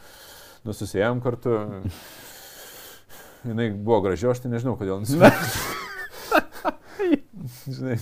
nususėjom 0.65 1.21
kartu. 1.25 1.59
Jis 3.47 3.75
buvo 3.77 4.01
graži, 4.09 4.31
aš 4.33 4.43
tai 4.43 4.55
nežinau, 4.57 4.75
kodėl 4.81 5.03
nusipirkau. 5.05 5.75
Žinai. 7.67 8.01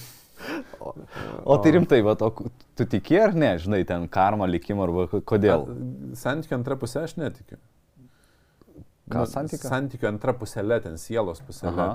O 1.44 1.56
tai 1.62 1.72
rimtai, 1.76 2.00
va, 2.04 2.14
o 2.20 2.30
tu 2.76 2.84
tiki 2.86 3.18
ar 3.20 3.32
ne, 3.34 3.52
žinai, 3.58 3.82
ten 3.88 4.06
karma, 4.08 4.46
likimą 4.50 4.84
arba 4.86 5.06
ko- 5.12 5.22
kodėl? 5.34 5.66
Santykių 6.20 6.58
antra 6.58 6.76
pusė 6.80 7.02
aš 7.06 7.16
netikiu. 7.20 7.58
Ką 9.12 9.24
santykių? 9.28 9.68
Santykių 9.68 10.08
antra 10.08 10.32
puselė, 10.36 10.78
ten 10.84 10.94
sielos 11.00 11.40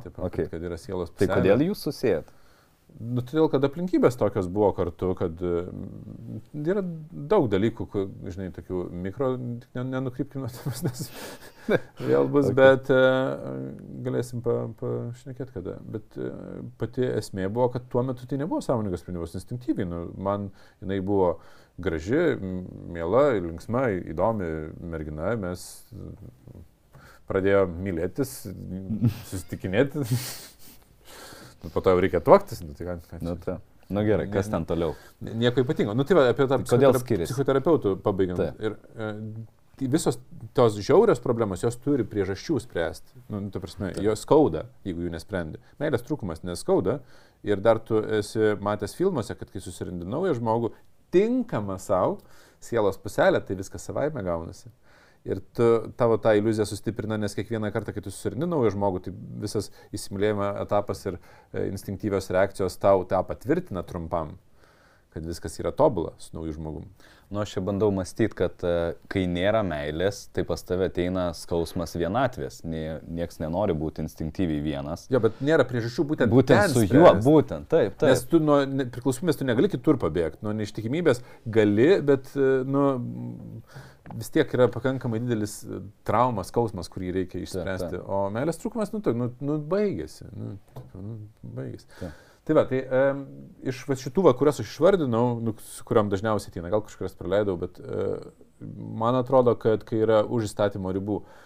taip, 0.06 0.20
okei. 0.28 0.46
kad, 0.52 0.62
yra 0.70 0.78
sielos 0.78 1.10
Tai 1.10 1.26
puselė. 1.26 1.36
kodėl 1.40 1.64
jūs 1.70 1.82
susijęt? 1.88 2.30
Nu, 3.00 3.22
todėl, 3.24 3.46
kad 3.52 3.64
aplinkybės 3.64 4.18
tokios 4.20 4.50
buvo 4.52 4.74
kartu, 4.76 5.14
kad 5.16 5.40
mm, 5.40 6.40
yra 6.68 6.82
daug 7.32 7.46
dalykų, 7.52 7.86
kur, 7.94 8.10
žinai, 8.28 8.50
tokių 8.56 8.82
mikro, 9.06 9.30
tik 9.62 9.78
ne- 9.78 9.86
nenukrypkim 9.94 10.42
nuo 10.44 10.50
tavęs, 10.52 10.82
nes 10.88 11.06
vėl 12.02 12.28
bus, 12.34 12.50
Okay. 12.50 12.58
bet 12.58 12.90
uh, 12.92 13.70
galėsim 14.04 14.42
pašnekėti 14.44 15.54
pa 15.54 15.60
kada. 15.62 15.78
Bet 15.96 16.18
uh, 16.20 16.60
pati 16.82 17.06
esmė 17.08 17.48
buvo, 17.48 17.70
kad 17.78 17.88
tuo 17.94 18.04
metu 18.04 18.28
tai 18.28 18.42
nebuvo 18.42 18.60
sąmoningas 18.66 19.06
sprendimas, 19.06 19.38
instinktyviai. 19.38 19.88
Nu, 19.88 20.02
man 20.18 20.50
jinai 20.82 21.00
buvo 21.06 21.36
graži, 21.80 22.36
miela, 22.92 23.30
linksma, 23.40 23.86
įdomi 24.12 24.50
mergina, 24.92 25.36
mes 25.40 25.64
pradėjome 27.30 27.80
mylėtis, 27.86 28.34
susitikinėti. 29.30 30.04
Nu, 31.64 31.70
po 31.74 31.82
to 31.84 31.92
jau 31.94 32.00
reikia 32.00 32.22
tuoktis, 32.24 32.62
nu, 32.64 32.74
tai 32.78 32.86
ką, 32.88 32.98
ką 33.10 33.20
Nu, 33.26 33.36
čia? 33.36 33.44
ta. 33.46 33.56
nu 33.90 34.04
gerai, 34.08 34.28
kas 34.32 34.48
ten 34.50 34.66
toliau? 34.66 34.94
Nieko 35.22 35.62
ypatingo. 35.66 35.94
Nu 35.98 36.04
tai 36.08 36.16
va, 36.16 36.28
apie 36.32 36.46
tą 36.48 36.58
Tai 36.58 36.64
kodėl 36.64 36.94
psichotera- 36.94 37.02
skiriasi? 37.04 37.34
psichoterapeutų 37.34 37.96
pabaigiant. 38.06 38.38
Taip. 38.40 38.62
Ir 38.62 38.78
e, 38.96 39.10
tai 39.80 39.88
visos 39.92 40.20
tos 40.54 40.78
žiaurios 40.80 41.20
problemos, 41.24 41.64
jos 41.64 41.76
turi 41.84 42.04
priežasčių 42.08 42.60
spręsti. 42.64 43.12
Nu, 43.30 43.42
tu 43.52 43.60
prasme, 43.64 43.92
jos 44.04 44.24
skauda, 44.24 44.66
jeigu 44.88 45.04
jų 45.08 45.12
nesprendi. 45.18 45.60
Meilės 45.80 46.04
trūkumas 46.08 46.44
neskauda 46.48 47.00
ir 47.44 47.60
dar 47.64 47.80
tu 47.80 48.00
esi 48.20 48.54
matęs 48.60 48.96
filmuose, 48.96 49.36
kad 49.40 49.52
kai 49.52 49.60
susirandi 49.64 50.06
naują 50.08 50.36
žmogų, 50.40 50.72
tinkamą 51.12 51.80
savo, 51.80 52.20
sielos 52.62 52.98
puselę, 53.00 53.40
tai 53.42 53.56
viskas 53.56 53.82
savaime 53.88 54.22
gaunasi. 54.24 54.70
Ir 55.28 55.42
tu, 55.56 55.66
tavo 56.00 56.16
tą 56.22 56.32
iliuziją 56.40 56.66
sustiprina, 56.70 57.18
nes 57.20 57.36
kiekvieną 57.36 57.74
kartą, 57.76 57.92
kai 57.96 58.04
tu 58.06 58.14
susirandi 58.14 58.48
naują 58.48 58.72
žmogų, 58.78 59.02
tai 59.08 59.14
visas 59.44 59.68
įsimylėjimo 59.96 60.54
etapas 60.64 61.04
ir 61.10 61.18
e, 61.20 61.66
instinktyvios 61.68 62.32
reakcijos 62.32 62.80
tau 62.80 63.04
tą 63.10 63.20
patvirtina 63.28 63.84
trumpam 63.84 64.38
kad 65.14 65.26
viskas 65.26 65.60
yra 65.60 65.72
tobula 65.72 66.12
su 66.18 66.30
nauju 66.38 66.54
žmogum. 66.54 66.86
Nu, 67.30 67.42
aš 67.42 67.52
čia 67.54 67.62
bandau 67.62 67.92
mąstyti, 67.94 68.34
kad 68.38 68.64
uh, 68.66 68.96
kai 69.10 69.26
nėra 69.30 69.62
meilės, 69.66 70.24
tai 70.34 70.44
pas 70.50 70.64
tave 70.66 70.88
ateina 70.90 71.28
skausmas 71.38 71.94
vienatvės. 71.98 72.62
Nie, 72.66 73.00
nieks 73.06 73.38
nenori 73.42 73.76
būti 73.78 74.02
instinktyviai 74.06 74.62
vienas. 74.66 75.06
Jo, 75.14 75.22
bet 75.22 75.42
nėra 75.46 75.66
priežasčių 75.70 76.06
būtent, 76.10 76.34
būtent 76.34 76.74
su 76.74 76.86
juo, 76.86 77.12
būtent, 77.26 77.70
taip, 77.70 77.98
taip. 78.02 78.10
Nes 78.14 78.26
tu 78.30 78.42
nuo 78.42 78.62
priklausomybės 78.96 79.42
tu 79.42 79.50
negali 79.50 79.70
kitur 79.70 80.02
pabėgti, 80.02 80.42
nuo 80.46 80.56
neištikimybės 80.58 81.22
gali, 81.58 81.92
bet 82.06 82.34
e, 82.34 82.50
nu, 82.66 82.86
vis 84.18 84.32
tiek 84.34 84.54
yra 84.56 84.70
pakankamai 84.72 85.22
didelis 85.24 85.60
e, 85.66 85.82
traumas, 86.08 86.50
skausmas, 86.54 86.90
kurį 86.92 87.14
reikia 87.20 87.44
išspręsti. 87.44 87.92
Taip, 87.92 88.00
taip. 88.00 88.10
O 88.10 88.22
meilės 88.34 88.62
trūkumas, 88.62 88.94
nu, 88.96 89.04
tai, 89.06 89.14
nu, 89.18 89.30
nu 89.44 89.60
baigėsi. 89.72 90.30
Nu, 90.34 90.56
nu, 90.96 91.20
baigėsi. 91.58 91.90
Taip. 92.00 92.26
Tai 92.50 92.56
va, 92.58 92.64
tai 92.66 92.80
um, 92.82 93.20
iš 93.70 93.84
va, 93.86 93.98
šitų, 94.00 94.24
va, 94.26 94.34
kurias 94.38 94.62
aš 94.64 94.72
išvardinau, 94.72 95.26
nu, 95.44 95.54
su 95.76 95.84
kuriam 95.86 96.08
dažniausiai 96.10 96.50
ateina, 96.50 96.72
gal 96.74 96.82
kažkurias 96.86 97.14
praleidau, 97.20 97.54
bet 97.62 97.78
uh, 97.84 98.16
man 99.04 99.20
atrodo, 99.20 99.54
kad 99.60 99.84
kai 99.86 100.00
yra 100.02 100.24
už 100.26 100.48
įstatymo 100.48 100.90
ribų 100.96 101.20
uh, 101.20 101.46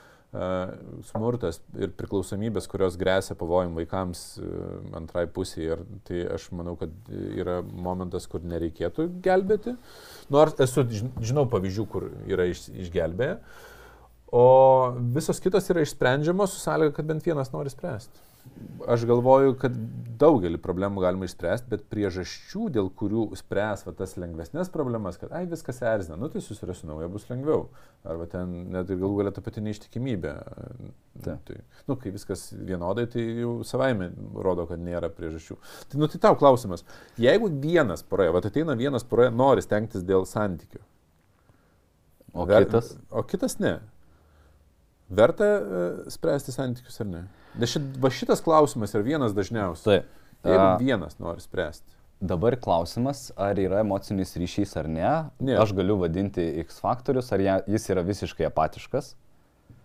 smurtas 1.12 1.60
ir 1.78 1.92
priklausomybės, 1.98 2.66
kurios 2.72 2.98
grėsia 2.98 3.36
pavojim 3.38 3.76
vaikams 3.78 4.24
uh, 4.42 4.64
antrai 4.98 5.28
pusiai, 5.30 5.68
ir 5.76 5.84
tai 6.08 6.24
aš 6.38 6.48
manau, 6.58 6.74
kad 6.80 6.94
yra 7.14 7.60
momentas, 7.62 8.26
kur 8.30 8.42
nereikėtų 8.42 9.08
gelbėti. 9.24 9.76
Nors 10.34 10.58
esu, 10.66 10.88
žinau 10.90 11.46
pavyzdžių, 11.52 11.88
kur 11.94 12.10
yra 12.26 12.50
iš, 12.50 12.66
išgelbėję, 12.88 13.38
o 14.34 14.46
visos 15.14 15.42
kitos 15.44 15.70
yra 15.70 15.86
išsprendžiamos 15.86 16.56
su 16.56 16.64
sąlyga, 16.66 16.98
kad 16.98 17.10
bent 17.14 17.30
vienas 17.30 17.54
nori 17.54 17.70
spręsti 17.70 18.33
aš 18.88 19.06
galvoju, 19.08 19.56
kad 19.60 19.76
daugelį 20.20 20.60
problemų 20.62 21.04
galima 21.04 21.28
išspręsti, 21.28 21.70
bet 21.72 21.86
priežasčių, 21.92 22.68
dėl 22.74 22.90
kurių 22.96 23.26
spręs 23.38 23.86
va, 23.88 23.94
tas 23.98 24.16
lengvesnės 24.20 24.72
problemas, 24.74 25.18
kad 25.20 25.34
ai 25.36 25.44
viskas 25.50 25.82
erzina, 25.88 26.18
nu 26.20 26.30
tai 26.32 26.44
susirasiu 26.44 26.88
naują, 26.90 27.10
bus 27.12 27.26
lengviau. 27.32 27.68
Arba 28.08 28.28
ten 28.32 28.54
net 28.74 28.92
ir 28.92 29.00
galų 29.02 29.22
galia 29.22 29.34
ta 29.36 29.44
pati 29.44 29.64
neištikimybė. 29.66 30.34
Ta. 31.24 31.38
Tai, 31.48 31.60
nu, 31.90 31.98
kai 32.00 32.14
viskas 32.16 32.50
vienodai, 32.56 33.06
tai 33.12 33.26
jau 33.44 33.56
savaime 33.68 34.12
rodo, 34.36 34.68
kad 34.70 34.82
nėra 34.84 35.12
priežasčių. 35.14 35.60
Tai, 35.92 36.02
nu, 36.02 36.10
tai 36.12 36.22
tau 36.24 36.38
klausimas, 36.40 36.86
jeigu 37.22 37.52
vienas 37.64 38.06
poroje, 38.08 38.34
va 38.36 38.44
ateina 38.44 38.78
vienas 38.80 39.08
poroje, 39.08 39.34
nori 39.36 39.64
stengtis 39.66 40.06
dėl 40.08 40.28
santykių. 40.30 40.84
O 42.34 42.48
ver, 42.50 42.66
kitas? 42.66 42.96
O 43.14 43.22
kitas 43.30 43.60
ne. 43.62 43.78
Verta 45.14 45.46
uh, 45.46 46.06
spręsti 46.10 46.54
santykius 46.56 47.02
ar 47.04 47.10
ne? 47.12 47.24
Nes 47.60 47.70
šit, 47.70 47.84
va 48.02 48.10
šitas 48.14 48.42
klausimas 48.44 48.94
yra 48.96 49.04
vienas 49.06 49.36
dažniausių. 49.38 49.84
Taip. 49.86 50.14
Jeigu 50.44 50.70
vienas 50.84 51.20
nori 51.24 51.42
spręsti. 51.44 51.88
Dabar 52.24 52.56
klausimas, 52.60 53.32
ar 53.36 53.60
yra 53.60 53.82
emocinis 53.84 54.36
ryšys 54.40 54.78
ar 54.80 54.88
ne. 54.88 55.12
ne. 55.44 55.58
Aš 55.60 55.74
galiu 55.76 55.98
vadinti 56.00 56.44
X 56.64 56.80
faktorius, 56.84 57.32
ar 57.36 57.40
jis 57.44 57.90
yra 57.92 58.04
visiškai 58.08 58.48
apatiškas. 58.48 59.14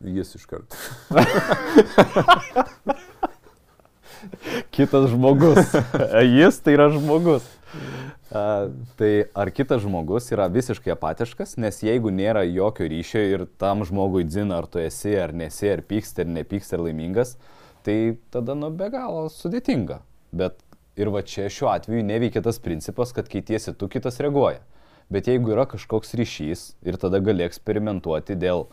Jis 0.07 0.35
iš 0.39 0.47
karto. 0.47 0.77
Kitas 4.75 5.11
žmogus. 5.11 5.75
jis 6.39 6.61
tai 6.63 6.73
yra 6.79 6.89
žmogus. 6.95 7.47
A, 8.31 8.69
tai 9.01 9.13
ar 9.33 9.51
kitas 9.55 9.83
žmogus 9.83 10.29
yra 10.35 10.47
visiškai 10.53 10.93
apatiškas, 10.93 11.57
nes 11.61 11.83
jeigu 11.85 12.11
nėra 12.13 12.43
jokio 12.45 12.89
ryšio 12.91 13.23
ir 13.25 13.45
tam 13.61 13.85
žmogui 13.89 14.27
dzina, 14.29 14.61
ar 14.61 14.69
tu 14.69 14.83
esi, 14.83 15.15
ar 15.17 15.33
nesi, 15.37 15.71
ar 15.73 15.81
pyksti, 15.87 16.27
ar 16.27 16.33
nepyksti, 16.37 16.77
ar 16.77 16.85
laimingas, 16.85 17.39
tai 17.89 17.99
tada 18.35 18.55
nu 18.59 18.69
be 18.77 18.91
galo 18.93 19.27
sudėtinga. 19.33 20.03
Bet 20.37 20.61
ir 21.01 21.09
va 21.15 21.25
čia 21.25 21.49
šiuo 21.53 21.73
atveju 21.73 22.05
neveikia 22.05 22.45
tas 22.45 22.61
principas, 22.61 23.15
kad 23.17 23.31
keitiesi 23.33 23.73
tu, 23.79 23.89
kitas 23.89 24.21
reaguoja. 24.21 24.61
Bet 25.09 25.31
jeigu 25.31 25.55
yra 25.55 25.65
kažkoks 25.65 26.13
ryšys 26.21 26.65
ir 26.85 27.01
tada 27.01 27.23
gali 27.25 27.47
eksperimentuoti 27.47 28.37
dėl 28.37 28.67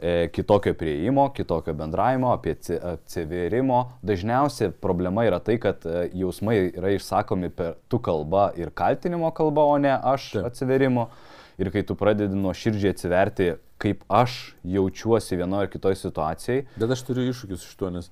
E, 0.00 0.28
kitokio 0.32 0.74
prieimo, 0.74 1.28
kitokio 1.32 1.72
bendravimo, 1.74 2.32
apie 2.34 2.56
atsiverimo. 2.82 3.78
Dažniausiai 4.02 4.72
problema 4.82 5.22
yra 5.22 5.38
tai, 5.38 5.54
kad 5.62 5.86
e, 5.86 6.08
jausmai 6.18 6.56
yra 6.72 6.90
išsakomi 6.96 7.52
per 7.54 7.76
tu 7.88 8.00
kalbą 8.02 8.48
ir 8.58 8.72
kaltinimo 8.74 9.30
kalbą, 9.30 9.68
o 9.70 9.78
ne 9.78 9.94
aš 9.94 10.32
Taip. 10.32 10.48
atsiverimo. 10.50 11.06
Ir 11.62 11.70
kai 11.70 11.84
tu 11.86 11.94
pradedi 11.94 12.34
nuo 12.34 12.50
širdžiai 12.50 12.90
atsiverti, 12.96 13.52
kaip 13.78 14.02
aš 14.10 14.56
jaučiuosi 14.66 15.38
vienoje 15.38 15.68
ar 15.68 15.70
kitoje 15.70 16.00
situacijoje. 16.00 16.66
Bet 16.74 16.96
aš 16.96 17.06
turiu 17.06 17.28
iššūkius 17.30 17.68
iš 17.68 17.78
to, 17.78 17.92
nes 17.94 18.10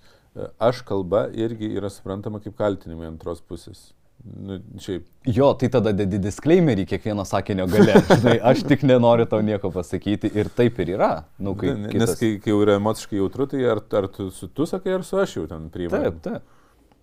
aš 0.59 0.83
kalba 0.89 1.27
irgi 1.35 1.73
yra 1.77 1.91
suprantama 1.93 2.41
kaip 2.43 2.57
kaltinimai 2.59 3.11
antros 3.11 3.43
pusės. 3.45 3.91
Nu, 4.23 4.61
šiaip. 4.79 5.07
Jo, 5.27 5.49
tai 5.59 5.67
tada 5.73 5.91
dedi 5.97 6.21
disclaimerį 6.23 6.85
kiekvieno 6.93 7.25
sakinio 7.27 7.67
gale. 7.71 7.97
Žinai, 8.21 8.37
aš 8.53 8.63
tik 8.71 8.85
nenoriu 8.87 9.27
tau 9.27 9.43
nieko 9.43 9.73
pasakyti 9.75 10.31
ir 10.39 10.51
taip 10.55 10.79
ir 10.85 10.93
yra. 10.95 11.11
Nu, 11.43 11.57
kai, 11.59 11.75
Nes 11.75 11.91
kitas... 11.91 12.15
kai, 12.21 12.37
kai 12.43 12.53
jau 12.53 12.61
yra 12.63 12.77
emociškai 12.79 13.19
jautru, 13.19 13.49
tai 13.51 13.65
ar, 13.73 13.83
ar 13.99 14.07
tu 14.15 14.29
su 14.35 14.47
tu 14.47 14.69
sakai, 14.69 14.95
ar 15.01 15.07
su 15.09 15.19
aš 15.19 15.37
jau 15.41 15.49
ten 15.51 15.67
priimu. 15.75 15.97
Taip, 15.97 16.23
taip. 16.23 16.47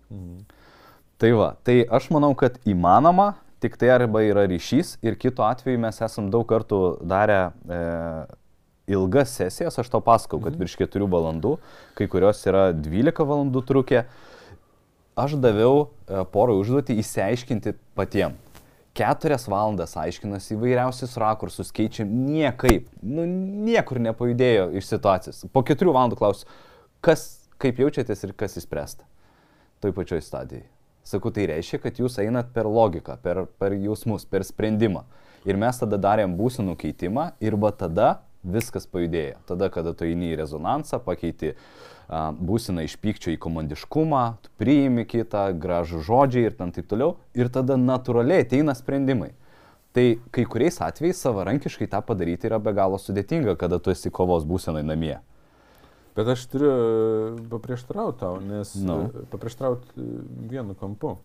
Mhm. 0.08 0.40
Tai 1.20 1.30
va, 1.36 1.52
tai 1.68 1.82
aš 1.84 2.08
manau, 2.14 2.32
kad 2.40 2.56
įmanoma, 2.64 3.34
tik 3.60 3.76
tai 3.76 3.90
arba 3.92 4.22
yra 4.24 4.46
ryšys 4.48 4.94
ir 5.04 5.18
kitu 5.20 5.44
atveju 5.44 5.80
mes 5.82 6.00
esam 6.00 6.30
daug 6.32 6.46
kartų 6.48 6.80
darę 7.04 7.40
e, 7.68 7.80
ilgas 8.90 9.36
sesijas, 9.38 9.78
aš 9.78 9.90
tau 9.92 10.02
pasakau, 10.04 10.40
kad 10.42 10.54
mhm. 10.54 10.64
virš 10.64 10.76
4 10.82 11.08
valandų, 11.10 11.56
kai 11.98 12.10
kurios 12.10 12.42
yra 12.50 12.70
12 12.74 13.26
valandų 13.30 13.64
trukė 13.68 14.04
aš 15.20 15.36
daviau 15.40 15.88
e, 16.08 16.22
porą 16.32 16.56
užduotį 16.60 16.96
įsiaiškinti 17.02 17.74
patiem. 17.98 18.36
Keturias 18.96 19.46
valandas 19.48 19.94
aiškinasi 20.00 20.56
įvairiausius 20.56 21.14
rakursus, 21.20 21.70
keičia 21.74 22.04
niekaip, 22.08 22.88
nu, 23.06 23.24
niekur 23.68 24.00
nepajudėjo 24.02 24.70
iš 24.80 24.88
situacijos. 24.90 25.44
Po 25.54 25.62
keturių 25.66 25.94
valandų 25.94 26.18
klausiu, 26.18 26.48
kas, 27.04 27.28
kaip 27.62 27.78
jaučiatės 27.80 28.26
ir 28.26 28.34
kas 28.38 28.58
įspręsta. 28.58 29.06
Toj 29.80 29.94
pačioj 29.96 30.24
stadijai. 30.26 30.66
Sakau, 31.06 31.30
tai 31.32 31.46
reiškia, 31.48 31.80
kad 31.80 32.00
jūs 32.02 32.18
einat 32.20 32.50
per 32.54 32.68
logiką, 32.68 33.16
per, 33.22 33.46
per 33.62 33.74
jausmus, 33.78 34.26
per 34.28 34.44
sprendimą. 34.44 35.06
Ir 35.48 35.56
mes 35.56 35.78
tada 35.80 35.96
darėm 35.96 36.34
būsenų 36.36 36.74
keitimą 36.80 37.30
ir 37.40 37.56
va 37.56 37.70
tada 37.72 38.10
viskas 38.42 38.86
pajudėjo. 38.90 39.40
Tada, 39.48 39.68
kada 39.72 39.92
tu 39.94 40.06
eini 40.08 40.32
į 40.32 40.38
rezonansą, 40.40 41.00
pakeiti 41.04 41.52
uh, 41.54 42.30
būsina 42.34 42.84
iš 42.86 42.96
pykčio 43.00 43.34
į 43.34 43.40
komandiškumą, 43.42 44.22
tu 44.42 44.52
priimi 44.60 45.04
kitą, 45.08 45.50
gražų 45.60 46.02
žodžiai 46.06 46.48
ir 46.48 46.56
taip 46.58 46.88
toliau, 46.90 47.16
ir 47.34 47.52
tada 47.52 47.76
natūraliai 47.78 48.46
ateina 48.46 48.74
sprendimai. 48.74 49.32
Tai 49.94 50.04
kai 50.30 50.44
kuriais 50.46 50.78
atvejais 50.86 51.18
savarankiškai 51.18 51.88
tą 51.90 51.98
padaryti 52.06 52.46
yra 52.46 52.60
be 52.62 52.72
galo 52.74 52.98
sudėtinga, 52.98 53.56
kada 53.58 53.80
tu 53.82 53.90
esi 53.90 54.10
kovos 54.10 54.46
būsenai 54.46 54.84
namie. 54.86 55.18
Bet 56.14 56.28
aš 56.30 56.44
turiu 56.50 56.70
e, 56.70 57.32
paprieštarauti 57.50 58.18
tau, 58.20 58.38
nes 58.42 58.74
no. 58.82 59.00
E, 59.08 59.24
paprieštarauti 59.30 59.90
e, 59.94 60.06
vienu 60.50 60.76
kampu. 60.78 61.16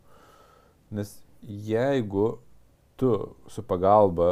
Nes 0.93 1.11
jeigu 1.41 2.39
tu 2.95 3.35
su 3.51 3.63
pagalba 3.67 4.29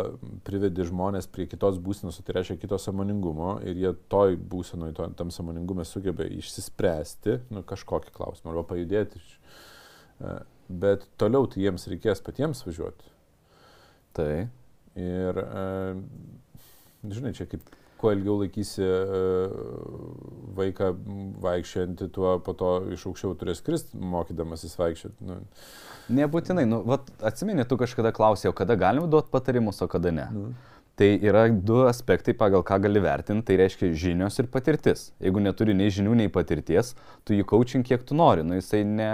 privedi 0.47 0.85
žmonės 0.87 1.27
prie 1.31 1.45
kitos 1.51 1.79
būsenos, 1.83 2.21
tai 2.23 2.37
reiškia 2.37 2.57
kito 2.61 2.79
samoningumo 2.79 3.57
ir 3.67 3.79
jie 3.79 3.91
toj 4.11 4.37
būsenoj, 4.39 4.93
to, 4.95 5.07
tam 5.19 5.33
samoningume 5.35 5.83
sugeba 5.87 6.27
išsispręsti 6.31 7.41
nu, 7.51 7.63
kažkokį 7.67 8.13
klausimą 8.15 8.53
arba 8.53 8.63
pajudėti. 8.71 9.19
E, 9.19 10.35
bet 10.69 11.03
toliau 11.19 11.49
tai 11.51 11.65
jiems 11.65 11.89
reikės 11.91 12.23
patiems 12.23 12.63
važiuoti. 12.63 13.11
Tai. 14.15 14.31
Ir, 14.95 15.39
e, 15.43 15.67
žinai, 17.11 17.33
čia 17.35 17.49
kaip 17.51 17.67
kuo 18.03 18.11
ilgiau 18.11 18.35
laikysi 18.41 18.83
e, 18.83 19.21
vaiką 20.57 20.91
vaikščiojantį, 21.43 22.09
tuo 22.15 22.35
po 22.43 22.55
to 22.59 22.73
iš 22.93 23.07
aukščiau 23.09 23.37
turės 23.39 23.63
krist, 23.63 23.95
mokydamasis 23.95 24.75
vaikščioti. 24.79 25.29
Nu. 25.29 25.39
Nebūtinai, 26.13 26.67
nu, 26.67 26.81
vat, 26.87 27.07
atsimeni, 27.23 27.63
tu 27.67 27.79
kažkada 27.79 28.11
klausėjau, 28.15 28.51
kada 28.57 28.75
galim 28.79 29.07
duoti 29.11 29.31
patarimus, 29.31 29.79
o 29.83 29.87
kada 29.91 30.11
ne. 30.15 30.27
Nu. 30.35 30.51
Tai 30.99 31.07
yra 31.25 31.47
du 31.49 31.79
aspektai, 31.89 32.35
pagal 32.37 32.61
ką 32.67 32.77
gali 32.83 33.01
vertinti, 33.01 33.47
tai 33.47 33.55
reiškia 33.63 33.95
žinios 33.97 34.35
ir 34.37 34.49
patirtis. 34.53 35.07
Jeigu 35.23 35.41
neturi 35.41 35.73
nei 35.73 35.89
žinių, 35.93 36.19
nei 36.19 36.29
patirties, 36.33 36.91
tu 37.25 37.33
jį 37.33 37.47
coaching 37.49 37.87
kiek 37.87 38.03
tu 38.05 38.17
nori, 38.19 38.43
nu 38.45 38.59
jisai 38.59 38.83
ne, 38.85 39.09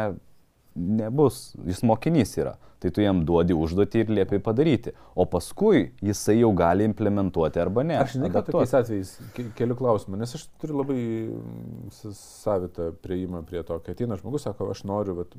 nebus, 0.75 1.53
jis 1.69 1.85
mokinys 1.87 2.35
yra. 2.41 2.57
Tai 2.79 2.91
tu 2.95 3.03
jam 3.03 3.17
duodi 3.27 3.51
užduotį 3.51 4.03
ir 4.05 4.11
liepi 4.15 4.37
padaryti. 4.39 4.93
O 5.19 5.25
paskui 5.27 5.89
jisai 6.05 6.37
jau 6.39 6.53
gali 6.55 6.85
implementuoti 6.87 7.59
arba 7.59 7.83
ne. 7.83 7.97
Aš 7.99 8.13
žinai, 8.15 8.29
kad 8.31 8.47
tokiais 8.47 8.75
atvejais 8.79 9.09
ke- 9.35 9.49
keliu 9.57 9.75
klausimą, 9.75 10.19
nes 10.21 10.35
aš 10.37 10.45
turiu 10.61 10.77
labai 10.79 10.99
mm, 11.27 12.13
savitą 12.15 12.93
prieimą 13.03 13.43
prie 13.49 13.65
to, 13.67 13.81
kai 13.83 13.97
ateina 13.97 14.15
žmogus, 14.21 14.47
sako, 14.47 14.69
aš 14.71 14.85
noriu, 14.87 15.17
bet 15.19 15.35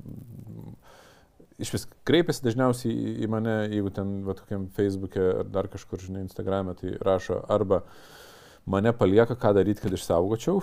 iš 1.60 1.72
vis 1.78 1.88
kreipiasi 2.08 2.44
dažniausiai 2.44 3.16
į- 3.24 3.30
mane, 3.32 3.56
jeigu 3.72 3.92
ten, 3.96 4.18
va, 4.28 4.36
tokiam 4.36 4.68
Facebook'e 4.76 5.26
ar 5.40 5.48
dar 5.48 5.68
kažkur, 5.72 6.00
žinai, 6.04 6.26
Instagram'e, 6.28 6.76
tai 6.76 6.92
rašo 7.00 7.40
arba 7.48 7.82
mane 8.68 8.92
palieka, 8.92 9.32
ką 9.32 9.54
daryti, 9.56 9.80
kad 9.80 9.96
išsaugočiau. 9.96 10.60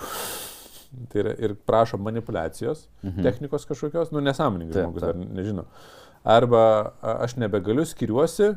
Tai 1.10 1.20
yra 1.20 1.34
ir 1.36 1.52
prašo 1.68 1.98
manipulacijos, 2.00 2.86
mhm. 3.02 3.22
technikos 3.26 3.66
kažkokios, 3.68 4.08
nu 4.14 4.22
nesąmoningai 4.24 4.86
žmogus 4.86 5.04
dar 5.04 5.18
nežino. 5.20 5.66
Arba 6.28 6.62
aš 7.24 7.38
nebegaliu, 7.40 7.86
skiriuosi 7.88 8.52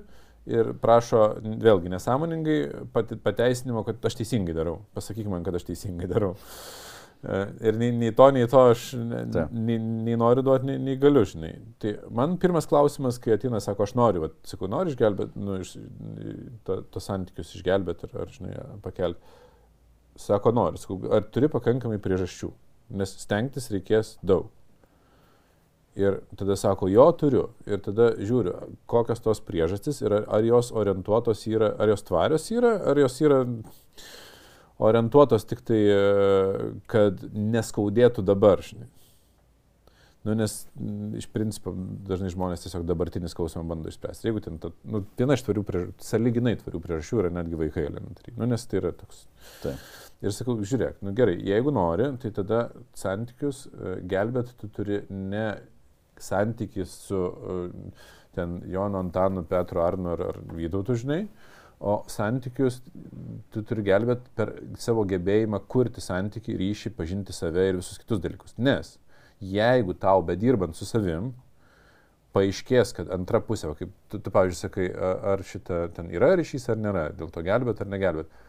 ir 0.51 0.73
prašo 0.81 1.23
vėlgi 1.61 1.91
nesąmoningai 1.93 2.59
pati- 2.91 3.17
pateisinimo, 3.21 3.83
kad 3.87 4.03
aš 4.09 4.17
teisingai 4.19 4.55
darau. 4.57 4.79
Pasakyk 4.97 5.29
man, 5.31 5.43
kad 5.45 5.55
aš 5.55 5.67
teisingai 5.69 6.09
darau. 6.11 6.33
E, 7.21 7.37
Ir 7.69 7.75
nei, 7.77 7.91
nei 7.93 8.09
to, 8.17 8.25
nei 8.33 8.47
to 8.49 8.63
aš 8.71 8.87
nei, 8.97 9.77
nei 9.77 10.15
noriu 10.17 10.41
duoti, 10.43 10.65
nei, 10.71 10.79
nei 10.81 10.95
galiu, 10.97 11.21
žinai. 11.29 11.51
Tai 11.79 11.91
man 12.17 12.33
pirmas 12.41 12.65
klausimas, 12.65 13.19
kai 13.21 13.35
ateina, 13.35 13.59
sako, 13.61 13.85
aš 13.85 13.93
noriu, 13.99 14.23
vat, 14.25 14.33
sakau, 14.49 14.67
noriu 14.71 14.95
išgelbėti, 14.95 15.37
nu, 15.45 15.59
iš, 15.61 15.75
to, 16.65 16.79
tos 16.91 17.05
santykius 17.11 17.53
išgelbėti 17.59 18.09
ar, 18.09 18.15
ar, 18.25 18.33
žinai, 18.33 18.55
pakelti. 18.81 19.37
Sako, 20.19 20.51
noriu, 20.57 20.81
sakau, 20.81 20.97
ar 21.13 21.29
turi 21.29 21.47
pakankamai 21.53 22.01
priežasčių, 22.01 22.49
nes 22.97 23.13
stengtis 23.21 23.69
reikės 23.71 24.15
daug. 24.25 24.49
Ir 25.99 26.21
tada 26.39 26.55
sako, 26.55 26.87
jo 26.87 27.09
turiu. 27.19 27.49
Ir 27.67 27.81
tada 27.83 28.13
žiūriu, 28.15 28.53
kokios 28.89 29.19
tos 29.23 29.41
priežastys 29.43 29.99
ir 30.05 30.15
ar, 30.21 30.45
jos 30.47 30.71
orientuotos 30.71 31.43
yra, 31.51 31.73
ar 31.75 31.91
jos 31.91 32.05
tvarios 32.07 32.47
yra, 32.53 32.77
ar 32.87 33.01
jos 33.01 33.17
yra 33.19 33.41
orientuotos 34.81 35.43
tik 35.49 35.65
tai, 35.67 35.81
e, 35.91 36.71
kad 36.91 37.19
neskaudėtų 37.35 38.23
dabar, 38.23 38.63
žinai. 38.63 38.87
Nu, 40.21 40.35
nes 40.37 40.53
iš 41.17 41.25
principo 41.33 41.73
dažnai 42.05 42.29
žmonės 42.29 42.61
tiesiog 42.61 42.85
dabartinį 42.85 43.31
skausmą 43.31 43.63
bando 43.67 43.89
išspręsti. 43.89 44.27
Jeigu 44.29 44.43
ten, 44.45 44.59
ta, 44.61 44.69
nu, 44.85 45.01
viena 45.17 45.33
iš 45.33 45.43
tvarių 45.47 45.63
priežasčių, 45.65 46.05
saliginai 46.05 46.53
tvarių 46.59 46.81
priežasčių 46.83 47.23
yra 47.23 47.31
netgi 47.39 47.57
vaikai 47.57 47.87
elementariai. 47.89 48.35
Nu, 48.37 48.45
nes 48.51 48.67
tai 48.69 48.79
yra 48.83 48.93
toks. 48.95 49.25
Taip. 49.63 49.81
Ir 50.21 50.35
sakau, 50.37 50.59
žiūrėk, 50.61 50.99
nu 51.01 51.15
gerai, 51.17 51.33
jeigu 51.41 51.73
nori, 51.73 52.11
tai 52.21 52.29
tada 52.35 52.59
santykius 52.93 53.63
e, 53.65 53.95
gelbėti 54.05 54.53
tu 54.59 54.69
turi 54.69 54.99
ne 55.09 55.47
santykis 56.23 56.93
su 57.07 57.21
e, 57.27 57.59
ten 58.35 58.59
Jono 58.71 59.01
Antanu, 59.03 59.43
Petru 59.47 59.83
Arnu 59.83 60.13
ar, 60.13 60.25
ar 60.31 60.41
Vytautu, 60.55 60.95
žinai, 60.99 61.25
o 61.81 62.01
santykius 62.11 62.79
tu 63.51 63.63
turi 63.65 63.83
gelbėti 63.87 64.33
per 64.37 64.53
savo 64.79 65.03
gebėjimą 65.09 65.63
kurti 65.71 66.03
santykių, 66.03 66.57
ryšį, 66.61 66.93
pažinti 66.97 67.33
save 67.33 67.71
ir 67.71 67.79
visus 67.81 67.97
kitus 68.01 68.21
dalykus. 68.21 68.53
Nes 68.61 68.95
jeigu 69.41 69.95
tau 69.97 70.21
bedirbant 70.25 70.77
su 70.77 70.85
savim, 70.85 71.31
paaiškės, 72.35 72.93
kad 72.95 73.09
antra 73.11 73.41
pusė, 73.43 73.73
kaip 73.75 73.91
tu, 74.11 74.19
tu 74.21 74.31
pavyzdžiui, 74.31 74.61
sakai, 74.61 74.87
ar 75.33 75.43
šita 75.43 75.81
ten 75.97 76.11
yra 76.13 76.31
ryšys 76.39 76.69
ar 76.71 76.79
nėra, 76.79 77.09
dėl 77.17 77.31
to 77.33 77.43
gelbėt 77.43 77.81
ar 77.83 77.89
negelbėt. 77.91 78.39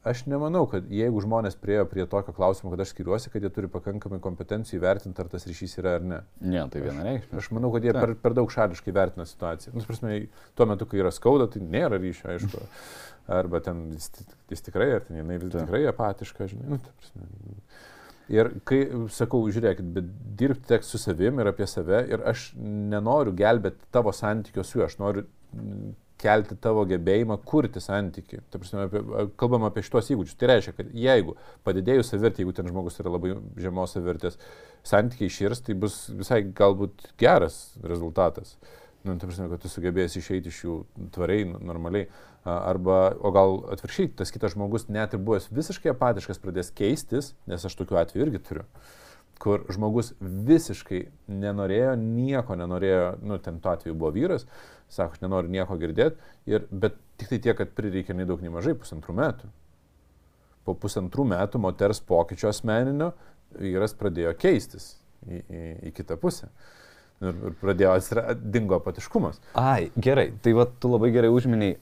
Aš 0.00 0.22
nemanau, 0.32 0.62
kad 0.64 0.86
jeigu 0.88 1.20
žmonės 1.20 1.58
priejo 1.60 1.84
prie 1.88 2.06
tokio 2.08 2.32
klausimo, 2.32 2.70
kad 2.72 2.80
aš 2.80 2.94
skiriuosi, 2.94 3.28
kad 3.32 3.44
jie 3.44 3.50
turi 3.52 3.68
pakankamai 3.68 4.16
kompetencijų 4.24 4.78
įvertinti, 4.78 5.20
ar 5.20 5.28
tas 5.28 5.44
ryšys 5.44 5.76
yra 5.82 5.98
ar 5.98 6.06
ne. 6.06 6.20
Ne, 6.40 6.62
tai 6.72 6.80
vienareikšmiai. 6.86 7.36
Aš 7.42 7.50
manau, 7.52 7.68
kad 7.74 7.84
jie 7.84 7.92
per, 7.92 8.14
per 8.22 8.36
daug 8.38 8.48
šališkai 8.54 8.94
vertina 8.96 9.28
situaciją. 9.28 9.74
Nu, 9.74 9.84
ta 9.84 9.90
prasme, 9.90 10.22
tuo 10.56 10.68
metu, 10.72 10.88
kai 10.88 11.02
yra 11.02 11.12
skauda, 11.12 11.50
tai 11.52 11.60
nėra 11.60 12.00
ryšio, 12.00 12.30
aišku. 12.32 12.64
Arba 13.40 13.60
ten 13.62 13.90
jis, 13.92 14.08
jis 14.48 14.64
tikrai, 14.70 14.88
ar 14.96 15.04
ten 15.04 15.20
jinai 15.20 15.36
vis 15.42 15.52
tikrai 15.52 15.84
apatiška, 15.92 16.48
žinai. 16.48 16.72
Nu, 16.72 16.80
prasme. 16.80 17.28
Ir 18.30 18.54
kai 18.64 18.84
sakau, 19.12 19.42
žiūrėkit, 19.52 19.92
bet 19.98 20.08
dirbti 20.40 20.70
teks 20.70 20.94
su 20.94 21.00
savim 21.02 21.42
ir 21.42 21.50
apie 21.50 21.68
save 21.68 22.06
ir 22.08 22.22
aš 22.30 22.52
nenoriu 22.56 23.34
gelbėti 23.36 23.90
tavo 23.92 24.14
santykio 24.16 24.64
su 24.64 24.78
juo, 24.78 24.86
aš 24.86 24.96
noriu 25.02 25.26
kelti 26.20 26.56
tavo 26.60 26.84
gebėjimą 26.88 27.38
kurti 27.48 27.80
santyki. 27.82 28.42
Prasme, 28.52 28.86
apie, 28.86 29.02
kalbam 29.40 29.64
apie 29.68 29.84
šitos 29.86 30.10
įgūdžius. 30.14 30.36
Tai 30.40 30.50
reiškia, 30.52 30.74
kad 30.76 30.92
jeigu 30.96 31.36
padidėjus 31.66 32.12
savirtį, 32.12 32.44
jeigu 32.44 32.54
ten 32.56 32.68
žmogus 32.70 33.00
yra 33.02 33.14
labai 33.14 33.34
žemos 33.60 33.96
savirtės, 33.96 34.38
santykiai 34.86 35.32
iširs, 35.32 35.64
tai 35.66 35.76
bus 35.80 36.02
visai 36.12 36.42
galbūt 36.44 37.10
geras 37.20 37.60
rezultatas. 37.82 38.56
Nu, 39.04 39.16
ta 39.16 39.24
prasme, 39.24 39.48
kad 39.48 39.62
tu 39.62 39.72
sugebėsi 39.72 40.20
išeiti 40.20 40.52
iš 40.52 40.62
jų 40.66 40.78
tvariai, 41.14 41.46
n- 41.48 41.60
normaliai. 41.64 42.10
Arba, 42.44 43.10
o 43.20 43.32
gal 43.36 43.58
atvirkščiai, 43.74 44.14
tas 44.16 44.32
kitas 44.32 44.54
žmogus 44.54 44.86
net 44.92 45.12
ir 45.12 45.20
buvęs 45.24 45.50
visiškai 45.52 45.92
apatiškas 45.92 46.40
pradės 46.40 46.72
keistis, 46.72 47.34
nes 47.48 47.64
aš 47.68 47.76
tokiu 47.76 47.98
atveju 48.00 48.28
irgi 48.28 48.40
turiu 48.46 48.64
kur 49.40 49.64
žmogus 49.72 50.12
visiškai 50.20 51.00
nenorėjo, 51.32 51.94
nieko 52.00 52.56
nenorėjo, 52.60 53.06
nu, 53.24 53.38
ten 53.42 53.60
tuo 53.62 53.72
atveju 53.72 53.96
buvo 53.96 54.12
vyras, 54.14 54.44
sako, 54.92 55.16
aš 55.16 55.22
nenoriu 55.24 55.52
nieko 55.52 55.78
girdėti, 55.80 56.20
ir, 56.50 56.66
bet 56.70 56.98
tik 57.20 57.32
tai 57.32 57.40
tiek, 57.40 57.56
kad 57.56 57.72
prireikė 57.76 58.16
nei 58.16 58.28
daug, 58.28 58.42
nei 58.44 58.52
mažai, 58.52 58.76
pusantrų 58.78 59.16
metų. 59.16 59.50
Po 60.66 60.74
pusantrų 60.76 61.24
metų 61.32 61.60
moters 61.62 62.02
pokyčio 62.04 62.50
asmeninio 62.50 63.14
vyras 63.56 63.96
pradėjo 63.96 64.34
keistis 64.38 64.92
į, 65.24 65.40
į, 65.40 65.62
į 65.88 65.94
kitą 65.96 66.20
pusę. 66.20 66.50
Ir, 67.20 67.40
ir 67.48 67.56
pradėjo 67.60 67.94
atsirasti, 67.96 68.52
dingo 68.52 68.76
apatiškumas. 68.76 69.40
Ai, 69.60 69.88
gerai, 69.96 70.30
tai 70.44 70.54
va 70.56 70.68
tu 70.68 70.92
labai 70.92 71.10
gerai 71.16 71.32
užminiai, 71.32 71.78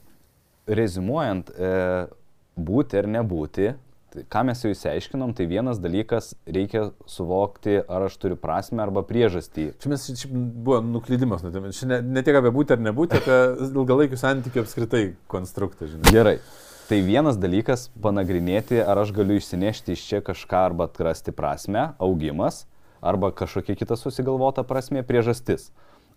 rezumuojant, 0.78 1.50
e, 1.54 1.74
būti 2.58 2.98
ar 2.98 3.06
nebūti, 3.18 3.68
ką 4.32 4.44
mes 4.48 4.62
jau 4.64 4.70
įsiaiškinom, 4.74 5.32
tai 5.38 5.46
vienas 5.50 5.80
dalykas 5.82 6.32
reikia 6.48 6.88
suvokti, 7.10 7.78
ar 7.80 8.06
aš 8.08 8.18
turiu 8.22 8.38
prasme 8.40 8.82
arba 8.84 9.04
priežastį. 9.06 9.70
Čia 9.82 9.92
mes 9.92 10.06
čia 10.20 10.30
buvo 10.30 10.80
nuklydimas, 10.84 11.44
nuo 11.44 11.52
tavęs. 11.54 11.80
čia 11.80 11.90
ne, 11.90 12.00
ne 12.02 12.24
tiek 12.26 12.38
apie 12.38 12.52
būti 12.54 12.76
ar 12.76 12.82
nebūti, 12.82 13.20
apie 13.20 13.68
ilgalaikių 13.68 14.20
santykių 14.20 14.64
apskritai 14.64 15.04
konstruktą, 15.30 15.90
žinai. 15.90 16.14
Gerai. 16.14 16.38
Tai 16.88 17.02
vienas 17.04 17.36
dalykas 17.36 17.90
panagrinėti, 18.00 18.78
ar 18.80 19.02
aš 19.02 19.12
galiu 19.16 19.36
išsinešti 19.36 19.92
iš 19.92 20.06
čia 20.08 20.22
kažką 20.24 20.62
arba 20.70 20.86
atrasti 20.88 21.34
prasme, 21.36 21.90
augimas, 22.00 22.62
arba 23.04 23.28
kažkokia 23.36 23.76
kita 23.76 23.98
susigalvota 24.00 24.64
prasme, 24.64 25.04
priežastis. 25.04 25.68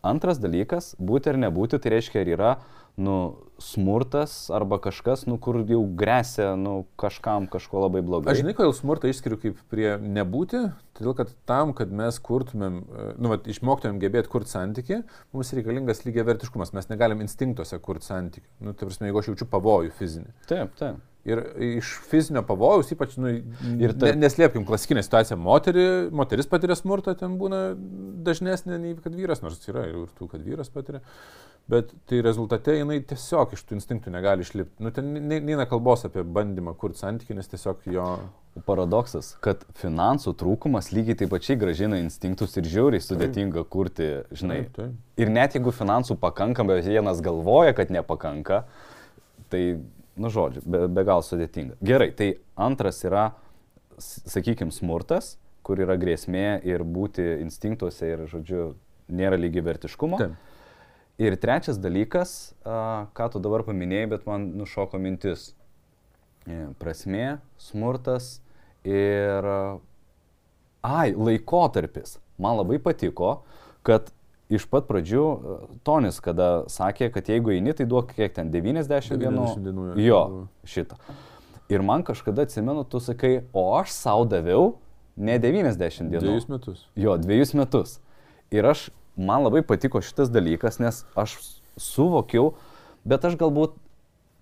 Antras 0.02 0.40
dalykas, 0.41 0.95
būti 0.98 1.30
ar 1.30 1.38
nebūti, 1.38 1.78
tai 1.82 1.91
reiškia, 1.94 2.23
ar 2.23 2.30
yra, 2.32 2.52
nu, 2.98 3.15
smurtas 3.61 4.49
arba 4.49 4.80
kažkas, 4.82 5.28
nu, 5.30 5.38
kur 5.41 5.60
jau 5.61 5.82
grėsia, 5.98 6.56
nu, 6.57 6.88
kažkam 6.99 7.45
kažko 7.52 7.84
labai 7.86 8.02
blogai. 8.06 8.34
Aš 8.34 8.41
žinai, 8.41 8.56
kodėl 8.57 8.73
smurtą 8.76 9.11
išskiriu 9.11 9.38
kaip 9.41 9.60
prie 9.72 9.94
nebūti, 10.02 10.64
todėl 10.98 11.15
kad 11.18 11.36
tam, 11.49 11.76
kad 11.78 11.94
mes 11.94 12.18
kurtumėm, 12.23 12.82
nu, 13.22 13.32
vat, 13.32 13.45
išmoktumėm 13.52 14.02
gebėti 14.02 14.34
kurti 14.34 14.53
santyki, 14.56 15.03
mums 15.36 15.53
reikalingas 15.57 16.03
lygiai 16.07 16.26
vertiškumas, 16.32 16.73
mes 16.78 16.90
negalim 16.90 17.22
instinktuose 17.22 17.80
kurti 17.86 18.10
santyki. 18.10 18.48
Nu, 18.60 18.73
tai 18.73 18.90
prasme, 18.90 19.11
jeigu 19.11 19.22
aš 19.22 19.32
jaučiu 19.32 19.49
pavojų 19.53 19.95
fizinį. 20.02 20.36
Taip, 20.49 20.76
taip. 20.82 20.99
Ir 21.30 21.38
iš 21.61 21.91
fizinio 22.10 22.41
pavojaus, 22.41 22.89
ypač, 22.95 23.11
nu, 23.22 23.30
Ir 23.77 23.91
tarp- 23.93 24.15
ne, 24.15 24.23
neslėpkim, 24.26 24.64
klasikinė 24.65 25.03
situacija, 25.06 25.38
moteri, 25.38 25.84
moteris 26.10 26.49
patiria 26.49 26.73
smurtą, 26.80 27.14
ten 27.19 27.35
būna 27.38 27.76
dažnesnė 28.26 28.80
nei 28.81 28.95
kad 28.98 29.14
vyras, 29.14 29.43
nors 29.45 29.61
yra 29.69 29.84
ir 29.91 30.07
tų, 30.18 30.31
kad 30.31 30.41
vyras 30.41 30.72
patiria. 30.73 31.03
Bet 31.69 31.91
tai 32.10 32.23
rezultate 32.26 32.73
jinai 32.73 32.98
tiesiog 33.06 33.53
iš 33.53 33.61
tų 33.69 33.77
instinktų 33.77 34.10
negali 34.11 34.41
išlipti. 34.41 34.81
Nu, 34.81 34.89
ten 34.91 35.14
ne- 35.14 35.39
neina 35.45 35.68
kalbos 35.69 36.07
apie 36.10 36.23
bandymą 36.26 36.73
kurti 36.76 37.03
santykių, 37.03 37.38
nes 37.38 37.48
tiesiog 37.53 37.85
jo... 37.93 38.07
Paradoksas, 38.68 39.30
kad 39.39 39.61
finansų 39.80 40.34
trūkumas 40.35 40.89
lygiai 40.91 41.15
taip 41.22 41.30
pačiai 41.31 41.56
gražina 41.56 42.02
instinktus 42.02 42.57
ir 42.60 42.65
žiauriai 42.68 42.99
sudėtinga 42.99 43.61
kurti, 43.72 44.10
žinai. 44.35 44.57
Taip, 44.65 44.73
taip. 44.76 44.98
Ir 45.23 45.31
net 45.31 45.56
jeigu 45.56 45.72
finansų 45.72 46.18
pakanka, 46.19 46.65
bet 46.68 46.84
vienas 46.84 47.22
galvoja, 47.23 47.72
kad 47.77 47.93
nepakanka, 47.95 48.65
tai, 49.53 49.77
nu 50.22 50.31
žodžiu, 50.34 50.64
be, 50.65 50.85
be 50.91 51.06
gal 51.07 51.23
sudėtinga. 51.26 51.80
Gerai, 51.85 52.11
tai 52.18 52.30
antras 52.60 53.02
yra, 53.07 53.31
sakykime, 53.98 54.73
smurtas, 54.76 55.35
kur 55.65 55.81
yra 55.81 55.98
grėsmė 56.02 56.61
ir 56.68 56.85
būti 56.85 57.26
instinktuose 57.41 58.14
ir, 58.14 58.26
žodžiu, 58.31 58.72
nėra 59.11 59.39
lygiai 59.39 59.65
vertiškumo. 59.65 60.22
Taip. 60.22 60.38
Ir 61.22 61.35
trečias 61.38 61.77
dalykas, 61.77 62.53
ką 62.65 63.27
tu 63.34 63.41
dabar 63.43 63.61
paminėjai, 63.68 64.10
bet 64.15 64.23
man 64.30 64.48
nušoko 64.57 64.98
mintis. 65.02 65.52
E, 66.49 66.64
Prasmė, 66.81 67.35
smurtas 67.61 68.39
ir... 68.88 69.45
Ai, 70.81 71.11
laikotarpis. 71.14 72.15
Man 72.41 72.57
labai 72.57 72.80
patiko, 72.81 73.43
kad 73.85 74.10
iš 74.52 74.68
pat 74.72 74.88
pradžių 74.90 75.23
a, 75.23 75.57
Tonis, 75.88 76.19
kada 76.23 76.68
sakė, 76.72 77.11
kad 77.14 77.30
jeigu 77.32 77.56
eini, 77.56 77.73
tai 77.78 77.88
duok 77.90 78.14
kiek 78.18 78.34
ten 78.36 78.52
90 78.53 79.18
dienų. 79.22 79.45
90 79.56 79.68
dienų, 79.68 79.88
jo. 79.91 80.06
Jo, 80.06 80.22
šitą. 80.68 80.99
Ir 81.72 81.84
man 81.88 82.03
kažkada 82.07 82.45
atsimenu, 82.48 82.84
tu 82.84 82.99
sakai, 82.99 83.45
o 83.56 83.69
aš 83.80 83.94
savo 83.95 84.28
daviau 84.30 84.73
ne 85.15 85.38
90 85.41 86.11
dienų. 86.11 86.26
Dviejus 86.26 86.49
metus. 86.52 86.86
Jo, 86.99 87.15
dviejus 87.22 87.56
metus. 87.57 87.99
Ir 88.52 88.68
aš 88.68 88.90
man 89.15 89.45
labai 89.48 89.64
patiko 89.64 90.02
šitas 90.03 90.32
dalykas, 90.34 90.82
nes 90.84 91.06
aš 91.15 91.38
suvokiau, 91.80 92.53
bet 93.07 93.23
aš 93.28 93.40
galbūt 93.40 93.78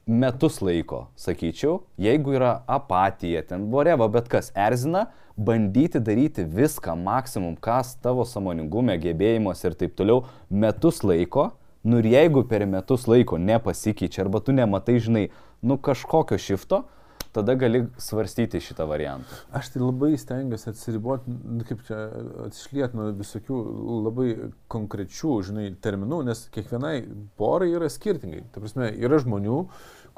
metus 0.09 0.57
laiko, 0.65 1.03
sakyčiau, 1.19 1.83
jeigu 2.01 2.33
yra 2.33 2.63
apatija, 2.67 3.43
ten 3.45 3.67
voreva, 3.69 4.07
bet 4.09 4.29
kas 4.31 4.49
erzina, 4.57 5.05
bandyti 5.37 6.01
daryti 6.01 6.43
viską, 6.49 6.95
maksimum, 6.97 7.55
kas 7.61 7.93
tavo 8.01 8.25
samoningume, 8.27 8.97
gebėjimuose 8.99 9.69
ir 9.69 9.77
taip 9.79 9.93
toliau, 9.99 10.23
metus 10.49 11.03
laiko, 11.05 11.51
nu 11.85 12.01
ir 12.01 12.09
jeigu 12.09 12.43
per 12.49 12.65
metus 12.67 13.05
laiko 13.07 13.37
nepasikeičia 13.37 14.25
arba 14.25 14.41
tu 14.41 14.55
nematai, 14.55 14.97
žinai, 15.03 15.27
nu 15.61 15.77
kažkokio 15.77 16.41
šifto, 16.41 16.83
tada 17.31 17.53
gali 17.55 17.83
svarstyti 18.01 18.59
šitą 18.63 18.87
variantą. 18.89 19.37
Aš 19.53 19.69
tai 19.73 19.81
labai 19.83 20.15
stengiuosi 20.17 20.71
atsiriboti, 20.71 21.29
nu, 21.29 21.61
kaip 21.67 21.83
čia 21.85 21.99
atsišliet 22.47 22.95
nuo 22.97 23.11
visokių 23.19 23.59
labai 24.07 24.29
konkrečių, 24.71 25.35
žinai, 25.51 25.67
terminų, 25.83 26.23
nes 26.31 26.47
kiekvienai 26.55 26.95
porai 27.37 27.69
yra 27.75 27.89
skirtingai. 27.93 28.47
Ta 28.53 28.63
prasme, 28.63 28.89
yra 28.97 29.21
žmonių, 29.21 29.59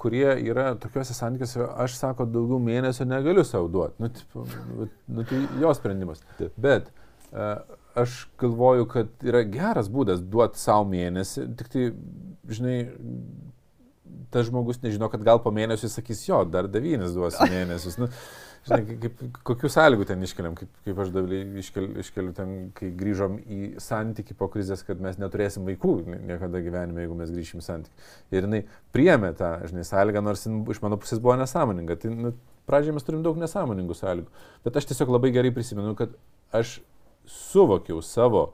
kurie 0.02 0.30
yra 0.50 0.72
tokiuose 0.82 1.14
santykiuose, 1.14 1.68
aš 1.84 2.00
sako, 2.00 2.26
daugiau 2.30 2.58
mėnesio 2.64 3.06
negaliu 3.06 3.46
savo 3.48 3.70
duoti. 3.72 4.02
Nu, 4.02 4.10
tipo, 4.16 4.46
nu, 5.12 5.26
tai 5.30 5.44
jo 5.62 5.74
sprendimas. 5.78 6.24
Bet 6.58 6.90
uh, 6.90 7.62
aš 8.02 8.26
galvoju, 8.42 8.88
kad 8.90 9.26
yra 9.28 9.44
geras 9.48 9.92
būdas 9.94 10.24
duoti 10.24 10.62
savo 10.62 10.88
mėnesį, 10.90 11.46
tik 11.60 11.72
tai, 11.74 11.88
žinai, 12.50 12.78
tas 14.32 14.48
žmogus 14.48 14.82
nežino, 14.84 15.10
kad 15.12 15.24
gal 15.28 15.42
po 15.44 15.52
mėnesio 15.54 15.88
jis 15.88 16.00
sakys, 16.00 16.24
jo, 16.28 16.42
dar 16.50 16.70
devynis 16.72 17.14
duosiu 17.16 17.50
mėnesius. 17.52 18.00
Nu, 18.02 18.08
žinai, 18.68 18.98
kaip, 19.04 19.24
kokių 19.48 19.72
sąlygų 19.74 20.06
ten 20.10 20.22
iškeliam, 20.26 20.56
kaip, 20.58 20.70
kaip 20.86 21.02
aš 21.04 21.12
dabar 21.16 21.34
iškeliu, 21.62 21.92
iškeliu 22.04 22.36
ten, 22.38 22.54
kai 22.78 22.92
grįžom 22.98 23.40
į 23.42 23.60
santyki 23.82 24.38
po 24.38 24.50
krizės, 24.54 24.86
kad 24.88 25.02
mes 25.04 25.20
neturėsim 25.22 25.66
vaikų 25.68 25.96
niekada 26.14 26.62
gyvenime, 26.64 27.06
jeigu 27.06 27.18
mes 27.18 27.34
grįšim 27.34 27.64
į 27.64 27.66
santyki. 27.66 28.08
Ir 28.36 28.48
jinai 28.48 28.62
priemė 28.96 29.34
tą, 29.40 29.56
žinai, 29.72 29.86
sąlygą, 29.88 30.24
nors 30.26 30.46
iš 30.46 30.82
mano 30.86 31.00
pusės 31.02 31.24
buvo 31.24 31.36
nesąmoninga. 31.42 31.98
Tai, 32.02 32.14
nu, 32.28 32.34
pradžioje 32.70 32.98
mes 32.98 33.08
turim 33.08 33.26
daug 33.26 33.40
nesąmoningų 33.42 33.98
sąlygų. 33.98 34.46
Bet 34.68 34.80
aš 34.80 34.92
tiesiog 34.92 35.14
labai 35.18 35.34
gerai 35.36 35.54
prisimenu, 35.56 35.96
kad 36.00 36.14
aš 36.56 36.80
suvokiau 37.28 38.02
savo 38.06 38.52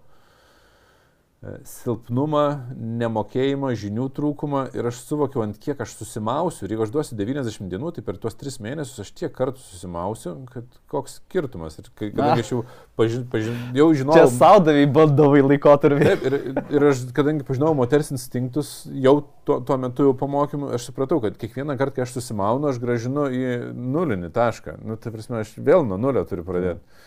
silpnumą, 1.69 2.43
nemokėjimą, 2.73 3.69
žinių 3.77 4.07
trūkumą 4.18 4.64
ir 4.73 4.88
aš 4.89 5.03
suvokiau, 5.05 5.43
ant 5.45 5.59
kiek 5.61 5.77
aš 5.84 5.91
susimausiu. 5.99 6.64
Ir 6.65 6.73
jeigu 6.73 6.85
aš 6.88 6.93
duosiu 6.95 7.18
90 7.19 7.69
dienų, 7.69 7.91
tai 7.93 8.03
per 8.07 8.18
tuos 8.22 8.34
3 8.39 8.57
mėnesius 8.65 9.03
aš 9.03 9.11
tiek 9.14 9.35
kartų 9.35 9.61
susimausiu, 9.61 10.34
kad 10.49 10.80
koks 10.89 11.19
skirtumas. 11.19 11.77
Ir 11.77 11.91
kadangi 11.93 12.41
aš 12.41 12.49
jau, 12.55 12.64
pažin, 12.97 13.27
pažin, 13.30 13.59
jau 13.77 13.85
žinojau... 13.99 14.23
Čia 14.23 14.31
saudavai 14.34 14.88
bandovai 14.97 15.43
laikotarpį. 15.45 16.09
Taip, 16.09 16.26
ir, 16.26 16.39
ir 16.73 16.88
aš, 16.89 17.05
kadangi 17.19 17.45
pažinojau 17.45 17.77
moters 17.84 18.09
instinktus, 18.15 18.73
jau 18.89 19.19
tuo, 19.45 19.59
tuo 19.61 19.77
metu 19.85 20.09
jau 20.09 20.15
pamokymu, 20.18 20.72
aš 20.73 20.89
supratau, 20.89 21.22
kad 21.22 21.38
kiekvieną 21.38 21.77
kartą, 21.77 21.99
kai 21.99 22.07
aš 22.07 22.18
susimaunu, 22.18 22.72
aš 22.72 22.81
gražinu 22.81 23.30
į 23.30 23.45
nulinį 23.77 24.34
tašką. 24.34 24.80
Nu, 24.81 24.97
tai 24.97 25.14
prasme, 25.14 25.45
aš 25.45 25.53
vėl 25.61 25.85
nuo 25.85 26.01
nulio 26.01 26.26
turiu 26.26 26.49
pradėti. 26.49 27.05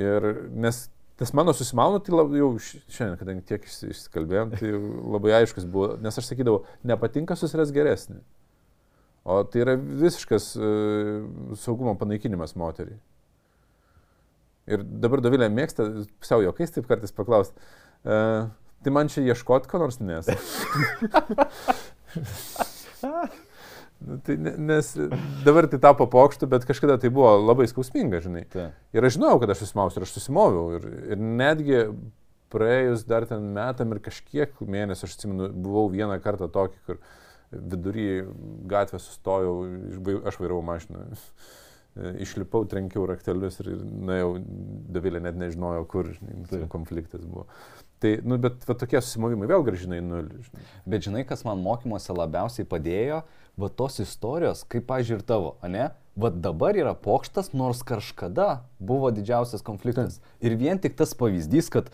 Ir 0.00 0.32
nes 0.64 0.86
Tas 1.16 1.32
mano 1.32 1.52
susimaunu, 1.54 2.00
tai 2.02 2.14
lab, 2.16 2.32
jau 2.34 2.48
šiandien, 2.58 3.18
kadangi 3.20 3.44
tiek 3.46 3.66
išsikalbėjom, 3.70 4.54
tai 4.58 4.70
labai 5.14 5.36
aiškus 5.38 5.66
buvo, 5.70 5.92
nes 6.02 6.18
aš 6.18 6.32
sakydavau, 6.32 6.64
nepatinka 6.90 7.36
susiras 7.38 7.70
geresnį. 7.74 8.18
O 9.24 9.38
tai 9.46 9.62
yra 9.62 9.76
visiškas 9.78 10.50
uh, 10.58 11.54
saugumo 11.60 11.94
panaikinimas 12.00 12.56
moteriai. 12.60 12.98
Ir 14.68 14.82
dabar 14.82 15.22
Davilė 15.22 15.48
mėgsta, 15.52 15.86
pusiau 16.18 16.42
jokais 16.44 16.74
taip 16.74 16.86
kartais 16.90 17.14
paklausti, 17.14 17.56
uh, 18.02 18.50
tai 18.82 18.90
man 18.96 19.12
čia 19.12 19.20
ieškoti 19.28 19.70
ko 19.70 19.76
nors 19.84 20.02
nes. 20.02 20.26
Nu, 24.06 24.18
tai 24.18 24.36
nes 24.36 24.90
dabar 25.44 25.66
tai 25.70 25.78
tapo 25.80 26.04
pokštų, 26.10 26.48
bet 26.52 26.66
kažkada 26.68 26.98
tai 27.00 27.08
buvo 27.12 27.30
labai 27.40 27.64
skausminga, 27.70 28.20
žinai. 28.24 28.44
Ta. 28.52 28.68
Ir 28.92 29.06
aš 29.06 29.16
žinojau, 29.16 29.40
kad 29.40 29.54
aš 29.54 29.62
susimausiu 29.64 30.00
ir 30.00 30.06
aš 30.06 30.12
susimoviau. 30.18 30.64
Ir, 30.76 30.86
ir 31.14 31.22
netgi 31.40 31.80
praėjus 32.52 33.06
dar 33.08 33.24
ten 33.30 33.46
metam 33.56 33.94
ir 33.94 34.02
kažkiek 34.04 34.60
mėnesių, 34.60 35.08
aš 35.08 35.16
atsimenu, 35.16 35.48
buvau 35.64 35.86
vieną 35.92 36.18
kartą 36.24 36.50
tokį, 36.52 36.80
kur 36.86 37.00
vidury 37.54 38.08
gatvę 38.68 39.00
sustojau, 39.00 39.54
aš 40.28 40.40
vairavau 40.42 40.64
mašiną. 40.66 41.06
Išlipau, 42.24 42.64
trenkiau 42.66 43.04
raktelius 43.06 43.60
ir 43.62 43.68
nuėjau, 43.78 44.30
Davilė 44.90 45.20
net 45.22 45.36
nežinojo, 45.38 45.84
kur, 45.86 46.08
žinai, 46.10 46.40
tai 46.50 46.64
konfliktas 46.70 47.22
buvo. 47.22 47.44
Tai, 48.02 48.16
nu, 48.26 48.34
bet 48.42 48.66
va, 48.66 48.74
tokie 48.74 48.98
susimovimai 48.98 49.46
vėl 49.46 49.62
gražinai 49.62 50.00
nulį. 50.02 50.42
Bet 50.90 51.06
žinai, 51.06 51.22
kas 51.28 51.46
man 51.46 51.62
mokymuose 51.62 52.16
labiausiai 52.18 52.66
padėjo, 52.66 53.20
uh, 53.22 53.43
va 53.60 53.68
tos 53.70 54.00
istorijos, 54.02 54.64
kaip, 54.68 54.86
pažiūrėjau, 54.88 55.22
ir 55.22 55.28
tavo, 55.28 55.52
ne? 55.68 55.90
Va 56.18 56.30
dabar 56.30 56.76
yra 56.78 56.94
pokštas, 56.94 57.52
nors 57.58 57.82
kažkada 57.86 58.64
buvo 58.78 59.10
didžiausias 59.14 59.64
konfliktas. 59.66 60.20
Ir 60.42 60.54
vien 60.58 60.78
tik 60.78 60.94
tas 60.98 61.14
pavyzdys, 61.18 61.70
kad, 61.74 61.90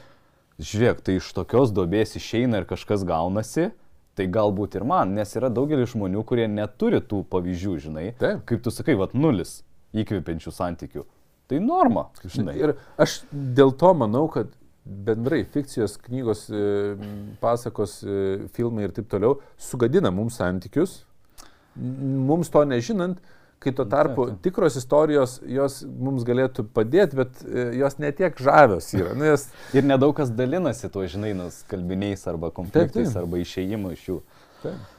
žiūrėk, 0.60 1.00
tai 1.04 1.16
iš 1.20 1.30
tokios 1.36 1.72
dobės 1.72 2.16
išeina 2.20 2.60
ir 2.60 2.68
kažkas 2.68 3.06
gaunasi, 3.08 3.70
tai 4.18 4.28
galbūt 4.28 4.76
ir 4.76 4.84
man, 4.84 5.14
nes 5.16 5.32
yra 5.38 5.48
daugelis 5.52 5.94
žmonių, 5.94 6.24
kurie 6.28 6.44
neturi 6.50 7.00
tų 7.00 7.22
pavyzdžių, 7.32 7.76
žinai. 7.86 8.06
Taip. 8.20 8.44
Kaip 8.48 8.64
tu 8.64 8.72
sakai, 8.74 8.98
va 9.00 9.08
nulis 9.16 9.60
įkvepiančių 9.96 10.52
santykių. 10.52 11.06
Tai 11.50 11.58
norma, 11.64 12.10
žinai. 12.22 12.54
Ir 12.60 12.76
aš 13.00 13.22
dėl 13.32 13.72
to 13.74 13.90
manau, 13.96 14.26
kad 14.30 14.52
bendrai 14.84 15.42
fikcijos, 15.44 15.96
knygos, 16.04 16.44
e, 16.52 16.94
pasakos, 17.40 18.00
e, 18.04 18.48
filmai 18.54 18.86
ir 18.86 18.94
taip 18.96 19.08
toliau 19.10 19.40
sugadina 19.58 20.12
mums 20.14 20.38
santykius, 20.40 21.00
mums 21.76 22.50
to 22.52 22.62
nežinant, 22.68 23.20
kai 23.60 23.72
tuo 23.76 23.84
tarpu 23.84 24.24
taip, 24.24 24.36
taip. 24.36 24.44
tikros 24.46 24.76
istorijos 24.80 25.34
jos 25.44 25.80
mums 25.84 26.24
galėtų 26.28 26.64
padėti, 26.76 27.18
bet 27.18 27.42
e, 27.44 27.66
jos 27.80 27.98
netiek 28.00 28.38
žavios 28.40 28.88
yra. 28.96 29.12
Nu, 29.18 29.26
jos... 29.28 29.50
Ir 29.76 29.84
nedaug 29.84 30.14
kas 30.16 30.32
dalinasi 30.32 30.88
tuo, 30.92 31.04
žinai, 31.10 31.34
nus 31.36 31.60
kalbiniais 31.68 32.24
arba 32.30 32.52
konfliktais 32.56 33.10
taip, 33.10 33.12
taip. 33.12 33.20
arba 33.20 33.42
išėjimu 33.42 33.92
iš 33.96 34.08
jų. 34.08 34.16
Taip. 34.64 34.96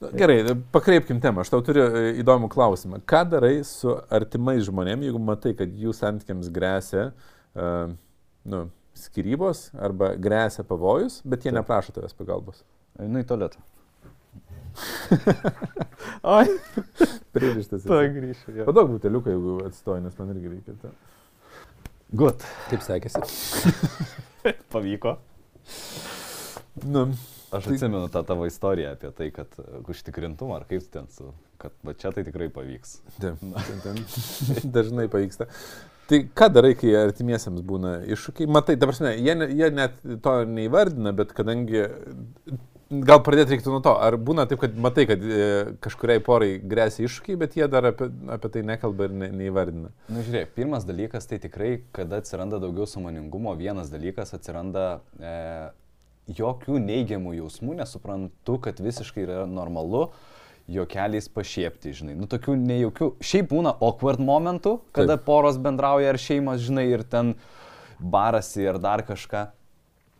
Nu, 0.00 0.10
gerai, 0.14 0.38
pakreipkim 0.74 1.20
temą. 1.22 1.42
Aš 1.42 1.52
tau 1.54 1.62
turiu 1.66 1.84
e, 1.86 2.06
įdomų 2.22 2.48
klausimą. 2.52 3.02
Ką 3.08 3.24
darai 3.34 3.56
su 3.66 3.94
artimais 4.14 4.62
žmonėmis, 4.66 5.10
jeigu 5.10 5.22
matai, 5.22 5.54
kad 5.58 5.74
jų 5.74 5.94
santykiams 5.96 6.50
grėsia 6.54 7.10
uh, 7.10 7.92
nu, 8.50 8.64
skirybos 8.98 9.68
arba 9.74 10.14
grėsia 10.20 10.64
pavojus, 10.66 11.20
bet 11.24 11.44
jie 11.44 11.50
Taip. 11.50 11.60
neprašo 11.62 11.94
tavęs 11.96 12.16
pagalbos? 12.18 12.62
Einu 13.00 13.22
į 13.22 13.28
tualetą. 13.28 13.62
Oi. 16.36 16.46
Pririštas. 17.34 17.84
To 17.86 18.00
grįšiu. 18.16 18.64
Padaug 18.66 18.94
buteliuką, 18.94 19.34
jeigu 19.34 19.58
atsistoji, 19.68 20.04
nes 20.04 20.18
man 20.18 20.32
irgi 20.34 20.52
reikia. 20.54 20.74
Ta. 20.82 20.92
Gut. 22.14 22.44
Kaip 22.70 22.84
sekėsi? 22.86 23.22
Pavyko. 24.74 25.16
Nu, 26.84 27.06
Aš 27.54 27.68
tai... 27.68 27.76
atsimenu 27.76 28.08
tą 28.12 28.24
tavo 28.26 28.46
istoriją 28.50 28.92
apie 28.96 29.10
tai, 29.14 29.30
kad 29.34 29.58
užtikrintumą, 29.88 30.58
ar 30.58 30.68
kaip 30.70 30.86
ten 30.92 31.08
su, 31.14 31.30
kad 31.62 31.74
va 31.86 31.94
čia 31.98 32.10
tai 32.14 32.26
tikrai 32.26 32.50
pavyks. 32.52 32.98
Taip, 33.22 33.42
ten, 33.68 33.82
ten 33.84 34.70
dažnai 34.74 35.08
pavyksta. 35.12 35.48
Tai 36.04 36.18
ką 36.36 36.50
darai, 36.52 36.74
kai 36.76 36.90
artimiesiams 37.00 37.62
būna 37.64 37.94
iššūkiai? 38.12 38.50
Matai, 38.52 38.76
dabar, 38.76 38.98
ne, 39.06 39.14
jie, 39.16 39.34
jie 39.56 39.70
net 39.72 39.94
to 40.24 40.34
neįvardina, 40.50 41.14
bet 41.16 41.32
kadangi 41.36 41.86
Gal 42.90 43.22
pradėti 43.24 43.54
reiktų 43.54 43.72
nuo 43.72 43.80
to, 43.84 43.94
ar 43.96 44.16
būna 44.20 44.44
taip, 44.48 44.60
kad 44.60 44.74
matai, 44.76 45.06
kad 45.08 45.22
e, 45.24 45.44
kažkuriai 45.84 46.20
porai 46.24 46.50
grėsia 46.60 47.06
iššūkiai, 47.06 47.38
bet 47.40 47.56
jie 47.56 47.68
dar 47.72 47.88
apie, 47.88 48.10
apie 48.34 48.50
tai 48.52 48.62
nekalba 48.68 49.08
ir 49.08 49.14
ne, 49.16 49.30
neįvardina. 49.40 49.88
Na, 50.08 50.16
nu, 50.18 50.24
žiūrėk, 50.26 50.52
pirmas 50.58 50.84
dalykas 50.84 51.30
tai 51.30 51.40
tikrai, 51.40 51.70
kada 51.96 52.20
atsiranda 52.20 52.60
daugiau 52.62 52.84
samoningumo, 52.90 53.54
vienas 53.56 53.88
dalykas 53.92 54.36
atsiranda 54.36 54.84
e, 55.16 55.32
jokių 56.36 56.76
neigiamų 56.84 57.38
jausmų, 57.40 57.78
nesuprantu, 57.80 58.58
kad 58.68 58.84
visiškai 58.84 59.24
yra 59.24 59.40
normalu 59.48 60.10
juokeliais 60.70 61.28
pašiepti, 61.32 61.92
žinai. 61.96 62.14
Nu, 62.20 62.28
tokių 62.30 62.54
nejaukių, 62.60 63.10
šiaip 63.24 63.50
būna 63.52 63.74
awkward 63.84 64.20
momentų, 64.24 64.78
kada 64.96 65.18
Taip. 65.18 65.26
poros 65.26 65.60
bendrauja 65.60 66.12
ar 66.12 66.20
šeimos, 66.20 66.62
žinai, 66.64 66.86
ir 66.92 67.04
ten 67.08 67.34
barasi 68.00 68.64
ar 68.68 68.80
dar 68.80 69.04
kažką. 69.04 69.48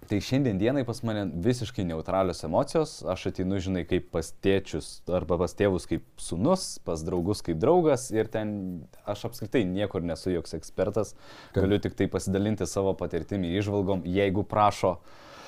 Tai 0.09 0.19
šiandien 0.21 0.59
dienai 0.61 0.83
pas 0.85 0.99
mane 1.07 1.23
visiškai 1.45 1.85
neutralios 1.89 2.43
emocijos, 2.45 2.97
aš 3.09 3.29
ateinu, 3.31 3.61
žinai, 3.63 3.85
kaip 3.89 4.11
pas 4.13 4.29
tėčius 4.45 4.89
arba 5.09 5.39
pas 5.41 5.55
tėvus 5.57 5.89
kaip 5.89 6.05
sunus, 6.21 6.67
pas 6.85 7.01
draugus 7.07 7.41
kaip 7.47 7.61
draugas 7.63 8.11
ir 8.13 8.29
ten 8.33 8.51
aš 9.09 9.27
apskritai 9.31 9.65
niekur 9.69 10.05
nesu 10.05 10.35
joks 10.35 10.57
ekspertas, 10.59 11.15
galiu 11.57 11.81
tik 11.81 11.97
tai 11.97 12.11
pasidalinti 12.13 12.69
savo 12.69 12.93
patirtimi 12.99 13.55
išvalgom, 13.61 14.05
jeigu 14.05 14.45
prašo. 14.49 14.99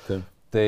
Taip. 0.07 0.25
Tai, 0.55 0.67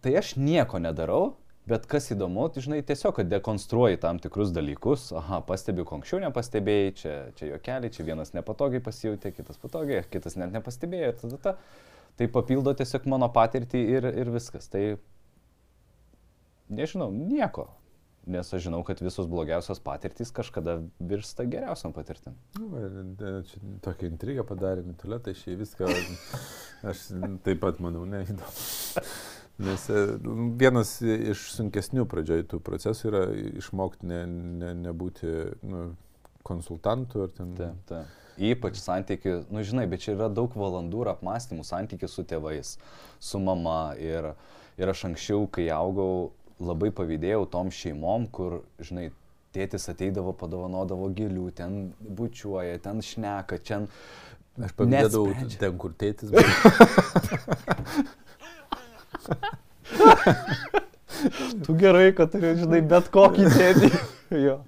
tai 0.00 0.16
aš 0.22 0.36
nieko 0.40 0.80
nedarau, 0.80 1.24
Bet 1.62 1.84
kas 1.86 2.08
įdomu, 2.10 2.48
tai 2.50 2.58
žinai, 2.64 2.80
tiesiog 2.82 3.20
dekonstruoji 3.30 4.00
tam 4.02 4.18
tikrus 4.18 4.50
dalykus, 4.50 5.04
aha, 5.14 5.38
pastebiu, 5.46 5.84
ko 5.86 6.00
anksčiau 6.00 6.18
nepastebėjai, 6.24 6.88
čia, 6.98 7.12
čia 7.38 7.50
jo 7.52 7.58
keliai, 7.62 7.92
čia 7.94 8.06
vienas 8.08 8.34
nepatogiai 8.34 8.82
pasijutė, 8.82 9.30
kitas 9.36 9.60
patogiai, 9.62 10.02
kitas 10.10 10.34
net 10.40 10.50
nepastebėjo 10.56 11.12
ir 11.12 11.20
tada 11.20 11.38
ta, 11.44 11.52
Tai 12.20 12.28
papildo 12.32 12.74
tiesiog 12.76 13.06
mano 13.10 13.28
patirtį 13.32 13.84
ir, 13.96 14.08
ir 14.22 14.32
viskas. 14.34 14.68
Tai 14.72 14.82
nežinau, 16.72 17.10
nieko. 17.12 17.70
Nes 18.22 18.52
aš 18.54 18.68
žinau, 18.68 18.84
kad 18.86 19.00
visos 19.02 19.26
blogiausios 19.26 19.80
patirtys 19.82 20.30
kažkada 20.30 20.76
virsta 21.00 21.42
geriausiam 21.50 21.94
patirtim. 21.94 22.36
Nu, 22.54 22.68
čia 23.48 23.62
tokia 23.82 24.06
intriga 24.12 24.44
padarė, 24.46 24.84
Mitulė, 24.86 25.18
tai 25.24 25.34
šiai 25.34 25.56
viską 25.58 25.88
aš 26.92 27.08
taip 27.42 27.58
pat 27.64 27.82
manau, 27.82 28.04
neįdomu. 28.06 29.02
Nes 29.62 29.88
e, 29.90 30.04
vienas 30.58 30.94
iš 31.02 31.48
sunkesnių 31.56 32.06
pradžioj 32.10 32.46
tų 32.50 32.62
procesų 32.64 33.10
yra 33.10 33.24
išmokti 33.60 34.08
ne, 34.08 34.22
ne, 34.62 34.72
nebūti 34.86 35.34
nu, 35.66 35.84
konsultantų 36.46 37.26
ar 37.26 37.34
ten. 37.36 37.54
Taip, 37.58 37.82
taip. 37.90 38.21
Ypač 38.42 38.80
santykių, 38.82 39.36
nu 39.54 39.62
žinai, 39.62 39.86
bet 39.90 40.02
čia 40.02 40.16
yra 40.16 40.26
daug 40.32 40.54
valandų 40.58 41.04
ir 41.04 41.12
apmąstymų 41.12 41.64
santykių 41.68 42.08
su 42.10 42.24
tėvais, 42.26 42.76
su 43.22 43.38
mama. 43.38 43.94
Ir, 44.02 44.32
ir 44.80 44.90
aš 44.90 45.04
anksčiau, 45.12 45.46
kai 45.52 45.68
augau, 45.74 46.32
labai 46.62 46.90
pavydėjau 46.94 47.44
tom 47.52 47.70
šeimom, 47.74 48.26
kur, 48.34 48.62
žinai, 48.82 49.10
tėtis 49.54 49.88
ateidavo, 49.92 50.32
padovanodavo 50.38 51.10
gėlių, 51.14 51.46
ten 51.56 51.92
bučiuoja, 52.00 52.80
ten 52.82 53.02
šneka, 53.04 53.60
ten... 53.62 53.88
Aš 54.60 54.74
pavydėdavau 54.76 55.32
ten, 55.56 55.78
kur 55.80 55.94
tėtis. 55.96 56.28
tu 61.64 61.76
gerai, 61.78 62.12
kad 62.16 62.34
turi, 62.34 62.52
žinai, 62.58 62.82
bet 62.84 63.08
kokį 63.14 63.48
tėtį. 63.54 63.88
jo. 64.46 64.58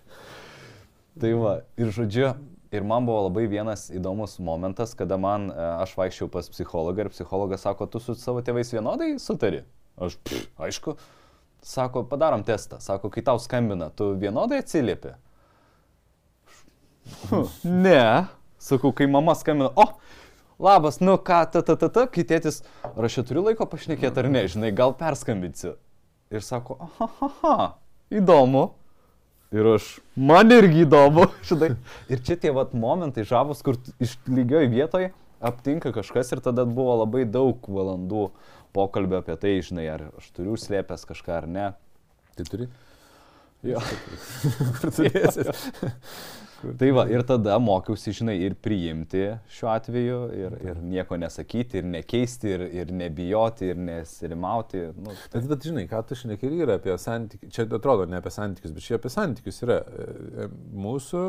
Tai 1.20 1.30
va, 1.40 1.52
ir 1.80 1.92
žodžiu, 1.94 2.32
ir 2.74 2.86
man 2.86 3.06
buvo 3.06 3.28
labai 3.28 3.46
vienas 3.50 3.86
įdomus 3.94 4.38
momentas, 4.42 4.92
kada 4.98 5.18
man, 5.20 5.48
e, 5.52 5.66
aš 5.84 5.94
vaikščiau 5.98 6.30
pas 6.32 6.50
psichologą 6.50 7.06
ir 7.06 7.12
psichologas 7.14 7.66
sako, 7.66 7.86
tu 7.90 8.02
su 8.02 8.16
savo 8.18 8.42
tėvais 8.44 8.74
vienodai 8.74 9.14
sutari? 9.22 9.62
Aš, 10.02 10.18
pff, 10.26 10.48
aišku, 10.66 10.96
Sako, 11.64 12.02
padarom 12.04 12.42
testą. 12.44 12.76
Sako, 12.80 13.08
kai 13.10 13.22
tau 13.24 13.38
skambina, 13.40 13.88
tu 13.88 14.10
vienodai 14.20 14.58
atsiliepi. 14.60 15.14
ne. 17.64 18.26
Sakau, 18.60 18.92
kai 18.92 19.06
mama 19.08 19.32
skambina, 19.34 19.70
o, 19.76 19.86
labas, 20.60 21.00
nu 21.00 21.16
ką, 21.16 21.40
ta, 21.52 21.62
ta, 21.64 21.76
ta, 21.80 21.88
ta, 21.88 22.04
kai 22.12 22.24
tėtis, 22.28 22.60
ar 22.84 23.08
aš 23.08 23.16
čia 23.16 23.24
turiu 23.30 23.46
laiko 23.46 23.64
pašnekėti 23.68 24.20
ar 24.20 24.28
ne, 24.32 24.44
žinai, 24.48 24.74
gal 24.76 24.92
perskambinsiu. 25.00 25.74
Ir 26.32 26.44
sako, 26.44 26.76
aha, 26.84 27.08
aha, 27.30 27.56
įdomu. 28.12 28.66
Ir 29.54 29.68
aš, 29.70 29.88
man 30.18 30.50
irgi 30.50 30.82
įdomu, 30.82 31.28
žinai. 31.48 31.74
Ir 32.12 32.22
čia 32.26 32.36
tie 32.40 32.50
vat 32.54 32.72
momentai 32.74 33.26
žavus, 33.28 33.62
kur 33.62 33.78
iš 34.02 34.16
lygioj 34.26 34.66
vietoje 34.72 35.12
aptinka 35.44 35.92
kažkas 35.92 36.32
ir 36.32 36.40
tada 36.40 36.64
buvo 36.64 36.96
labai 37.02 37.26
daug 37.28 37.66
valandų 37.68 38.28
pokalbio 38.74 39.20
apie 39.20 39.36
tai, 39.40 39.58
žinai, 39.62 39.84
ar 39.92 40.06
aš 40.18 40.30
turiu 40.34 40.54
užslėpęs 40.56 41.04
kažką 41.10 41.36
ar 41.36 41.48
ne. 41.50 41.66
Tai 42.34 42.46
turi? 42.48 42.68
Jo. 43.64 43.80
Turėsi? 44.96 45.50
tai 46.78 46.90
va, 46.96 47.04
ir 47.10 47.22
tada 47.28 47.56
mokiausi, 47.60 48.12
žinai, 48.16 48.36
ir 48.46 48.54
priimti 48.64 49.24
šiuo 49.52 49.70
atveju, 49.72 50.20
ir, 50.38 50.56
ir 50.64 50.80
nieko 50.84 51.18
nesakyti, 51.20 51.80
ir 51.80 51.88
nekeisti, 51.88 52.54
ir, 52.56 52.64
ir 52.82 52.92
nebijoti, 52.94 53.68
ir 53.72 53.80
nesirimauti. 53.88 54.86
Nu, 54.96 55.12
tai... 55.12 55.42
bet, 55.42 55.50
bet, 55.52 55.68
žinai, 55.68 55.84
ką 55.90 56.00
tu 56.08 56.18
šnekėri 56.20 56.64
yra 56.64 56.78
apie 56.80 56.96
santykius, 57.00 57.52
čia 57.54 57.66
atrodo 57.68 58.08
ne 58.08 58.20
apie 58.20 58.32
santykius, 58.34 58.74
bet 58.76 58.86
čia 58.86 58.98
apie 59.00 59.12
santykius 59.12 59.62
yra 59.66 59.80
e, 59.82 60.08
e, 60.46 60.48
mūsų 60.86 61.24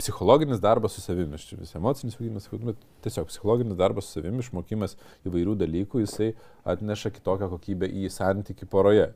psichologinis 0.00 0.62
darbas 0.62 0.96
su 0.96 1.04
savimi, 1.04 1.38
aš 1.38 1.44
čia 1.50 1.58
vis 1.60 1.74
emocinis 1.78 2.16
augimas, 2.18 2.48
bet 2.50 2.80
tiesiog 3.04 3.28
psichologinis 3.30 3.78
darbas 3.78 4.08
su 4.08 4.18
savimi, 4.18 4.42
išmokimas 4.42 4.96
įvairių 5.28 5.54
dalykų, 5.60 6.02
jisai 6.02 6.32
atneša 6.66 7.14
kitokią 7.14 7.50
kokybę 7.52 7.90
į 8.02 8.10
santyki 8.10 8.66
poroje. 8.66 9.12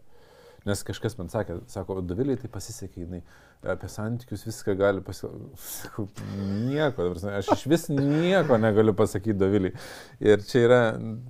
Nes 0.67 0.83
kažkas 0.83 1.15
man 1.19 1.31
sakė, 1.31 1.61
sako, 1.71 2.01
Doviliai 2.03 2.39
tai 2.41 2.49
pasisekė, 2.51 3.05
jinai 3.05 3.21
apie 3.63 3.91
santykius 3.91 4.43
viską 4.49 4.75
gali 4.79 5.03
pasakyti. 5.07 6.27
Nieko, 6.69 7.11
aš 7.31 7.53
iš 7.55 7.67
vis 7.71 7.89
nieko 7.93 8.59
negaliu 8.61 8.95
pasakyti 8.99 9.39
Doviliai. 9.39 9.75
Ir 10.25 10.43
čia 10.47 10.65
yra... 10.67 10.81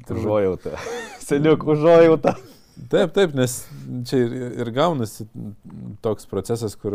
Užuojauta. 0.09 0.77
Seniuk, 1.29 1.67
užuojauta. 1.69 2.39
Taip, 2.89 3.13
taip, 3.13 3.35
nes 3.35 3.61
čia 4.07 4.23
ir, 4.23 4.35
ir 4.63 4.71
gaunasi 4.73 5.27
toks 6.05 6.29
procesas, 6.31 6.77
kur 6.79 6.95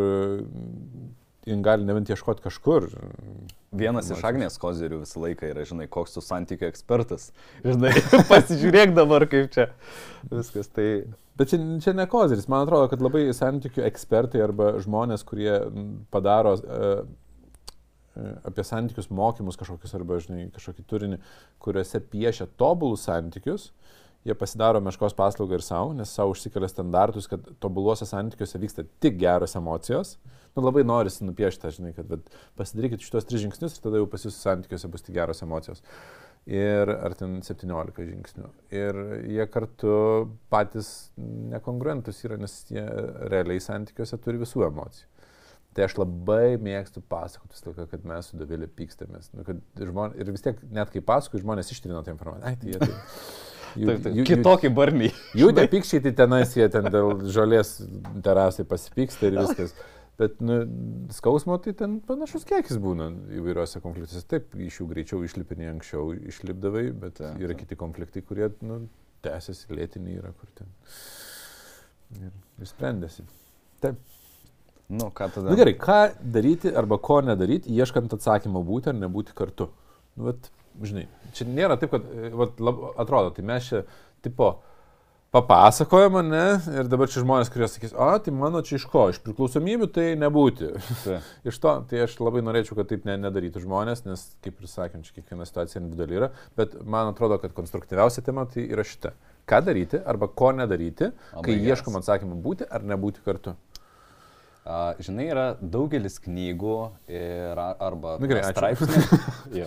jin 1.44 1.62
gali 1.62 1.84
nebent 1.84 2.08
ieškoti 2.10 2.44
kažkur. 2.44 2.88
Vienas 3.74 4.08
iš 4.14 4.22
Agnės 4.24 4.56
kozerių 4.62 5.02
visą 5.02 5.20
laiką 5.26 5.50
yra, 5.50 5.66
žinai, 5.68 5.88
koks 5.92 6.16
tu 6.16 6.22
santykių 6.24 6.70
ekspertas. 6.70 7.30
Žinai, 7.66 7.92
pasižiūrėk 8.30 8.94
dabar 8.96 9.28
kaip 9.30 9.52
čia 9.54 9.68
viskas. 10.32 10.70
Tai... 10.72 10.88
Bet 11.38 11.50
čia, 11.50 11.58
čia 11.82 11.94
ne 11.98 12.06
kozeris. 12.06 12.46
Man 12.50 12.62
atrodo, 12.62 12.86
kad 12.92 13.02
labai 13.02 13.26
santykių 13.34 13.82
ekspertai 13.88 14.42
arba 14.44 14.76
žmonės, 14.82 15.24
kurie 15.26 15.56
padaro 16.14 16.54
uh, 16.60 17.00
apie 18.46 18.64
santykius 18.64 19.10
mokymus 19.10 19.58
kažkokius 19.58 19.96
arba, 19.98 20.20
žinai, 20.22 20.46
kažkokį 20.54 20.86
turinį, 20.90 21.18
kuriuose 21.62 22.00
piešia 22.12 22.46
tobulus 22.60 23.06
santykius, 23.08 23.72
jie 24.24 24.36
pasidaro 24.38 24.80
meškos 24.84 25.16
paslaugą 25.18 25.58
ir 25.58 25.64
savo, 25.66 25.92
nes 25.96 26.12
savo 26.14 26.32
užsikelia 26.32 26.70
standartus, 26.70 27.28
kad 27.30 27.44
tobuluose 27.60 28.06
santykiuose 28.08 28.60
vyksta 28.62 28.86
tik 29.02 29.18
geros 29.20 29.56
emocijos. 29.58 30.14
Nu, 30.54 30.62
labai 30.62 30.84
norisi 30.86 31.26
nupiešti, 31.26 31.72
žinai, 31.74 31.92
kad 31.96 32.06
bet, 32.08 32.30
pasidarykit 32.58 33.02
šitos 33.02 33.26
tris 33.26 33.42
žingsnius 33.42 33.74
ir 33.74 33.82
tada 33.84 33.98
jau 33.98 34.06
pas 34.10 34.22
jūsų 34.22 34.38
santykiuose 34.38 34.90
bus 34.92 35.02
tik 35.02 35.18
geros 35.18 35.42
emocijos. 35.42 35.82
Ir 36.44 36.90
ar 36.92 37.14
ten 37.16 37.38
17 37.40 38.04
žingsnių. 38.04 38.50
Ir 38.76 38.98
jie 39.32 39.46
kartu 39.48 39.94
patys 40.52 40.90
nekongruentus 41.16 42.20
yra, 42.26 42.36
nes 42.40 42.58
jie 42.68 42.84
realiai 43.32 43.62
santykiuose 43.64 44.18
turi 44.20 44.42
visų 44.42 44.66
emocijų. 44.68 45.08
Tai 45.74 45.88
aš 45.88 45.96
labai 45.98 46.58
mėgstu 46.62 47.00
pasakoti 47.10 47.56
visą 47.56 47.72
laiką, 47.72 47.88
kad 47.90 48.04
mes 48.06 48.28
su 48.30 48.36
Davilė 48.38 48.68
pykstamės. 48.70 49.32
Nu, 49.34 49.42
žmonės, 49.74 50.20
ir 50.20 50.30
vis 50.30 50.44
tiek, 50.44 50.60
net 50.70 50.92
kai 50.92 51.02
pasakoju, 51.02 51.42
žmonės 51.42 51.72
ištrina 51.74 52.04
tą 52.04 52.14
informaciją. 52.14 52.52
Ai, 52.52 52.60
tai 52.60 52.74
jie 52.74 52.82
tai... 52.84 52.92
Jų, 53.74 53.88
taip, 53.88 54.04
taip. 54.04 54.14
Jų, 54.14 54.24
Kitokį 54.28 54.70
barnį. 54.76 55.08
Jų 55.34 55.48
tie 55.56 55.64
pykščiai, 55.72 56.02
tai 56.04 56.12
tenais 56.20 56.52
jie 56.54 56.68
ten 56.70 56.86
dėl 56.94 57.24
žolės 57.34 57.72
terasai 58.22 58.66
pasipyksta 58.70 59.26
ir 59.26 59.38
viskas. 59.42 59.74
Bet 60.18 60.40
nu, 60.40 60.60
skausmo 61.10 61.56
tai 61.58 61.72
ten 61.74 61.96
panašus 62.06 62.44
kiekis 62.46 62.78
būna 62.82 63.08
įvairiuose 63.34 63.80
konfliktuose. 63.82 64.22
Taip, 64.30 64.52
iš 64.62 64.78
jų 64.78 64.86
greičiau 64.92 65.24
išlipinė 65.26 65.72
anksčiau 65.72 66.12
išlipdavai, 66.30 66.84
bet 67.02 67.16
ta, 67.18 67.32
yra 67.42 67.56
ta. 67.56 67.58
kiti 67.64 67.78
konfliktai, 67.78 68.22
kurie 68.26 68.52
nu, 68.62 68.84
tęsiasi, 69.26 69.72
lėtiniai 69.74 70.20
yra, 70.20 70.30
kur 70.38 70.52
ten. 70.54 70.70
Ir, 72.20 72.30
ir 72.62 72.70
sprendėsi. 72.70 73.26
Taip. 73.82 73.98
Nu, 74.92 75.08
ką 75.10 75.32
tada? 75.34 75.48
Na 75.48 75.56
nu, 75.56 75.58
gerai, 75.58 75.74
ką 75.80 75.98
daryti 76.36 76.70
arba 76.78 77.00
ko 77.02 77.18
nedaryti, 77.24 77.72
ieškant 77.74 78.14
atsakymą 78.14 78.62
būti 78.68 78.92
ar 78.92 78.98
nebūti 79.00 79.34
kartu. 79.34 79.72
Nu, 80.14 80.28
vat, 80.28 80.46
žinai, 80.78 81.08
čia 81.34 81.48
nėra 81.48 81.74
taip, 81.80 81.96
kad 81.96 82.06
vat, 82.38 82.62
lab, 82.62 82.84
atrodo, 83.02 83.34
tai 83.34 83.46
mes 83.48 83.66
čia 83.66 83.82
tipo, 84.22 84.52
uh, 84.52 84.73
papasakojo 85.34 86.10
mane 86.14 86.42
ir 86.78 86.86
dabar 86.90 87.10
čia 87.10 87.24
žmonės, 87.24 87.50
kurie 87.50 87.66
sakys, 87.70 87.94
o, 87.98 88.06
tai 88.22 88.32
mano 88.34 88.60
čia 88.66 88.76
iš 88.78 88.84
ko, 88.90 89.08
iš 89.10 89.18
priklausomybių 89.24 89.88
tai 89.94 90.06
nebūti. 90.20 90.70
Tai. 91.02 91.18
iš 91.50 91.58
to, 91.62 91.72
tai 91.90 92.04
aš 92.06 92.14
labai 92.22 92.44
norėčiau, 92.46 92.78
kad 92.78 92.92
taip 92.92 93.06
ne, 93.08 93.16
nedarytų 93.24 93.64
žmonės, 93.64 94.04
nes, 94.06 94.22
kaip 94.46 94.62
ir 94.62 94.70
sakėm, 94.70 95.02
čia 95.06 95.16
kiekviena 95.18 95.46
situacija 95.48 95.82
individuali 95.82 96.20
yra, 96.20 96.30
bet 96.58 96.76
man 96.86 97.10
atrodo, 97.10 97.40
kad 97.42 97.56
konstruktyviausia 97.56 98.22
tema 98.26 98.46
tai 98.50 98.68
yra 98.70 98.86
šita. 98.86 99.14
Ką 99.50 99.60
daryti 99.66 99.98
arba 100.00 100.30
ko 100.30 100.54
nedaryti, 100.56 101.10
Labai 101.34 101.44
kai 101.48 101.58
geras. 101.58 101.80
ieškom 101.80 101.98
atsakymą 101.98 102.38
būti 102.44 102.70
ar 102.70 102.86
nebūti 102.86 103.26
kartu. 103.26 103.58
A, 104.64 104.94
žinai, 104.96 105.26
yra 105.28 105.42
daugelis 105.60 106.14
knygų 106.24 106.76
ir, 107.12 107.58
arba 107.60 108.14
nu, 108.16 108.28
gerai, 108.30 108.46
straipsnių, 108.48 109.18
jo, 109.60 109.66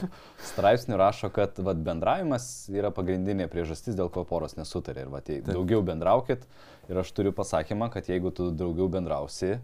straipsnių 0.49 0.97
rašo, 0.97 1.29
kad 1.35 1.59
vat, 1.61 1.77
bendravimas 1.85 2.47
yra 2.73 2.89
pagrindinė 2.89 3.45
priežastis, 3.51 3.93
dėl 3.97 4.09
ko 4.13 4.23
poros 4.25 4.57
nesutarė. 4.57 5.03
Ir 5.05 5.11
vat, 5.13 5.29
daugiau 5.45 5.83
bendraukit. 5.85 6.47
Ir 6.89 6.97
aš 7.03 7.11
turiu 7.13 7.29
pasakymą, 7.35 7.91
kad 7.93 8.09
jeigu 8.09 8.31
tu 8.33 8.49
daugiau 8.49 8.89
bendrausi, 8.89 9.59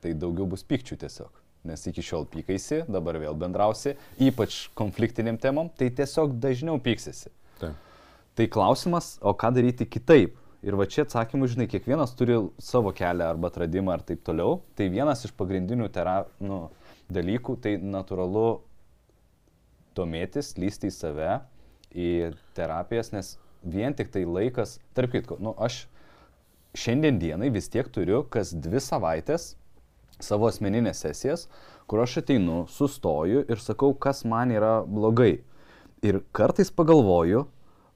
tai 0.00 0.14
daugiau 0.16 0.48
bus 0.48 0.64
pykčių 0.64 0.96
tiesiog. 1.04 1.36
Nes 1.68 1.84
iki 1.90 2.00
šiol 2.08 2.24
pykaisi, 2.32 2.86
dabar 2.88 3.18
vėl 3.20 3.36
bendrausi, 3.36 3.92
ypač 4.24 4.70
konfliktiniam 4.78 5.36
temom, 5.42 5.68
tai 5.68 5.90
tiesiog 5.92 6.38
dažniau 6.40 6.80
pyksisi. 6.80 7.28
Taip. 7.60 7.76
Tai 8.38 8.46
klausimas, 8.54 9.18
o 9.20 9.36
ką 9.36 9.52
daryti 9.52 9.84
kitaip? 9.84 10.38
Ir 10.66 10.74
va 10.74 10.88
čia 10.90 11.04
atsakymų, 11.06 11.46
žinai, 11.52 11.68
kiekvienas 11.70 12.16
turi 12.18 12.36
savo 12.58 12.90
kelią 12.96 13.28
arba 13.30 13.50
atradimą 13.52 13.92
ar 13.94 14.02
taip 14.06 14.24
toliau. 14.26 14.58
Tai 14.74 14.88
vienas 14.90 15.22
iš 15.26 15.34
pagrindinių 15.38 15.86
tera, 15.94 16.24
nu, 16.42 16.64
dalykų, 17.14 17.54
tai 17.62 17.76
natūralu 17.78 18.48
domėtis, 19.98 20.56
lysti 20.58 20.90
į 20.90 20.94
save, 20.94 21.36
į 21.94 22.08
terapijas, 22.58 23.12
nes 23.14 23.36
vien 23.62 23.94
tik 23.94 24.10
tai 24.14 24.24
laikas, 24.26 24.78
tarp 24.98 25.14
kitko, 25.14 25.38
nu, 25.42 25.54
aš 25.58 25.84
šiandien 26.78 27.18
dienai 27.22 27.50
vis 27.54 27.70
tiek 27.72 27.86
turiu 27.94 28.24
kas 28.30 28.52
dvi 28.54 28.82
savaitės 28.82 29.52
savo 30.22 30.48
asmeninės 30.50 31.04
sesijas, 31.04 31.46
kur 31.88 32.02
aš 32.02 32.18
ateinu, 32.22 32.64
sustoju 32.70 33.44
ir 33.46 33.62
sakau, 33.62 33.94
kas 33.94 34.24
man 34.28 34.52
yra 34.54 34.80
blogai. 34.82 35.38
Ir 36.04 36.20
kartais 36.34 36.70
pagalvoju, 36.74 37.46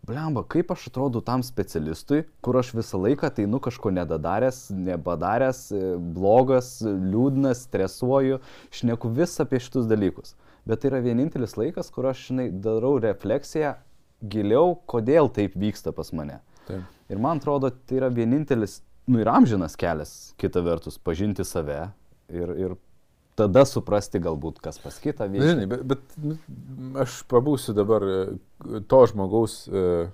blemba, 0.06 0.42
kaip 0.48 0.70
aš 0.74 0.88
atrodo 0.90 1.20
tam 1.24 1.42
specialistui, 1.46 2.24
kur 2.42 2.58
aš 2.58 2.72
visą 2.74 2.98
laiką 3.02 3.30
tai 3.36 3.46
nu 3.46 3.60
kažko 3.62 3.92
nedadaręs, 3.94 4.64
nepadaręs, 4.74 5.60
e, 5.72 5.82
blogas, 6.16 6.74
liūdnas, 6.82 7.66
stresuoju, 7.68 8.40
šneku 8.74 9.12
vis 9.14 9.38
apie 9.42 9.62
šitus 9.62 9.86
dalykus. 9.90 10.34
Bet 10.66 10.82
tai 10.82 10.92
yra 10.92 11.02
vienintelis 11.02 11.56
laikas, 11.58 11.90
kur 11.94 12.10
aš, 12.10 12.28
žinai, 12.30 12.48
darau 12.64 12.96
refleksiją 13.02 13.76
giliau, 14.22 14.76
kodėl 14.86 15.30
taip 15.34 15.54
vyksta 15.58 15.94
pas 15.94 16.12
mane. 16.14 16.40
Taip. 16.66 16.86
Ir 17.10 17.22
man 17.22 17.42
atrodo, 17.42 17.70
tai 17.70 17.98
yra 18.00 18.10
vienintelis, 18.14 18.80
nu 19.10 19.22
ir 19.22 19.30
amžinas 19.30 19.74
kelias, 19.78 20.32
kita 20.38 20.62
vertus, 20.62 20.98
pažinti 20.98 21.46
save 21.46 21.80
ir, 22.30 22.54
ir 22.58 22.76
tada 23.42 23.66
suprasti 23.68 24.22
galbūt, 24.22 24.62
kas 24.64 24.80
pas 24.82 24.96
kitą 25.02 25.28
vyksta. 25.30 25.52
Žinai, 25.52 25.68
bet, 25.70 25.84
bet 25.92 27.04
aš 27.04 27.20
pabūsiu 27.30 27.74
dabar 27.76 28.06
e, 28.08 28.18
to 28.90 29.00
žmogaus 29.10 29.62
uh, 29.70 30.10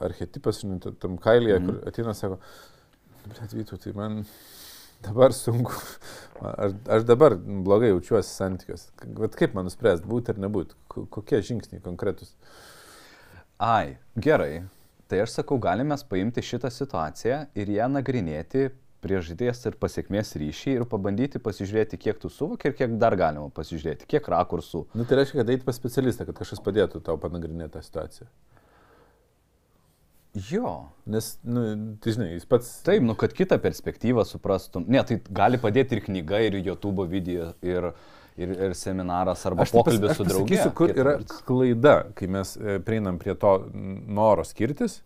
archetipas, 0.00 0.60
žinai, 0.62 0.80
tam 1.00 1.18
kailyje, 1.22 1.58
mm 1.60 1.66
kur 1.66 1.90
ateina, 1.90 2.14
sako, 2.16 2.38
bet 3.26 3.58
vytų, 3.58 3.78
tai 3.82 3.92
man 3.96 4.22
dabar 5.04 5.34
sunku, 5.36 5.74
aš, 6.40 6.76
aš 6.98 7.04
dabar 7.08 7.36
blogai 7.38 7.92
jaučiuosi 7.92 8.32
santykiuose. 8.32 8.88
Bet 9.20 9.36
kaip 9.38 9.54
man 9.56 9.68
nuspręsti, 9.68 10.08
būti 10.08 10.34
ar 10.34 10.40
nebūti, 10.46 10.78
kokie 10.88 11.42
žingsniai 11.44 11.84
konkretus? 11.84 12.34
Ai, 13.62 13.96
gerai. 14.16 14.66
Tai 15.06 15.20
aš 15.22 15.36
sakau, 15.38 15.60
galime 15.62 15.94
paimti 16.10 16.42
šitą 16.42 16.70
situaciją 16.72 17.44
ir 17.54 17.70
ją 17.70 17.86
nagrinėti 17.92 18.70
priežasties 19.04 19.62
ir 19.68 19.78
pasiekmės 19.80 20.34
ryšį 20.40 20.76
ir 20.78 20.84
pabandyti 20.90 21.40
pasižiūrėti, 21.42 22.00
kiek 22.00 22.20
tu 22.22 22.30
suvoki 22.32 22.70
ir 22.70 22.76
kiek 22.78 22.98
dar 23.00 23.16
galima 23.18 23.50
pasižiūrėti, 23.54 24.08
kiek 24.10 24.28
rakursų. 24.32 24.86
Nu, 24.96 25.06
tai 25.06 25.20
reiškia, 25.20 25.40
kad 25.42 25.54
eiti 25.54 25.66
pas 25.68 25.78
specialistą, 25.78 26.26
kad 26.28 26.38
kažkas 26.42 26.62
padėtų 26.64 27.02
tau 27.06 27.18
panagrinėti 27.20 27.76
tą 27.76 27.84
situaciją. 27.86 28.30
Jo. 30.50 30.88
Nes, 31.08 31.38
nu, 31.48 31.62
tai 32.02 32.12
žinai, 32.12 32.28
jis 32.34 32.44
pats. 32.48 32.68
Taip, 32.84 33.04
nu, 33.06 33.16
kad 33.16 33.32
kitą 33.32 33.56
perspektyvą 33.62 34.24
suprastum. 34.28 34.84
Ne, 34.92 35.00
tai 35.06 35.18
gali 35.32 35.60
padėti 35.60 35.96
ir 35.96 36.04
knyga, 36.04 36.42
ir 36.44 36.58
YouTube 36.60 37.06
video, 37.08 37.52
ir, 37.64 37.88
ir, 38.36 38.52
ir 38.68 38.76
seminaras, 38.76 39.46
arba 39.48 39.64
aš 39.64 39.72
pokalbis 39.78 40.12
pas, 40.12 40.20
su 40.20 40.28
draugu. 40.28 40.50
Sakysiu, 40.50 40.74
kur 40.76 40.92
yra 40.92 41.16
klaida, 41.48 41.96
kai 42.18 42.28
mes 42.36 42.52
e, 42.58 42.76
prieinam 42.84 43.20
prie 43.22 43.36
to 43.40 43.54
noro 43.72 44.44
skirtis. 44.44 45.00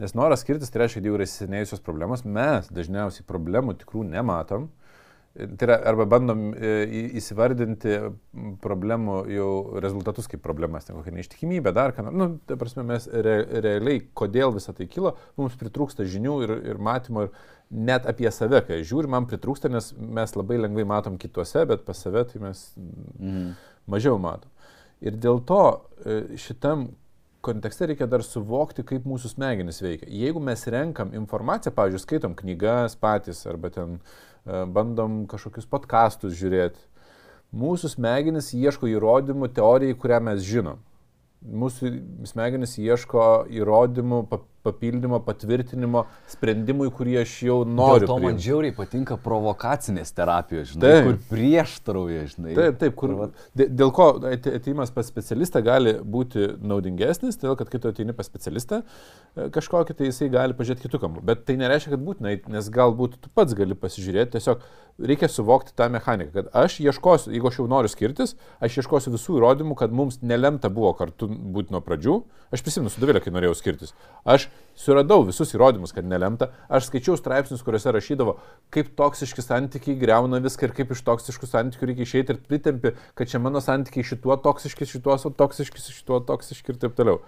Nes 0.00 0.14
noras 0.16 0.40
skirtis 0.40 0.72
tai 0.72 0.84
reiškia, 0.84 1.02
kad 1.02 1.08
jau 1.10 1.16
yra 1.18 1.26
įsisenėjusios 1.28 1.82
problemos, 1.84 2.24
mes 2.24 2.70
dažniausiai 2.72 3.26
problemų 3.28 3.76
tikrų 3.82 4.06
nematom. 4.08 4.70
Tai 5.30 5.62
yra, 5.62 5.76
arba 5.86 6.08
bandom 6.10 6.48
e, 6.56 6.70
įsivardinti 7.20 7.92
problemų 8.64 9.18
jau 9.30 9.50
rezultatus 9.84 10.26
kaip 10.32 10.40
problemas, 10.42 10.88
ten 10.88 10.96
kokia 10.98 11.12
neištikimybė, 11.14 11.70
dar 11.76 11.94
ką 11.94 12.02
nors. 12.02 12.16
Nu, 12.18 12.26
ta 12.48 12.56
prasme, 12.58 12.82
mes 12.88 13.06
re, 13.12 13.36
realiai, 13.62 14.00
kodėl 14.18 14.56
visą 14.56 14.74
tai 14.74 14.88
kilo, 14.90 15.12
mums 15.38 15.54
pritrūksta 15.60 16.08
žinių 16.08 16.34
ir, 16.48 16.54
ir 16.72 16.82
matymo 16.82 17.28
ir 17.28 17.30
net 17.70 18.08
apie 18.10 18.26
save, 18.34 18.64
kai 18.66 18.80
žiūri, 18.82 19.12
man 19.12 19.28
pritrūksta, 19.30 19.70
nes 19.70 19.92
mes 20.00 20.34
labai 20.34 20.58
lengvai 20.64 20.88
matom 20.90 21.20
kituose, 21.20 21.62
bet 21.70 21.86
pas 21.86 22.02
save 22.08 22.24
tai 22.32 22.42
mes 22.48 22.64
mm. 22.80 23.52
mažiau 23.92 24.18
matom. 24.18 24.50
Ir 25.00 25.14
dėl 25.16 25.38
to 25.46 25.62
e, 25.70 26.22
šitam 26.40 26.88
kontekste 27.40 27.88
reikia 27.90 28.08
dar 28.10 28.24
suvokti, 28.26 28.84
kaip 28.86 29.06
mūsų 29.08 29.32
smegenys 29.34 29.80
veikia. 29.82 30.08
Jeigu 30.12 30.42
mes 30.44 30.66
renkam 30.70 31.14
informaciją, 31.16 31.72
pavyzdžiui, 31.76 32.02
skaitom 32.04 32.36
knygas 32.38 32.96
patys 33.00 33.42
arba 33.48 33.72
ten 33.74 33.96
e, 33.96 34.64
bandom 34.74 35.24
kažkokius 35.30 35.68
podkastus 35.70 36.36
žiūrėti, 36.40 36.82
mūsų 37.56 37.94
smegenys 37.96 38.52
ieško 38.56 38.90
įrodymų 38.92 39.50
teorijai, 39.56 39.96
kurią 39.98 40.20
mes 40.28 40.44
žinom. 40.46 40.80
Mūsų 41.40 41.94
smegenys 42.28 42.76
ieško 42.80 43.26
įrodymų, 43.56 44.24
papildymo, 44.66 45.20
patvirtinimo 45.24 46.04
sprendimui, 46.30 46.90
kurį 46.94 47.16
aš 47.22 47.34
jau 47.46 47.58
noriu. 47.64 48.04
Dėl 48.04 48.10
to 48.10 48.18
man 48.24 48.40
žiauriai 48.42 48.74
patinka 48.76 49.16
provokacinės 49.20 50.12
terapijos, 50.16 50.74
žinai, 50.74 50.90
taip. 50.90 51.08
kur 51.08 51.18
prieštarauja, 51.30 52.26
žinai. 52.34 52.56
Taip, 52.58 52.78
taip, 52.82 52.96
kur, 53.00 53.16
dėl 53.56 53.94
ko 53.96 54.10
ateimas 54.30 54.92
pas 54.94 55.08
specialistą 55.08 55.64
gali 55.64 55.96
būti 56.00 56.50
naudingesnis, 56.60 57.40
todėl 57.40 57.56
kad 57.60 57.72
kai 57.72 57.80
tu 57.82 57.92
ateini 57.92 58.16
pas 58.16 58.28
specialistą 58.28 58.82
e, 58.82 59.48
kažkokį, 59.54 59.96
tai 59.96 60.10
jisai 60.10 60.30
gali 60.32 60.56
pažiūrėti 60.58 60.88
kitų 60.88 61.02
kampų. 61.06 61.24
Bet 61.32 61.46
tai 61.48 61.56
nereiškia, 61.60 61.94
kad 61.96 62.04
būtinai, 62.04 62.36
nes 62.52 62.70
galbūt 62.74 63.20
tu 63.24 63.32
pats 63.34 63.56
gali 63.56 63.78
pasižiūrėti, 63.78 64.36
tiesiog 64.36 64.64
reikia 65.00 65.28
suvokti 65.28 65.72
tą 65.76 65.88
mechaniką, 65.92 66.32
kad 66.34 66.48
aš 66.56 66.78
ieškosiu, 66.84 67.32
jeigu 67.34 67.48
aš 67.50 67.60
jau 67.60 67.66
noriu 67.70 67.90
skirtis, 67.90 68.34
aš 68.62 68.80
ieškosiu 68.82 69.12
visų 69.14 69.38
įrodymų, 69.38 69.76
kad 69.78 69.94
mums 69.94 70.20
nelemta 70.22 70.70
buvo 70.72 70.92
kartu 70.98 71.28
būti 71.28 71.74
nuo 71.74 71.80
pradžių. 71.84 72.16
Aš 72.50 72.64
prisimenu 72.66 72.90
su 72.90 73.02
Davilė, 73.02 73.22
kai 73.22 73.32
norėjau 73.34 73.54
skirtis. 73.58 73.94
Aš 74.26 74.48
suradau 74.78 75.22
visus 75.28 75.54
įrodymus, 75.54 75.94
kad 75.94 76.08
nelemta. 76.08 76.50
Aš 76.68 76.88
skaičiau 76.88 77.16
straipsnius, 77.18 77.62
kuriuose 77.66 77.94
rašydavo, 77.94 78.36
kaip 78.74 78.90
toksiški 78.98 79.44
santykiai 79.44 79.98
greuna 80.00 80.42
viską 80.42 80.68
ir 80.68 80.74
kaip 80.80 80.92
iš 80.96 81.04
toksiškų 81.06 81.50
santykių 81.50 81.92
reikia 81.92 82.08
išeiti 82.08 82.34
ir 82.34 82.42
pritempi, 82.50 82.96
kad 83.14 83.30
čia 83.30 83.42
mano 83.42 83.62
santykiai 83.62 84.06
šituo 84.06 84.36
toksiški, 84.42 84.88
šituo 84.96 85.16
toksiški, 85.38 85.86
šituo 86.00 86.20
toksiški 86.26 86.74
ir 86.74 86.82
taip 86.82 86.98
toliau. 86.98 87.22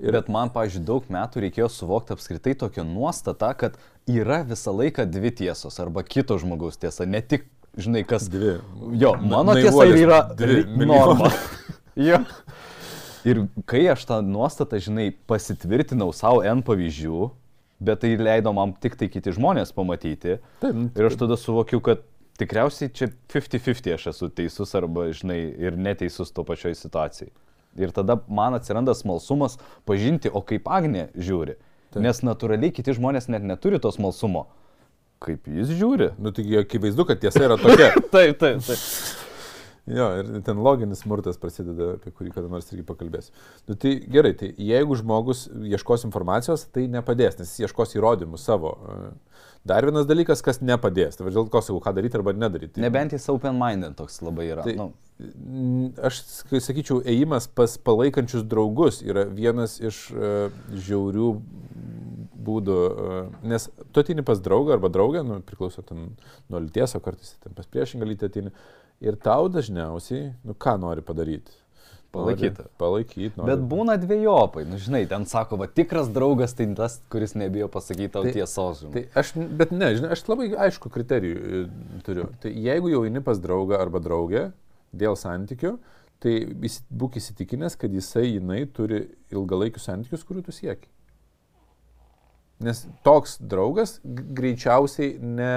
Ir... 0.00 0.14
Bet 0.16 0.30
man, 0.32 0.48
pažiūrėjau, 0.52 0.86
daug 0.88 1.08
metų 1.12 1.44
reikėjo 1.44 1.68
suvokti 1.72 2.14
apskritai 2.14 2.54
tokią 2.58 2.86
nuostatą, 2.88 3.52
kad 3.58 3.76
yra 4.08 4.40
visą 4.48 4.72
laiką 4.72 5.04
dvi 5.10 5.32
tiesos 5.42 5.76
arba 5.82 6.04
kito 6.06 6.38
žmogaus 6.40 6.80
tiesa, 6.80 7.04
ne 7.04 7.20
tik, 7.20 7.44
žinai, 7.76 8.02
kas. 8.08 8.30
Dvi. 8.32 8.56
Jo, 9.00 9.14
mano 9.20 9.56
tiesa 9.58 9.84
yra 9.92 10.22
dvi 10.36 10.88
norma. 10.88 11.28
jo. 12.08 12.22
Ir 13.28 13.42
kai 13.68 13.82
aš 13.92 14.06
tą 14.08 14.22
nuostatą, 14.24 14.80
žinai, 14.80 15.10
pasitvirtinau 15.28 16.08
savo 16.16 16.40
N 16.48 16.64
pavyzdžių, 16.64 17.26
bet 17.84 18.00
tai 18.04 18.14
leido 18.16 18.54
man 18.56 18.72
tik 18.80 18.96
tai 19.00 19.10
kiti 19.12 19.34
žmonės 19.36 19.74
pamatyti. 19.76 20.38
Taip, 20.62 20.72
nu, 20.76 20.88
ir 20.96 21.10
aš 21.10 21.20
tada 21.20 21.36
suvokiu, 21.40 21.82
kad 21.84 22.06
tikriausiai 22.40 22.88
čia 22.96 23.10
50-50 23.32 23.92
aš 23.98 24.08
esu 24.14 24.30
teisus 24.32 24.72
arba, 24.78 25.10
žinai, 25.12 25.42
ir 25.60 25.76
neteisus 25.76 26.32
to 26.32 26.44
pačioj 26.48 26.78
situacijai. 26.80 27.28
Ir 27.78 27.92
tada 27.94 28.18
man 28.28 28.56
atsiranda 28.58 28.94
smalsumas 28.98 29.58
pažinti, 29.86 30.30
o 30.32 30.42
kaip 30.42 30.66
Agnė 30.66 31.08
žiūri. 31.14 31.56
Taip. 31.90 32.02
Nes 32.02 32.22
natūraliai 32.26 32.74
kiti 32.74 32.94
žmonės 32.94 33.28
net 33.30 33.46
neturi 33.46 33.80
to 33.82 33.90
smalsumo. 33.94 34.46
Kaip 35.20 35.46
jis 35.50 35.72
žiūri. 35.76 36.14
Nu, 36.18 36.32
taigi 36.34 36.62
akivaizdu, 36.62 37.06
kad 37.06 37.20
tiesa 37.22 37.44
yra 37.46 37.58
tokia. 37.60 37.92
taip, 38.14 38.38
taip, 38.40 38.62
taip. 38.64 38.84
Jo, 39.90 40.06
ir 40.20 40.28
ten 40.46 40.60
loginis 40.62 41.02
smurtas 41.02 41.38
prasideda, 41.40 41.94
apie 41.96 42.12
kurį 42.14 42.34
kada 42.34 42.50
nors 42.52 42.68
irgi 42.70 42.84
pakalbėsiu. 42.86 43.32
Nu, 43.66 43.74
tai 43.80 43.96
gerai, 44.12 44.32
tai 44.38 44.52
jeigu 44.54 44.98
žmogus 45.00 45.46
ieškos 45.50 46.06
informacijos, 46.06 46.66
tai 46.70 46.84
nepadės, 46.92 47.40
nes 47.40 47.50
jis 47.50 47.66
ieškos 47.66 47.96
įrodymų 47.98 48.38
savo. 48.38 48.76
Dar 49.64 49.84
vienas 49.84 50.06
dalykas, 50.08 50.40
kas 50.40 50.62
nepadės, 50.64 51.18
tai 51.18 51.28
dėl 51.28 51.48
ko 51.52 51.60
sakau, 51.60 51.82
ką 51.84 51.92
daryti 51.96 52.16
arba 52.16 52.32
nedaryti. 52.32 52.78
Tai, 52.78 52.84
Nebent 52.86 53.12
jis 53.12 53.28
open-minded 53.28 53.96
toks 53.98 54.22
labai 54.24 54.48
yra. 54.54 54.64
Tai, 54.64 54.72
nu. 54.78 54.88
Aš 56.00 56.22
sakyčiau, 56.48 57.02
ėjimas 57.04 57.44
pas 57.52 57.74
palaikančius 57.84 58.46
draugus 58.48 59.02
yra 59.04 59.26
vienas 59.28 59.76
iš 59.84 59.98
uh, 60.14 60.48
žiaurių 60.72 61.28
būdų, 62.40 62.78
uh, 62.88 63.18
nes 63.52 63.68
tu 63.92 64.00
atini 64.00 64.24
pas 64.24 64.40
draugą 64.40 64.78
arba 64.78 64.88
draugę, 64.88 65.20
nu, 65.28 65.42
priklauso 65.44 65.84
ten 65.84 66.14
nuo 66.48 66.64
lyties, 66.64 66.96
o 66.96 67.04
kartais 67.04 67.36
ten 67.44 67.52
pas 67.52 67.68
priešingą 67.68 68.08
lytį 68.08 68.30
atini. 68.30 68.54
Ir 69.04 69.20
tau 69.20 69.52
dažniausiai, 69.52 70.30
nu 70.44 70.56
ką 70.56 70.78
nori 70.80 71.04
padaryti? 71.04 71.59
Palaikyti. 72.10 72.64
Palaikyti. 72.78 73.30
Nori. 73.38 73.52
Bet 73.52 73.60
būna 73.70 73.94
dviejopai, 74.02 74.64
nu 74.66 74.80
žinai, 74.82 75.04
ten 75.10 75.26
sako, 75.30 75.60
va 75.60 75.68
tikras 75.70 76.10
draugas 76.10 76.56
tai 76.58 76.66
tas, 76.74 76.98
kuris 77.12 77.36
nebijo 77.38 77.68
pasakyti 77.70 78.10
tau 78.16 78.26
tai, 78.26 78.32
tiesos. 78.34 78.82
Žinai. 78.82 78.92
Tai 78.96 79.22
aš, 79.22 79.30
bet 79.60 79.74
ne, 79.74 79.92
žinai, 79.94 80.10
aš 80.16 80.24
labai 80.26 80.48
aišku 80.66 80.90
kriterijų 80.90 81.38
e, 81.38 81.62
turiu. 82.06 82.26
Tai 82.42 82.50
jeigu 82.50 82.90
jau 82.90 83.04
eini 83.06 83.22
pas 83.22 83.38
draugą 83.38 83.78
arba 83.78 84.02
draugę 84.02 84.48
dėl 84.90 85.14
santykių, 85.20 85.76
tai 86.20 86.34
būk 86.90 87.20
įsitikinęs, 87.20 87.78
kad 87.78 87.94
jisai, 87.94 88.26
jinai 88.34 88.64
turi 88.74 89.04
ilgalaikius 89.30 89.86
santykius, 89.86 90.26
kurių 90.26 90.48
tu 90.48 90.56
sieki. 90.56 90.90
Nes 92.60 92.82
toks 93.06 93.38
draugas 93.40 94.00
greičiausiai 94.04 95.14
ne 95.22 95.54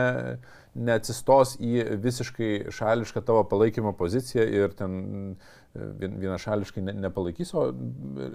neatsistos 0.73 1.57
į 1.61 1.83
visiškai 2.01 2.71
šališką 2.73 3.21
tavo 3.25 3.43
palaikymo 3.49 3.93
poziciją 3.97 4.45
ir 4.49 4.73
ten 4.77 4.95
e, 5.33 5.89
vienašališkai 6.23 6.83
ne, 6.85 6.95
nepalaikys, 7.05 7.53
o 7.53 7.67
e, 7.69 8.31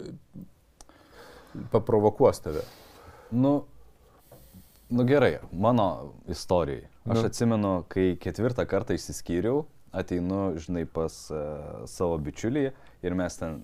paprovokuos 1.72 2.42
tave. 2.44 2.62
Nu, 3.30 3.64
nu 4.88 5.06
gerai, 5.08 5.38
mano 5.52 6.14
istorijai. 6.28 6.86
Aš 7.08 7.22
nu. 7.22 7.26
atsimenu, 7.26 7.72
kai 7.88 8.12
ketvirtą 8.20 8.66
kartą 8.68 8.96
išsiskyriau, 8.96 9.64
ateinu, 9.96 10.58
žinai, 10.60 10.84
pas 10.84 11.14
uh, 11.32 11.86
savo 11.88 12.18
bičiulį 12.20 12.66
ir 13.06 13.14
mes 13.16 13.38
ten 13.40 13.62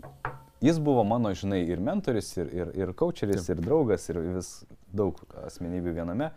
jis 0.64 0.78
buvo 0.80 1.04
mano, 1.04 1.34
žinai, 1.36 1.60
ir 1.68 1.82
mentoris, 1.84 2.30
ir, 2.38 2.48
ir, 2.56 2.72
ir 2.78 2.92
coacheris, 2.96 3.44
Taip. 3.44 3.58
ir 3.58 3.66
draugas, 3.66 4.08
ir 4.08 4.20
vis 4.36 4.50
daug 4.96 5.18
asmenybių 5.44 5.94
viename. 5.98 6.30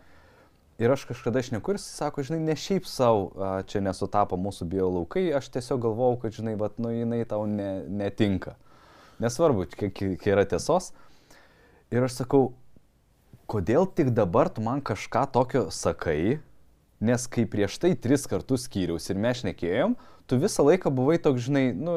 Ir 0.78 0.92
aš 0.94 1.08
kažkada 1.08 1.42
šneku 1.42 1.72
ir 1.72 1.78
jis 1.80 1.88
sako, 1.98 2.22
žinai, 2.22 2.38
ne 2.46 2.54
šiaip 2.54 2.86
savo 2.86 3.32
čia 3.66 3.80
nesutapo 3.82 4.36
mūsų 4.38 4.68
bio 4.70 4.86
laukai, 4.94 5.24
aš 5.34 5.48
tiesiog 5.56 5.80
galvojau, 5.88 6.20
kad, 6.22 6.36
žinai, 6.36 6.54
vat, 6.60 6.76
nu, 6.78 6.92
jinai 6.94 7.24
tau 7.26 7.48
ne, 7.50 7.82
netinka. 7.90 8.54
nesvarbu, 9.18 9.66
kiek 9.74 10.26
yra 10.26 10.44
tiesos. 10.46 10.92
Ir 11.90 12.04
aš 12.06 12.20
sakau, 12.20 12.52
kodėl 13.50 13.88
tik 13.90 14.12
dabar 14.14 14.50
tu 14.52 14.62
man 14.62 14.78
kažką 14.84 15.24
tokio 15.34 15.64
sakai, 15.74 16.38
nes 17.00 17.26
kai 17.26 17.46
prieš 17.48 17.78
tai 17.82 17.94
tris 17.96 18.26
kartus 18.30 18.68
skyriaus 18.68 19.10
ir 19.10 19.18
mes 19.18 19.40
šnekėjom, 19.40 19.96
tu 20.30 20.38
visą 20.38 20.62
laiką 20.66 20.92
buvai 20.94 21.18
toks, 21.22 21.48
žinai, 21.48 21.72
nu, 21.74 21.96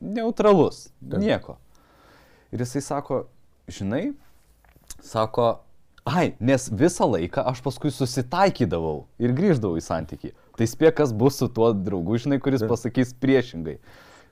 neutralus, 0.00 0.90
Taip. 1.00 1.22
nieko. 1.22 1.56
Ir 2.52 2.64
jisai 2.64 2.82
sako, 2.84 3.22
žinai, 3.70 4.10
sako, 5.04 5.54
ai, 6.08 6.32
nes 6.40 6.68
visą 6.72 7.06
laiką 7.12 7.44
aš 7.52 7.62
paskui 7.64 7.92
susitaikydavau 7.94 9.06
ir 9.20 9.34
grįždavau 9.36 9.78
į 9.78 9.84
santyki. 9.84 10.32
Tai 10.58 10.66
spėk, 10.66 10.96
kas 11.00 11.12
bus 11.14 11.38
su 11.38 11.48
tuo 11.52 11.70
draugu, 11.76 12.18
žinai, 12.18 12.40
kuris 12.42 12.64
Taip. 12.64 12.72
pasakys 12.72 13.14
priešingai. 13.20 13.78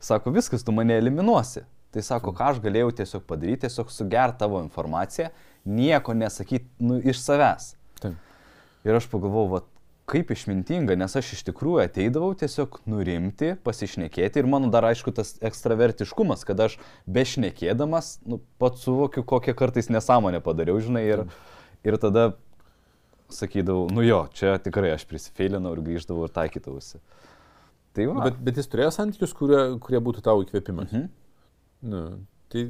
Sako, 0.03 0.33
viskas, 0.35 0.65
tu 0.67 0.75
mane 0.75 0.97
eliminuosi. 0.99 1.65
Tai 1.95 2.03
sako, 2.05 2.35
ką 2.37 2.51
aš 2.53 2.59
galėjau 2.65 2.91
tiesiog 2.99 3.23
padaryti, 3.29 3.63
tiesiog 3.65 3.93
sugerti 3.95 4.41
tavo 4.43 4.59
informaciją, 4.65 5.31
nieko 5.65 6.17
nesakyti 6.17 6.67
nu, 6.83 6.99
iš 7.01 7.23
savęs. 7.23 7.71
Taip. 8.03 8.19
Ir 8.87 8.99
aš 8.99 9.09
pagalvojau, 9.13 9.53
va, 9.55 9.63
kaip 10.07 10.31
išmintinga, 10.31 10.95
nes 10.99 11.17
aš 11.19 11.33
iš 11.35 11.43
tikrųjų 11.49 11.83
ateidavau 11.87 12.31
tiesiog 12.39 12.79
nurimti, 12.91 13.55
pasišnekėti 13.67 14.43
ir 14.43 14.51
mano 14.51 14.71
dar 14.71 14.87
aišku 14.91 15.15
tas 15.15 15.35
ekstravertiškumas, 15.45 16.45
kad 16.47 16.61
aš 16.69 16.77
bešnekėdamas, 17.11 18.17
nu, 18.29 18.39
pats 18.63 18.87
suvokiu, 18.87 19.25
kokią 19.27 19.57
kartais 19.59 19.91
nesąmonę 19.91 20.43
padariau, 20.45 20.79
žinai, 20.83 21.03
ir, 21.11 21.25
ir 21.85 21.99
tada 22.01 22.31
sakydavau, 23.33 23.89
nu 23.91 24.05
jo, 24.07 24.23
čia 24.39 24.55
tikrai 24.63 24.95
aš 24.95 25.05
prisifeilinau 25.11 25.75
ir 25.75 25.83
grįždavau 25.85 26.29
ir 26.29 26.35
taikydavausi. 26.35 27.03
Tai 27.97 28.07
va. 28.13 28.29
bet, 28.29 28.39
bet 28.45 28.61
jis 28.61 28.71
turėjo 28.71 28.93
santykius, 28.95 29.35
kurie, 29.37 29.61
kurie 29.83 30.01
būtų 30.05 30.23
tavo 30.25 30.45
įkvėpimas. 30.47 30.93
Mhm. 30.93 31.13
Nu, 31.87 32.07
Tai 32.47 32.61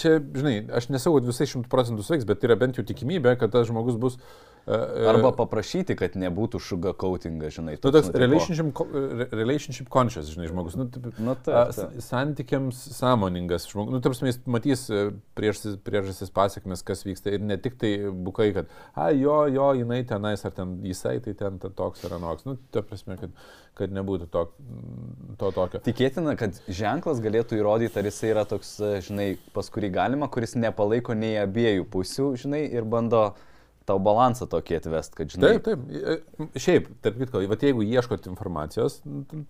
čia, 0.00 0.14
žinai, 0.16 0.62
aš 0.72 0.86
nesakau, 0.88 1.18
kad 1.18 1.26
visai 1.28 1.44
šimtų 1.50 1.68
procentų 1.68 2.06
sveiks, 2.06 2.24
bet 2.24 2.40
yra 2.46 2.54
bent 2.56 2.78
jau 2.78 2.84
tikimybė, 2.88 3.34
kad 3.36 3.52
tas 3.52 3.66
žmogus 3.68 3.98
bus 4.00 4.14
E, 4.16 4.49
Arba 4.68 5.30
paprašyti, 5.34 5.96
kad 5.98 6.14
nebūtų 6.20 6.60
sugar 6.62 6.94
coatingas, 7.00 7.54
žinai. 7.56 7.76
Tu 7.80 7.90
toks 7.94 8.10
nu, 8.10 8.20
relationship, 8.20 8.82
relationship 9.32 9.88
conscious, 9.92 10.28
žinai, 10.30 10.50
žmogus. 10.50 10.76
Nu, 10.78 10.86
taip, 10.92 11.08
nu, 11.18 11.34
taip, 11.34 11.72
taip. 11.76 11.96
Santykiams 12.04 12.82
sąmoningas 12.98 13.66
žmogus. 13.70 13.96
Nu, 13.96 14.02
tarsi, 14.04 14.28
jis 14.28 14.40
matys 14.50 14.84
e, 14.92 15.02
priežasis 15.38 16.32
pasiekmes, 16.36 16.84
kas 16.86 17.04
vyksta. 17.06 17.34
Ir 17.34 17.44
ne 17.44 17.56
tik 17.60 17.80
tai 17.80 17.94
bukai, 18.12 18.50
kad, 18.56 18.70
a, 18.94 19.10
jo, 19.16 19.40
jo, 19.50 19.72
jinai 19.80 20.02
tenais, 20.08 20.44
ar 20.46 20.54
ten 20.56 20.78
jisai, 20.86 21.16
tai 21.24 21.34
ten 21.40 21.58
toks 21.64 22.04
ar 22.06 22.18
anoks. 22.20 22.46
Nu, 22.48 22.58
ta 22.74 22.84
prasme, 22.86 23.18
kad, 23.20 23.34
kad 23.80 23.96
nebūtų 23.96 24.30
to, 24.30 24.46
to 25.40 25.52
tokio. 25.56 25.82
Tikėtina, 25.88 26.36
kad 26.38 26.60
ženklas 26.68 27.22
galėtų 27.24 27.58
įrodyti, 27.58 27.96
ar 27.98 28.10
jisai 28.12 28.34
yra 28.34 28.46
toks, 28.48 28.76
e, 28.84 28.96
žinai, 29.08 29.30
pas 29.56 29.72
kurį 29.72 29.92
galima, 29.98 30.30
kuris 30.30 30.54
nepalaiko 30.58 31.16
nei 31.16 31.38
abiejų 31.40 31.88
pusių, 31.90 32.34
žinai, 32.44 32.66
ir 32.70 32.86
bando 32.86 33.30
tau 33.90 34.00
balansą 34.02 34.48
tokį 34.50 34.78
atvest, 34.80 35.16
kad 35.18 35.32
žinai. 35.32 35.54
Taip, 35.58 35.66
taip. 35.66 36.50
E, 36.50 36.50
šiaip, 36.60 36.90
tarp 37.04 37.18
kitko, 37.20 37.42
va, 37.50 37.58
jeigu 37.60 37.86
ieškot 37.86 38.28
informacijos 38.30 39.00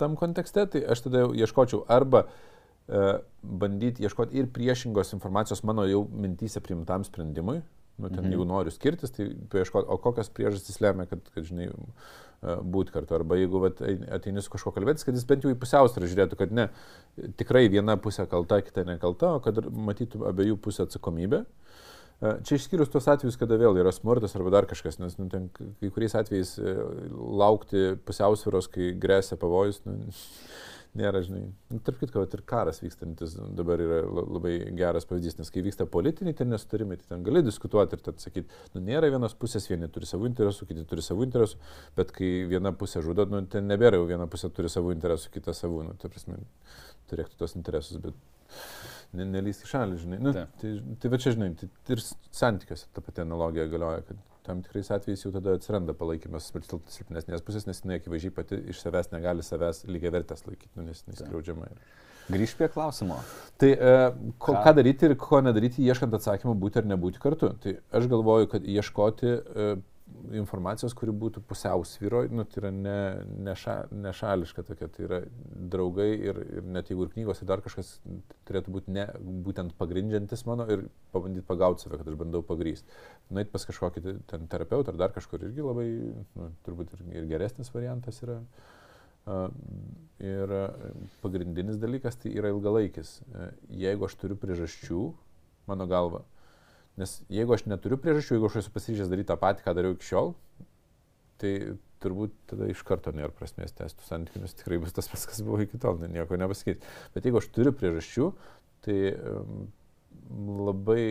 tam 0.00 0.16
kontekste, 0.20 0.66
tai 0.72 0.84
aš 0.94 1.04
tada 1.06 1.26
ieškočiau 1.42 1.84
arba 1.90 2.24
e, 2.24 3.18
bandyti 3.42 4.06
ieškoti 4.06 4.40
ir 4.40 4.48
priešingos 4.54 5.14
informacijos 5.16 5.64
mano 5.68 5.84
jau 5.88 6.06
mintys 6.10 6.58
priimtam 6.64 7.06
sprendimui. 7.08 7.60
Nu, 8.00 8.08
ten, 8.08 8.22
mhm. 8.22 8.32
Jeigu 8.32 8.46
noriu 8.48 8.72
skirtis, 8.72 9.12
tai 9.12 9.26
paieškoti, 9.52 9.90
o 9.92 9.98
kokios 10.00 10.30
priežastys 10.32 10.78
lemia, 10.80 11.04
kad, 11.10 11.20
kad 11.34 11.44
žinai, 11.44 11.66
e, 11.68 12.54
būti 12.76 12.94
kartu. 12.94 13.18
Arba 13.18 13.36
jeigu 13.36 13.60
vat, 13.60 13.82
ateini 14.16 14.40
su 14.40 14.52
kažkuo 14.54 14.72
kalbėtis, 14.72 15.04
kad 15.04 15.18
jis 15.18 15.26
bent 15.28 15.44
jau 15.44 15.52
į 15.52 15.58
pusiausvyrą 15.60 16.08
žiūrėtų, 16.08 16.38
kad 16.40 16.54
ne, 16.56 16.70
tikrai 17.36 17.66
viena 17.68 17.98
pusė 18.00 18.24
kalta, 18.30 18.62
kita 18.64 18.86
nekalta, 18.88 19.34
o 19.36 19.44
kad 19.44 19.60
matytų 19.68 20.24
abiejų 20.32 20.56
pusę 20.64 20.88
atsakomybę. 20.88 21.44
Mhm 21.44 21.69
Čia 22.20 22.58
išskyrus 22.58 22.90
tos 22.92 23.06
atvejus, 23.08 23.38
kada 23.40 23.56
vėl 23.56 23.78
yra 23.80 23.92
smurtas 23.96 24.34
arba 24.36 24.50
dar 24.52 24.66
kažkas, 24.68 24.98
nes 25.00 25.14
nu, 25.16 25.30
ten, 25.32 25.46
kai 25.56 25.88
kuriais 25.88 26.12
atvejais 26.20 26.50
e, 26.60 26.74
laukti 27.16 27.94
pusiausvėros, 28.04 28.68
kai 28.74 28.90
grėsia 29.00 29.38
pavojus, 29.40 29.78
nu, 29.86 29.94
nėra, 31.00 31.22
žinai. 31.24 31.46
Nu, 31.72 31.78
tarp 31.86 32.02
kitko, 32.02 32.26
ir 32.28 32.42
karas 32.50 32.82
vykstantis 32.82 33.38
dabar 33.56 33.80
yra 33.80 34.02
labai 34.04 34.52
geras 34.76 35.08
pavyzdys, 35.08 35.38
nes 35.38 35.52
kai 35.54 35.64
vyksta 35.64 35.86
politiniai 35.88 36.36
ten 36.36 36.52
nesutarimai, 36.52 36.98
tai 37.00 37.14
ten 37.14 37.24
gali 37.24 37.40
diskutuoti 37.46 37.96
ir 37.96 38.04
ten 38.04 38.20
sakyti, 38.20 38.60
nu, 38.74 38.84
nėra 38.84 39.08
vienos 39.14 39.38
pusės, 39.40 39.70
vieni 39.72 39.88
turi 39.88 40.10
savų 40.10 40.28
interesų, 40.28 40.68
kiti 40.68 40.84
turi 40.92 41.06
savų 41.06 41.24
interesų, 41.30 41.62
bet 41.96 42.12
kai 42.16 42.30
viena 42.52 42.74
pusė 42.76 43.00
žudo, 43.06 43.24
nu, 43.32 43.40
ten 43.48 43.70
nebėra 43.70 43.96
jau 43.96 44.04
viena 44.12 44.28
pusė 44.28 44.52
turi 44.52 44.68
savų 44.68 44.92
interesų, 44.98 45.32
kita 45.40 45.56
savų, 45.56 45.86
nu, 45.88 45.96
tai 46.02 46.12
prasme, 46.12 46.36
turėtų 47.08 47.40
tos 47.40 47.56
interesus, 47.56 48.02
bet 48.04 48.18
nelys 49.16 49.62
į 49.64 49.70
šalį, 49.70 50.00
žinai. 50.00 50.18
Nu, 50.22 50.32
tai, 50.34 50.74
tai 51.02 51.12
va 51.12 51.20
čia, 51.22 51.34
žinai, 51.36 51.52
tai 51.58 51.96
ir 51.96 52.02
santykiuose 52.04 52.90
ta 52.94 53.02
pati 53.04 53.24
analogija 53.24 53.66
galioja, 53.70 54.04
kad 54.08 54.20
tam 54.46 54.62
tikrais 54.64 54.90
atvejais 54.94 55.24
jau 55.24 55.32
tada 55.34 55.56
atsiranda 55.58 55.94
palaikymas 55.96 56.50
silpnesnės 56.94 57.44
pusės, 57.46 57.66
nes 57.68 57.82
jinai 57.82 57.98
akivaizdžiai 58.00 58.36
pati 58.36 58.60
iš 58.72 58.80
savęs 58.84 59.10
negali 59.14 59.44
savęs 59.46 59.84
lygiai 59.90 60.14
vertės 60.14 60.46
laikyti, 60.46 60.72
nu, 60.78 60.86
nes 60.88 61.02
jis 61.02 61.20
skriaudžiama. 61.20 61.68
Grįžt 62.30 62.58
prie 62.60 62.68
klausimo. 62.70 63.18
Tai 63.58 63.70
e, 63.74 63.94
ko, 64.38 64.54
ką? 64.54 64.60
ką 64.64 64.74
daryti 64.78 65.08
ir 65.08 65.16
ko 65.18 65.40
nedaryti, 65.42 65.82
ieškant 65.82 66.14
atsakymą 66.14 66.54
būti 66.62 66.78
ar 66.78 66.86
nebūti 66.86 67.22
kartu. 67.22 67.50
Tai 67.62 67.72
aš 67.98 68.06
galvoju, 68.12 68.50
kad 68.52 68.68
ieškoti 68.70 69.30
e, 69.30 69.70
informacijos, 70.38 70.94
kuri 70.96 71.12
būtų 71.16 71.42
pusiausvyroje, 71.48 72.30
nu, 72.34 72.44
tai 72.48 72.60
yra 72.62 72.70
ne, 72.74 72.96
neša, 73.48 73.74
nešališka 74.06 74.64
tokia, 74.68 74.88
tai 74.92 75.04
yra 75.06 75.20
draugai 75.72 76.08
ir, 76.14 76.40
ir 76.58 76.66
net 76.76 76.90
jeigu 76.90 77.06
ir 77.06 77.12
knygos, 77.14 77.40
tai 77.40 77.48
dar 77.50 77.62
kažkas 77.64 77.92
turėtų 78.48 78.74
būti 78.76 78.94
ne, 78.94 79.06
būtent 79.46 79.76
pagrindžiantis 79.80 80.44
mano 80.48 80.66
ir 80.70 80.86
pabandyti 81.14 81.46
pagauti 81.48 81.86
save, 81.86 82.00
kad 82.00 82.10
aš 82.10 82.18
bandau 82.20 82.42
pagrysti. 82.46 82.98
Nueit 83.34 83.52
pas 83.52 83.66
kažkokį 83.68 84.16
ten 84.30 84.50
terapeutą 84.50 84.94
ar 84.94 85.00
dar 85.04 85.14
kažkur 85.16 85.46
irgi 85.48 85.66
labai, 85.66 85.88
nu, 86.38 86.50
turbūt 86.66 86.94
ir, 86.96 87.06
ir 87.20 87.30
geresnis 87.30 87.72
variantas 87.74 88.22
yra. 88.26 88.40
Ir 90.24 90.52
pagrindinis 91.20 91.76
dalykas 91.78 92.16
tai 92.18 92.32
yra 92.34 92.50
ilgalaikis. 92.50 93.18
Jeigu 93.68 94.08
aš 94.08 94.16
turiu 94.18 94.38
priežasčių, 94.40 95.02
mano 95.68 95.86
galva, 95.86 96.22
uh, 96.24 96.39
Nes 97.00 97.16
jeigu 97.32 97.56
aš 97.56 97.66
neturiu 97.70 97.98
priežasčių, 98.00 98.36
jeigu 98.36 98.50
aš 98.50 98.60
esu 98.62 98.72
pasiryžęs 98.74 99.10
daryti 99.10 99.30
tą 99.30 99.38
patį, 99.40 99.64
ką 99.64 99.74
dariau 99.76 99.96
iki 99.96 100.08
šiol, 100.10 100.34
tai 101.40 101.52
turbūt 102.00 102.32
tada 102.50 102.68
iš 102.72 102.82
karto 102.86 103.12
nėra 103.16 103.32
prasmės 103.36 103.74
tęsti 103.76 104.06
santykių, 104.06 104.44
nes 104.44 104.56
tikrai 104.56 104.78
bus 104.80 104.94
tas 104.96 105.08
pats, 105.10 105.26
kas 105.28 105.42
buvo 105.44 105.60
iki 105.64 105.80
tol, 105.80 106.00
nieko 106.00 106.38
nepasakyti. 106.40 106.84
Bet 107.14 107.28
jeigu 107.28 107.40
aš 107.40 107.50
turiu 107.54 107.72
priežasčių, 107.76 108.30
tai 108.84 108.98
labai 110.30 111.02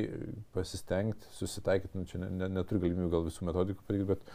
pasistengti, 0.56 1.30
susitaikyti, 1.36 1.98
nu, 2.00 2.08
čia 2.10 2.22
ne, 2.24 2.32
ne, 2.40 2.50
neturiu 2.60 2.86
galimybių 2.86 3.12
gal 3.14 3.28
visų 3.28 3.50
metodikų 3.50 3.86
padaryti, 3.86 4.10
bet 4.14 4.32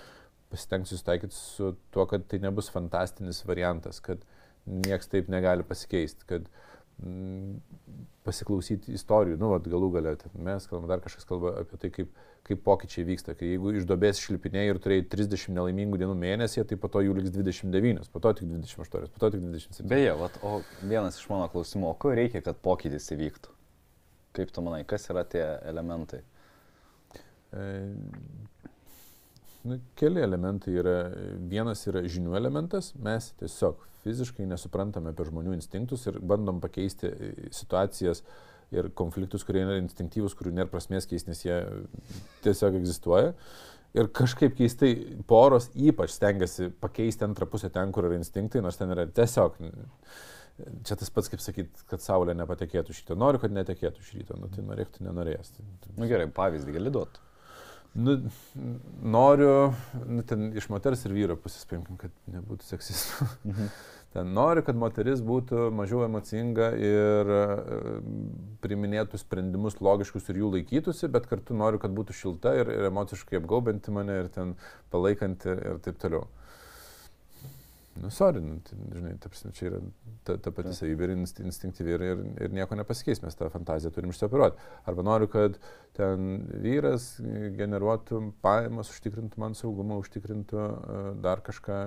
pasistengti 0.52 0.92
susitaikyti 0.92 1.38
su 1.38 1.72
tuo, 1.94 2.06
kad 2.10 2.26
tai 2.30 2.40
nebus 2.42 2.70
fantastinis 2.72 3.42
variantas, 3.48 4.02
kad 4.04 4.22
nieks 4.68 5.10
taip 5.12 5.30
negali 5.32 5.66
pasikeisti, 5.66 6.28
kad 6.28 6.46
mm, 6.46 6.73
pasiklausyti 8.24 8.94
istorijų, 8.96 9.36
nu, 9.40 9.50
vat, 9.52 9.66
galų 9.68 9.90
galę, 9.96 10.14
mes 10.38 10.68
kalbame, 10.70 10.88
dar 10.88 11.02
kažkas 11.04 11.26
kalba 11.28 11.52
apie 11.60 11.78
tai, 11.82 11.90
kaip, 11.92 12.12
kaip 12.46 12.62
pokyčiai 12.64 13.04
vyksta, 13.08 13.34
kai 13.36 13.50
jeigu 13.50 13.74
iš 13.76 13.88
dobės 13.88 14.20
šlipinėjai 14.22 14.70
ir 14.70 14.80
turėjai 14.84 15.06
30 15.12 15.56
nelaimingų 15.58 16.00
dienų 16.00 16.14
mėnesį, 16.22 16.64
tai 16.70 16.78
po 16.80 16.88
to 16.92 17.02
jų 17.04 17.16
liks 17.18 17.34
29, 17.34 18.08
po 18.14 18.22
to 18.24 18.32
tik 18.38 18.48
28, 18.48 19.10
po 19.12 19.24
to 19.24 19.32
tik 19.34 19.42
27. 19.44 19.88
Beje, 19.90 20.14
vat, 20.20 20.38
o 20.46 20.60
vienas 20.80 21.18
iš 21.20 21.26
mano 21.32 21.50
klausimų, 21.52 21.90
o 21.90 21.98
ko 22.00 22.14
reikia, 22.16 22.44
kad 22.46 22.62
pokytis 22.64 23.10
įvyktų? 23.16 23.52
Kaip 24.38 24.54
tu 24.54 24.64
manai, 24.66 24.84
kas 24.88 25.04
yra 25.12 25.26
tie 25.28 25.44
elementai? 25.68 26.22
E, 27.54 27.66
nu, 29.68 29.80
keli 29.98 30.22
elementai 30.24 30.76
yra. 30.80 30.96
Vienas 31.50 31.84
yra 31.90 32.04
žinių 32.08 32.36
elementas, 32.38 32.92
mes 33.00 33.30
tiesiog 33.40 33.82
fiziškai 34.04 34.46
nesuprantame 34.48 35.14
apie 35.14 35.26
žmonių 35.28 35.54
instinktus 35.56 36.04
ir 36.10 36.20
bandom 36.20 36.60
pakeisti 36.62 37.08
e, 37.08 37.30
situacijas 37.54 38.22
ir 38.74 38.90
konfliktus, 38.98 39.44
kurie 39.46 39.62
yra 39.64 39.78
instinktyvus, 39.80 40.34
kurių 40.36 40.54
nėra 40.56 40.70
prasmės 40.72 41.06
keisti, 41.08 41.30
nes 41.30 41.44
jie 41.44 41.56
tiesiog 42.44 42.78
egzistuoja. 42.80 43.32
Ir 43.94 44.08
kažkaip 44.10 44.56
keistai 44.58 44.90
poros 45.30 45.68
ypač 45.78 46.16
stengiasi 46.16 46.72
pakeisti 46.82 47.26
antrą 47.26 47.46
pusę 47.50 47.70
ten, 47.70 47.92
kur 47.94 48.08
yra 48.08 48.18
instinktai, 48.18 48.62
nors 48.64 48.80
ten 48.80 48.90
yra 48.90 49.04
tiesiog, 49.06 49.60
čia 50.86 50.96
tas 50.98 51.12
pats 51.14 51.30
kaip 51.30 51.42
sakyti, 51.44 51.84
kad 51.90 52.02
saulė 52.02 52.34
nepatekėtų 52.40 52.96
šitą. 52.96 53.18
Noriu, 53.18 53.38
kad 53.42 53.54
netekėtų 53.54 54.02
šitą, 54.08 54.40
nu, 54.40 54.50
tai 54.50 54.66
norėtų, 54.66 55.04
nenorės. 55.06 55.54
Na 55.60 55.94
nu, 56.00 56.10
gerai, 56.10 56.26
pavyzdį 56.34 56.74
gali 56.74 56.94
duoti. 56.94 57.22
Nu, 57.94 58.16
noriu, 59.02 59.74
nu, 60.08 60.22
ten 60.26 60.48
iš 60.58 60.66
moters 60.72 61.04
ir 61.06 61.12
vyro 61.14 61.36
pusės 61.38 61.66
paimkim, 61.70 61.98
kad 62.00 62.14
nebūtų 62.26 62.66
seksistų. 62.66 63.28
Mhm. 63.50 63.74
Ten 64.14 64.28
noriu, 64.30 64.62
kad 64.62 64.78
moteris 64.78 65.18
būtų 65.26 65.72
mažiau 65.74 66.04
emocinga 66.04 66.68
ir 66.78 67.30
e, 67.34 67.38
priminėtų 68.62 69.18
sprendimus 69.18 69.80
logiškus 69.82 70.30
ir 70.30 70.38
jų 70.38 70.52
laikytųsi, 70.52 71.08
bet 71.10 71.26
kartu 71.26 71.56
noriu, 71.58 71.80
kad 71.82 71.90
būtų 71.96 72.14
šilta 72.14 72.52
ir, 72.60 72.70
ir 72.70 72.86
emociškai 72.92 73.40
apgaubinti 73.40 73.90
mane 73.96 74.20
ir 74.20 74.28
ten 74.36 74.54
palaikanti 74.94 75.50
ir 75.50 75.82
taip 75.82 75.98
toliau. 75.98 76.28
Nu, 78.02 78.08
sorry, 78.10 78.40
nu, 78.42 78.56
tai, 78.66 78.78
žinai, 78.90 79.12
ta 79.22 79.30
prasme, 79.30 79.52
čia 79.54 79.68
yra 79.68 79.78
ta, 80.26 80.34
ta 80.42 80.50
pati 80.54 80.72
savybė 80.74 81.06
ir 81.06 81.12
inst- 81.14 81.38
instinktyvi 81.44 81.94
ir, 81.94 82.02
ir, 82.02 82.22
ir 82.42 82.56
nieko 82.56 82.74
nepasikeis, 82.78 83.20
mes 83.22 83.38
tą 83.38 83.46
fantaziją 83.52 83.92
turim 83.94 84.10
išsioperuoti. 84.10 84.58
Arba 84.90 85.04
noriu, 85.06 85.28
kad 85.30 85.60
ten 85.94 86.42
vyras 86.64 87.12
generuotų 87.60 88.20
pajamas, 88.42 88.90
užtikrintų 88.90 89.38
man 89.44 89.54
saugumą, 89.58 90.00
užtikrintų 90.02 90.58
uh, 90.58 91.06
dar 91.22 91.44
kažką 91.46 91.78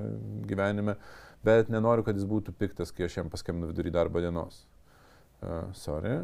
gyvenime, 0.47 0.95
bet 1.43 1.73
nenoriu, 1.73 2.07
kad 2.07 2.15
jis 2.15 2.29
būtų 2.29 2.55
piktas, 2.55 2.95
kai 2.95 3.09
aš 3.09 3.19
jam 3.19 3.33
paskambinu 3.33 3.73
vidury 3.73 3.91
darbo 3.91 4.23
dienos. 4.23 4.63
Uh, 5.37 5.67
sorry, 5.77 6.15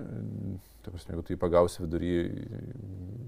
ta 0.81 0.89
prasme, 0.89 1.13
jeigu 1.13 1.21
tu 1.21 1.35
jį 1.35 1.37
pagausi 1.37 1.83
vidury 1.83 2.13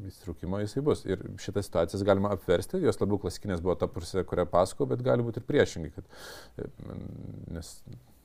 įsitraukimo, 0.10 0.58
jisai 0.64 0.82
bus. 0.86 1.04
Ir 1.06 1.22
šitas 1.42 1.70
situacijas 1.70 2.02
galima 2.08 2.32
apversti, 2.34 2.82
jos 2.82 2.98
labiau 2.98 3.20
klasikinės 3.22 3.62
buvo 3.62 3.76
ta 3.78 3.86
pusė, 3.92 4.24
kurią 4.26 4.48
pasako, 4.50 4.88
bet 4.90 5.04
gali 5.06 5.26
būti 5.26 5.44
ir 5.44 5.46
priešingai, 5.46 5.92
kad, 5.94 6.10
e, 6.58 6.68
nes 7.54 7.70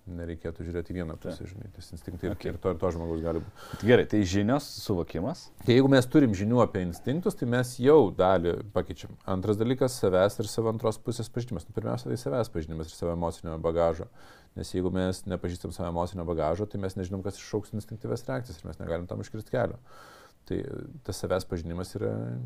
nereikėtų 0.08 0.64
žiūrėti 0.66 0.94
vieną 0.96 1.16
pusę, 1.20 1.46
žinai, 1.48 1.68
tas 1.74 1.90
instinktai 1.94 2.30
Okay. 2.32 2.52
ir 2.52 2.58
to, 2.58 2.72
ir 2.72 2.78
to 2.80 2.90
žmogaus 2.94 3.20
gali 3.22 3.42
būti. 3.44 3.86
Gerai, 3.86 4.06
tai 4.10 4.22
žinios, 4.26 4.66
suvokimas. 4.84 5.48
Tai 5.64 5.76
jeigu 5.76 5.90
mes 5.92 6.06
turim 6.10 6.34
žinių 6.36 6.62
apie 6.64 6.82
instinktus, 6.86 7.36
tai 7.38 7.48
mes 7.50 7.74
jau 7.82 8.10
dalį 8.16 8.56
pakeičiam. 8.74 9.16
Antras 9.30 9.58
dalykas- 9.60 9.98
savęs 10.02 10.38
ir 10.40 10.48
savo 10.48 10.72
antros 10.72 10.98
pusės 10.98 11.28
pažinimas. 11.28 11.66
Nu, 11.68 11.74
pirmiausia, 11.74 12.08
tai 12.08 12.16
savęs 12.16 12.50
pažinimas 12.50 12.86
ir 12.88 12.96
savo 12.96 13.12
emocinio 13.12 13.58
bagažo. 13.58 14.08
Nes 14.56 14.72
jeigu 14.72 14.90
mes 14.92 15.22
nepažįstam 15.26 15.72
savo 15.72 15.88
emocinio 15.88 16.24
bagažo, 16.24 16.66
tai 16.68 16.80
mes 16.80 16.94
nežinom, 16.94 17.22
kas 17.22 17.36
iššauks 17.36 17.70
instinktyvės 17.74 18.26
reakcijas 18.26 18.58
ir 18.58 18.66
mes 18.66 18.78
negalim 18.78 19.06
tam 19.06 19.20
užkirsti 19.20 19.50
kelio. 19.50 19.78
Tai 20.46 20.64
tas 21.04 21.16
savęs 21.22 21.46
pažinimas 21.46 21.94
yra... 21.94 22.40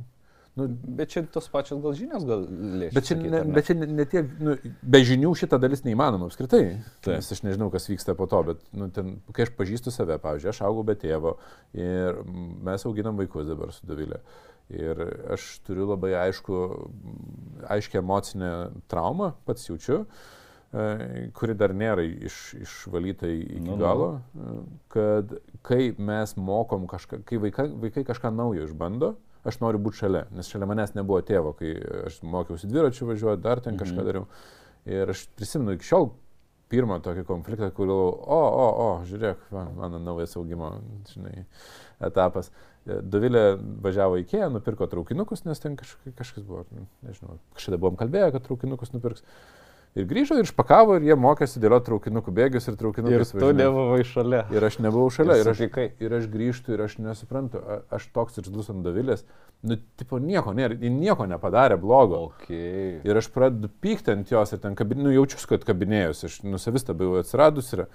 Nu, 0.54 0.68
Bet 0.70 1.10
čia 1.10 1.24
tos 1.34 1.48
pačios 1.50 1.80
gal 1.82 1.96
žinios 1.98 2.22
gal 2.28 2.44
lėšia. 2.46 2.94
Bet 2.94 3.08
čia, 3.08 3.16
ne, 3.18 3.40
bet 3.56 3.66
čia 3.66 3.74
ne, 3.74 3.88
ne 3.90 4.04
tiek, 4.06 4.28
nu, 4.38 4.54
be 4.86 5.00
žinių 5.02 5.32
šita 5.40 5.58
dalis 5.58 5.82
neįmanoma 5.82 6.28
apskritai. 6.30 6.62
Taip. 7.02 7.16
Nes 7.18 7.30
aš 7.34 7.42
nežinau, 7.42 7.72
kas 7.74 7.88
vyksta 7.90 8.14
po 8.14 8.28
to, 8.30 8.42
bet 8.52 8.62
nu, 8.70 8.86
ten, 8.94 9.16
kai 9.34 9.48
aš 9.48 9.50
pažįstu 9.58 9.90
save, 9.94 10.20
pavyzdžiui, 10.22 10.52
aš 10.52 10.62
augau 10.68 10.86
be 10.86 10.94
tėvo 11.00 11.34
ir 11.74 12.22
mes 12.68 12.86
auginam 12.86 13.18
vaikus 13.18 13.50
dabar 13.50 13.74
su 13.74 13.90
Davilė. 13.90 14.22
Ir 14.70 15.02
aš 15.34 15.48
turiu 15.66 15.88
labai 15.90 16.14
aišku, 16.22 16.62
aiškę 17.74 17.98
emocinę 18.00 18.54
traumą, 18.88 19.32
pats 19.44 19.66
jaučiu, 19.66 20.04
e, 20.70 21.28
kuri 21.34 21.58
dar 21.58 21.74
nėra 21.74 22.06
iš, 22.06 22.40
išvalyta 22.62 23.26
iki 23.26 23.58
Nu, 23.58 23.74
nu, 23.74 23.82
galo, 23.82 24.08
e, 24.38 24.56
kad 24.94 25.34
kai 25.66 25.92
mes 25.98 26.38
mokom 26.38 26.86
kažką, 26.88 27.24
kai 27.26 27.42
vaikai, 27.42 27.72
vaikai 27.88 28.06
kažką 28.06 28.32
naujo 28.38 28.70
išbando, 28.70 29.16
aš 29.44 29.60
noriu 29.60 29.78
būti 29.84 30.00
šalia, 30.02 30.24
nes 30.34 30.48
šalia 30.50 30.66
manęs 30.70 30.94
nebuvo 30.96 31.20
tėvo, 31.22 31.54
kai 31.58 31.74
aš 32.08 32.20
mokiausi 32.22 32.68
dviračiu 32.70 33.08
važiuoti, 33.10 33.42
dar 33.44 33.60
ten 33.60 33.78
kažką 33.80 34.00
Mhm. 34.00 34.06
dariau. 34.06 34.26
Ir 34.86 35.10
aš 35.10 35.26
prisimenu 35.36 35.72
iki 35.76 35.84
šiol 35.84 36.10
pirmą 36.68 37.00
tokį 37.04 37.24
konfliktą, 37.28 37.70
kur 37.72 37.86
galvoju, 37.86 38.14
o, 38.26 38.38
o, 38.64 38.68
o, 38.84 39.04
žiūrėk, 39.06 39.36
mano 39.52 39.98
naujas 39.98 40.36
augimo, 40.36 40.72
žinai, 41.12 41.44
etapas. 42.00 42.50
Dovilė 42.84 43.56
važiavo 43.80 44.18
į 44.20 44.26
Kėją, 44.28 44.50
nupirko 44.52 44.86
traukinukus, 44.90 45.44
nes 45.46 45.60
ten 45.60 45.76
kažkas, 45.76 46.12
kažkas 46.18 46.44
buvo, 46.44 46.64
nežinau, 47.02 47.38
kažkada 47.56 47.78
buvom 47.80 47.96
kalbėję, 47.96 48.32
kad 48.32 48.44
traukinukus 48.44 48.92
nupirks. 48.92 49.22
Ir 49.94 50.08
grįžo 50.10 50.34
ir 50.40 50.42
išpakavo 50.48 50.96
ir 50.98 51.04
jie 51.06 51.14
mokėsi 51.14 51.60
dėlioti 51.62 51.86
traukinukų 51.86 52.32
bėgius 52.34 52.64
ir 52.66 52.74
Ir 52.74 52.78
traukinukus. 52.80 53.30
tu 53.30 53.38
važinėjo. 53.38 53.54
nebuvai 53.60 54.04
šalia. 54.04 54.40
Ir 54.50 54.64
aš 54.66 54.78
nebuvau 54.82 55.10
šalia. 55.14 55.36
Ir 55.38 55.50
aš, 55.52 55.60
supykai. 55.60 55.84
ir 56.02 56.16
aš 56.18 56.24
grįžtu 56.32 56.74
ir 56.74 56.82
aš 56.82 56.96
nesuprantu, 56.98 57.60
a- 57.62 57.80
aš 57.94 58.08
toks 58.12 58.38
irzlus 58.42 58.70
ant 58.74 58.82
Dovilės. 58.82 59.22
Nu, 59.62 59.78
tipo, 59.96 60.18
nieko 60.18 60.50
nėra, 60.52 60.74
nieko 60.76 61.24
nepadarė 61.30 61.78
blogo. 61.80 62.32
Okay. 62.42 62.98
Ir 63.06 63.16
aš 63.16 63.28
pradedu 63.32 63.70
pykti 63.80 64.10
ant 64.12 64.28
jos 64.34 64.52
ir 64.52 64.58
ten, 64.58 64.74
kabin, 64.74 64.98
nu, 65.06 65.10
jaučiu, 65.14 65.38
kad 65.48 65.62
kabinėjus, 65.64 66.24
aš 66.26 66.42
nusavistą 66.42 66.92
buvau 66.98 67.22
atsiradus 67.22 67.72
ir... 67.72 67.86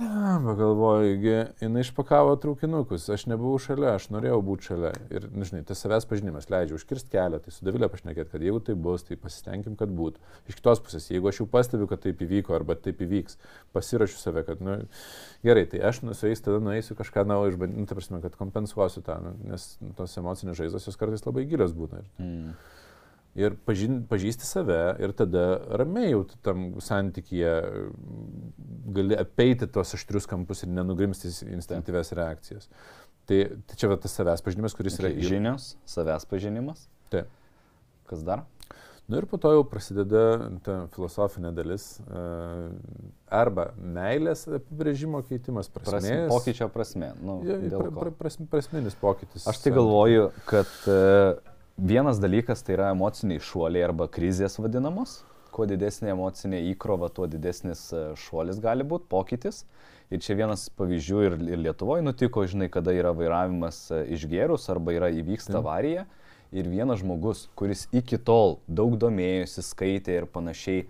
Lemba, 0.00 0.54
galvoju, 0.58 1.14
jinai 1.60 1.82
išpakavo 1.84 2.34
traukinukus, 2.42 3.06
aš 3.12 3.24
nebuvau 3.30 3.58
šalia, 3.62 3.94
aš 3.96 4.08
norėjau 4.12 4.38
būti 4.44 4.68
šalia. 4.70 4.90
Ir, 5.12 5.26
nu, 5.32 5.46
žinai, 5.48 5.62
tas 5.68 5.80
savęs 5.82 6.06
pažinimas 6.10 6.50
leidžia 6.52 6.76
užkirsti 6.76 7.12
kelią, 7.14 7.40
tai 7.44 7.54
su 7.54 7.64
Davilė 7.66 7.88
pašnekėti, 7.92 8.30
kad 8.32 8.44
jeigu 8.44 8.60
tai 8.66 8.76
bus, 8.86 9.06
tai 9.08 9.18
pasistengim, 9.20 9.76
kad 9.80 9.92
būtų. 9.96 10.20
Iš 10.52 10.58
kitos 10.60 10.82
pusės, 10.84 11.08
jeigu 11.12 11.30
aš 11.30 11.42
jau 11.42 11.48
pastebiu, 11.50 11.88
kad 11.90 12.04
taip 12.04 12.20
įvyko 12.26 12.56
arba 12.58 12.76
taip 12.76 13.00
įvyks, 13.06 13.38
pasirašiu 13.76 14.20
save, 14.20 14.44
kad, 14.48 14.60
nu, 14.64 14.76
gerai, 15.46 15.64
tai 15.70 15.82
aš 15.90 16.02
nu, 16.04 16.16
su 16.18 16.28
jais 16.28 16.44
tada 16.44 16.60
nueisiu 16.64 16.98
kažką 16.98 17.24
naujo 17.30 17.54
išbandyti, 17.54 17.80
nu, 17.80 17.88
ta 17.90 17.98
prasme, 17.98 18.20
kad 18.24 18.36
kompensuosiu 18.40 19.04
tą, 19.06 19.20
nu, 19.24 19.36
nes 19.52 19.72
nu, 19.80 19.94
tos 19.98 20.18
emocinės 20.20 20.60
žaizdos 20.60 20.90
jos 20.90 21.00
kartais 21.00 21.24
labai 21.26 21.48
gilios 21.48 21.76
būna. 21.76 22.04
Ir, 22.04 22.12
Mm. 22.20 22.54
Ir 23.38 23.54
pažin, 23.66 24.00
pažįsti 24.10 24.46
save 24.48 24.78
ir 25.02 25.12
tada 25.16 25.44
ramiai 25.78 26.10
jau 26.12 26.24
tam 26.42 26.64
santykyje 26.82 27.52
gali 28.96 29.14
apeiti 29.18 29.68
tuos 29.70 29.94
aštrius 29.94 30.26
kampus 30.30 30.64
ir 30.66 30.72
nenugrimsti 30.74 31.30
instinktyves 31.54 32.12
reakcijas. 32.18 32.68
Tai, 33.30 33.42
tai 33.68 33.76
čia 33.78 33.90
va 33.92 33.98
tas 34.02 34.14
savęs 34.18 34.42
pažinimas, 34.42 34.74
kuris 34.74 34.96
Okay. 34.98 35.12
yra 35.14 35.28
Žinios, 35.28 35.74
savęs 35.86 36.26
pažinimas. 36.26 36.88
Taip. 37.12 37.28
Kas 38.10 38.24
dar? 38.26 38.42
Nu 39.10 39.18
ir 39.18 39.24
po 39.26 39.38
to 39.42 39.50
jau 39.50 39.62
prasideda 39.66 40.20
ta 40.62 40.74
filosofinė 40.94 41.50
dalis. 41.54 41.98
e, 42.06 42.20
Arba 43.30 43.68
meilės 43.78 44.44
apibrėžimo 44.46 45.22
keitimas, 45.26 45.66
Prasme, 45.70 45.90
prasmės. 45.98 46.28
pokyčio 46.30 46.68
prasme. 46.70 47.12
Nu, 47.22 47.40
Ja, 47.46 47.56
pra, 47.78 47.90
pra, 47.90 48.10
pras, 48.10 48.36
prasminis 48.50 48.94
pokytis. 48.98 49.46
Aš 49.50 49.58
tai 49.64 49.72
galvoju, 49.74 50.28
kad 50.46 50.70
e, 50.86 51.34
vienas 51.80 52.20
dalykas 52.20 52.62
tai 52.62 52.76
yra 52.76 52.90
emociniai 52.94 53.40
šuoliai 53.42 53.84
arba 53.88 54.08
krizės 54.12 54.58
vadinamos. 54.60 55.20
Kuo 55.50 55.66
didesnė 55.66 56.12
emocinė 56.12 56.60
įkrova, 56.70 57.08
tuo 57.10 57.26
didesnis 57.26 57.88
e, 57.90 58.02
šuolis 58.20 58.60
gali 58.62 58.84
būti, 58.86 59.08
pokytis. 59.10 59.64
Ir 60.10 60.22
čia 60.22 60.36
vienas 60.38 60.68
pavyzdžių 60.78 61.22
ir, 61.26 61.36
ir 61.54 61.62
Lietuvoje 61.64 62.04
nutiko, 62.06 62.44
žinai, 62.46 62.68
kada 62.70 62.94
yra 62.94 63.10
vairavimas 63.16 63.82
e, 63.90 64.04
išgėrus 64.14 64.68
arba 64.70 64.94
yra 64.94 65.10
įvyksta 65.10 65.56
Taip. 65.56 65.62
avarija. 65.64 66.06
Ir 66.54 66.70
vienas 66.70 67.02
žmogus, 67.02 67.44
kuris 67.58 67.86
iki 67.94 68.18
tol 68.18 68.58
daug 68.66 68.96
domėjosi, 68.98 69.62
skaitė 69.66 70.20
ir 70.20 70.30
panašiai 70.30 70.86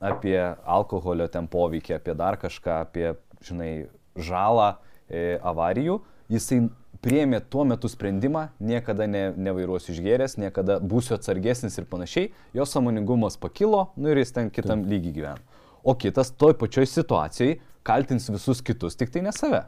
apie 0.00 0.38
alkoholio 0.64 1.26
ten 1.30 1.48
poveikį, 1.50 1.96
apie 1.98 2.14
dar 2.18 2.38
kažką, 2.40 2.80
apie, 2.86 3.08
žinai, 3.46 3.72
žalą 4.18 4.72
e, 5.06 5.38
avarijų, 5.42 6.00
jisai 6.30 6.64
priėmė 7.04 7.40
tuo 7.52 7.64
metu 7.68 7.88
sprendimą, 7.88 8.48
niekada 8.60 9.06
ne, 9.08 9.30
nevairuosiu 9.36 9.94
išgėręs, 9.94 10.36
niekada 10.40 10.78
būsiu 10.84 11.16
atsargesnis 11.16 11.78
ir 11.80 11.88
panašiai, 11.90 12.30
jo 12.56 12.66
samoningumas 12.68 13.38
pakilo, 13.40 13.88
nu 13.96 14.12
ir 14.12 14.20
jis 14.20 14.34
ten 14.36 14.50
kitam 14.52 14.84
lygiai 14.88 15.16
gyvena. 15.16 15.60
O 15.80 15.94
kitas 15.96 16.32
toj 16.36 16.58
pačioj 16.60 16.88
situacijai 16.90 17.60
kaltins 17.86 18.28
visus 18.28 18.60
kitus, 18.64 18.98
tik 19.00 19.12
tai 19.12 19.24
ne 19.24 19.32
save. 19.32 19.64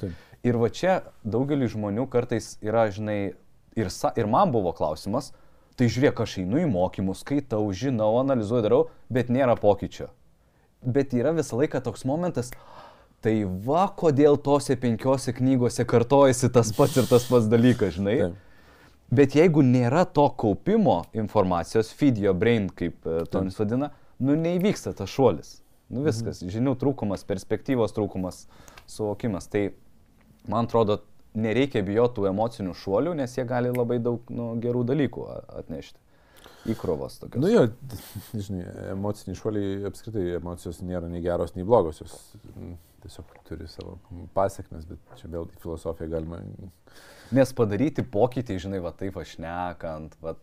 Taip. 0.00 0.12
Ir 0.44 0.58
va 0.60 0.68
čia 0.68 0.98
daugeliu 1.24 1.70
žmonių 1.72 2.04
kartais 2.12 2.58
yra, 2.64 2.84
žinai, 2.92 3.32
ir, 3.78 3.88
sa, 3.88 4.12
ir 4.20 4.28
man 4.28 4.52
buvo 4.52 4.74
klausimas, 4.76 5.32
tai 5.78 5.88
žiūrėk, 5.88 6.20
aš 6.20 6.38
einu 6.42 6.60
į 6.60 6.68
mokymus, 6.70 7.24
skaitau, 7.24 7.64
žinau, 7.72 8.12
analizuoju, 8.20 8.66
darau, 8.66 8.82
bet 9.08 9.32
nėra 9.32 9.56
pokyčio. 9.58 10.10
Bet 10.84 11.16
yra 11.16 11.32
visą 11.32 11.56
laiką 11.62 11.80
toks 11.86 12.04
momentas, 12.04 12.52
tai 13.24 13.34
va, 13.66 13.86
kodėl 13.96 14.36
tose 14.44 14.76
penkiose 14.80 15.32
knygose 15.36 15.86
kartojasi 15.88 16.50
tas 16.52 16.72
pats 16.76 16.98
ir 17.00 17.08
tas 17.08 17.24
pats 17.30 17.48
dalykas, 17.50 17.96
žinai. 17.96 18.18
Taip. 18.20 18.40
Bet 19.14 19.36
jeigu 19.36 19.62
nėra 19.64 20.04
to 20.16 20.24
kaupimo 20.40 21.02
informacijos, 21.16 21.92
feed 21.94 22.18
your 22.18 22.34
brain, 22.36 22.70
kaip 22.72 23.04
e, 23.06 23.22
Tonis 23.30 23.58
vadina, 23.60 23.90
nu 24.18 24.36
neįvyksta 24.38 24.94
tas 24.96 25.12
šuolis. 25.12 25.58
Nu 25.92 26.04
viskas, 26.06 26.40
žinių 26.50 26.74
trūkumas, 26.80 27.26
perspektyvos 27.28 27.92
trūkumas, 27.94 28.46
suvokimas. 28.90 29.46
Tai 29.52 29.66
man 30.50 30.66
atrodo, 30.66 31.02
nereikia 31.36 31.84
bijoti 31.86 32.18
tų 32.18 32.30
emocinių 32.30 32.72
šuolių, 32.80 33.12
nes 33.20 33.36
jie 33.36 33.44
gali 33.48 33.70
labai 33.74 34.00
daug 34.02 34.32
nu, 34.32 34.54
gerų 34.62 34.86
dalykų 34.88 35.28
atnešti. 35.60 36.00
Įkrovos 36.72 37.18
tokios. 37.20 37.42
Nu 37.44 37.50
jo, 37.52 37.66
žinai, 38.46 38.64
emociniai 38.94 39.36
šuoliai, 39.36 39.82
apskritai 39.90 40.24
emocijos 40.38 40.80
nėra 40.80 41.10
nei 41.12 41.20
geros, 41.24 41.52
nei 41.58 41.66
blogos, 41.68 42.00
jos 42.00 42.14
mm, 42.54 42.76
tiesiog 43.04 43.34
turi 43.48 43.66
savo 43.68 43.98
pasiekmes, 44.36 44.86
bet 44.88 45.18
čia 45.20 45.28
vėl 45.32 45.48
filosofiją 45.62 46.08
galima. 46.14 46.40
Nes 47.34 47.52
padaryti 47.56 48.04
pokytį, 48.14 48.56
žinai, 48.64 48.80
va 48.84 48.94
taip 48.96 49.18
aš 49.20 49.36
nekant, 49.42 50.16
va, 50.24 50.34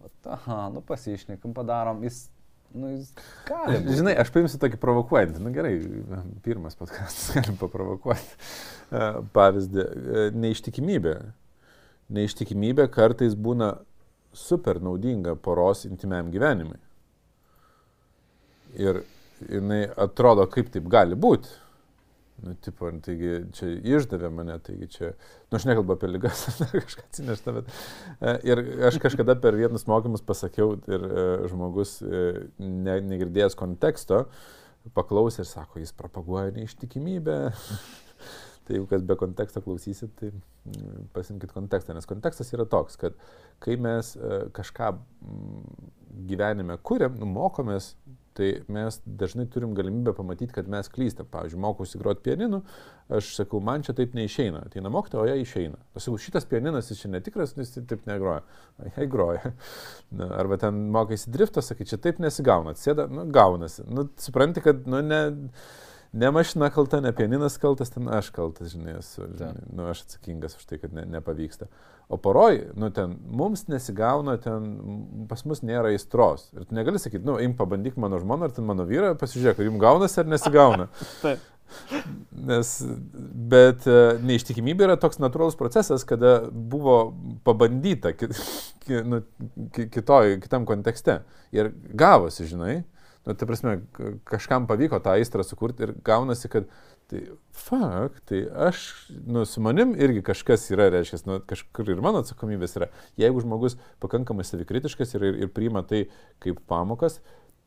va, 0.00 0.10
aha, 0.36 0.60
nu 0.74 0.82
pasišnekam, 0.84 1.54
padarom, 1.56 2.02
jis, 2.04 2.22
nu 2.76 2.92
gali. 3.48 3.78
būt. 3.84 3.92
Žinai, 4.00 4.16
aš 4.20 4.32
paimsiu 4.34 4.60
tokį 4.62 4.80
provokuojantį, 4.82 5.44
na 5.44 5.52
gerai, 5.54 5.74
pirmas 6.44 6.76
podkastas, 6.78 7.30
galim 7.38 7.56
paprovokuoti. 7.60 8.36
E, 8.90 9.06
Pavyzdį, 9.36 9.86
e, 9.86 10.26
neištikimybė. 10.44 11.14
Neištikimybė 12.10 12.88
kartais 12.92 13.36
būna 13.38 13.76
super 14.36 14.82
naudinga 14.82 15.36
poros 15.40 15.86
intimiam 15.88 16.28
gyvenimui. 16.32 16.78
Ir 18.78 19.02
jinai 19.48 19.84
atrodo, 19.98 20.44
kaip 20.50 20.70
taip 20.74 20.86
gali 20.90 21.16
būti. 21.18 21.50
Nu, 22.40 22.54
tipo, 22.64 22.88
taigi 23.04 23.32
čia 23.52 23.68
išdavė 23.98 24.30
mane, 24.32 24.54
taigi 24.64 24.86
čia, 24.94 25.10
nu, 25.50 25.58
aš 25.58 25.66
nekalbu 25.68 25.96
apie 25.96 26.08
lygas, 26.08 26.46
kažką 26.72 27.04
atsinešta, 27.04 27.52
bet. 27.58 27.72
e, 28.20 28.34
Ir 28.48 28.62
aš 28.88 28.96
kažkada 29.02 29.36
per 29.40 29.58
vienus 29.58 29.84
mokymus 29.90 30.24
pasakiau 30.24 30.78
ir 30.88 31.04
e, 31.04 31.24
žmogus, 31.52 31.98
e, 32.00 32.22
ne, 32.62 32.96
negirdėjęs 33.10 33.58
konteksto, 33.60 34.22
paklausė 34.96 35.42
ir 35.44 35.50
sako, 35.50 35.82
jis 35.82 35.92
propaguoja 35.96 36.54
neištikimybę. 36.56 37.36
tai 38.64 38.78
jeigu 38.78 38.88
kas 38.88 39.04
be 39.04 39.18
konteksto 39.20 39.60
klausysit, 39.64 40.14
tai 40.16 40.32
mm, 40.32 41.10
pasimkite 41.12 41.52
kontekstą, 41.52 41.96
nes 41.96 42.08
kontekstas 42.08 42.54
yra 42.56 42.64
toks, 42.70 42.96
kad 43.00 43.20
kai 43.60 43.76
mes 43.76 44.14
kažką 44.56 44.94
mm, 44.96 45.92
gyvenime 46.30 46.80
kuriam, 46.86 47.20
nu, 47.20 47.28
mokomės, 47.28 47.92
tai 48.38 48.50
mes 48.70 49.00
dažnai 49.04 49.46
turim 49.50 49.74
galimybę 49.74 50.12
pamatyti, 50.16 50.52
kad 50.54 50.68
mes 50.70 50.88
klystam. 50.92 51.26
Pavyzdžiui, 51.30 51.60
mokausi 51.60 51.98
groti 51.98 52.24
pianinu, 52.28 52.62
aš 53.10 53.32
sakau, 53.36 53.60
man 53.64 53.84
čia 53.86 53.94
taip 53.98 54.14
neišeina. 54.18 54.62
Ateina 54.68 54.92
mokytoja, 54.92 55.24
o 55.24 55.28
jie 55.28 55.44
išeina. 55.44 55.80
Aš 55.94 56.06
sakau, 56.06 56.22
šitas 56.22 56.48
pianinas 56.50 56.90
jis 56.92 57.02
čia 57.02 57.12
netikras, 57.12 57.56
jis 57.58 57.74
taip 57.80 58.06
negroja. 58.10 58.40
Jei 58.96 59.10
groja. 59.10 59.52
Na, 60.20 60.30
arba 60.38 60.60
ten 60.62 60.86
mokaisi 60.94 61.32
driftą, 61.34 61.64
sakai, 61.64 61.88
čia 61.90 62.00
taip 62.02 62.22
nesigauna. 62.22 62.76
Sėda, 62.78 63.08
nu, 63.10 63.26
gaunasi. 63.34 63.86
Nu, 63.90 64.08
supranti, 64.20 64.64
kad, 64.64 64.86
nu, 64.90 65.02
ne... 65.04 65.22
Ne 66.12 66.30
mašina 66.34 66.70
kalta, 66.74 66.98
ne 67.00 67.12
pianinas 67.14 67.54
kaltas, 67.62 67.92
ten 67.94 68.08
aš 68.10 68.32
kaltas, 68.34 68.72
žinai, 68.72 68.96
esu, 68.98 69.28
žinai, 69.38 69.62
nu, 69.70 69.84
aš 69.92 70.02
atsakingas 70.08 70.56
už 70.58 70.66
tai, 70.66 70.80
kad 70.82 70.94
ne, 70.94 71.04
nepavyksta. 71.06 71.68
O 72.10 72.18
poroj, 72.18 72.64
nu 72.74 72.88
ten, 72.90 73.14
mums 73.30 73.68
nesigauna, 73.70 74.34
ten 74.42 74.66
pas 75.30 75.44
mus 75.46 75.62
nėra 75.62 75.92
aistros. 75.94 76.48
Ir 76.56 76.66
tu 76.66 76.74
negali 76.74 76.98
sakyti, 76.98 77.22
nu, 77.26 77.36
im 77.38 77.54
pabandyk 77.54 78.00
mano 78.02 78.18
žmoną 78.18 78.48
ar 78.48 78.56
ten 78.56 78.66
mano 78.66 78.88
vyrą, 78.88 79.12
pasižiūrėk, 79.20 79.62
ar 79.62 79.70
jums 79.70 79.82
gaunasi 79.84 80.18
ar 80.24 80.32
nesigauna. 80.32 80.88
Taip. 81.22 81.46
Nes, 82.34 82.72
bet 83.52 83.86
e, 83.86 83.98
neištikimybė 84.26 84.88
yra 84.88 84.96
toks 84.98 85.20
natūralus 85.22 85.54
procesas, 85.54 86.02
kada 86.08 86.40
buvo 86.50 86.96
pabandyta 87.46 88.10
ki, 88.18 88.32
ki, 88.82 89.02
nu, 89.06 89.20
ki, 89.76 89.86
kitoj, 89.94 90.40
kitam 90.42 90.66
kontekste. 90.66 91.20
Ir 91.54 91.70
gavosi, 91.94 92.48
žinai, 92.50 92.80
nu, 93.26 93.34
tai 93.34 93.48
prasme, 93.48 93.74
kažkam 94.28 94.68
pavyko 94.70 95.00
tą 95.04 95.16
aistrą 95.18 95.44
sukurti 95.46 95.86
ir 95.86 95.94
gaunasi, 96.06 96.48
kad 96.52 96.68
tai 97.10 97.24
fakt, 97.56 98.22
tai 98.30 98.44
aš, 98.68 98.84
nu, 99.26 99.42
su 99.48 99.62
manim 99.64 99.96
irgi 99.98 100.22
kažkas 100.24 100.68
yra, 100.70 100.88
reiškia, 100.94 101.20
nu, 101.26 101.40
kažkur 101.50 101.90
ir 101.90 102.02
mano 102.04 102.22
atsakomybės 102.22 102.76
yra. 102.78 102.88
Jeigu 103.20 103.42
žmogus 103.42 103.76
pakankamai 104.02 104.46
savikritiškas 104.46 105.16
ir, 105.18 105.26
ir, 105.26 105.40
ir 105.44 105.52
priima 105.54 105.82
tai 105.86 106.04
kaip 106.42 106.62
pamokas, 106.70 107.18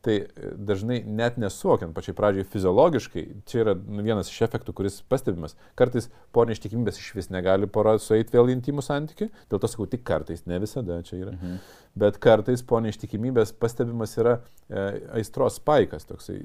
tai 0.04 0.16
e, 0.20 0.50
dažnai 0.68 1.00
net 1.06 1.38
nesuokiant 1.40 1.94
pačiai 1.96 2.16
pradžiai 2.16 2.46
fiziologiškai, 2.52 3.24
čia 3.48 3.62
yra 3.62 3.74
nu, 3.76 4.04
vienas 4.04 4.28
iš 4.32 4.42
efektų, 4.46 4.74
kuris 4.76 5.00
pastebimas. 5.10 5.56
Kartais 5.78 6.10
po 6.34 6.44
neištikimybės 6.48 7.00
iš 7.00 7.12
vis 7.16 7.30
negali 7.32 7.68
pora 7.70 7.96
sueiti 8.02 8.36
vėl 8.36 8.52
intimų 8.52 8.84
santykių, 8.84 9.30
dėl 9.52 9.62
to 9.62 9.70
sakau 9.70 9.88
tik 9.90 10.04
kartais, 10.06 10.44
ne 10.50 10.60
visada 10.62 11.00
čia 11.06 11.22
yra. 11.22 11.34
Mhm. 11.38 11.56
Bet 12.04 12.18
kartais 12.22 12.64
po 12.66 12.80
neištikimybės 12.82 13.54
pastebimas 13.56 14.16
yra 14.18 14.36
e, 14.66 14.84
aistros 15.20 15.60
spaikas, 15.60 16.04
toksai 16.08 16.36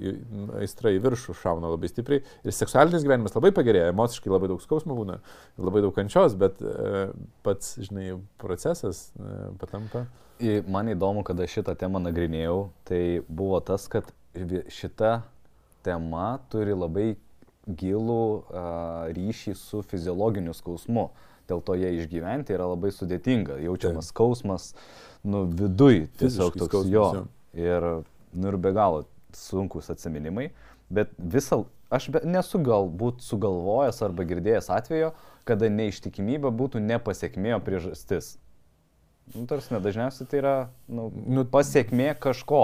aistra 0.61 0.93
į 0.93 1.01
viršų 1.03 1.35
šauna 1.41 1.73
labai 1.73 1.89
stipriai 1.89 2.21
ir 2.21 2.55
seksualinis 2.55 3.03
gyvenimas 3.05 3.35
labai 3.35 3.51
pagerėja, 3.57 3.89
emociškai 3.95 4.31
labai 4.31 4.51
daug 4.53 4.61
skausmo 4.63 4.95
būna, 4.99 5.17
labai 5.57 5.83
daug 5.83 5.95
kančios, 5.97 6.37
bet 6.39 6.61
e, 6.61 7.09
pats, 7.43 7.75
žinai, 7.81 8.13
procesas 8.39 9.09
e, 9.17 9.35
patampa. 9.59 10.05
Man 10.39 10.87
įdomu, 10.87 11.25
kada 11.27 11.43
šitą 11.51 11.73
temą 11.75 11.99
nagrinėjau, 11.99 12.69
tai 12.87 13.19
buvo 13.27 13.59
tas, 13.59 13.89
kad 13.91 14.07
šita 14.71 15.21
tema 15.83 16.37
turi 16.51 16.75
labai 16.75 17.09
gilų 17.67 18.23
a, 18.47 18.63
ryšį 19.15 19.55
su 19.59 19.81
fiziologiniu 19.89 20.55
skausmu. 20.55 21.09
Dėl 21.49 21.63
to 21.65 21.75
jie 21.75 21.91
išgyventi 21.97 22.53
yra 22.53 22.69
labai 22.69 22.91
sudėtinga. 22.93 23.57
Jaučiamas 23.65 24.11
skausmas, 24.13 24.71
nu, 25.25 25.43
viduj 25.49 26.05
tiesiog 26.21 26.53
Fiziškai 26.53 26.61
toks 26.61 26.71
skausmas, 26.71 26.93
jo. 26.93 27.05
jo. 27.17 27.23
Ir, 27.59 27.87
nu, 28.37 28.51
ir 28.51 28.59
be 28.61 28.73
galo 28.75 29.03
sunkus 29.35 29.89
atminimai. 29.91 30.51
Bet 30.93 31.11
visą, 31.17 31.63
aš 31.93 32.11
be, 32.13 32.21
nesu 32.25 32.61
galbūt 32.65 33.25
sugalvojęs 33.25 34.03
arba 34.05 34.25
girdėjęs 34.29 34.69
atvejo, 34.73 35.11
kada 35.49 35.69
neištikimybė 35.73 36.53
būtų 36.53 36.81
nepasiekmė, 36.85 37.57
o 37.57 37.63
priežastis. 37.65 38.37
Nu, 39.35 39.45
tarsi, 39.49 39.73
dažniausiai 39.83 40.29
tai 40.29 40.39
yra 40.41 40.55
nu, 40.87 41.09
Nu, 41.27 41.45
pasiekmė 41.45 42.13
kažko. 42.21 42.63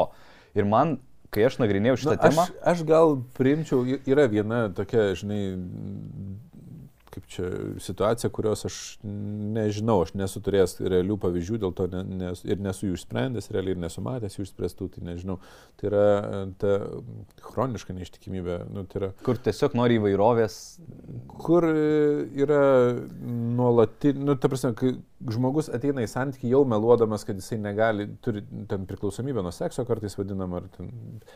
Ir 0.58 0.66
man, 0.70 0.98
kai 1.36 1.46
aš 1.48 1.60
nagrinėjau 1.62 2.00
šitą 2.02 2.16
Nu, 2.16 2.22
temą, 2.24 2.46
aš, 2.48 2.54
aš 2.74 2.84
gal 2.88 3.18
priimčiau, 3.38 3.84
yra 4.08 4.26
viena 4.32 4.66
tokia, 4.76 5.10
žinai, 5.20 5.42
kaip 7.16 7.28
čia 7.32 7.50
situacija, 7.84 8.30
kurios 8.36 8.66
aš 8.68 8.78
nežinau, 9.56 10.02
aš 10.04 10.14
nesu 10.20 10.42
turėjęs 10.44 10.78
realių 10.84 11.18
pavyzdžių, 11.24 11.60
dėl 11.64 11.74
to 11.78 11.88
ne, 11.92 12.04
nes, 12.22 12.44
ir 12.48 12.60
nesu 12.64 12.90
jų 12.90 13.00
išsprendęs, 13.00 13.50
realiai 13.56 13.76
ir 13.76 13.82
nesu 13.86 14.04
matęs 14.06 14.36
jų 14.36 14.48
išspręstų, 14.50 14.90
tai 14.96 15.06
nežinau. 15.08 15.38
Tai 15.80 15.90
yra 15.92 16.06
ta 16.62 16.76
chroniška 17.48 17.96
neištikimybė, 17.96 18.60
nu, 18.76 18.86
tai 18.92 19.02
yra 19.02 19.12
kur 19.26 19.40
tiesiog 19.42 19.78
nori 19.80 20.00
įvairovės, 20.02 20.60
kur 21.42 21.68
yra 21.70 22.64
nuolati, 23.24 24.16
nu, 24.20 24.36
ta 24.36 24.52
prasme, 24.52 24.76
kai 24.78 24.96
žmogus 25.32 25.70
ateina 25.74 26.04
į 26.04 26.10
santykių 26.12 26.52
jau 26.52 26.62
meluodamas, 26.68 27.24
kad 27.26 27.40
jisai 27.40 27.58
negali, 27.62 28.08
turi 28.24 28.44
ten 28.70 28.84
priklausomybę 28.90 29.44
nuo 29.46 29.54
sekso 29.56 29.86
kartais 29.88 30.18
vadinam, 30.20 30.54
ar 30.60 30.68
ten, 30.76 30.92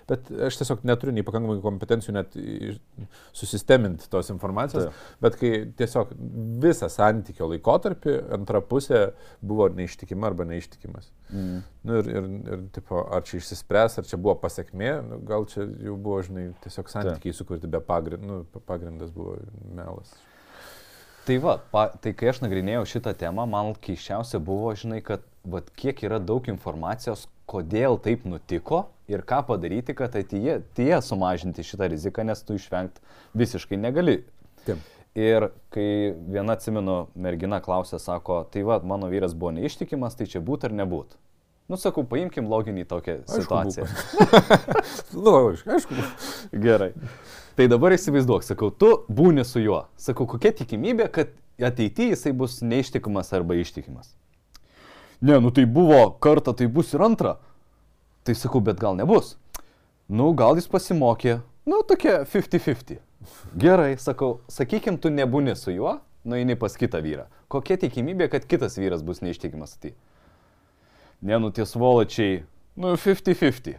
bet 0.10 0.28
aš 0.50 0.60
tiesiog 0.62 0.84
neturiu 0.88 1.16
nei 1.16 1.26
pakankamai 1.26 1.62
kompetencijų 1.64 2.16
net 2.18 2.36
susisteminti 3.36 4.10
tos 4.12 4.30
informacijos, 4.34 4.90
Taip. 4.90 5.08
bet 5.24 5.40
kai 5.40 5.54
tiesiog 5.78 6.14
visą 6.64 6.90
santykio 6.92 7.50
laikotarpį 7.52 8.16
antra 8.38 8.62
pusė 8.66 9.10
buvo 9.42 9.68
neištikima 9.74 10.30
arba 10.30 10.48
neištikimas. 10.50 11.12
mm. 11.30 11.60
Nu, 11.86 12.00
ir, 12.02 12.10
ir, 12.14 12.30
ir 12.54 12.64
tipo, 12.76 13.04
ar 13.04 13.26
čia 13.28 13.38
išsispręs, 13.42 14.00
ar 14.02 14.10
čia 14.10 14.20
buvo 14.22 14.36
pasiekmė, 14.42 14.94
nu, 15.06 15.20
gal 15.28 15.46
čia 15.52 15.68
jau 15.68 15.98
buvo, 15.98 16.22
žinai, 16.26 16.50
tiesiog 16.66 16.92
santykiai 16.92 17.36
sukurti 17.36 17.70
be 17.72 17.82
pagrindo, 17.84 18.44
nu, 18.44 18.64
pagrindas 18.68 19.14
buvo 19.16 19.38
melas. 19.76 20.16
Tai 21.30 21.36
va, 21.44 21.60
pa, 21.72 21.90
tai 22.02 22.16
kai 22.18 22.32
aš 22.32 22.40
nagrinėjau 22.42 22.88
šitą 22.90 23.14
temą, 23.20 23.44
man 23.50 23.76
keiščiausia 23.78 24.40
buvo, 24.42 24.72
žinai, 24.74 25.04
kad 25.06 25.22
vat, 25.46 25.68
kiek 25.78 26.02
yra 26.08 26.18
daug 26.18 26.48
informacijos, 26.50 27.28
kodėl 27.50 28.00
taip 28.02 28.26
nutiko 28.30 28.88
ir 29.10 29.24
ką 29.28 29.42
padaryti, 29.48 29.96
kad 29.98 30.16
ateityje 30.16 31.02
sumažinti 31.06 31.66
šitą 31.66 31.90
riziką, 31.90 32.26
nes 32.26 32.42
tu 32.46 32.58
išvengti 32.58 33.02
visiškai 33.38 33.78
negali. 33.78 34.24
Taip. 34.66 34.82
Ir 35.18 35.50
kai 35.74 36.14
viena 36.30 36.54
atsimenu 36.54 37.08
mergina 37.18 37.58
klausė, 37.64 37.98
sako, 38.02 38.44
tai 38.54 38.62
va, 38.68 38.78
mano 38.86 39.10
vyras 39.10 39.34
buvo 39.34 39.52
neištikimas, 39.56 40.16
tai 40.20 40.30
čia 40.30 40.42
būt 40.46 40.68
ar 40.70 40.76
nebūt. 40.78 41.18
Nu, 41.70 41.78
sakau, 41.78 42.02
paimkim 42.10 42.48
loginį 42.50 42.86
tokią 42.90 43.20
Aišku, 43.20 43.42
situaciją. 43.42 43.86
Nu, 45.26 45.34
aišku. 45.54 45.98
Gerai. 46.54 46.94
Tai 47.58 47.68
dabar 47.70 47.94
įsivaizduok, 47.94 48.46
sakau, 48.46 48.70
tu 48.74 48.90
būni 49.10 49.46
su 49.46 49.62
juo. 49.62 49.84
Sakau, 50.00 50.26
kokia 50.30 50.54
tikimybė, 50.62 51.10
kad 51.14 51.36
ateityje 51.62 52.16
jisai 52.16 52.34
bus 52.38 52.62
neištikimas 52.66 53.34
arba 53.38 53.58
ištikimas. 53.60 54.16
Ne, 55.22 55.38
nu 55.44 55.52
tai 55.52 55.66
buvo 55.70 56.06
kartą, 56.24 56.56
tai 56.58 56.70
bus 56.72 56.94
ir 56.96 57.04
antrą. 57.06 57.36
Tai 58.24 58.38
sakau, 58.38 58.62
bet 58.64 58.80
gal 58.82 58.98
nebus. 58.98 59.36
Nu, 60.10 60.32
gal 60.34 60.58
jis 60.58 60.70
pasimokė. 60.72 61.42
Nu, 61.70 61.84
tokia 61.86 62.24
50-50. 62.26 63.02
Gerai, 63.60 63.98
sakau, 64.00 64.40
sakykim, 64.52 64.98
tu 65.02 65.12
nebūni 65.12 65.56
su 65.60 65.74
juo, 65.76 65.98
nueini 66.24 66.56
pas 66.60 66.76
kitą 66.80 67.02
vyrą. 67.04 67.28
Kokia 67.52 67.80
tikimybė, 67.82 68.30
kad 68.32 68.46
kitas 68.48 68.78
vyras 68.80 69.04
bus 69.04 69.20
neištikimas 69.26 69.76
ateityje? 69.76 69.98
Ne, 71.22 71.36
nu 71.44 71.50
tie 71.52 71.66
svoločiai, 71.68 72.44
nu 72.80 72.94
50-50. 72.96 73.76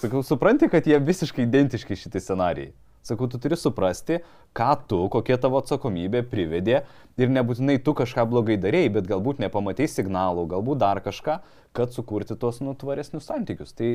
Sakau, 0.00 0.24
supranti, 0.26 0.66
kad 0.72 0.86
jie 0.88 0.98
visiškai 0.98 1.44
identiški 1.46 1.98
šitie 1.98 2.22
scenarijai. 2.24 2.72
Sakau, 3.06 3.28
tu 3.30 3.38
turi 3.40 3.56
suprasti, 3.56 4.18
ką 4.56 4.70
tu, 4.90 4.98
kokia 5.12 5.38
tavo 5.40 5.60
atsakomybė 5.62 6.20
privedė 6.28 6.82
ir 7.20 7.30
nebūtinai 7.32 7.78
tu 7.84 7.94
kažką 7.96 8.26
blogai 8.28 8.58
darėjai, 8.60 8.90
bet 8.98 9.08
galbūt 9.08 9.40
nepamatei 9.40 9.86
signalų, 9.88 10.48
galbūt 10.50 10.80
dar 10.82 11.00
kažką, 11.04 11.38
kad 11.76 11.94
sukurti 11.94 12.36
tuos 12.36 12.58
nutvaresnius 12.64 13.30
santykius. 13.30 13.72
Tai, 13.76 13.94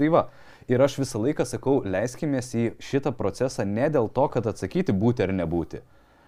tai 0.00 0.08
va, 0.12 0.24
ir 0.70 0.82
aš 0.82 0.98
visą 1.02 1.20
laiką 1.22 1.46
sakau, 1.48 1.80
leiskime 1.84 2.40
į 2.40 2.70
šitą 2.82 3.12
procesą 3.16 3.66
ne 3.68 3.90
dėl 3.92 4.10
to, 4.16 4.26
kad 4.32 4.48
atsakyti 4.50 4.96
būti 4.96 5.26
ar 5.26 5.34
nebūti, 5.36 5.84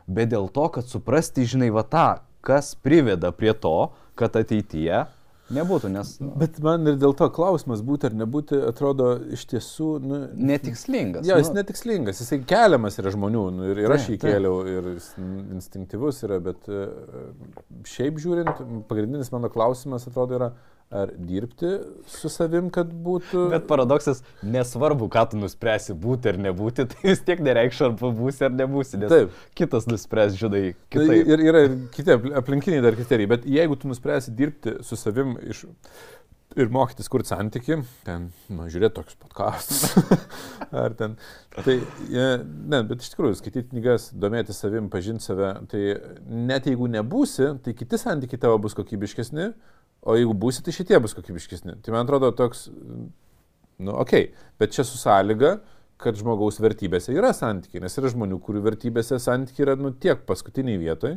bet 0.07 0.31
dėl 0.35 0.51
to, 0.53 0.69
kad 0.77 0.89
suprasti, 0.89 1.49
žinai, 1.49 1.73
va 1.75 1.83
tą, 1.83 2.07
kas 2.45 2.75
priveda 2.77 3.33
prie 3.35 3.55
to, 3.55 3.93
kad 4.19 4.37
ateityje 4.39 5.07
Nebūtų, 5.53 5.89
nes... 5.93 6.13
Nu, 6.23 6.31
Bet 6.39 6.59
man 6.65 6.87
ir 6.89 6.99
dėl 7.01 7.15
to 7.19 7.27
klausimas 7.35 7.83
būti 7.85 8.09
ar 8.09 8.17
nebūti 8.17 8.59
atrodo 8.71 9.11
iš 9.35 9.45
tiesų... 9.51 9.89
Nu, 10.05 10.21
netikslingas. 10.51 11.27
Jo, 11.29 11.37
jis 11.41 11.51
nu, 11.51 11.59
netikslingas, 11.61 12.23
jisai 12.23 12.39
keliamas 12.49 12.97
yra 13.03 13.13
žmonių 13.13 13.43
nu, 13.57 13.67
ir, 13.73 13.83
ir 13.85 13.95
aš 13.97 14.09
jį 14.13 14.19
kėliau 14.23 14.63
ir 14.71 14.89
jis 14.95 15.11
instinktyvus 15.59 16.23
yra, 16.29 16.39
bet 16.45 16.71
e, 16.73 16.87
šiaip 17.91 18.21
žiūrint, 18.23 18.63
pagrindinis 18.89 19.33
mano 19.35 19.51
klausimas 19.53 20.07
atrodo 20.09 20.39
yra, 20.39 20.53
ar 20.93 21.13
dirbti 21.17 21.73
su 22.11 22.31
savim, 22.33 22.69
kad 22.75 22.91
būtų... 22.93 23.47
Bet 23.53 23.67
paradoksas, 23.71 24.23
nesvarbu, 24.45 25.09
ką 25.13 25.25
tu 25.33 25.41
nuspręsi 25.41 25.97
būti 25.99 26.33
ar 26.33 26.41
nebūti, 26.49 26.87
tai 26.93 27.01
vis 27.09 27.25
tiek 27.27 27.43
nereikš, 27.45 27.83
ar 27.89 27.97
būsi 28.01 28.47
ar 28.49 28.57
nebūsi, 28.57 29.01
Taip. 29.09 29.37
kitas 29.59 29.89
nuspręs, 29.91 30.37
žinai, 30.41 30.65
Tai 30.93 31.07
kitaip. 31.07 31.33
ir 31.33 31.45
yra 31.49 31.63
kiti 31.95 32.17
apl- 32.17 32.37
aplinkiniai 32.43 32.85
dar 32.85 32.99
kriterijai, 32.99 33.31
bet 33.37 33.47
jeigu 33.49 33.79
tu 33.81 33.91
nuspręsi 33.91 34.35
dirbti 34.37 34.79
su 34.85 34.99
savim 35.01 35.39
iš, 35.49 35.65
ir 36.57 36.69
mokytis 36.73 37.09
kurti 37.09 37.31
santyki, 37.33 37.79
ten, 38.07 38.29
nu, 38.53 38.67
žiūrėti 38.73 38.97
tokius 38.99 39.19
podkastus, 39.23 39.95
ar 40.85 40.93
ten, 40.99 41.17
tai, 41.57 41.79
e, 42.13 42.27
ne, 42.45 42.83
bet 42.89 43.05
iš 43.05 43.15
tikrųjų, 43.15 43.39
skaityti 43.41 43.71
knygas, 43.73 44.11
domėtis 44.13 44.61
savim, 44.61 44.91
pažinti 44.93 45.25
save, 45.25 45.55
tai 45.73 45.83
net 46.29 46.69
jeigu 46.69 46.91
nebūsi, 46.93 47.55
tai 47.65 47.77
kiti 47.79 48.01
santykiai 48.01 48.43
tavo 48.45 48.61
bus 48.63 48.77
kokybiškesni, 48.77 49.53
o 50.03 50.17
jeigu 50.19 50.35
būsi, 50.39 50.65
tai 50.65 50.75
šitie 50.75 50.99
bus 51.03 51.15
kokybiškesni. 51.19 51.79
Tai 51.85 51.95
man 51.95 52.07
atrodo 52.07 52.33
toks, 52.37 52.67
nu, 52.73 53.95
okei, 53.95 54.29
okay, 54.29 54.49
bet 54.61 54.75
čia 54.77 54.87
su 54.87 55.01
sąlyga, 55.01 55.57
kad 56.03 56.19
žmogaus 56.19 56.59
vertybėse 56.63 57.15
yra 57.15 57.31
santykiai, 57.37 57.83
nes 57.85 57.95
yra 58.01 58.11
žmonių, 58.11 58.41
kurių 58.43 58.65
vertybėse 58.65 59.21
santykiai 59.23 59.69
yra, 59.69 59.77
nu, 59.79 59.93
tiek 59.95 60.25
paskutiniai 60.27 60.81
vietoj, 60.81 61.15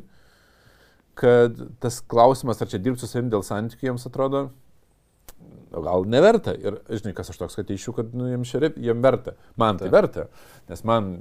kad 1.18 1.58
tas 1.82 2.02
klausimas, 2.06 2.62
ar 2.62 2.70
čia 2.70 2.82
dirbti 2.84 3.06
su 3.06 3.10
savim 3.10 3.32
dėl 3.34 3.46
santykių, 3.46 3.90
jiems 3.90 4.06
atrodo, 4.10 4.46
o 5.76 5.82
gal 5.84 6.06
neverta. 6.08 6.54
Ir 6.54 6.78
žinai, 6.92 7.16
kas 7.18 7.34
aš 7.34 7.42
toks, 7.42 7.58
kad 7.58 7.72
eišiu, 7.74 7.96
kad 7.98 8.14
nu, 8.16 8.30
jiems, 8.30 8.52
šia, 8.52 8.70
jiems 8.78 9.04
verta. 9.04 9.34
Man 9.60 9.82
tai 9.82 9.90
verta, 9.94 10.30
nes 10.70 10.86
man 10.88 11.14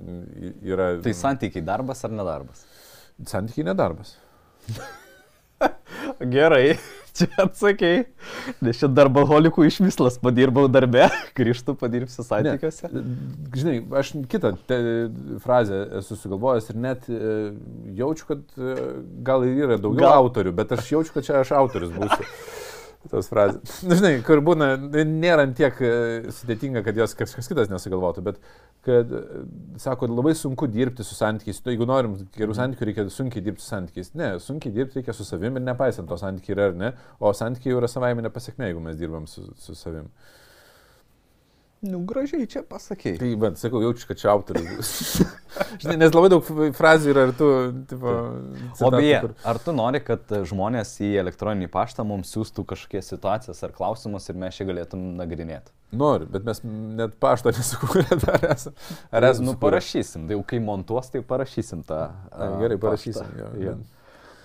yra... 0.60 0.92
Tai 1.02 1.16
santykiai 1.16 1.64
darbas 1.64 2.04
ar 2.04 2.12
nedarbas? 2.14 2.66
santykiai 3.22 3.66
nedarbas. 3.68 4.16
Gerai, 6.34 6.78
čia 7.18 7.28
atsakėjai. 7.44 8.02
Nes 8.64 8.80
čia 8.80 8.88
darboholikų 8.90 9.66
išmislas 9.68 10.18
padirbau 10.22 10.66
darbe, 10.72 11.06
grįžtu 11.38 11.76
padirbsiu 11.78 12.26
santykiuose. 12.26 12.90
Žinai, 13.54 13.76
aš 14.00 14.14
kitą 14.30 14.54
te, 14.68 14.80
frazę 15.44 15.80
esu 16.00 16.18
sugalvojęs 16.20 16.70
ir 16.72 16.82
net 16.86 17.08
e, 17.12 17.22
jaučiu, 18.00 18.28
kad 18.32 18.44
e, 18.58 18.76
gal 19.26 19.46
ir 19.46 19.64
yra 19.68 19.78
daugiau 19.78 20.08
Gal- 20.08 20.20
autorių, 20.24 20.54
bet 20.60 20.76
aš 20.76 20.92
jaučiu, 20.96 21.16
kad 21.16 21.28
čia 21.28 21.40
aš 21.42 21.54
autorius 21.60 21.94
būsiu. 21.94 22.28
Tos 23.12 23.26
frazės. 23.28 23.82
Na, 23.84 23.98
žinai, 23.98 24.14
kur 24.24 24.40
būna, 24.44 24.74
nėra 25.04 25.44
tiek 25.56 25.76
e, 25.84 25.90
sudėtinga, 26.32 26.80
kad 26.86 26.96
jos 26.96 27.12
kažkas 27.18 27.50
kitas 27.50 27.68
nesugalvotų, 27.68 28.24
bet 28.24 28.38
kad, 28.84 29.12
e, 29.12 29.42
sako, 29.80 30.08
labai 30.12 30.34
sunku 30.38 30.68
dirbti 30.70 31.06
su 31.06 31.16
santykiais. 31.18 31.60
Nu, 31.64 31.72
jeigu 31.72 31.88
norim 31.88 32.16
gerų 32.36 32.56
santykių, 32.58 32.88
reikia 32.90 33.06
sunkiai 33.12 33.44
dirbti 33.44 33.64
su 33.64 33.72
santykiais. 33.72 34.12
Ne, 34.20 34.30
sunkiai 34.44 34.74
dirbti 34.74 35.00
reikia 35.00 35.16
su 35.16 35.26
savimi 35.26 35.60
ir 35.60 35.66
nepaisant 35.66 36.10
to 36.10 36.18
santykiai 36.20 36.56
yra 36.56 36.70
ar 36.70 36.78
ne, 36.80 36.92
o 37.18 37.32
santykiai 37.36 37.74
jau 37.74 37.82
yra 37.82 37.90
savaime 37.90 38.24
nepasiekmė, 38.26 38.70
jeigu 38.70 38.84
mes 38.84 38.98
dirbam 39.00 39.28
su, 39.30 39.46
su 39.60 39.76
savimi. 39.78 40.10
Nu, 41.84 41.98
gražiai 42.08 42.46
čia 42.48 42.62
pasakėjai. 42.64 43.18
Tai, 43.20 43.28
bet, 43.42 43.58
sakau, 43.60 43.82
jaučiu, 43.84 44.06
kad 44.08 44.20
čia 44.20 44.30
autorius. 44.32 44.90
Žinai, 45.82 45.96
nes 46.00 46.14
labai 46.16 46.30
daug 46.32 46.46
frazių 46.74 47.10
yra 47.12 47.24
ir 47.28 47.32
tu, 47.38 47.48
tipo, 47.90 48.14
O 48.14 48.76
citatų, 48.78 48.96
beje, 48.96 49.18
kur- 49.26 49.34
ar 49.52 49.60
tu 49.62 49.74
nori, 49.76 50.00
kad 50.06 50.32
žmonės 50.48 50.94
į 51.04 51.10
elektroninį 51.22 51.68
paštą 51.74 52.06
mums 52.08 52.32
siūstų 52.34 52.64
kažkokias 52.72 53.10
situacijas 53.12 53.60
ar 53.68 53.74
klausimus 53.76 54.30
ir 54.32 54.38
mes 54.40 54.56
čia 54.56 54.66
galėtum 54.70 55.02
nagrinėti? 55.20 55.74
Noriu, 55.94 56.26
bet 56.32 56.46
mes 56.48 56.62
net 56.64 57.18
pašto 57.22 57.52
nesukūrė 57.54 58.16
dar 58.24 58.48
esame. 58.50 58.74
Ar 59.14 59.28
esame? 59.28 59.46
Nu, 59.50 59.54
parašysim, 59.62 60.24
tai 60.26 60.34
jau 60.38 60.42
kai 60.50 60.58
montuos, 60.64 61.12
tai 61.12 61.20
parašysim 61.22 61.84
tą. 61.86 62.00
A, 62.32 62.48
gerai, 62.64 62.80
paštą. 62.80 62.88
parašysim. 62.88 63.36
Jo, 63.38 63.50
Jo. 63.60 63.74
jo. 63.74 63.76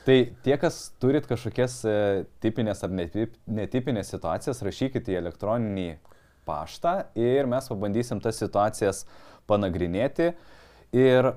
Tai 0.10 0.20
tie, 0.45 0.56
kas 0.61 0.78
turit 1.02 1.26
kažkokias 1.30 1.74
e, 1.86 1.95
tipinės 2.41 2.80
ar 2.86 2.94
netip, 2.95 3.34
netipinės 3.52 4.10
situacijas, 4.14 4.61
rašykite 4.66 5.11
į 5.14 5.18
elektroninį 5.24 5.90
paštą 6.49 6.95
ir 7.19 7.49
mes 7.49 7.69
pabandysim 7.69 8.21
tas 8.23 8.41
situacijas 8.41 9.05
panagrinėti. 9.49 10.34
Ir 10.97 11.34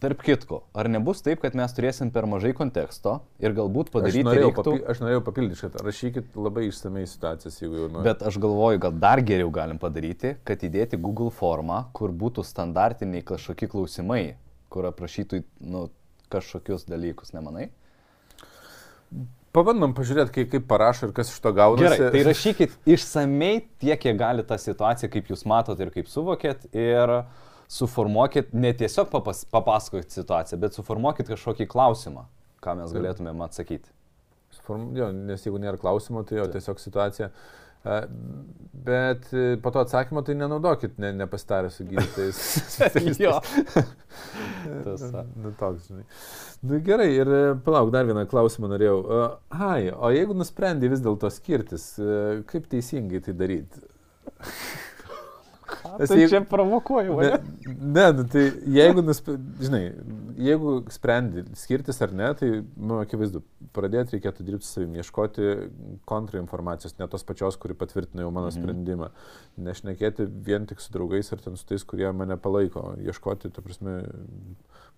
tarp 0.00 0.22
kitko, 0.24 0.62
ar 0.76 0.88
nebus 0.88 1.20
taip, 1.24 1.42
kad 1.42 1.56
mes 1.58 1.72
turėsim 1.76 2.10
per 2.12 2.26
mažai 2.28 2.52
konteksto 2.56 3.18
ir 3.42 3.52
galbūt 3.56 3.90
Aš 3.90 3.94
padaryti 3.96 4.24
norėjau, 4.26 4.48
reiktų... 4.48 4.64
papi, 4.64 4.84
aš 4.92 5.02
norėjau 5.04 5.22
papildyti, 5.26 5.60
kad 5.60 5.76
rašykit 5.84 6.38
labai 6.40 6.66
išsamei 6.68 7.04
situacijas, 7.08 7.58
jeigu 7.60 7.82
jau 7.82 7.88
norite. 7.88 8.06
Bet 8.08 8.24
aš 8.30 8.38
galvoju, 8.40 8.80
gal 8.86 8.96
dar 9.02 9.22
geriau 9.26 9.52
galim 9.54 9.80
padaryti, 9.82 10.34
kad 10.48 10.64
įdėti 10.66 11.00
Google 11.00 11.32
formą, 11.34 11.82
kur 11.96 12.14
būtų 12.22 12.44
standartiniai 12.48 13.24
kažkokie 13.28 13.68
klausimai, 13.72 14.22
kur 14.72 14.88
aprašytų 14.88 15.42
nu, 15.68 15.88
kažkokius 16.32 16.88
dalykus, 16.88 17.34
nemanai? 17.36 17.68
Pabandom 19.56 19.90
pažiūrėti, 19.96 20.30
kaip, 20.34 20.50
kaip 20.52 20.66
parašo 20.70 21.08
ir 21.08 21.14
kas 21.14 21.32
iš 21.32 21.40
to 21.42 21.50
gaunasi. 21.56 21.96
Gerai, 21.98 22.10
tai 22.14 22.20
rašykit 22.28 22.90
išsamei 22.94 23.64
tiek, 23.82 23.98
kiek 23.98 24.18
gali 24.18 24.44
tą 24.46 24.58
situaciją, 24.62 25.10
kaip 25.10 25.30
jūs 25.32 25.42
matot 25.50 25.80
ir 25.82 25.90
kaip 25.94 26.10
suvokėt 26.10 26.68
ir 26.70 27.14
suformuokit, 27.70 28.52
ne 28.54 28.70
tiesiog 28.74 29.10
papas, 29.10 29.42
papasakokit 29.50 30.14
situaciją, 30.14 30.58
bet 30.62 30.78
suformuokit 30.78 31.30
kažkokį 31.30 31.66
klausimą, 31.70 32.28
ką 32.62 32.76
mes 32.78 32.94
galėtumėm 32.94 33.42
atsakyti. 33.46 33.90
Form, 34.66 34.90
jo, 34.94 35.08
nes 35.14 35.42
jeigu 35.46 35.58
nėra 35.62 35.78
klausimo, 35.80 36.22
tai 36.26 36.38
jo, 36.38 36.46
tiesiog 36.50 36.78
situacija. 36.82 37.30
Bet 38.84 39.32
e, 39.32 39.56
po 39.62 39.70
to 39.70 39.80
atsakymo 39.80 40.22
tai 40.22 40.34
nenaudokit, 40.34 40.98
ne, 40.98 41.12
nepasitarę 41.12 41.70
su 41.70 41.84
gydytojais. 41.84 42.40
Jo. 43.24 43.40
Tiesa. 44.84 45.24
Nu, 45.36 45.52
toks, 45.58 45.88
žinai. 45.88 46.04
Nu, 46.62 46.80
gerai, 46.84 47.08
ir 47.16 47.28
e, 47.28 47.40
palauk, 47.64 47.90
dar 47.92 48.08
vieną 48.08 48.26
klausimą 48.30 48.70
norėjau. 48.72 48.98
A, 49.16 49.24
Ai, 49.72 49.90
o 49.90 50.12
jeigu 50.12 50.36
nusprendai 50.36 50.90
vis 50.92 51.02
dėlto 51.04 51.30
skirtis, 51.32 51.92
e, 52.00 52.40
kaip 52.48 52.68
teisingai 52.72 53.22
tai 53.24 53.36
daryti? 53.36 53.84
Nes 55.98 56.08
Tai 56.08 56.16
jeigu- 56.18 56.30
čia 56.30 56.40
provokuoju, 56.46 57.16
Ne, 57.20 57.30
ne? 57.80 58.12
nu, 58.12 58.24
tai 58.24 58.44
jeigu, 58.66 59.02
nusp... 59.02 59.28
žinai, 59.60 59.82
jeigu 60.38 60.84
sprendi 60.92 61.44
skirtis 61.58 62.00
ar 62.02 62.12
ne, 62.12 62.28
tai, 62.34 62.50
nu, 62.76 63.00
akivaizdu, 63.02 63.42
pradėti 63.76 64.16
reikėtų 64.18 64.44
dirbti 64.46 64.66
su 64.66 64.72
savimi, 64.78 65.00
ieškoti 65.02 65.48
kontrainformacijos, 66.08 66.94
ne 66.98 67.08
tos 67.10 67.24
pačios, 67.26 67.56
kuri 67.60 67.74
patvirtina 67.74 68.22
jau 68.24 68.30
mano 68.32 68.50
Mhm. 68.50 68.56
sprendimą. 68.60 69.10
Nešnekėti 69.58 70.26
vien 70.46 70.66
tik 70.66 70.80
su 70.80 70.92
draugais 70.92 71.32
ar 71.32 71.38
ten 71.40 71.56
su 71.56 71.66
tais, 71.66 71.84
kurie 71.84 72.12
mane 72.12 72.36
palaiko, 72.36 72.94
ieškoti, 72.98 73.50
ta 73.52 73.62
prasme, 73.62 74.02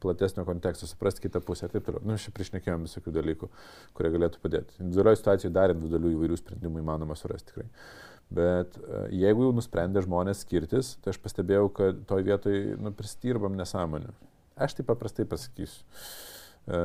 platesnio 0.02 0.44
konteksto, 0.44 0.86
suprasti 0.86 1.22
kitą 1.28 1.40
pusę 1.40 1.66
ir 1.68 1.70
taip 1.76 1.84
toliau. 1.86 2.02
Nu, 2.04 2.16
šiaip 2.18 2.34
priešnekėjom 2.34 2.86
visokių 2.88 3.12
dalykų, 3.14 3.48
kurie 3.94 4.10
galėtų 4.10 4.40
padėti. 4.42 4.74
Individualioje 4.80 5.20
situacijoje 5.20 5.52
dar 5.54 5.70
individualių 5.70 6.10
įvairių 6.16 6.38
sprendimų 6.40 6.82
įmanoma 6.82 7.14
surasti 7.16 7.52
tikrai. 7.52 7.68
Bet 8.32 8.76
e, 8.78 9.04
jeigu 9.22 9.48
jau 9.48 9.54
nusprendė 9.56 10.02
žmonės 10.04 10.44
skirtis, 10.46 10.96
tai 11.02 11.12
aš 11.14 11.20
pastebėjau, 11.22 11.68
kad 11.76 12.04
toj 12.08 12.26
vietoj 12.28 12.60
nu, 12.80 12.92
pristirbam 12.96 13.56
nesąmonę. 13.58 14.12
Aš 14.62 14.78
tai 14.78 14.86
paprastai 14.88 15.26
pasakysiu. 15.28 15.82
E, 16.70 16.82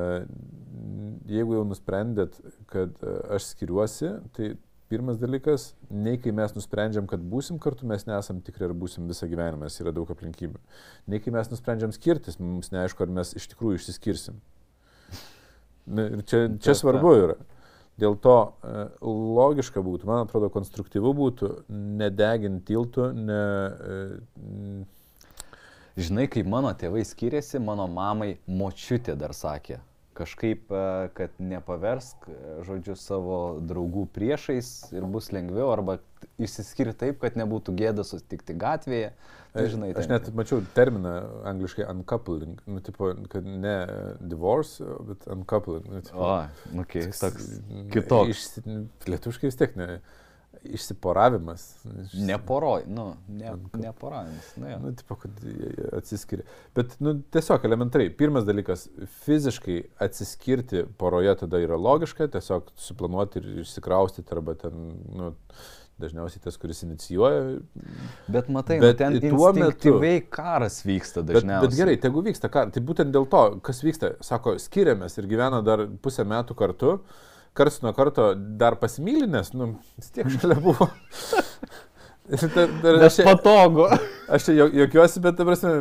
Jeigu 1.27 1.57
jau 1.57 1.65
nusprendėt, 1.67 2.37
kad 2.71 2.95
e, 3.03 3.13
aš 3.35 3.51
skiriuosi, 3.51 4.13
tai 4.37 4.53
pirmas 4.87 5.19
dalykas, 5.19 5.71
nei 5.91 6.19
kai 6.21 6.31
mes 6.35 6.53
nusprendžiam, 6.55 7.07
kad 7.09 7.23
būsim 7.33 7.59
kartu, 7.61 7.87
mes 7.89 8.05
nesam 8.07 8.39
tikri, 8.43 8.69
ar 8.69 8.75
būsim 8.77 9.09
visą 9.09 9.27
gyvenimą, 9.29 9.67
nes 9.67 9.79
yra 9.83 9.91
daug 9.95 10.09
aplinkybių. 10.13 10.61
Nei 11.11 11.19
kai 11.23 11.33
mes 11.35 11.51
nusprendžiam 11.51 11.91
skirtis, 11.95 12.39
mums 12.39 12.71
neaišku, 12.71 13.03
ar 13.03 13.11
mes 13.19 13.33
iš 13.37 13.49
tikrųjų 13.51 13.81
išsiskirsim. 13.81 14.39
Ir 15.87 16.23
čia, 16.27 16.47
čia 16.59 16.71
Taip, 16.71 16.79
svarbu 16.79 17.13
yra. 17.15 17.37
Dėl 17.97 18.13
to 18.21 18.35
e, 18.61 18.85
logiška 19.01 19.81
būtų, 19.81 20.05
man 20.09 20.27
atrodo, 20.27 20.51
konstruktyvu 20.53 21.15
būtų 21.17 21.51
nedeginti 21.97 22.73
tiltų, 22.73 23.11
ne... 23.17 23.41
e, 23.73 24.85
Žinai, 25.97 26.27
kai 26.29 26.43
mano 26.45 26.69
tėvai 26.77 27.01
skiriasi, 27.09 27.57
mano 27.57 27.87
mamai 27.89 28.35
močiutė 28.45 29.15
dar 29.17 29.31
sakė, 29.33 29.79
kažkaip, 30.17 30.69
e, 30.69 31.09
kad 31.17 31.39
nepaversk, 31.41 32.27
žodžiu, 32.67 32.93
savo 33.01 33.39
draugų 33.65 34.05
priešais 34.13 34.69
ir 34.93 35.07
bus 35.09 35.31
lengviau, 35.33 35.71
arba 35.73 35.97
išsiskiri 36.37 36.93
taip, 36.93 37.17
kad 37.23 37.33
nebūtų 37.41 37.73
gėda 37.81 38.05
susitikti 38.05 38.53
gatvėje. 38.61 39.09
Žinai, 39.65 39.89
aš 39.97 40.07
net 40.11 40.29
mačiau 40.37 40.61
terminą 40.75 41.15
angliškai 41.49 41.87
uncoupling, 41.89 42.61
nu, 42.65 42.83
tipo, 42.85 43.11
kad 43.31 43.45
ne 43.47 43.75
divorce, 44.19 44.85
bet 45.09 45.27
uncoupling. 45.33 45.89
Nu, 45.89 46.01
tipo, 46.05 46.21
O, 46.21 46.31
nu, 46.73 46.85
okay, 46.85 47.09
toks 47.11 47.49
mm, 47.59 47.89
kitoks. 47.93 48.29
Išsi... 48.35 48.63
Lietuviškai 49.09 49.51
vis 49.51 49.59
tiek 49.59 49.77
ne. 49.79 49.99
išsiporavimas. 50.63 51.85
Neporoj, 52.13 52.81
nu, 52.87 53.13
ne, 53.27 53.51
neporavimas. 53.73 54.55
Nu, 54.57 54.69
jo. 54.69 54.79
Nu, 54.79 54.91
tipo, 54.95 55.15
kad 55.15 55.31
atsiskiria. 55.93 56.45
Bet, 56.75 56.95
nu, 56.99 57.13
tiesiog 57.21 57.65
elementariai. 57.65 58.09
Pirmas 58.17 58.43
dalykas- 58.47 58.87
fiziškai 59.25 59.77
atsiskirti 60.03 60.83
poroje 60.97 61.35
tada 61.43 61.61
yra 61.61 61.77
logiška, 61.77 62.27
tiesiog 62.33 62.71
suplanuoti 62.75 63.39
ir 63.39 63.61
išsikraustyti 63.63 64.33
arba 64.35 64.57
ten, 64.57 64.89
nu, 65.13 65.33
dažniausiai 65.99 66.41
tas, 66.43 66.57
kuris 66.61 66.83
inicijuoja. 66.85 67.59
Bet 68.31 68.49
matai, 68.53 68.79
Bet 68.79 68.97
bet 68.97 68.97
ten 69.01 69.15
tuo 69.31 69.51
metu- 69.53 69.97
karas 70.29 70.81
vyksta 70.85 71.23
Bet, 71.25 71.35
dažniausiai. 71.39 71.67
bet 71.69 71.77
gerai, 71.79 71.95
tegu 71.97 72.21
vyksta 72.25 72.49
ką. 72.53 72.67
Tai 72.71 72.81
būtent 72.85 73.11
dėl 73.15 73.25
to, 73.31 73.43
kas 73.65 73.81
vyksta, 73.83 74.13
sako, 74.21 74.55
skiriamės 74.61 75.17
ir 75.17 75.27
gyvena 75.31 75.63
dar 75.65 75.87
pusę 76.01 76.25
metų 76.25 76.55
kartu. 76.55 76.99
Karts 77.57 77.79
nuo 77.81 77.89
karto 77.97 78.35
dar 78.37 78.75
pasimylinės, 78.77 79.53
nu, 79.57 79.79
vis 79.97 80.11
tiek 80.13 80.27
šalia 80.29 80.59
buvo. 80.67 80.85
Dar- 82.83 82.99
Nes 82.99 83.19
aš 83.19 83.25
patogu. 83.25 83.85
Aš 84.29 84.43
čia 84.49 84.67
juokiuosi, 84.67 85.21
bet, 85.23 85.37
ta 85.39 85.45
prasme, 85.47 85.71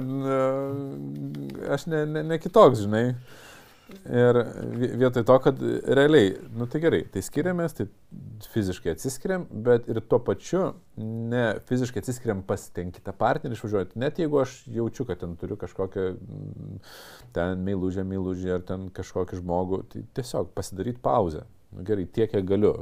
aš 1.75 1.87
ne, 1.91 2.05
ne, 2.07 2.23
ne 2.23 2.39
kitoks, 2.39 2.85
žinai. 2.87 3.17
Ir 3.87 4.39
vi- 4.75 4.89
vietoj 4.99 5.23
to, 5.25 5.39
kad 5.45 5.61
realiai, 5.87 6.33
nu 6.59 6.67
tai 6.67 6.81
gerai, 6.83 7.05
tai 7.13 7.21
skiriamės, 7.23 7.77
tai 7.79 7.87
fiziškai 8.51 8.91
atsiskiriam, 8.97 9.45
bet 9.51 9.87
ir 9.89 10.01
tuo 10.11 10.19
pačiu 10.27 10.73
ne 10.99 11.45
fiziškai 11.69 12.03
atsiskiriam 12.03 12.43
pas 12.47 12.65
ten 12.75 12.91
kitą 12.95 13.15
partnerį 13.15 13.55
išvažiuoti. 13.55 13.99
Net 14.03 14.19
jeigu 14.19 14.41
aš 14.43 14.57
jaučiu, 14.75 15.07
kad 15.07 15.23
ten 15.23 15.37
turiu 15.39 15.59
kažkokią 15.61 16.07
mm, 16.17 16.81
ten 17.37 17.63
meilužę, 17.63 18.03
meilužę 18.03 18.57
ar 18.59 18.67
ten 18.67 18.89
kažkokį 18.91 19.39
žmogų, 19.43 19.83
tai 19.93 20.03
tiesiog 20.19 20.51
pasidaryti 20.57 21.03
pauzę. 21.03 21.47
Nu, 21.77 21.85
gerai, 21.85 22.07
tiek, 22.09 22.31
kiek 22.33 22.45
galiu. 22.49 22.73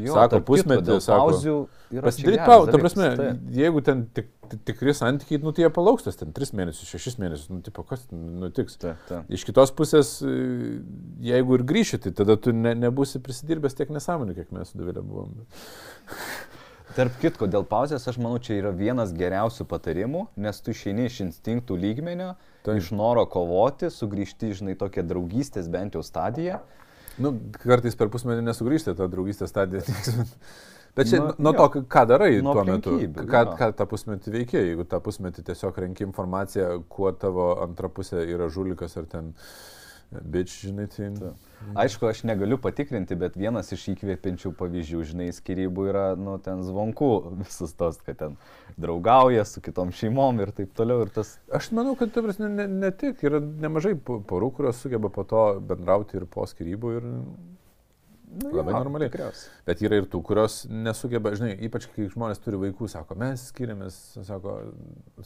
Jo, 0.00 0.16
Sako, 0.16 0.40
pusmetį, 0.44 0.98
sako, 1.04 1.54
Pasidaryti 1.90 2.44
pauzę, 2.46 2.72
ta 2.72 2.78
prasme, 2.78 3.06
taip. 3.18 3.40
jeigu 3.54 3.80
ten 3.86 4.02
tik, 4.14 4.28
tik, 4.50 4.60
tikri 4.68 4.92
santykiai, 4.94 5.40
nu 5.42 5.52
tai 5.54 5.64
jie 5.64 5.70
palauks 5.74 6.06
tas 6.06 6.18
ten 6.18 6.30
3 6.36 6.52
mėnesius, 6.58 6.92
6 6.92 7.18
mėnesius, 7.22 7.48
nu 7.50 7.60
tipo, 7.66 7.82
kas 7.86 8.04
nutiks. 8.12 8.76
Taip, 8.80 9.00
taip. 9.08 9.32
Iš 9.32 9.46
kitos 9.48 9.72
pusės, 9.76 10.12
e, 10.22 10.36
jeigu 11.26 11.58
ir 11.58 11.64
grįši, 11.72 12.02
tai 12.04 12.14
tada 12.20 12.36
tu 12.38 12.54
ne, 12.56 12.76
nebūsi 12.78 13.22
prisidirbęs 13.24 13.78
tiek 13.78 13.90
nesąmonių, 13.94 14.36
kiek 14.38 14.52
mes 14.54 14.70
su 14.70 14.80
Davilė 14.80 15.02
buvom. 15.06 15.34
Tarp 16.96 17.18
kitko, 17.22 17.46
dėl 17.50 17.66
pauzės 17.70 18.08
aš 18.10 18.16
manau, 18.18 18.40
čia 18.42 18.56
yra 18.58 18.72
vienas 18.74 19.12
geriausių 19.14 19.66
patarimų, 19.70 20.24
nes 20.42 20.58
tu 20.62 20.74
išeini 20.74 21.06
iš 21.06 21.20
instinktų 21.26 21.78
lygmenio, 21.78 22.32
Taip. 22.66 22.80
iš 22.80 22.90
noro 22.94 23.22
kovoti, 23.30 23.90
sugrįžti, 23.94 24.50
žinai, 24.58 24.74
tokią 24.78 25.04
draugystės 25.06 25.70
bent 25.70 25.94
jau 25.94 26.02
stadiją. 26.06 26.58
Nu, 27.20 27.34
kartais 27.60 27.96
per 28.00 28.08
pusmetį 28.12 28.42
nesugrįžti 28.46 28.94
tą 28.98 29.08
draugystės 29.12 29.52
stadiją. 29.52 29.82
Bet 30.96 31.06
čia 31.06 31.20
Nu, 31.22 31.26
nuo 31.38 31.52
jo. 31.54 31.58
to, 31.70 31.82
ką- 31.86 32.06
darai 32.10 32.30
Nuo 32.42 32.54
tuo 32.56 32.64
metu, 32.66 32.96
ką, 33.30 33.42
ką 33.60 33.68
tą 33.78 33.84
pusmetį 33.86 34.32
veikia, 34.34 34.62
jeigu 34.64 34.82
tą 34.90 34.98
pusmetį 35.04 35.44
tiesiog 35.46 35.76
renki 35.84 36.02
informaciją, 36.02 36.80
kuo 36.90 37.12
tavo 37.14 37.52
antra 37.62 37.88
pusė 37.94 38.24
yra 38.26 38.48
žulikas 38.50 38.96
ar 38.98 39.06
ten 39.12 39.28
bitch, 40.10 40.60
žinai, 40.66 40.88
tai... 40.90 41.10
Aišku, 41.76 42.06
aš 42.08 42.22
negaliu 42.24 42.56
patikrinti, 42.58 43.14
bet 43.20 43.36
vienas 43.36 43.68
iš 43.74 43.82
įkvėpiančių 43.92 44.54
pavyzdžių, 44.56 45.02
žinai, 45.10 45.26
skirybų 45.36 45.84
yra, 45.90 46.04
nu, 46.16 46.38
ten 46.42 46.62
zvonkų 46.64 47.10
visus 47.42 47.74
tos, 47.76 47.98
kad 48.06 48.16
ten 48.22 48.38
draugauja 48.80 49.44
su 49.44 49.60
kitom 49.62 49.92
šeimom 49.94 50.40
ir 50.40 50.54
taip 50.56 50.72
toliau. 50.76 51.04
Ir 51.04 51.12
tas, 51.14 51.34
Aš 51.52 51.70
manau, 51.76 51.92
kad 52.00 52.14
ta 52.14 52.24
prasme, 52.24 52.48
ne, 52.48 52.66
ne 52.66 52.90
tik, 52.96 53.20
yra 53.28 53.42
nemažai 53.44 53.92
po- 53.94 54.22
porų, 54.24 54.50
kurios 54.56 54.80
sugeba 54.80 55.12
po 55.12 55.26
to 55.28 55.44
bendrauti 55.60 56.16
ir 56.18 56.26
po 56.32 56.48
skirybų 56.48 56.94
ir 56.96 57.10
nu, 57.10 58.54
labai 58.56 58.74
normaliai. 58.78 59.12
Tikriausiai. 59.12 59.52
Bet 59.68 59.84
yra 59.84 60.00
ir 60.00 60.08
tų, 60.10 60.22
kurios 60.26 60.62
nesugeba, 60.70 61.34
žinai, 61.36 61.52
ypač 61.68 61.90
kai 61.92 62.08
žmonės 62.10 62.40
turi 62.42 62.60
vaikų, 62.64 62.88
sako, 62.90 63.20
mes 63.20 63.50
skiriamės, 63.52 64.00
sako, 64.26 64.56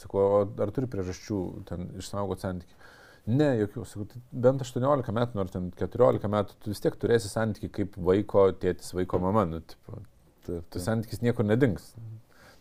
sako 0.03 0.27
ar 0.59 0.75
turi 0.75 0.91
priežasčių 0.91 1.41
ten 1.71 1.93
išsaugoti 2.03 2.49
santykių. 2.49 2.83
Ne, 3.25 3.47
jokių, 3.63 3.87
sakau, 3.89 4.05
tai 4.11 4.21
bent 4.45 4.61
18 4.61 5.13
metų, 5.17 5.39
ar 5.41 5.53
ten 5.53 5.71
14 5.81 6.29
metų, 6.29 6.57
tu 6.61 6.73
vis 6.75 6.83
tiek 6.85 6.97
turėsi 7.01 7.31
santykių 7.33 7.71
kaip 7.73 7.95
vaiko, 7.97 8.51
tėtis, 8.61 8.93
vaiko 8.93 9.21
mama, 9.23 9.47
nu, 9.49 9.63
tipo, 9.65 10.03
tu 10.45 10.83
santykis 10.83 11.25
niekur 11.25 11.47
nedings. 11.49 11.95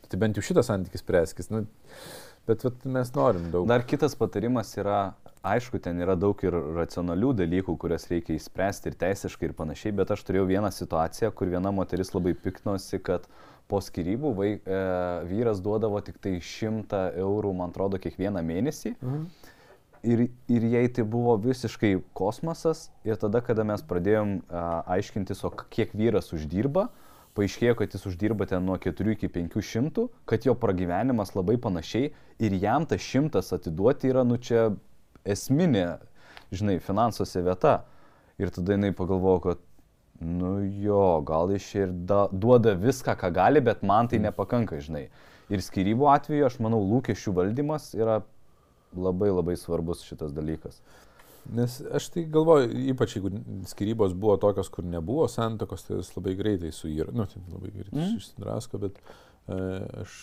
Tai 0.08 0.20
bent 0.22 0.38
jau 0.38 0.46
šitas 0.46 0.70
santykis 0.70 1.04
preskis, 1.04 1.50
nu, 1.52 1.66
bet 2.48 2.64
vat, 2.64 2.88
mes 2.96 3.12
norim 3.18 3.50
daug. 3.52 3.68
Dar 3.68 3.84
kitas 3.90 4.16
patarimas 4.16 4.72
yra, 4.80 5.02
aišku, 5.44 5.82
ten 5.84 6.00
yra 6.00 6.16
daug 6.16 6.40
ir 6.48 6.56
racionalių 6.78 7.34
dalykų, 7.44 7.76
kurias 7.82 8.08
reikia 8.12 8.38
įspręsti 8.38 8.94
ir 8.94 9.00
teisiškai 9.04 9.50
ir 9.50 9.58
panašiai, 9.58 9.96
bet 10.00 10.16
aš 10.16 10.24
turėjau 10.30 10.48
vieną 10.48 10.72
situaciją, 10.72 11.34
kur 11.36 11.52
viena 11.52 11.74
moteris 11.76 12.14
labai 12.16 12.38
piknosi, 12.40 13.02
kad 13.04 13.28
po 13.68 13.82
skirybų 13.84 14.32
vai, 14.38 14.54
e, 14.60 14.80
vyras 15.28 15.60
duodavo 15.64 16.00
tik 16.06 16.24
tai 16.24 16.38
100 16.40 17.10
eurų, 17.20 17.52
man 17.58 17.74
atrodo, 17.74 18.00
kiekvieną 18.00 18.44
mėnesį. 18.48 18.96
Mhm. 19.02 19.43
Ir, 20.04 20.26
ir 20.52 20.64
jai 20.68 20.88
tai 20.92 21.06
buvo 21.08 21.38
visiškai 21.40 21.94
kosmosas. 22.18 22.90
Ir 23.08 23.16
tada, 23.16 23.40
kada 23.40 23.64
mes 23.64 23.84
pradėjom 23.88 24.42
a, 24.52 24.64
aiškintis, 24.98 25.46
o 25.48 25.52
kiek 25.72 25.94
vyras 25.96 26.34
uždirba, 26.36 26.90
paaiškėjo, 27.38 27.78
kad 27.80 27.96
jis 27.96 28.04
uždirba 28.12 28.48
ten 28.50 28.66
nuo 28.68 28.76
4 28.84 29.16
iki 29.16 29.30
500, 29.32 30.10
kad 30.30 30.44
jo 30.44 30.58
pragyvenimas 30.60 31.32
labai 31.38 31.56
panašiai 31.62 32.12
ir 32.44 32.58
jam 32.60 32.84
tas 32.90 33.02
šimtas 33.02 33.54
atiduoti 33.56 34.12
yra, 34.12 34.26
nu 34.28 34.36
čia 34.38 34.74
esminė, 35.24 35.88
žinai, 36.52 36.82
finansuose 36.84 37.46
vieta. 37.46 37.86
Ir 38.42 38.52
tada 38.52 38.76
jinai 38.76 38.92
pagalvojo, 38.98 39.40
kad, 39.48 39.64
nu 40.20 40.58
jo, 40.84 41.22
gal 41.24 41.56
iš 41.56 41.70
ir 41.80 41.96
da, 42.10 42.26
duoda 42.28 42.76
viską, 42.76 43.16
ką 43.24 43.32
gali, 43.40 43.64
bet 43.64 43.88
man 43.88 44.12
tai 44.12 44.20
nepakanka, 44.20 44.84
žinai. 44.84 45.08
Ir 45.54 45.64
skirybų 45.64 46.12
atveju, 46.12 46.48
aš 46.48 46.60
manau, 46.64 46.82
lūkesčių 46.92 47.34
valdymas 47.40 47.92
yra 47.96 48.20
labai 48.96 49.32
labai 49.34 49.58
svarbus 49.60 50.04
šitas 50.08 50.34
dalykas. 50.36 50.82
Nes 51.52 51.82
aš 51.92 52.08
tai 52.14 52.24
galvoju, 52.32 52.70
ypač 52.94 53.18
jeigu 53.18 53.32
skirybos 53.68 54.14
buvo 54.16 54.38
tokios, 54.40 54.70
kur 54.72 54.86
nebuvo 54.88 55.28
santokos, 55.28 55.84
tai 55.84 55.98
jis 56.00 56.14
labai 56.16 56.38
greitai 56.40 56.72
suyra, 56.72 57.12
nu, 57.12 57.26
tai 57.28 57.42
labai 57.52 57.72
greitai 57.74 58.00
Mm. 58.00 58.20
išsidrasko, 58.22 58.80
bet 58.80 59.02
e, 59.52 59.58
aš, 60.06 60.14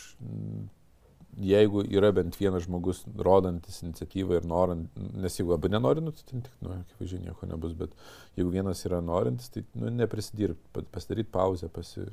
jeigu 1.36 1.84
yra 1.92 2.10
bent 2.16 2.38
vienas 2.40 2.64
žmogus 2.64 3.04
rodantis 3.16 3.82
iniciatyvą 3.84 4.40
ir 4.40 4.48
norint, 4.48 4.88
nes 4.96 5.36
jeigu 5.36 5.54
abu 5.54 5.68
nenori, 5.68 6.00
nu, 6.00 6.12
tai 6.16 6.24
ten 6.30 6.42
tik, 6.46 6.56
nu, 6.64 6.72
akivaizdžiai 6.78 7.26
nieko 7.28 7.46
nebus, 7.52 7.76
bet 7.76 7.92
jeigu 8.40 8.50
vienas 8.56 8.80
yra 8.88 9.02
norintis, 9.04 9.52
tai, 9.52 9.66
nu, 9.74 9.92
neprisidirbti, 10.00 10.88
pasidaryti 10.90 11.30
pauzę, 11.36 11.68
pasi... 11.68 12.08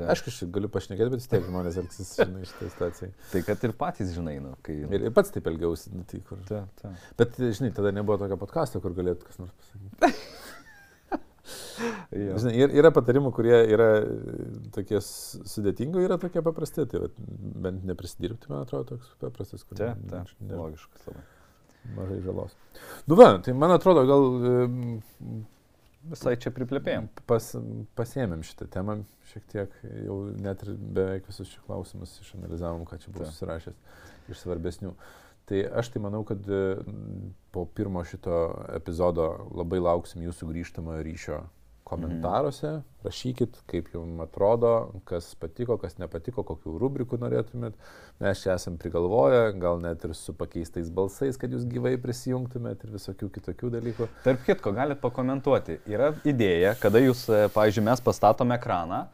Tai, 0.00 0.06
Aišku, 0.14 0.32
aš 0.32 0.38
galiu 0.54 0.70
pašnekėti, 0.72 1.12
bet 1.12 1.20
vis 1.20 1.28
tiek 1.28 1.44
žmonės 1.44 1.76
elgsis, 1.82 2.14
žinai, 2.22 2.46
šitą 2.48 2.70
situaciją. 2.72 3.10
tai 3.34 3.42
kad 3.44 3.66
ir 3.68 3.74
patys 3.76 4.14
žinai, 4.16 4.38
nu, 4.40 4.54
kai... 4.64 4.78
Ir, 4.88 5.04
ir 5.10 5.12
pats 5.16 5.32
taip 5.34 5.50
elgiausi, 5.52 5.92
nu, 5.92 6.06
tai 6.08 6.22
kur. 6.24 6.40
Ta, 6.48 6.62
ta. 6.80 6.94
Bet, 7.20 7.36
žinai, 7.40 7.70
tada 7.76 7.92
nebuvo 7.92 8.16
tokio 8.22 8.40
podkasto, 8.40 8.80
kur 8.80 8.96
galėtų 8.96 9.28
kas 9.28 9.42
nors 9.42 9.52
pasakyti. 9.60 10.14
Žinai, 12.10 12.52
yra 12.76 12.90
patarimų, 12.94 13.30
kurie 13.34 13.54
yra 13.72 13.86
e, 14.02 14.44
tokie 14.74 14.98
sudėtingi, 15.02 16.02
yra 16.04 16.18
tokie 16.20 16.42
paprasti. 16.44 16.84
Tai 16.90 17.00
vat, 17.06 17.16
bent 17.64 17.84
neprisidirbti, 17.88 18.50
man 18.52 18.64
atrodo, 18.66 18.96
toks 18.98 19.14
paprastas, 19.22 19.64
kur 19.66 19.78
Taip, 19.80 20.02
taip, 20.10 20.30
ne- 20.44 20.58
logiškas 20.58 21.06
labai. 21.08 21.24
mažai 21.96 22.18
žalos. 22.26 22.54
Nu, 23.08 23.16
va, 23.18 23.30
tai 23.42 23.54
man 23.56 23.74
atrodo, 23.74 24.04
gal 24.10 24.26
em, 24.50 24.76
Visai 26.08 26.36
čia 26.40 26.52
priplėpėjom. 26.54 27.10
pas, 27.28 27.46
pasiemėm 27.98 28.44
šitą 28.46 28.66
temą 28.72 29.00
šiek 29.30 29.44
tiek, 29.52 29.74
jau 30.06 30.16
net 30.40 30.62
ir 30.64 30.72
beveik 30.80 31.26
visus 31.28 31.50
šių 31.52 31.66
klausimus 31.66 32.14
išanalizavom, 32.24 32.86
ką 32.88 32.98
čia 33.02 33.12
buvau 33.12 33.26
Taip. 33.26 33.34
susirašęs 33.36 34.32
iš 34.32 34.40
svarbesnių. 34.40 34.94
Tai 35.50 35.60
aš 35.82 35.90
tai 35.92 36.00
manau, 36.00 36.22
kad 36.24 36.46
po 37.52 37.64
pirmo 37.76 38.02
šito 38.06 38.40
epizodo 38.76 39.26
labai 39.50 39.80
lauksim 39.82 40.22
jūsų 40.24 40.48
grįžtamojo 40.52 41.04
ryšio 41.04 41.40
komentaruose. 41.90 42.78
Mhm. 42.78 42.86
Rašykit, 43.00 43.54
kaip 43.70 43.86
jums 43.94 44.20
atrodo, 44.20 44.70
kas 45.08 45.30
patiko, 45.40 45.78
kas 45.80 45.96
nepatiko, 45.96 46.44
kokių 46.44 46.74
rubrikų 46.82 47.16
norėtumėt. 47.22 47.78
Mes 48.20 48.42
čia 48.42 48.52
esam 48.58 48.76
prigalvoję, 48.80 49.54
gal 49.62 49.80
net 49.80 50.04
ir 50.04 50.12
su 50.18 50.34
pakeistais 50.36 50.90
balsais, 50.92 51.38
kad 51.40 51.54
jūs 51.56 51.64
gyvai 51.70 51.94
prisijungtumėt 52.02 52.84
ir 52.84 52.92
visokių 52.98 53.30
kitokių 53.38 53.72
dalykų. 53.78 54.10
Tarp 54.26 54.44
kitko, 54.44 54.74
galit 54.76 55.00
pakomentuoti. 55.00 55.78
Yra 55.88 56.12
idėja, 56.28 56.74
kada 56.82 57.00
jūs, 57.00 57.24
e, 57.32 57.46
pavyzdžiui, 57.54 57.86
mes 57.88 58.04
pastatom 58.04 58.52
ekraną 58.58 59.06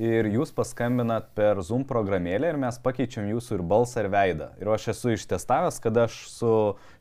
ir 0.00 0.26
jūs 0.32 0.50
paskambinat 0.54 1.30
per 1.38 1.60
Zoom 1.62 1.84
programėlę 1.86 2.50
ir 2.50 2.58
mes 2.60 2.78
pakeičiam 2.82 3.28
jūsų 3.30 3.58
ir 3.58 3.62
balsą 3.70 4.02
ir 4.02 4.10
veidą. 4.12 4.48
Ir 4.60 4.70
aš 4.74 4.88
esu 4.94 5.14
ištestavęs, 5.14 5.78
kada 5.82 6.06
aš 6.08 6.18
su 6.32 6.50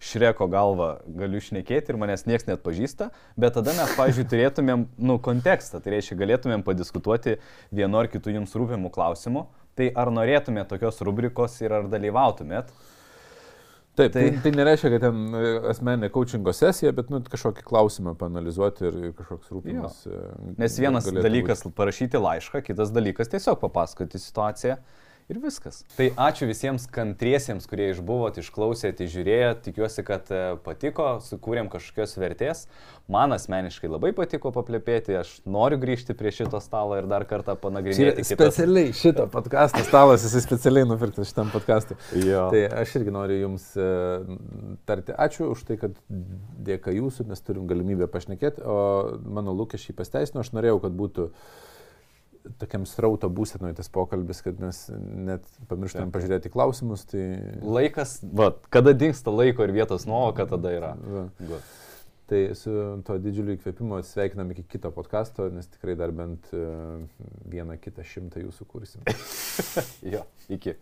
Šreko 0.03 0.47
galva 0.51 0.91
galiu 1.07 1.41
šnekėti 1.41 1.93
ir 1.93 1.99
manęs 2.01 2.27
niekas 2.29 2.47
net 2.49 2.63
pažįsta, 2.65 3.09
bet 3.39 3.57
tada 3.57 3.73
mes, 3.77 3.95
pavyzdžiui, 3.97 4.29
turėtumėm, 4.29 4.87
nu, 4.97 5.17
kontekstą, 5.23 5.81
tai 5.81 5.97
reiškia, 5.97 6.19
galėtumėm 6.21 6.65
padiskutuoti 6.65 7.39
vienu 7.73 8.01
ar 8.01 8.11
kitu 8.13 8.33
jums 8.33 8.53
rūpimų 8.57 8.93
klausimu. 8.93 9.47
Tai 9.73 9.89
ar 9.97 10.11
norėtumėt 10.13 10.69
tokios 10.69 11.01
rubrikos 11.01 11.57
ir 11.63 11.73
ar 11.73 11.87
dalyvautumėt? 11.89 12.69
Taip, 13.93 14.09
tai, 14.09 14.23
tai, 14.25 14.39
tai 14.41 14.51
nereiškia, 14.57 14.89
kad 14.95 15.03
ten 15.05 15.37
e, 15.37 15.49
asmeninė 15.69 16.09
coachingo 16.13 16.53
sesija, 16.57 16.89
bet 16.97 17.11
nu, 17.13 17.19
kažkokį 17.29 17.65
klausimą 17.67 18.15
panalizuoti 18.17 18.87
ir 18.89 18.95
kažkoks 19.19 19.51
rūpimas. 19.53 19.99
Jo. 20.09 20.21
Nes 20.57 20.77
vienas 20.81 21.09
dalykas 21.13 21.61
būti. 21.67 21.75
parašyti 21.77 22.21
laišką, 22.21 22.63
kitas 22.65 22.93
dalykas 22.95 23.29
tiesiog 23.29 23.59
papasakoti 23.61 24.21
situaciją 24.21 24.79
ir 25.31 25.39
viskas. 25.43 25.81
Tai 25.95 26.09
ačiū 26.25 26.47
visiems 26.49 26.85
kantriesiems, 26.91 27.65
kurie 27.69 27.89
išbuvot, 27.93 28.37
išklausėt, 28.41 29.01
žiūrėjot, 29.13 29.61
tikiuosi, 29.65 30.03
kad 30.07 30.29
e, 30.33 30.41
patiko, 30.65 31.17
sukūrėm 31.23 31.69
kažkokios 31.71 32.15
vertės. 32.19 32.65
Man 33.11 33.35
asmeniškai 33.35 33.89
labai 33.91 34.13
patiko 34.15 34.53
paplepėti, 34.55 35.15
aš 35.19 35.33
noriu 35.49 35.79
grįžti 35.81 36.15
prie 36.17 36.31
šito 36.35 36.59
stalo 36.63 36.97
ir 36.99 37.07
dar 37.11 37.25
kartą 37.29 37.55
panagrinėti. 37.59 38.23
Kitas... 38.23 38.35
Specialiai 38.35 38.93
šito 38.95 39.27
podcast'o 39.31 39.83
stalas, 39.87 40.27
jis 40.27 40.47
specialiai 40.47 40.87
nupirktas 40.87 41.31
šitam 41.31 41.51
podcast'ui. 41.53 41.99
Tai 42.53 42.63
aš 42.83 42.95
irgi 42.99 43.15
noriu 43.15 43.41
Jums 43.43 43.67
e, 43.75 43.89
tarti 44.89 45.15
ačiū 45.15 45.51
už 45.55 45.67
tai, 45.67 45.79
kad 45.81 45.99
dėka 46.63 46.95
Jūsų 46.95 47.27
mes 47.31 47.43
turim 47.43 47.67
galimybę 47.69 48.07
pašnekėti, 48.11 48.63
o 48.63 48.79
mano 49.23 49.55
lūkesčiai 49.57 49.95
pasteisino, 49.97 50.43
aš 50.43 50.53
norėjau, 50.55 50.79
kad 50.83 50.95
būtų 50.95 51.29
uh, 51.29 51.61
tokiam 52.61 52.85
srauto 52.89 53.29
būsenoje 53.31 53.77
tas 53.79 53.89
pokalbis, 53.93 54.41
kad 54.45 54.59
mes 54.61 54.85
net 54.93 55.45
pamirštam 55.69 56.07
ja. 56.07 56.13
pažiūrėti 56.15 56.51
klausimus. 56.53 57.05
Tai... 57.09 57.23
Laikas, 57.63 58.17
va, 58.35 58.51
kada 58.73 58.95
dinksta 58.97 59.33
laiko 59.33 59.65
ir 59.65 59.75
vietos 59.75 60.07
nuovoka, 60.09 60.47
tada 60.49 60.73
yra. 60.75 60.93
Tai 62.31 62.39
su 62.55 62.73
to 63.05 63.17
didžiuliu 63.21 63.57
įkvėpimu 63.57 63.99
sveikinam 64.07 64.53
iki 64.55 64.63
kito 64.75 64.93
podkasto, 64.95 65.49
nes 65.53 65.67
tikrai 65.75 65.97
dar 65.99 66.13
bent 66.15 66.47
uh, 66.55 67.03
vieną 67.51 67.75
kitą 67.83 68.05
šimtą 68.07 68.45
jūsų 68.45 68.69
kursim. 68.71 69.03
jo, 70.15 70.23
iki. 70.47 70.77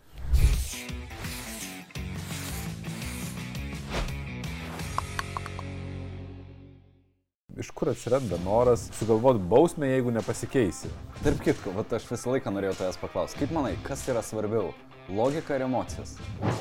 Iš 7.59 7.71
kur 7.75 7.89
atsiranda 7.91 8.37
noras 8.45 8.89
sugalvoti 8.99 9.39
bausmę, 9.51 9.89
jeigu 9.91 10.11
nepasikeisi? 10.11 10.91
Tarp 11.23 11.43
kitko, 11.43 11.73
vat 11.75 11.97
aš 11.97 12.07
visą 12.11 12.35
laiką 12.35 12.53
norėjau 12.53 12.77
tavęs 12.79 13.01
paklausti, 13.01 13.41
kaip 13.43 13.51
manai, 13.55 13.75
kas 13.87 14.07
yra 14.09 14.23
svarbiau? 14.25 14.71
Logika 15.11 15.55
ar 15.55 15.61
emocijos? 15.65 16.13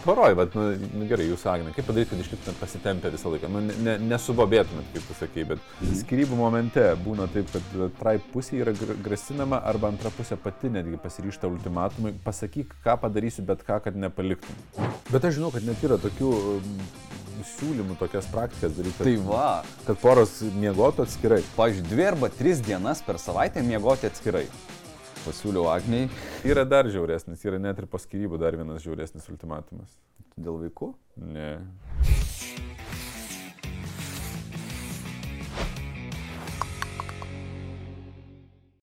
Poroj, 0.05 0.35
bet, 0.35 0.55
nu, 0.57 0.89
nu 0.97 1.07
gerai, 1.07 1.27
jūs 1.29 1.45
Agne, 1.47 1.71
kaip 1.77 1.87
padaryti, 1.87 2.11
kad 2.11 2.23
išliktumėt 2.25 2.59
pasitempę 2.59 3.13
visą 3.13 3.31
laiką? 3.31 3.51
Nu, 3.53 3.61
ne, 3.85 3.95
nesubobėtumėt, 4.11 4.89
kaip 4.95 5.07
tu 5.07 5.17
sakai, 5.19 5.45
bet 5.53 5.69
skirybų 6.01 6.39
momente 6.41 6.87
būna 7.05 7.29
taip, 7.31 7.53
kad 7.53 7.95
trai 8.01 8.17
pusė 8.33 8.63
yra 8.65 8.75
grasinama 9.05 9.61
arba 9.71 9.93
antra 9.93 10.11
pusė 10.17 10.41
pati 10.41 10.73
netgi 10.73 10.99
pasiryšta 11.05 11.51
ultimatumui, 11.53 12.17
pasakyk, 12.25 12.75
ką 12.87 12.97
padarysiu, 13.05 13.47
bet 13.47 13.63
ką, 13.69 13.79
kad 13.87 14.01
nepaliktum. 14.09 14.89
Bet 15.13 15.29
aš 15.29 15.39
žinau, 15.39 15.53
kad 15.55 15.69
net 15.69 15.85
yra 15.87 16.01
tokių 16.01 16.33
siūlymų 17.47 17.97
tokias 18.01 18.29
praktikas 18.33 18.75
daryti. 18.77 19.03
Tai 19.03 19.15
va. 19.27 19.49
Kad 19.87 20.01
poros 20.03 20.37
miegotų 20.57 21.05
atskirai. 21.07 21.41
Pavyzdžiui, 21.57 21.89
dvi 21.91 22.07
arba 22.11 22.31
tris 22.35 22.63
dienas 22.65 23.03
per 23.07 23.21
savaitę 23.23 23.65
miegoti 23.67 24.09
atskirai. 24.11 24.47
Pasiūliau 25.25 25.69
Agniai. 25.73 26.09
Yra 26.49 26.65
dar 26.65 26.89
žiauresnis, 26.89 27.45
yra 27.45 27.61
net 27.61 27.83
ir 27.83 27.89
po 27.91 28.01
skirybų 28.01 28.41
dar 28.41 28.57
vienas 28.57 28.81
žiauresnis 28.87 29.29
ultimatumas. 29.33 29.93
Dėl 30.41 30.57
vaikų? 30.63 30.95
Ne. 31.21 31.53